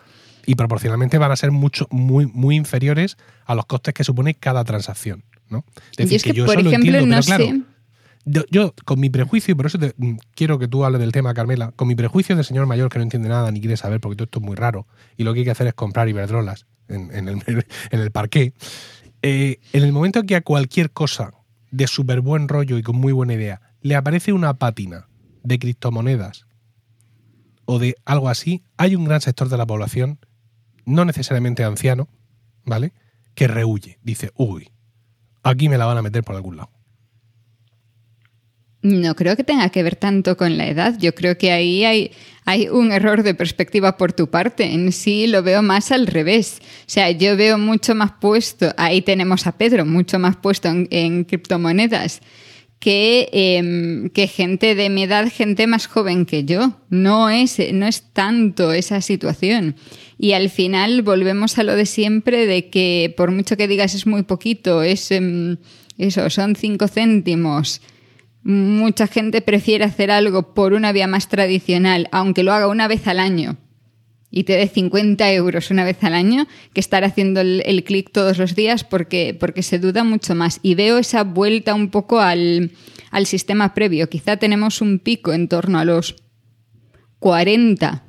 [0.45, 4.65] Y proporcionalmente van a ser mucho, muy, muy inferiores a los costes que supone cada
[4.65, 5.25] transacción.
[5.49, 5.65] ¿no?
[5.97, 7.63] Es Yo es que, yo por ejemplo, entiendo, no claro, sé.
[8.25, 11.73] Yo, con mi prejuicio, y por eso mm, quiero que tú hables del tema, Carmela,
[11.73, 14.25] con mi prejuicio de señor mayor que no entiende nada ni quiere saber, porque todo
[14.25, 14.87] esto es muy raro,
[15.17, 17.43] y lo que hay que hacer es comprar iberdrolas en, en el,
[17.91, 18.55] en el parqué,
[19.23, 21.33] eh, en el momento en que a cualquier cosa
[21.71, 25.09] de súper buen rollo y con muy buena idea le aparece una pátina
[25.43, 26.47] de criptomonedas
[27.65, 30.19] o de algo así, hay un gran sector de la población
[30.85, 32.09] no necesariamente anciano,
[32.65, 32.93] ¿vale?
[33.35, 33.99] Que rehuye.
[34.03, 34.71] Dice, uy,
[35.43, 36.72] aquí me la van a meter por algún lado.
[38.83, 40.99] No creo que tenga que ver tanto con la edad.
[40.99, 44.65] Yo creo que ahí hay, un error de perspectiva por tu parte.
[44.65, 46.59] En sí lo veo más al revés.
[46.61, 51.25] O sea, yo veo mucho más puesto, ahí tenemos a Pedro, mucho más puesto en,
[51.25, 52.23] criptomonedas
[52.81, 56.73] que, em, que, gente de mi edad, gente más joven que yo.
[56.91, 59.77] No es, no es tanto esa situación.
[60.19, 64.09] Y al final volvemos a lo de siempre de que por mucho que digas es
[64.09, 65.59] muy poquito, es em,
[65.99, 67.81] eso, son cinco céntimos
[68.43, 73.07] Mucha gente prefiere hacer algo por una vía más tradicional, aunque lo haga una vez
[73.07, 73.57] al año
[74.33, 78.39] y te dé 50 euros una vez al año, que estar haciendo el, clic todos
[78.39, 80.59] los días porque, porque se duda mucho más.
[80.63, 82.73] Y veo esa vuelta un poco al,
[83.27, 84.09] sistema previo.
[84.09, 86.17] Quizá tenemos un pico en torno a los
[87.19, 88.05] 40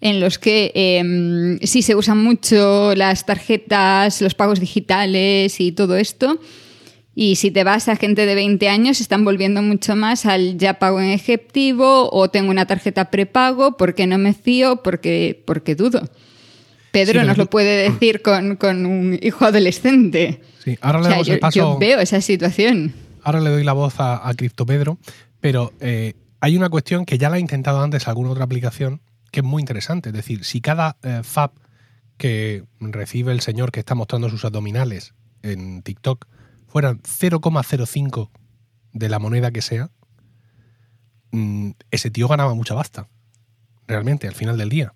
[0.00, 5.96] en los que em, sí se usan mucho las tarjetas, los pagos digitales y todo
[5.96, 6.40] esto,
[7.14, 10.56] y si te vas a gente de 20 años, se están volviendo mucho más al
[10.56, 15.74] ya pago en efectivo o tengo una tarjeta prepago porque no me fío, porque, porque
[15.74, 16.02] dudo.
[16.90, 20.40] Pedro nos lo puede decir con, un hijo adolescente.
[20.64, 21.58] Sí, ahora le damos yo, el paso.
[21.58, 22.94] Yo veo esa situación.
[23.22, 24.98] Ahora le doy la voz a, a Cripto Pedro,
[25.40, 29.00] pero eh, hay una cuestión que ya la ha intentado antes alguna otra aplicación
[29.30, 30.10] que es muy interesante.
[30.10, 31.50] Es decir, si cada eh, FAB
[32.16, 36.26] que recibe el señor que está mostrando sus abdominales en TikTok
[36.72, 38.30] fueran 0,05
[38.94, 39.90] de la moneda que sea,
[41.30, 43.08] mm, ese tío ganaba mucha basta.
[43.86, 44.94] Realmente, al final del día.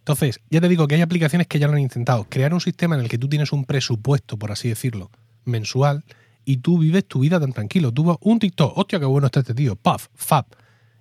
[0.00, 2.26] Entonces, ya te digo que hay aplicaciones que ya lo han intentado.
[2.28, 5.10] Crear un sistema en el que tú tienes un presupuesto, por así decirlo,
[5.46, 6.04] mensual,
[6.44, 7.92] y tú vives tu vida tan tranquilo.
[7.92, 10.44] Tú vas un TikTok, hostia, qué bueno está este tío, puff, fab.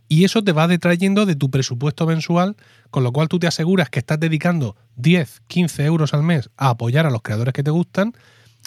[0.07, 2.55] Y eso te va detrayendo de tu presupuesto mensual,
[2.89, 6.69] con lo cual tú te aseguras que estás dedicando 10, 15 euros al mes a
[6.69, 8.13] apoyar a los creadores que te gustan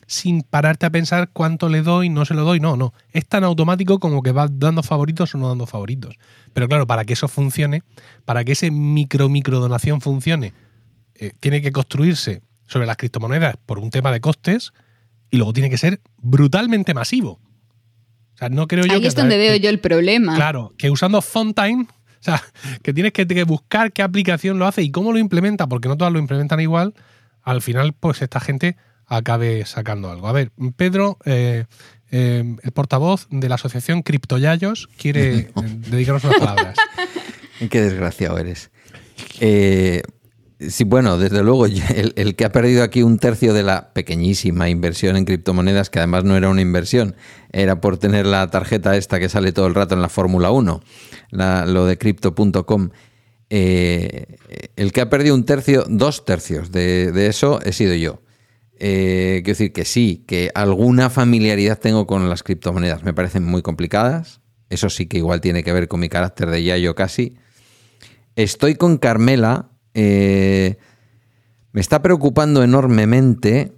[0.09, 2.61] sin pararte a pensar cuánto le doy, no se lo doy.
[2.61, 2.95] No, no.
[3.13, 6.17] Es tan automático como que vas dando favoritos o no dando favoritos.
[6.55, 7.83] Pero claro, para que eso funcione,
[8.25, 10.55] para que ese micro, micro donación funcione,
[11.15, 14.73] eh, tiene que construirse sobre las criptomonedas por un tema de costes
[15.31, 17.33] y luego tiene que ser brutalmente masivo.
[18.35, 20.35] O sea, no creo yo Ahí es donde veo yo el problema.
[20.35, 22.43] Claro, que usando Fontime, o sea,
[22.83, 25.99] que tienes que, que buscar qué aplicación lo hace y cómo lo implementa, porque no
[25.99, 26.95] todas lo implementan igual,
[27.43, 28.77] al final, pues esta gente
[29.09, 30.29] acabe sacando algo.
[30.29, 31.65] A ver, Pedro, eh,
[32.11, 35.51] eh, el portavoz de la asociación Criptoyayos, quiere eh,
[35.91, 36.77] dedicarnos unas palabras.
[37.71, 38.71] Qué desgraciado eres.
[39.41, 41.67] sí, bueno, desde luego,
[42.17, 46.25] el, que ha perdido aquí un tercio de la pequeñísima inversión en criptomonedas, que además
[46.25, 47.17] no era una inversión,
[47.51, 50.83] era por tener la tarjeta esta que sale todo el rato en la Fórmula 1,
[51.31, 52.91] lo de crypto.com.
[53.49, 58.21] el que ha perdido un tercio, dos tercios de eso he sido yo.
[58.81, 63.03] Eh, quiero decir que sí, que alguna familiaridad tengo con las criptomonedas.
[63.03, 64.41] Me parecen muy complicadas.
[64.71, 67.37] Eso sí que igual tiene que ver con mi carácter de yayo casi.
[68.37, 69.71] Estoy con Carmela.
[69.95, 70.77] Eh,
[71.73, 73.73] me está preocupando enormemente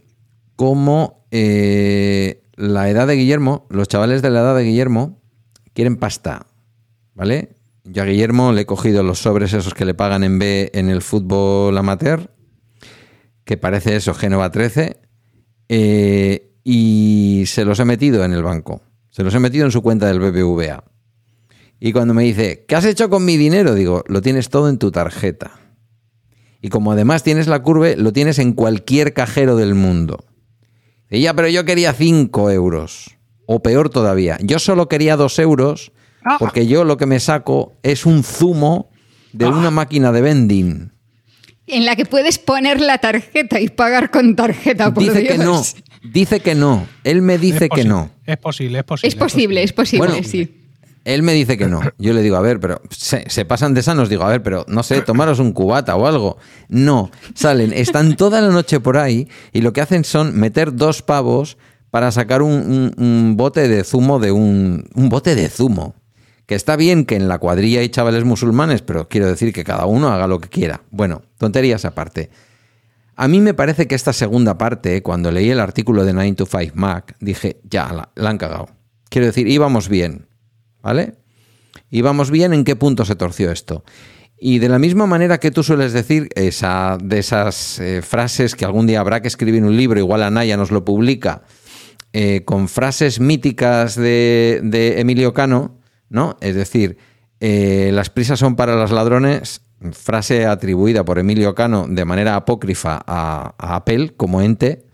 [0.57, 5.23] cómo eh, la edad de Guillermo, los chavales de la edad de Guillermo,
[5.73, 6.47] quieren pasta.
[7.15, 7.57] ¿Vale?
[7.85, 10.91] Yo a Guillermo le he cogido los sobres esos que le pagan en B en
[10.91, 12.31] el fútbol amateur
[13.51, 15.01] que parece eso, Génova 13,
[15.69, 18.81] eh, y se los he metido en el banco.
[19.11, 20.85] Se los he metido en su cuenta del BBVA.
[21.81, 23.75] Y cuando me dice, ¿qué has hecho con mi dinero?
[23.75, 25.59] Digo, lo tienes todo en tu tarjeta.
[26.63, 30.25] Y como además tienes la curva, lo tienes en cualquier cajero del mundo.
[31.11, 33.19] Y ya, pero yo quería 5 euros.
[33.47, 35.91] O peor todavía, yo solo quería 2 euros
[36.25, 36.37] ah.
[36.39, 38.91] porque yo lo que me saco es un zumo
[39.33, 39.73] de una ah.
[39.73, 41.00] máquina de vending
[41.73, 44.93] en la que puedes poner la tarjeta y pagar con tarjeta.
[44.93, 45.63] Por dice que no,
[46.03, 46.87] dice que no.
[47.05, 48.11] Él me dice que no.
[48.27, 49.09] Es posible, es posible.
[49.09, 50.57] Es posible, es posible, sí.
[51.05, 51.81] Él me dice que no.
[51.99, 54.09] Yo le digo, a ver, pero se, pasan de sanos.
[54.09, 56.37] Digo, a ver, pero no sé, tomaros un cubata o algo.
[56.69, 61.03] No, salen, están toda la noche por ahí y lo que hacen son meter dos
[61.03, 61.57] pavos
[61.91, 65.95] para sacar un, bote de zumo de un, un bote de zumo.
[66.51, 69.87] Que está bien que en la cuadrilla hay chavales musulmanes, pero quiero decir que cada
[69.87, 70.83] uno haga lo que quiera.
[70.91, 72.29] Bueno, tonterías aparte.
[73.15, 76.47] A mí me parece que esta segunda parte, cuando leí el artículo de 9 to
[76.47, 78.69] 5 Mac, dije, ya, la, han cagado.
[79.11, 80.27] Quiero decir, íbamos bien,
[80.83, 81.15] ¿vale?
[81.89, 83.85] Íbamos bien en qué punto se torció esto.
[84.37, 88.65] Y de la misma manera que tú sueles decir esa, de esas eh, frases que
[88.65, 91.43] algún día habrá que escribir un libro, igual Anaya nos lo publica,
[92.13, 95.79] eh, con frases míticas de, de Emilio Cano,
[96.11, 96.37] ¿no?
[96.41, 96.99] Es decir,
[97.41, 103.01] eh, las prisas son para los ladrones, frase atribuida por Emilio Cano de manera apócrifa
[103.07, 104.85] a, Apple como ente,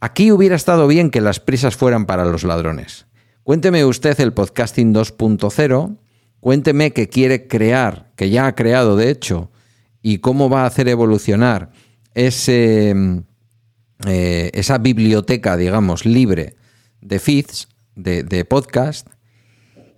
[0.00, 3.06] aquí hubiera estado bien que las prisas fueran para los ladrones.
[3.44, 5.96] Cuénteme usted el podcasting 2.0,
[6.40, 9.50] cuénteme qué quiere crear, que ya ha creado de hecho,
[10.02, 11.70] y cómo va a hacer evolucionar
[12.14, 12.94] ese,
[14.06, 16.56] eh, esa biblioteca, digamos, libre
[17.00, 19.08] de feeds, de, de podcast,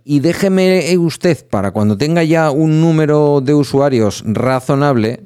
[0.05, 5.24] y déjeme usted, para cuando tenga ya un número de usuarios razonable,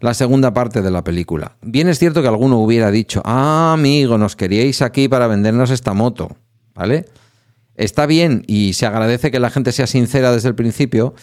[0.00, 1.56] la segunda parte de la película.
[1.62, 5.94] Bien es cierto que alguno hubiera dicho, ah, amigo, nos queríais aquí para vendernos esta
[5.94, 6.36] moto,
[6.74, 7.06] ¿vale?
[7.74, 11.14] Está bien y se agradece que la gente sea sincera desde el principio,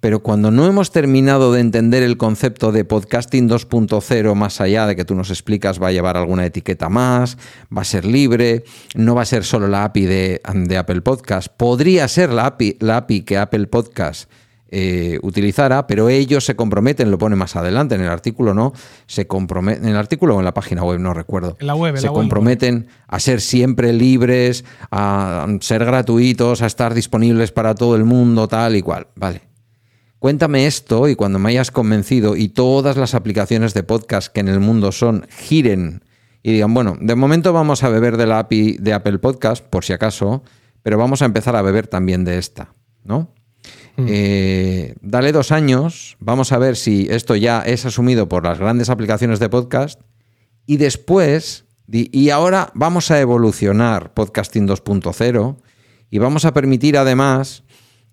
[0.00, 4.96] pero cuando no hemos terminado de entender el concepto de podcasting 2.0 más allá de
[4.96, 7.36] que tú nos explicas va a llevar alguna etiqueta más,
[7.76, 11.48] va a ser libre, no va a ser solo la API de, de Apple Podcast,
[11.56, 14.30] podría ser la API, la API que Apple Podcast
[14.70, 18.74] eh, utilizara, pero ellos se comprometen, lo pone más adelante en el artículo, ¿no?
[19.06, 21.56] Se comprometen, en el artículo o en la página web, no recuerdo.
[21.58, 22.20] En la web, en se la web.
[22.20, 28.46] comprometen a ser siempre libres, a ser gratuitos, a estar disponibles para todo el mundo,
[28.46, 29.06] tal y cual.
[29.16, 29.40] Vale.
[30.18, 34.48] Cuéntame esto y cuando me hayas convencido y todas las aplicaciones de podcast que en
[34.48, 36.02] el mundo son giren
[36.42, 39.84] y digan, bueno, de momento vamos a beber de la API de Apple Podcast, por
[39.84, 40.42] si acaso,
[40.82, 42.74] pero vamos a empezar a beber también de esta,
[43.04, 43.32] ¿no?
[43.96, 48.90] Eh, dale dos años, vamos a ver si esto ya es asumido por las grandes
[48.90, 50.00] aplicaciones de podcast
[50.66, 55.56] y después, y ahora vamos a evolucionar Podcasting 2.0
[56.10, 57.64] y vamos a permitir además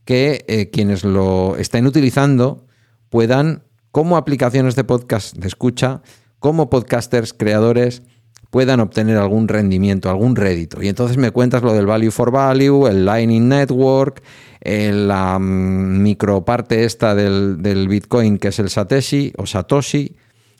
[0.05, 2.65] que eh, quienes lo estén utilizando
[3.09, 6.01] puedan, como aplicaciones de podcast de escucha,
[6.39, 8.03] como podcasters, creadores,
[8.51, 10.81] puedan obtener algún rendimiento, algún rédito.
[10.81, 14.21] Y entonces me cuentas lo del Value for Value, el Lightning Network,
[14.61, 20.15] el, la mm, microparte esta del, del Bitcoin que es el Satoshi o Satoshi.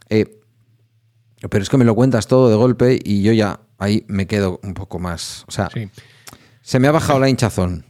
[0.09, 0.41] Eh,
[1.49, 4.59] pero es que me lo cuentas todo de golpe y yo ya ahí me quedo
[4.64, 5.45] un poco más.
[5.48, 5.90] O sea, Sí.
[6.61, 7.85] se me ha bajado la hinchazón,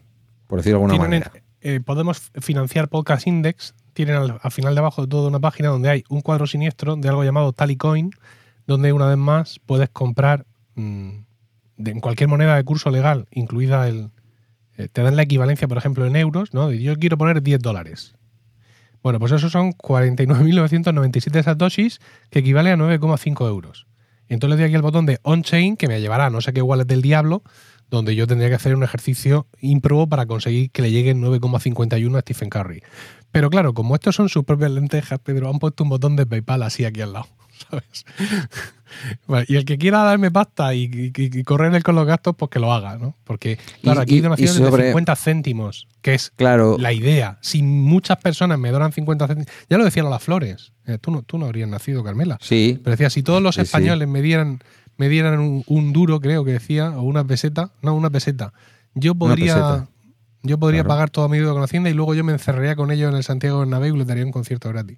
[0.47, 1.44] por decirlo de alguna Tienen, manera.
[1.67, 3.73] Eh, podemos financiar Podcast Index.
[3.93, 6.95] Tienen al, al final de abajo de todo una página donde hay un cuadro siniestro
[6.95, 8.11] de algo llamado Tallycoin,
[8.67, 10.45] donde una vez más puedes comprar
[10.75, 11.09] mm,
[11.83, 14.11] en cualquier moneda de curso legal, incluida el.
[14.77, 16.67] eh, te dan la equivalencia, por ejemplo, en euros, ¿no?
[16.69, 18.13] De Yo quiero poner 10 dólares.
[19.01, 23.87] Bueno, pues esos son 49.997 satoshis, que equivale a 9,5 euros.
[24.29, 26.53] Y entonces le doy aquí el botón de on-chain, que me llevará a no sé
[26.53, 27.41] qué wallet del diablo,
[27.89, 32.21] donde yo tendría que hacer un ejercicio ímprobo para conseguir que le lleguen 9,51 a
[32.21, 32.81] Stephen Curry.
[33.31, 36.63] Pero claro, como estos son sus propias lentejas, Pedro, han puesto un botón de PayPal
[36.63, 37.27] así aquí al lado,
[37.69, 38.05] ¿sabes?
[39.49, 42.49] Y el que quiera darme pasta y, y- y correr él con los gastos, pues
[42.49, 43.15] que lo haga, ¿no?
[43.25, 47.37] Porque, claro, aquí hay donaciones sobre- de 50 céntimos, que es Claro, la idea.
[47.41, 51.09] Si muchas personas me donan 50 céntimos, ya lo decían a las flores, Eh, tú,
[51.11, 52.37] no, tú no habrías nacido, Carmela.
[52.41, 53.65] sí, Pero decía, si todos los Sí, sí.
[53.65, 54.59] españoles me dieran,
[54.97, 58.53] me dieran un, un duro, creo que decía, o una peseta, no, una peseta,
[58.93, 59.87] yo podría, peseta.
[60.43, 60.89] yo podría Claro.
[60.89, 63.23] pagar toda mi deuda con Hacienda y luego yo me encerraría con ellos en el
[63.23, 64.97] Santiago Bernabéu y les daría un concierto gratis.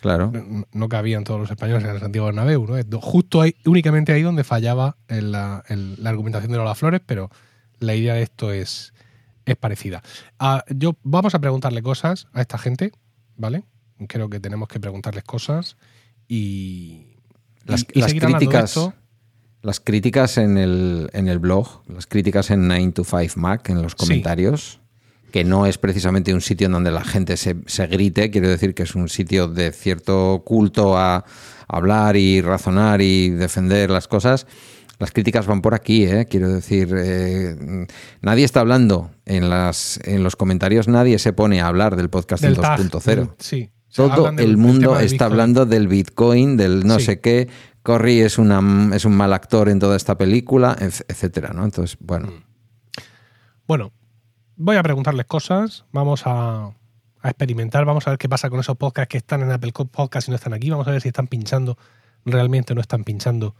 [0.00, 0.30] claro.
[0.32, 3.00] No, no cabían todos los españoles en el Santiago Bernabéu, ¿no?
[3.00, 7.30] Justo ahí, únicamente ahí donde fallaba en la, en la argumentación de Lola Flores, pero
[7.80, 8.92] la idea de esto es,
[9.46, 10.02] es parecida.
[10.38, 12.92] Ah, yo, vamos a preguntarle cosas a esta gente,
[13.36, 13.64] ¿vale?
[14.08, 15.76] Creo que tenemos que preguntarles cosas
[16.28, 17.16] y,
[17.64, 18.94] Las, y- y críticas, esto.
[19.66, 23.82] Las críticas en el, en el blog, las críticas en 9 to 5 Mac, en
[23.82, 23.98] los Sí.
[23.98, 24.80] comentarios,
[25.32, 28.74] que no es precisamente un sitio en donde la gente se, se grite, quiero decir
[28.74, 31.24] que es un sitio de cierto culto a
[31.68, 34.46] hablar y razonar y defender las cosas.
[34.98, 36.26] Las críticas van por aquí, ¿eh?
[36.30, 37.86] quiero decir, eh,
[38.22, 42.42] nadie está hablando en, las, en los comentarios, nadie se pone a hablar del podcast
[42.42, 43.04] Del tag, 2.0.
[43.04, 43.70] del- sí.
[43.94, 45.22] Todo el mundo está Bitcoin.
[45.32, 47.06] hablando del Bitcoin, del no Sí.
[47.06, 47.48] sé qué.
[47.86, 48.60] Corey es, una,
[48.96, 51.64] es un mal actor en toda esta película, etcétera, ¿no?
[51.64, 52.32] Entonces, bueno,
[53.68, 53.92] Bueno,
[54.56, 56.72] voy a preguntarles cosas, vamos a,
[57.22, 60.32] experimentar, vamos a ver qué pasa con esos podcasts que están en Apple Podcast y
[60.32, 61.78] no están aquí, vamos a ver si están pinchando
[62.24, 63.54] realmente no están pinchando.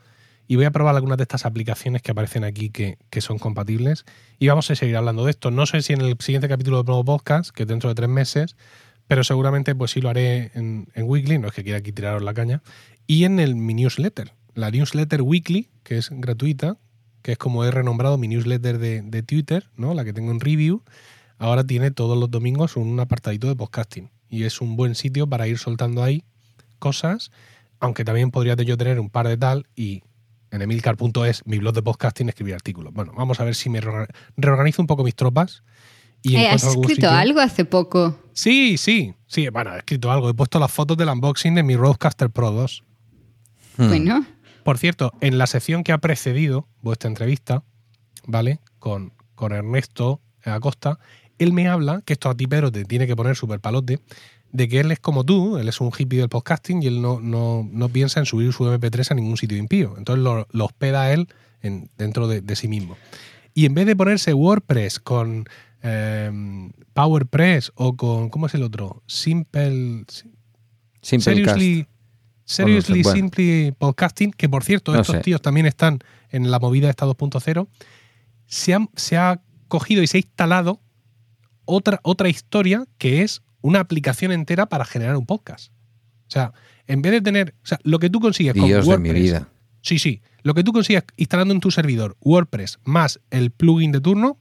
[0.49, 4.05] Y voy a probar algunas de estas aplicaciones que aparecen aquí que, que son compatibles.
[4.41, 5.53] Y vamos a seguir hablando de esto.
[5.53, 8.09] No sé si en el siguiente capítulo del nuevo podcast, que es dentro de tres
[8.09, 8.57] meses,
[9.07, 12.23] pero seguramente pues sí lo haré en, en Weekly, no es que quiera aquí tiraros
[12.23, 12.63] la caña.
[13.07, 16.77] Y en el, mi newsletter, la newsletter Weekly, que es gratuita,
[17.23, 19.95] que es como he renombrado mi newsletter de, de Twitter, ¿no?
[19.95, 20.83] la que tengo en review,
[21.39, 24.11] ahora tiene todos los domingos un apartadito de podcasting.
[24.29, 26.25] Y es un buen sitio para ir soltando ahí
[26.79, 27.31] cosas,
[27.81, 30.03] aunque también podría yo tener un par de tal y
[30.51, 32.93] en emilcar.es, mi blog de podcasting, escribir artículos.
[32.93, 35.63] Bueno, vamos a ver si me reorga- reorganizo un poco mis tropas.
[36.23, 38.19] Y Eh, ¿Has escrito sitio- algo hace poco?
[38.33, 39.15] Sí, sí.
[39.27, 40.29] Sí, bueno, he escrito algo.
[40.31, 42.85] He puesto las fotos del unboxing de mi Roadcaster Pro 2.
[43.77, 43.89] Hmm.
[43.89, 44.27] Bueno,
[44.65, 47.63] Por cierto, en la sección que ha precedido vuestra entrevista,
[48.27, 48.61] ¿vale?
[48.79, 50.99] Con, con Ernesto Acosta,
[51.39, 54.01] él me habla, que esto a ti, Pedro, te tiene que poner súper palote,
[54.53, 57.21] de que él es como tú, él es un hippie del podcasting y él no,
[57.21, 59.95] no, no piensa en subir su MP3 a ningún sitio impío.
[59.99, 61.29] Entonces lo, lo hospeda él
[61.63, 62.97] en- dentro de, de sí mismo.
[63.55, 65.47] Y en vez de ponerse WordPress con
[65.83, 69.03] eh, PowerPress o con, ¿cómo es el otro?
[69.07, 70.05] Simple...
[71.03, 71.59] Simplecast.
[71.59, 71.87] Seriously,
[72.47, 73.17] seriously Bueno.
[73.17, 75.23] Simply Podcasting, que por cierto, No estos sé.
[75.23, 75.99] tíos también están
[76.31, 77.69] en la movida esta 2.0,
[78.47, 80.81] se, han- se ha cogido y se ha instalado
[81.67, 85.73] otra, otra historia que es una aplicación entera para generar un podcast.
[86.29, 86.53] O sea,
[86.87, 89.21] en vez de tener, o sea, lo que tú consigues con Dios de WordPress, mi
[89.21, 89.49] vida.
[89.83, 90.23] Sí, sí.
[90.43, 94.39] Lo que tú consigues instalando en tu servidor WordPress más el plugin de turno,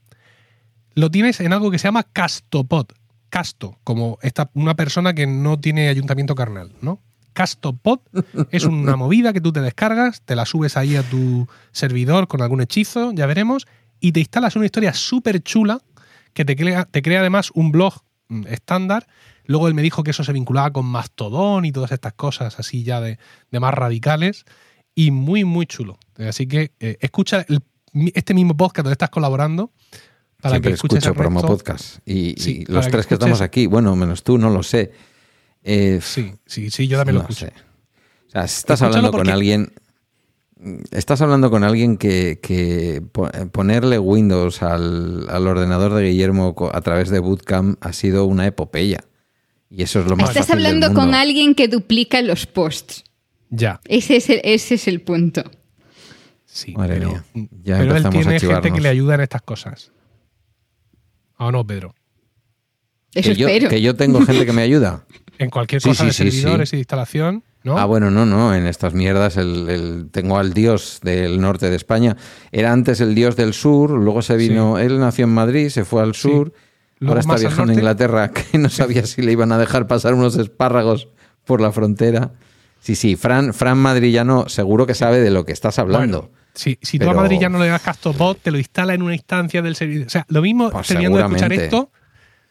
[0.94, 2.86] lo tienes en algo que se llama Castopod.
[3.28, 7.00] Casto, como esta, una persona que no tiene ayuntamiento carnal, ¿no?
[7.36, 8.00] Castopod
[8.50, 12.40] es una movida que tú te descargas, te la subes ahí a tu servidor con
[12.40, 13.66] algún hechizo, ya veremos,
[14.00, 15.82] y te instalas una historia súper chula
[16.32, 17.92] que te crea, te crea además un blog
[18.28, 19.06] mm, estándar.
[19.44, 22.82] Luego él me dijo que eso se vinculaba con Mastodon y todas estas cosas así
[22.84, 23.18] ya de,
[23.50, 24.46] de más radicales
[24.94, 25.98] y muy, muy chulo.
[26.18, 27.60] Así que eh, escucha el-
[28.14, 29.72] este mismo podcast donde estás colaborando
[30.40, 31.98] para Siempre que escuches escucho el promo podcast.
[32.06, 34.92] Y, los para que tres que estamos aquí, bueno, menos tú, no lo sé.
[35.68, 37.46] Eh, Sí, sí, sí, yo también lo escucho.
[37.46, 37.52] sé.
[38.28, 39.72] O sea, estás Escúchalo hablando con porque- alguien.
[40.90, 46.80] Estás hablando con alguien que, que po- ponerle Windows al, al ordenador de Guillermo a
[46.80, 49.04] través de Bootcamp ha sido una epopeya.
[49.68, 53.04] Y eso es lo más estás fácil del hablando con alguien que duplica los posts.
[53.50, 55.42] Ya, Ese es el, ese es el punto.
[56.46, 56.72] sí.
[56.74, 57.24] Madre pero mía,
[57.62, 59.92] ya pero él a tiene gente que le ayuda en estas cosas.
[61.38, 61.94] ¿O no, Pedro?
[63.12, 63.68] Eso que, yo, espero.
[63.70, 65.04] que yo tengo gente que me ayuda.
[65.38, 67.78] En cualquier cosa sí, de sí, servidores y de instalación, ¿no?
[67.78, 68.54] Ah, bueno, no, no.
[68.54, 72.16] En estas mierdas el, el- tengo al dios del norte de España.
[72.52, 74.78] Era antes el dios del sur, luego se vino.
[74.78, 76.52] Él nació en Madrid, se fue al sur.
[76.98, 77.74] Luego ahora está viajando a.
[77.74, 81.08] Inglaterra, que no sabía si le iban a dejar pasar unos espárragos
[81.44, 82.32] por la frontera.
[82.80, 86.20] Sí, sí, Fran, Fran Madrillano seguro que sabe de lo que estás hablando.
[86.22, 89.02] Bueno, si, si tú a Madrid ya no le das Castopod, te lo instala en
[89.02, 90.06] una instancia del servidor.
[90.06, 91.90] O sea, lo mismo Pues terminando de escuchar esto,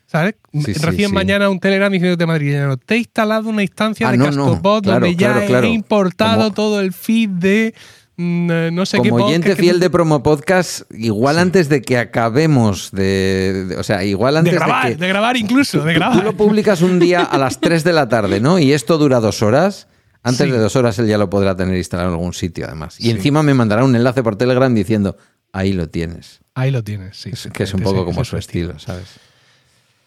[0.07, 0.35] ¿sabes?
[0.53, 1.13] Sí, Recién sí.
[1.15, 4.83] mañana un Telegram diciéndote Madrid, te he instalado una instancia Ah, de no, no, Castopod
[4.83, 7.73] claro, donde ya claro, he importado Como- todo el feed de
[8.17, 11.67] mm, eh, no sé qué Como podcast oyente fiel tú- de promo podcast, igual antes
[11.69, 14.95] de que acabemos de, de- O sea, igual de antes de, grabar, que.
[14.95, 16.23] de grabar incluso, de Tú grabar.
[16.23, 18.57] lo publicas un día a las 3 de la tarde, ¿no?
[18.59, 19.87] Y esto dura dos horas.
[20.23, 20.51] Antes Sí.
[20.51, 22.99] de dos horas él ya lo podrá tener instalado en algún sitio, además.
[22.99, 23.09] Y Sí.
[23.11, 25.17] encima me mandará un enlace por Telegram diciendo,
[25.51, 26.39] ahí lo tienes.
[26.55, 27.29] Ahí lo tienes, sí.
[27.33, 29.05] Es- que es un poco como su estilo, ¿sabes?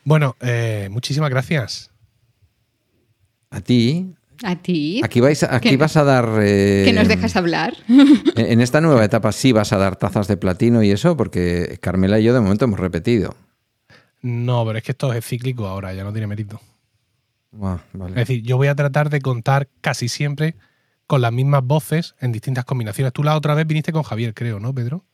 [0.08, 1.90] Bueno, eh, muchísimas gracias.
[3.50, 5.02] A ti, A ti.
[5.04, 6.26] aquí, vais aquí ¿Que- vas a dar...
[6.40, 7.74] eh, que nos dejas hablar.
[8.36, 12.18] En esta nueva etapa sí vas a dar tazas de platino y eso, porque Carmela
[12.18, 13.36] y yo de momento hemos repetido.
[14.22, 16.58] No, pero es que esto es cíclico ahora, ya no tiene mérito.
[17.60, 17.78] Ah,
[18.08, 20.54] Es decir, yo voy a tratar de contar casi siempre
[21.06, 23.12] con las mismas voces en distintas combinaciones.
[23.12, 25.04] Tú la otra vez viniste con Javier, creo, ¿no, Pedro?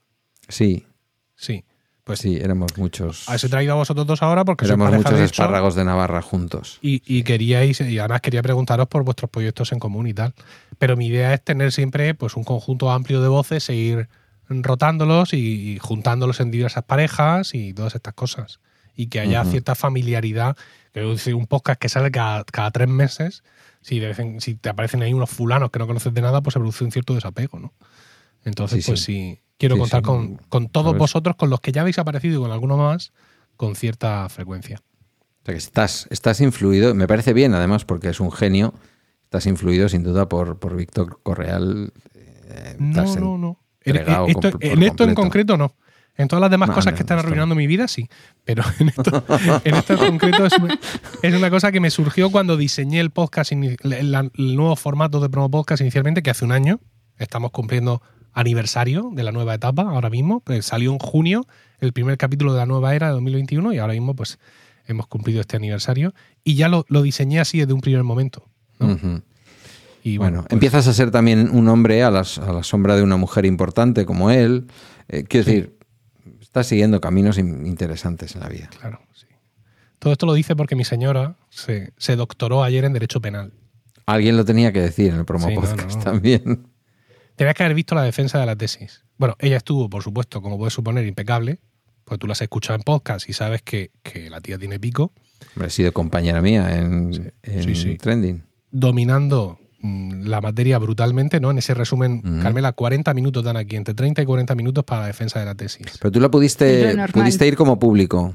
[0.49, 0.87] Sí,
[1.35, 1.65] Sí.
[2.05, 3.27] Pues sí, éramos muchos.
[3.31, 6.21] a eso he traído a vosotros dos ahora porque Éramos muchos de espárragos de Navarra
[6.21, 6.79] juntos.
[6.83, 10.35] y, y queríais, y además quería preguntaros por vuestros proyectos en común y tal.
[10.79, 14.09] Pero mi idea es tener siempre pues un conjunto amplio de voces e ir
[14.51, 18.61] rotándolos y, juntándolos en diversas parejas y todas estas cosas.
[18.95, 20.57] Y que haya cierta familiaridad.
[20.93, 23.43] Decir, un podcast que sale cada, cada tres meses,
[23.81, 26.41] si, de vez en- si te aparecen ahí unos fulanos que no conoces de nada,
[26.43, 27.73] pues se produce un cierto desapego, ¿no?
[28.45, 29.41] Entonces, Sí, pues sí.
[29.59, 30.07] Quiero Sí, contar sí.
[30.07, 33.13] con, con todos vosotros, con los que ya habéis aparecido y con alguno más,
[33.57, 34.81] con cierta frecuencia.
[34.81, 38.73] O sea que estás, estás influido, me parece bien además porque es un genio,
[39.25, 41.93] estás influido sin duda por, por Víctor Correal.
[42.15, 43.61] eh, No, no, no.
[43.85, 45.15] En, en esto, por en esto en completo.
[45.15, 45.75] concreto no.
[46.17, 48.09] En todas las demás No, cosas no, que están arruinando mi vida, sí.
[48.45, 49.25] Pero en esto,
[49.65, 50.79] en esto en concreto es, una-
[51.23, 55.51] es una cosa que me surgió cuando diseñé el podcast, el nuevo formato de promo
[55.51, 56.81] podcast inicialmente, que hace un año.
[57.19, 58.01] Estamos cumpliendo
[58.35, 60.41] aniversario de la nueva etapa ahora mismo.
[60.41, 61.47] Pues salió en junio
[61.81, 64.39] el primer capítulo de la nueva era de 2021 y ahora mismo pues
[64.87, 66.13] hemos cumplido este aniversario.
[66.45, 68.45] Y ya lo, lo diseñé así desde un primer momento.
[70.03, 73.03] Y Bueno, pues- empiezas a ser también un hombre a, las- a la sombra de
[73.03, 74.67] una mujer importante como él.
[75.09, 75.79] Eh, quiero decir,
[76.41, 78.69] estás siguiendo caminos in- interesantes en la vida.
[78.79, 79.27] Claro, sí.
[79.99, 83.53] Todo esto lo dice porque mi señora se, se doctoró ayer en Derecho Penal.
[84.07, 86.05] Alguien lo tenía que decir en el promo Sí, no, podcast no.
[86.05, 86.67] también.
[87.37, 89.05] Tenías que haber visto la defensa de la tesis.
[89.19, 91.59] Bueno, ella estuvo, por supuesto, como puedes suponer, impecable,
[92.05, 95.13] pues tú la has escuchado en podcast y sabes que, que la tía tiene pico.
[95.55, 97.97] Hombre, Ha sido compañera mía en, en sí, sí.
[97.99, 98.43] Trending.
[98.71, 101.51] dominando mm, la materia brutalmente, ¿no?
[101.51, 102.23] En ese resumen.
[102.43, 105.55] Carmela, 40 minutos dan aquí, entre 30 y 40 minutos para la defensa de la
[105.55, 105.87] tesis.
[106.01, 108.35] Pero tú la pudiste, pudiste ir como público.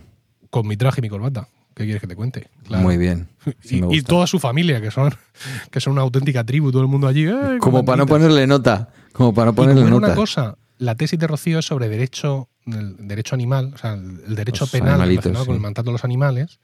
[0.50, 1.48] Con mi traje y mi corbata.
[1.80, 2.50] ¿Qué quieres que te cuente?
[2.68, 2.84] Claro.
[2.84, 3.30] Muy bien.
[3.62, 5.16] Sí y, y toda su familia, que son,
[5.72, 7.26] que son una auténtica tribu, todo el mundo allí.
[7.26, 8.90] ¡eh, Como para no ponerle nota.
[9.14, 10.08] Como para no Y ponerle era nota.
[10.08, 14.36] una cosa, la tesis de Rocío es sobre derecho, el derecho animal, o sea, el,
[14.36, 16.60] derecho Los penal relacionado con el maltrato de los animales.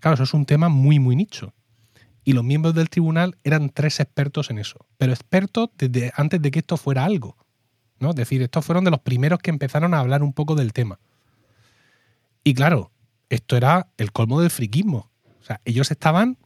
[0.00, 1.54] Claro, eso es un tema muy, muy nicho.
[2.22, 4.84] Y los miembros del tribunal eran tres expertos en eso.
[4.98, 7.38] Pero expertos desde antes de que esto fuera algo.
[8.00, 8.10] ¿no?
[8.10, 10.98] Es decir, estos fueron de los primeros que empezaron a hablar un poco del tema.
[12.44, 12.90] Y claro,
[13.30, 15.10] esto era el colmo del friquismo.
[15.40, 16.38] O sea, ellos estaban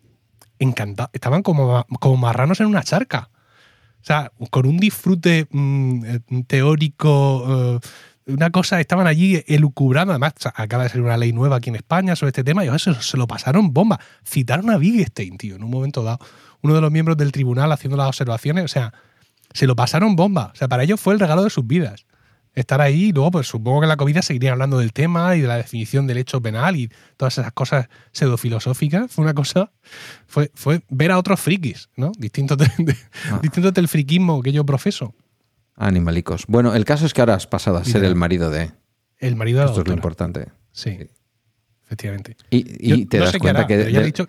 [0.58, 3.30] encantados, estaban como, como marranos en una charca.
[4.00, 7.88] O sea, con un disfrute mm, eh, teórico, eh,
[8.26, 10.12] una cosa, estaban allí elucubrando.
[10.12, 12.94] Además, acaba de salir una ley nueva aquí en España sobre este tema y eso
[12.94, 14.00] se lo pasaron bomba.
[14.24, 16.18] Citaron a Wittgenstein, tío, en un momento dado.
[16.62, 18.92] Uno de los miembros del tribunal haciendo las observaciones, o sea,
[19.52, 20.50] se lo pasaron bomba.
[20.52, 22.06] O sea, para ellos fue el regalo de sus vidas.
[22.54, 25.40] Estar ahí y luego, pues supongo que en la comida seguirían hablando del tema y
[25.40, 29.10] de la definición del hecho penal y todas esas cosas pseudofilosóficas.
[29.10, 29.72] Fue una cosa,
[30.26, 32.12] fue, fue ver a otros frikis, ¿no?
[32.18, 32.96] Distintos, de- de-
[33.30, 33.38] Ah.
[33.42, 35.14] distintos del friquismo que yo profeso.
[35.76, 36.44] Animalicos.
[36.46, 38.70] Bueno, el caso es que ahora has pasado a ser el marido de.
[39.18, 40.48] El marido de la Esto es lo importante.
[40.72, 40.98] Sí,
[41.84, 42.36] efectivamente.
[42.50, 44.28] Y, y Yo te no das cuenta hará, que ya he de, dicho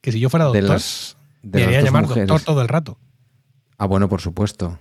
[0.00, 2.28] que si yo fuera de doctor, las, de me las dos llamar mujeres.
[2.28, 2.98] doctor todo el rato.
[3.78, 4.78] Ah, bueno, por supuesto.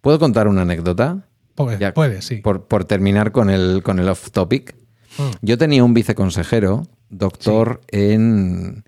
[0.00, 1.28] ¿Puedo contar una anécdota?
[1.54, 2.36] Puede, Ya, puede, sí.
[2.36, 4.74] Por, por terminar con el, con el off topic.
[5.18, 5.30] Mm.
[5.42, 8.84] Yo tenía un viceconsejero, doctor en.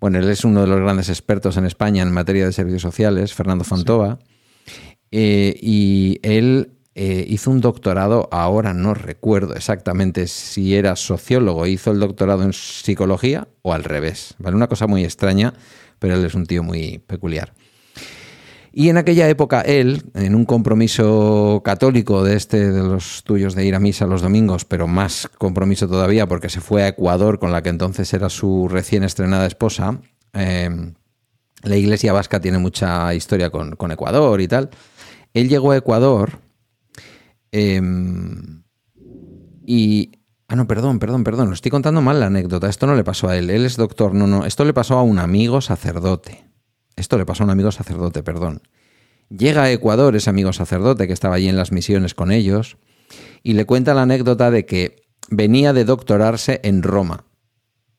[0.00, 3.34] Bueno, él es uno de los grandes expertos en España en materia de servicios sociales,
[3.34, 4.20] Fernando Fantova.
[5.10, 11.92] Eh, y él eh, hizo un doctorado, ahora no recuerdo exactamente si era sociólogo, hizo
[11.92, 14.34] el doctorado en psicología o al revés.
[14.38, 14.56] ¿vale?
[14.56, 15.54] Una cosa muy extraña,
[15.98, 17.54] pero él es un tío muy peculiar.
[18.72, 23.64] Y en aquella época él, en un compromiso católico de este, de los tuyos de
[23.64, 27.52] ir a misa los domingos, pero más compromiso todavía porque se fue a Ecuador con
[27.52, 30.00] la que entonces era su recién estrenada esposa,
[30.34, 30.92] eh,
[31.62, 34.70] la iglesia vasca tiene mucha historia con, con Ecuador y tal.
[35.34, 36.38] Él llegó a Ecuador
[37.52, 37.80] eh,
[39.66, 40.12] y...
[40.50, 42.70] Ah, no, perdón, perdón, perdón, estoy contando mal la anécdota.
[42.70, 43.50] Esto no le pasó a él.
[43.50, 44.46] Él es doctor, no, no.
[44.46, 46.47] Esto le pasó a un amigo sacerdote.
[46.98, 48.62] Esto le pasó a un amigo sacerdote, perdón.
[49.30, 52.76] Llega a Ecuador ese amigo sacerdote que estaba allí en las misiones con ellos
[53.42, 57.24] y le cuenta la anécdota de que venía de doctorarse en Roma.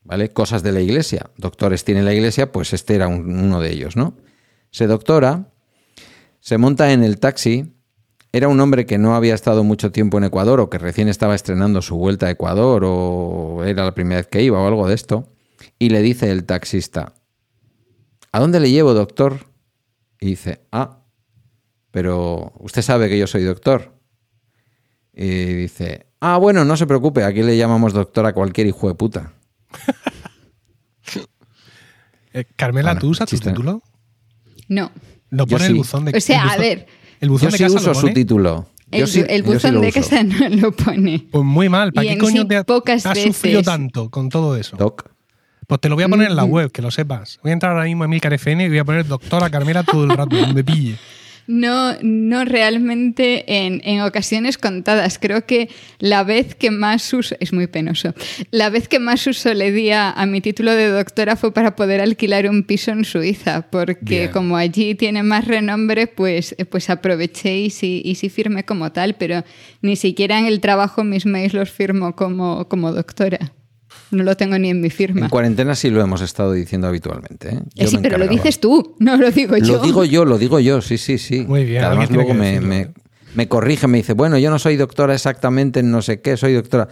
[0.04, 0.30] ¿Vale?
[0.30, 1.30] Cosas de la iglesia.
[1.38, 4.16] Doctores tiene la iglesia, pues este era un- uno de ellos, ¿no?
[4.72, 5.52] Se doctora,
[6.40, 7.76] se monta en el taxi.
[8.32, 11.36] Era un hombre que no había estado mucho tiempo en Ecuador o que recién estaba
[11.36, 14.96] estrenando su vuelta a Ecuador o era la primera vez que iba o algo de
[14.96, 15.30] esto.
[15.78, 17.14] Y le dice el taxista,
[18.32, 19.48] ¿a dónde le llevo, doctor?
[20.20, 21.00] Y dice, ah,
[21.92, 23.94] pero usted sabe que yo soy doctor.
[25.14, 28.96] Y dice, ah, bueno, no se preocupe, aquí le llamamos doctor a cualquier hijo de
[28.96, 29.34] puta.
[32.32, 33.82] Eh, Carmela, Bueno, ¿tú usas tu título?
[34.68, 34.92] No.
[35.32, 35.72] Lo pone sí.
[35.72, 36.86] el buzón de O sea, a ver.
[37.20, 38.68] El buzón Yo de sí casa uso lo su título.
[38.92, 41.28] El, sí- el yo sí buzón de casa no lo pone.
[41.32, 41.92] Pues muy mal.
[41.92, 43.66] ¿Para Y qué coño sí, te ha- pocas has sufrido veces.
[43.66, 44.78] tanto con todo eso?
[44.78, 45.10] Doc.
[45.70, 47.40] Pues te lo voy a poner en la web, que lo sepas.
[47.44, 50.04] Voy a entrar ahora mismo a Emilcar FM y voy a poner doctora Carmela todo
[50.04, 50.96] el rato, donde pille.
[51.46, 55.20] No, no realmente en, en ocasiones contadas.
[55.20, 58.16] Creo que la vez que más uso, es muy penoso,
[58.50, 61.76] la vez que más uso le di a, a mi título de doctora fue para
[61.76, 64.32] poder alquilar un piso en Suiza, porque Bien.
[64.32, 68.92] como allí tiene más renombre, pues, eh, pues aproveché y sí, y sí firmé como
[68.92, 69.44] tal, pero
[69.84, 73.54] ni siquiera en el trabajo mis mails los firmo como, como doctora.
[74.12, 75.26] No lo tengo ni en mi firma.
[75.26, 77.50] En cuarentena sí lo hemos estado diciendo habitualmente.
[77.50, 77.60] ¿eh?
[77.76, 79.78] Eh, Yo sí, me pero lo dices tú, no lo digo yo.
[79.78, 81.46] Lo digo yo, lo digo yo, sí, sí, sí.
[81.48, 82.92] Muy bien, Además luego me, me,
[83.36, 86.54] me corrige, me dice, bueno, yo no soy doctora exactamente en no sé qué, soy
[86.54, 86.88] doctora.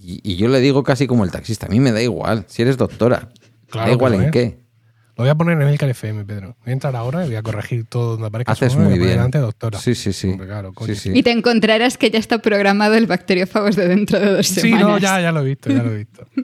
[0.00, 2.62] Y, y yo le digo casi como el taxista, a mí me da igual, si
[2.62, 3.30] eres doctora.
[3.68, 4.30] Claro da igual en es.
[4.30, 4.58] qué.
[5.20, 6.56] Lo voy a poner en Emilcar FM, Pedro.
[6.64, 9.10] Voy a entrar ahora y voy a corregir todo donde aparezca Haces muy bien.
[9.10, 9.78] delante doctora.
[9.78, 10.30] Sí, sí, sí.
[10.30, 10.94] Hombre, claro, coño.
[10.94, 11.12] Sí, sí.
[11.14, 14.88] Y te encontrarás que ya está programado el bacteriófagos de dentro de dos Sí, semanas.
[14.88, 16.26] no, ya, ya lo he visto, ya lo he visto.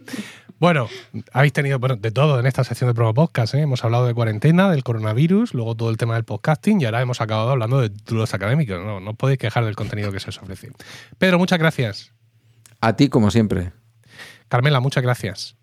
[0.59, 0.89] Bueno,
[1.33, 3.55] habéis tenido bueno, de todo en esta sección de Promo Podcast.
[3.55, 3.61] ¿eh?
[3.61, 7.21] Hemos hablado de cuarentena, del coronavirus, luego todo el tema del podcasting y ahora hemos
[7.23, 8.79] acabado hablando de títulos académicos.
[8.83, 10.71] No, no os podéis quejar del contenido que se os ofrece.
[11.19, 12.13] Pedro, muchas gracias.
[12.81, 13.73] A ti, como siempre.
[14.49, 15.57] Carmela, muchas gracias.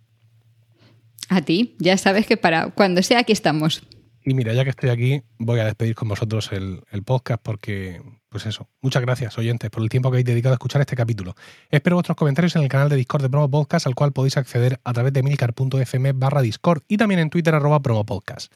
[1.30, 3.84] A ti, ya sabes que para cuando sea aquí estamos.
[4.26, 8.46] Y mira, ya que estoy aquí, voy a despedir con vosotros el, podcast porque, pues
[8.46, 11.36] eso, muchas gracias, oyentes, por el tiempo que habéis dedicado a escuchar este capítulo.
[11.70, 14.80] Espero vuestros comentarios en el canal de Discord de Promo Podcast, al cual podéis acceder
[14.86, 18.54] a través de milcar.fm barra Discord y también en Twitter arroba Promo Podcast.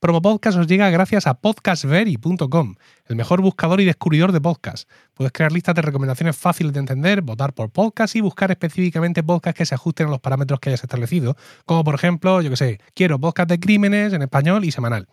[0.00, 4.88] Promo Podcast os llega gracias a podcastvery.com, el mejor buscador y descubridor de podcasts.
[5.12, 9.58] Puedes crear listas de recomendaciones fáciles de entender, votar por podcast y buscar específicamente podcasts
[9.58, 12.80] que se ajusten a los parámetros que hayas establecido, como por ejemplo, yo que sé,
[12.94, 15.06] quiero podcast de crímenes en español y semanal.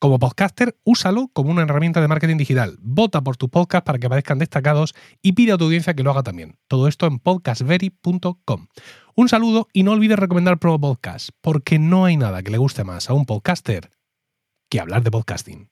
[0.00, 2.78] Como podcaster, úsalo como una herramienta de marketing digital.
[2.80, 6.10] Vota por tu podcast para que aparezcan destacados y pide a tu audiencia que lo
[6.10, 6.56] haga también.
[6.66, 8.66] Todo esto en podcastvery.com.
[9.14, 12.82] Un saludo y no olvides recomendar Promo Podcast, porque no hay nada que le guste
[12.82, 14.01] más a un podcaster
[14.72, 15.68] que hablar de podcasting.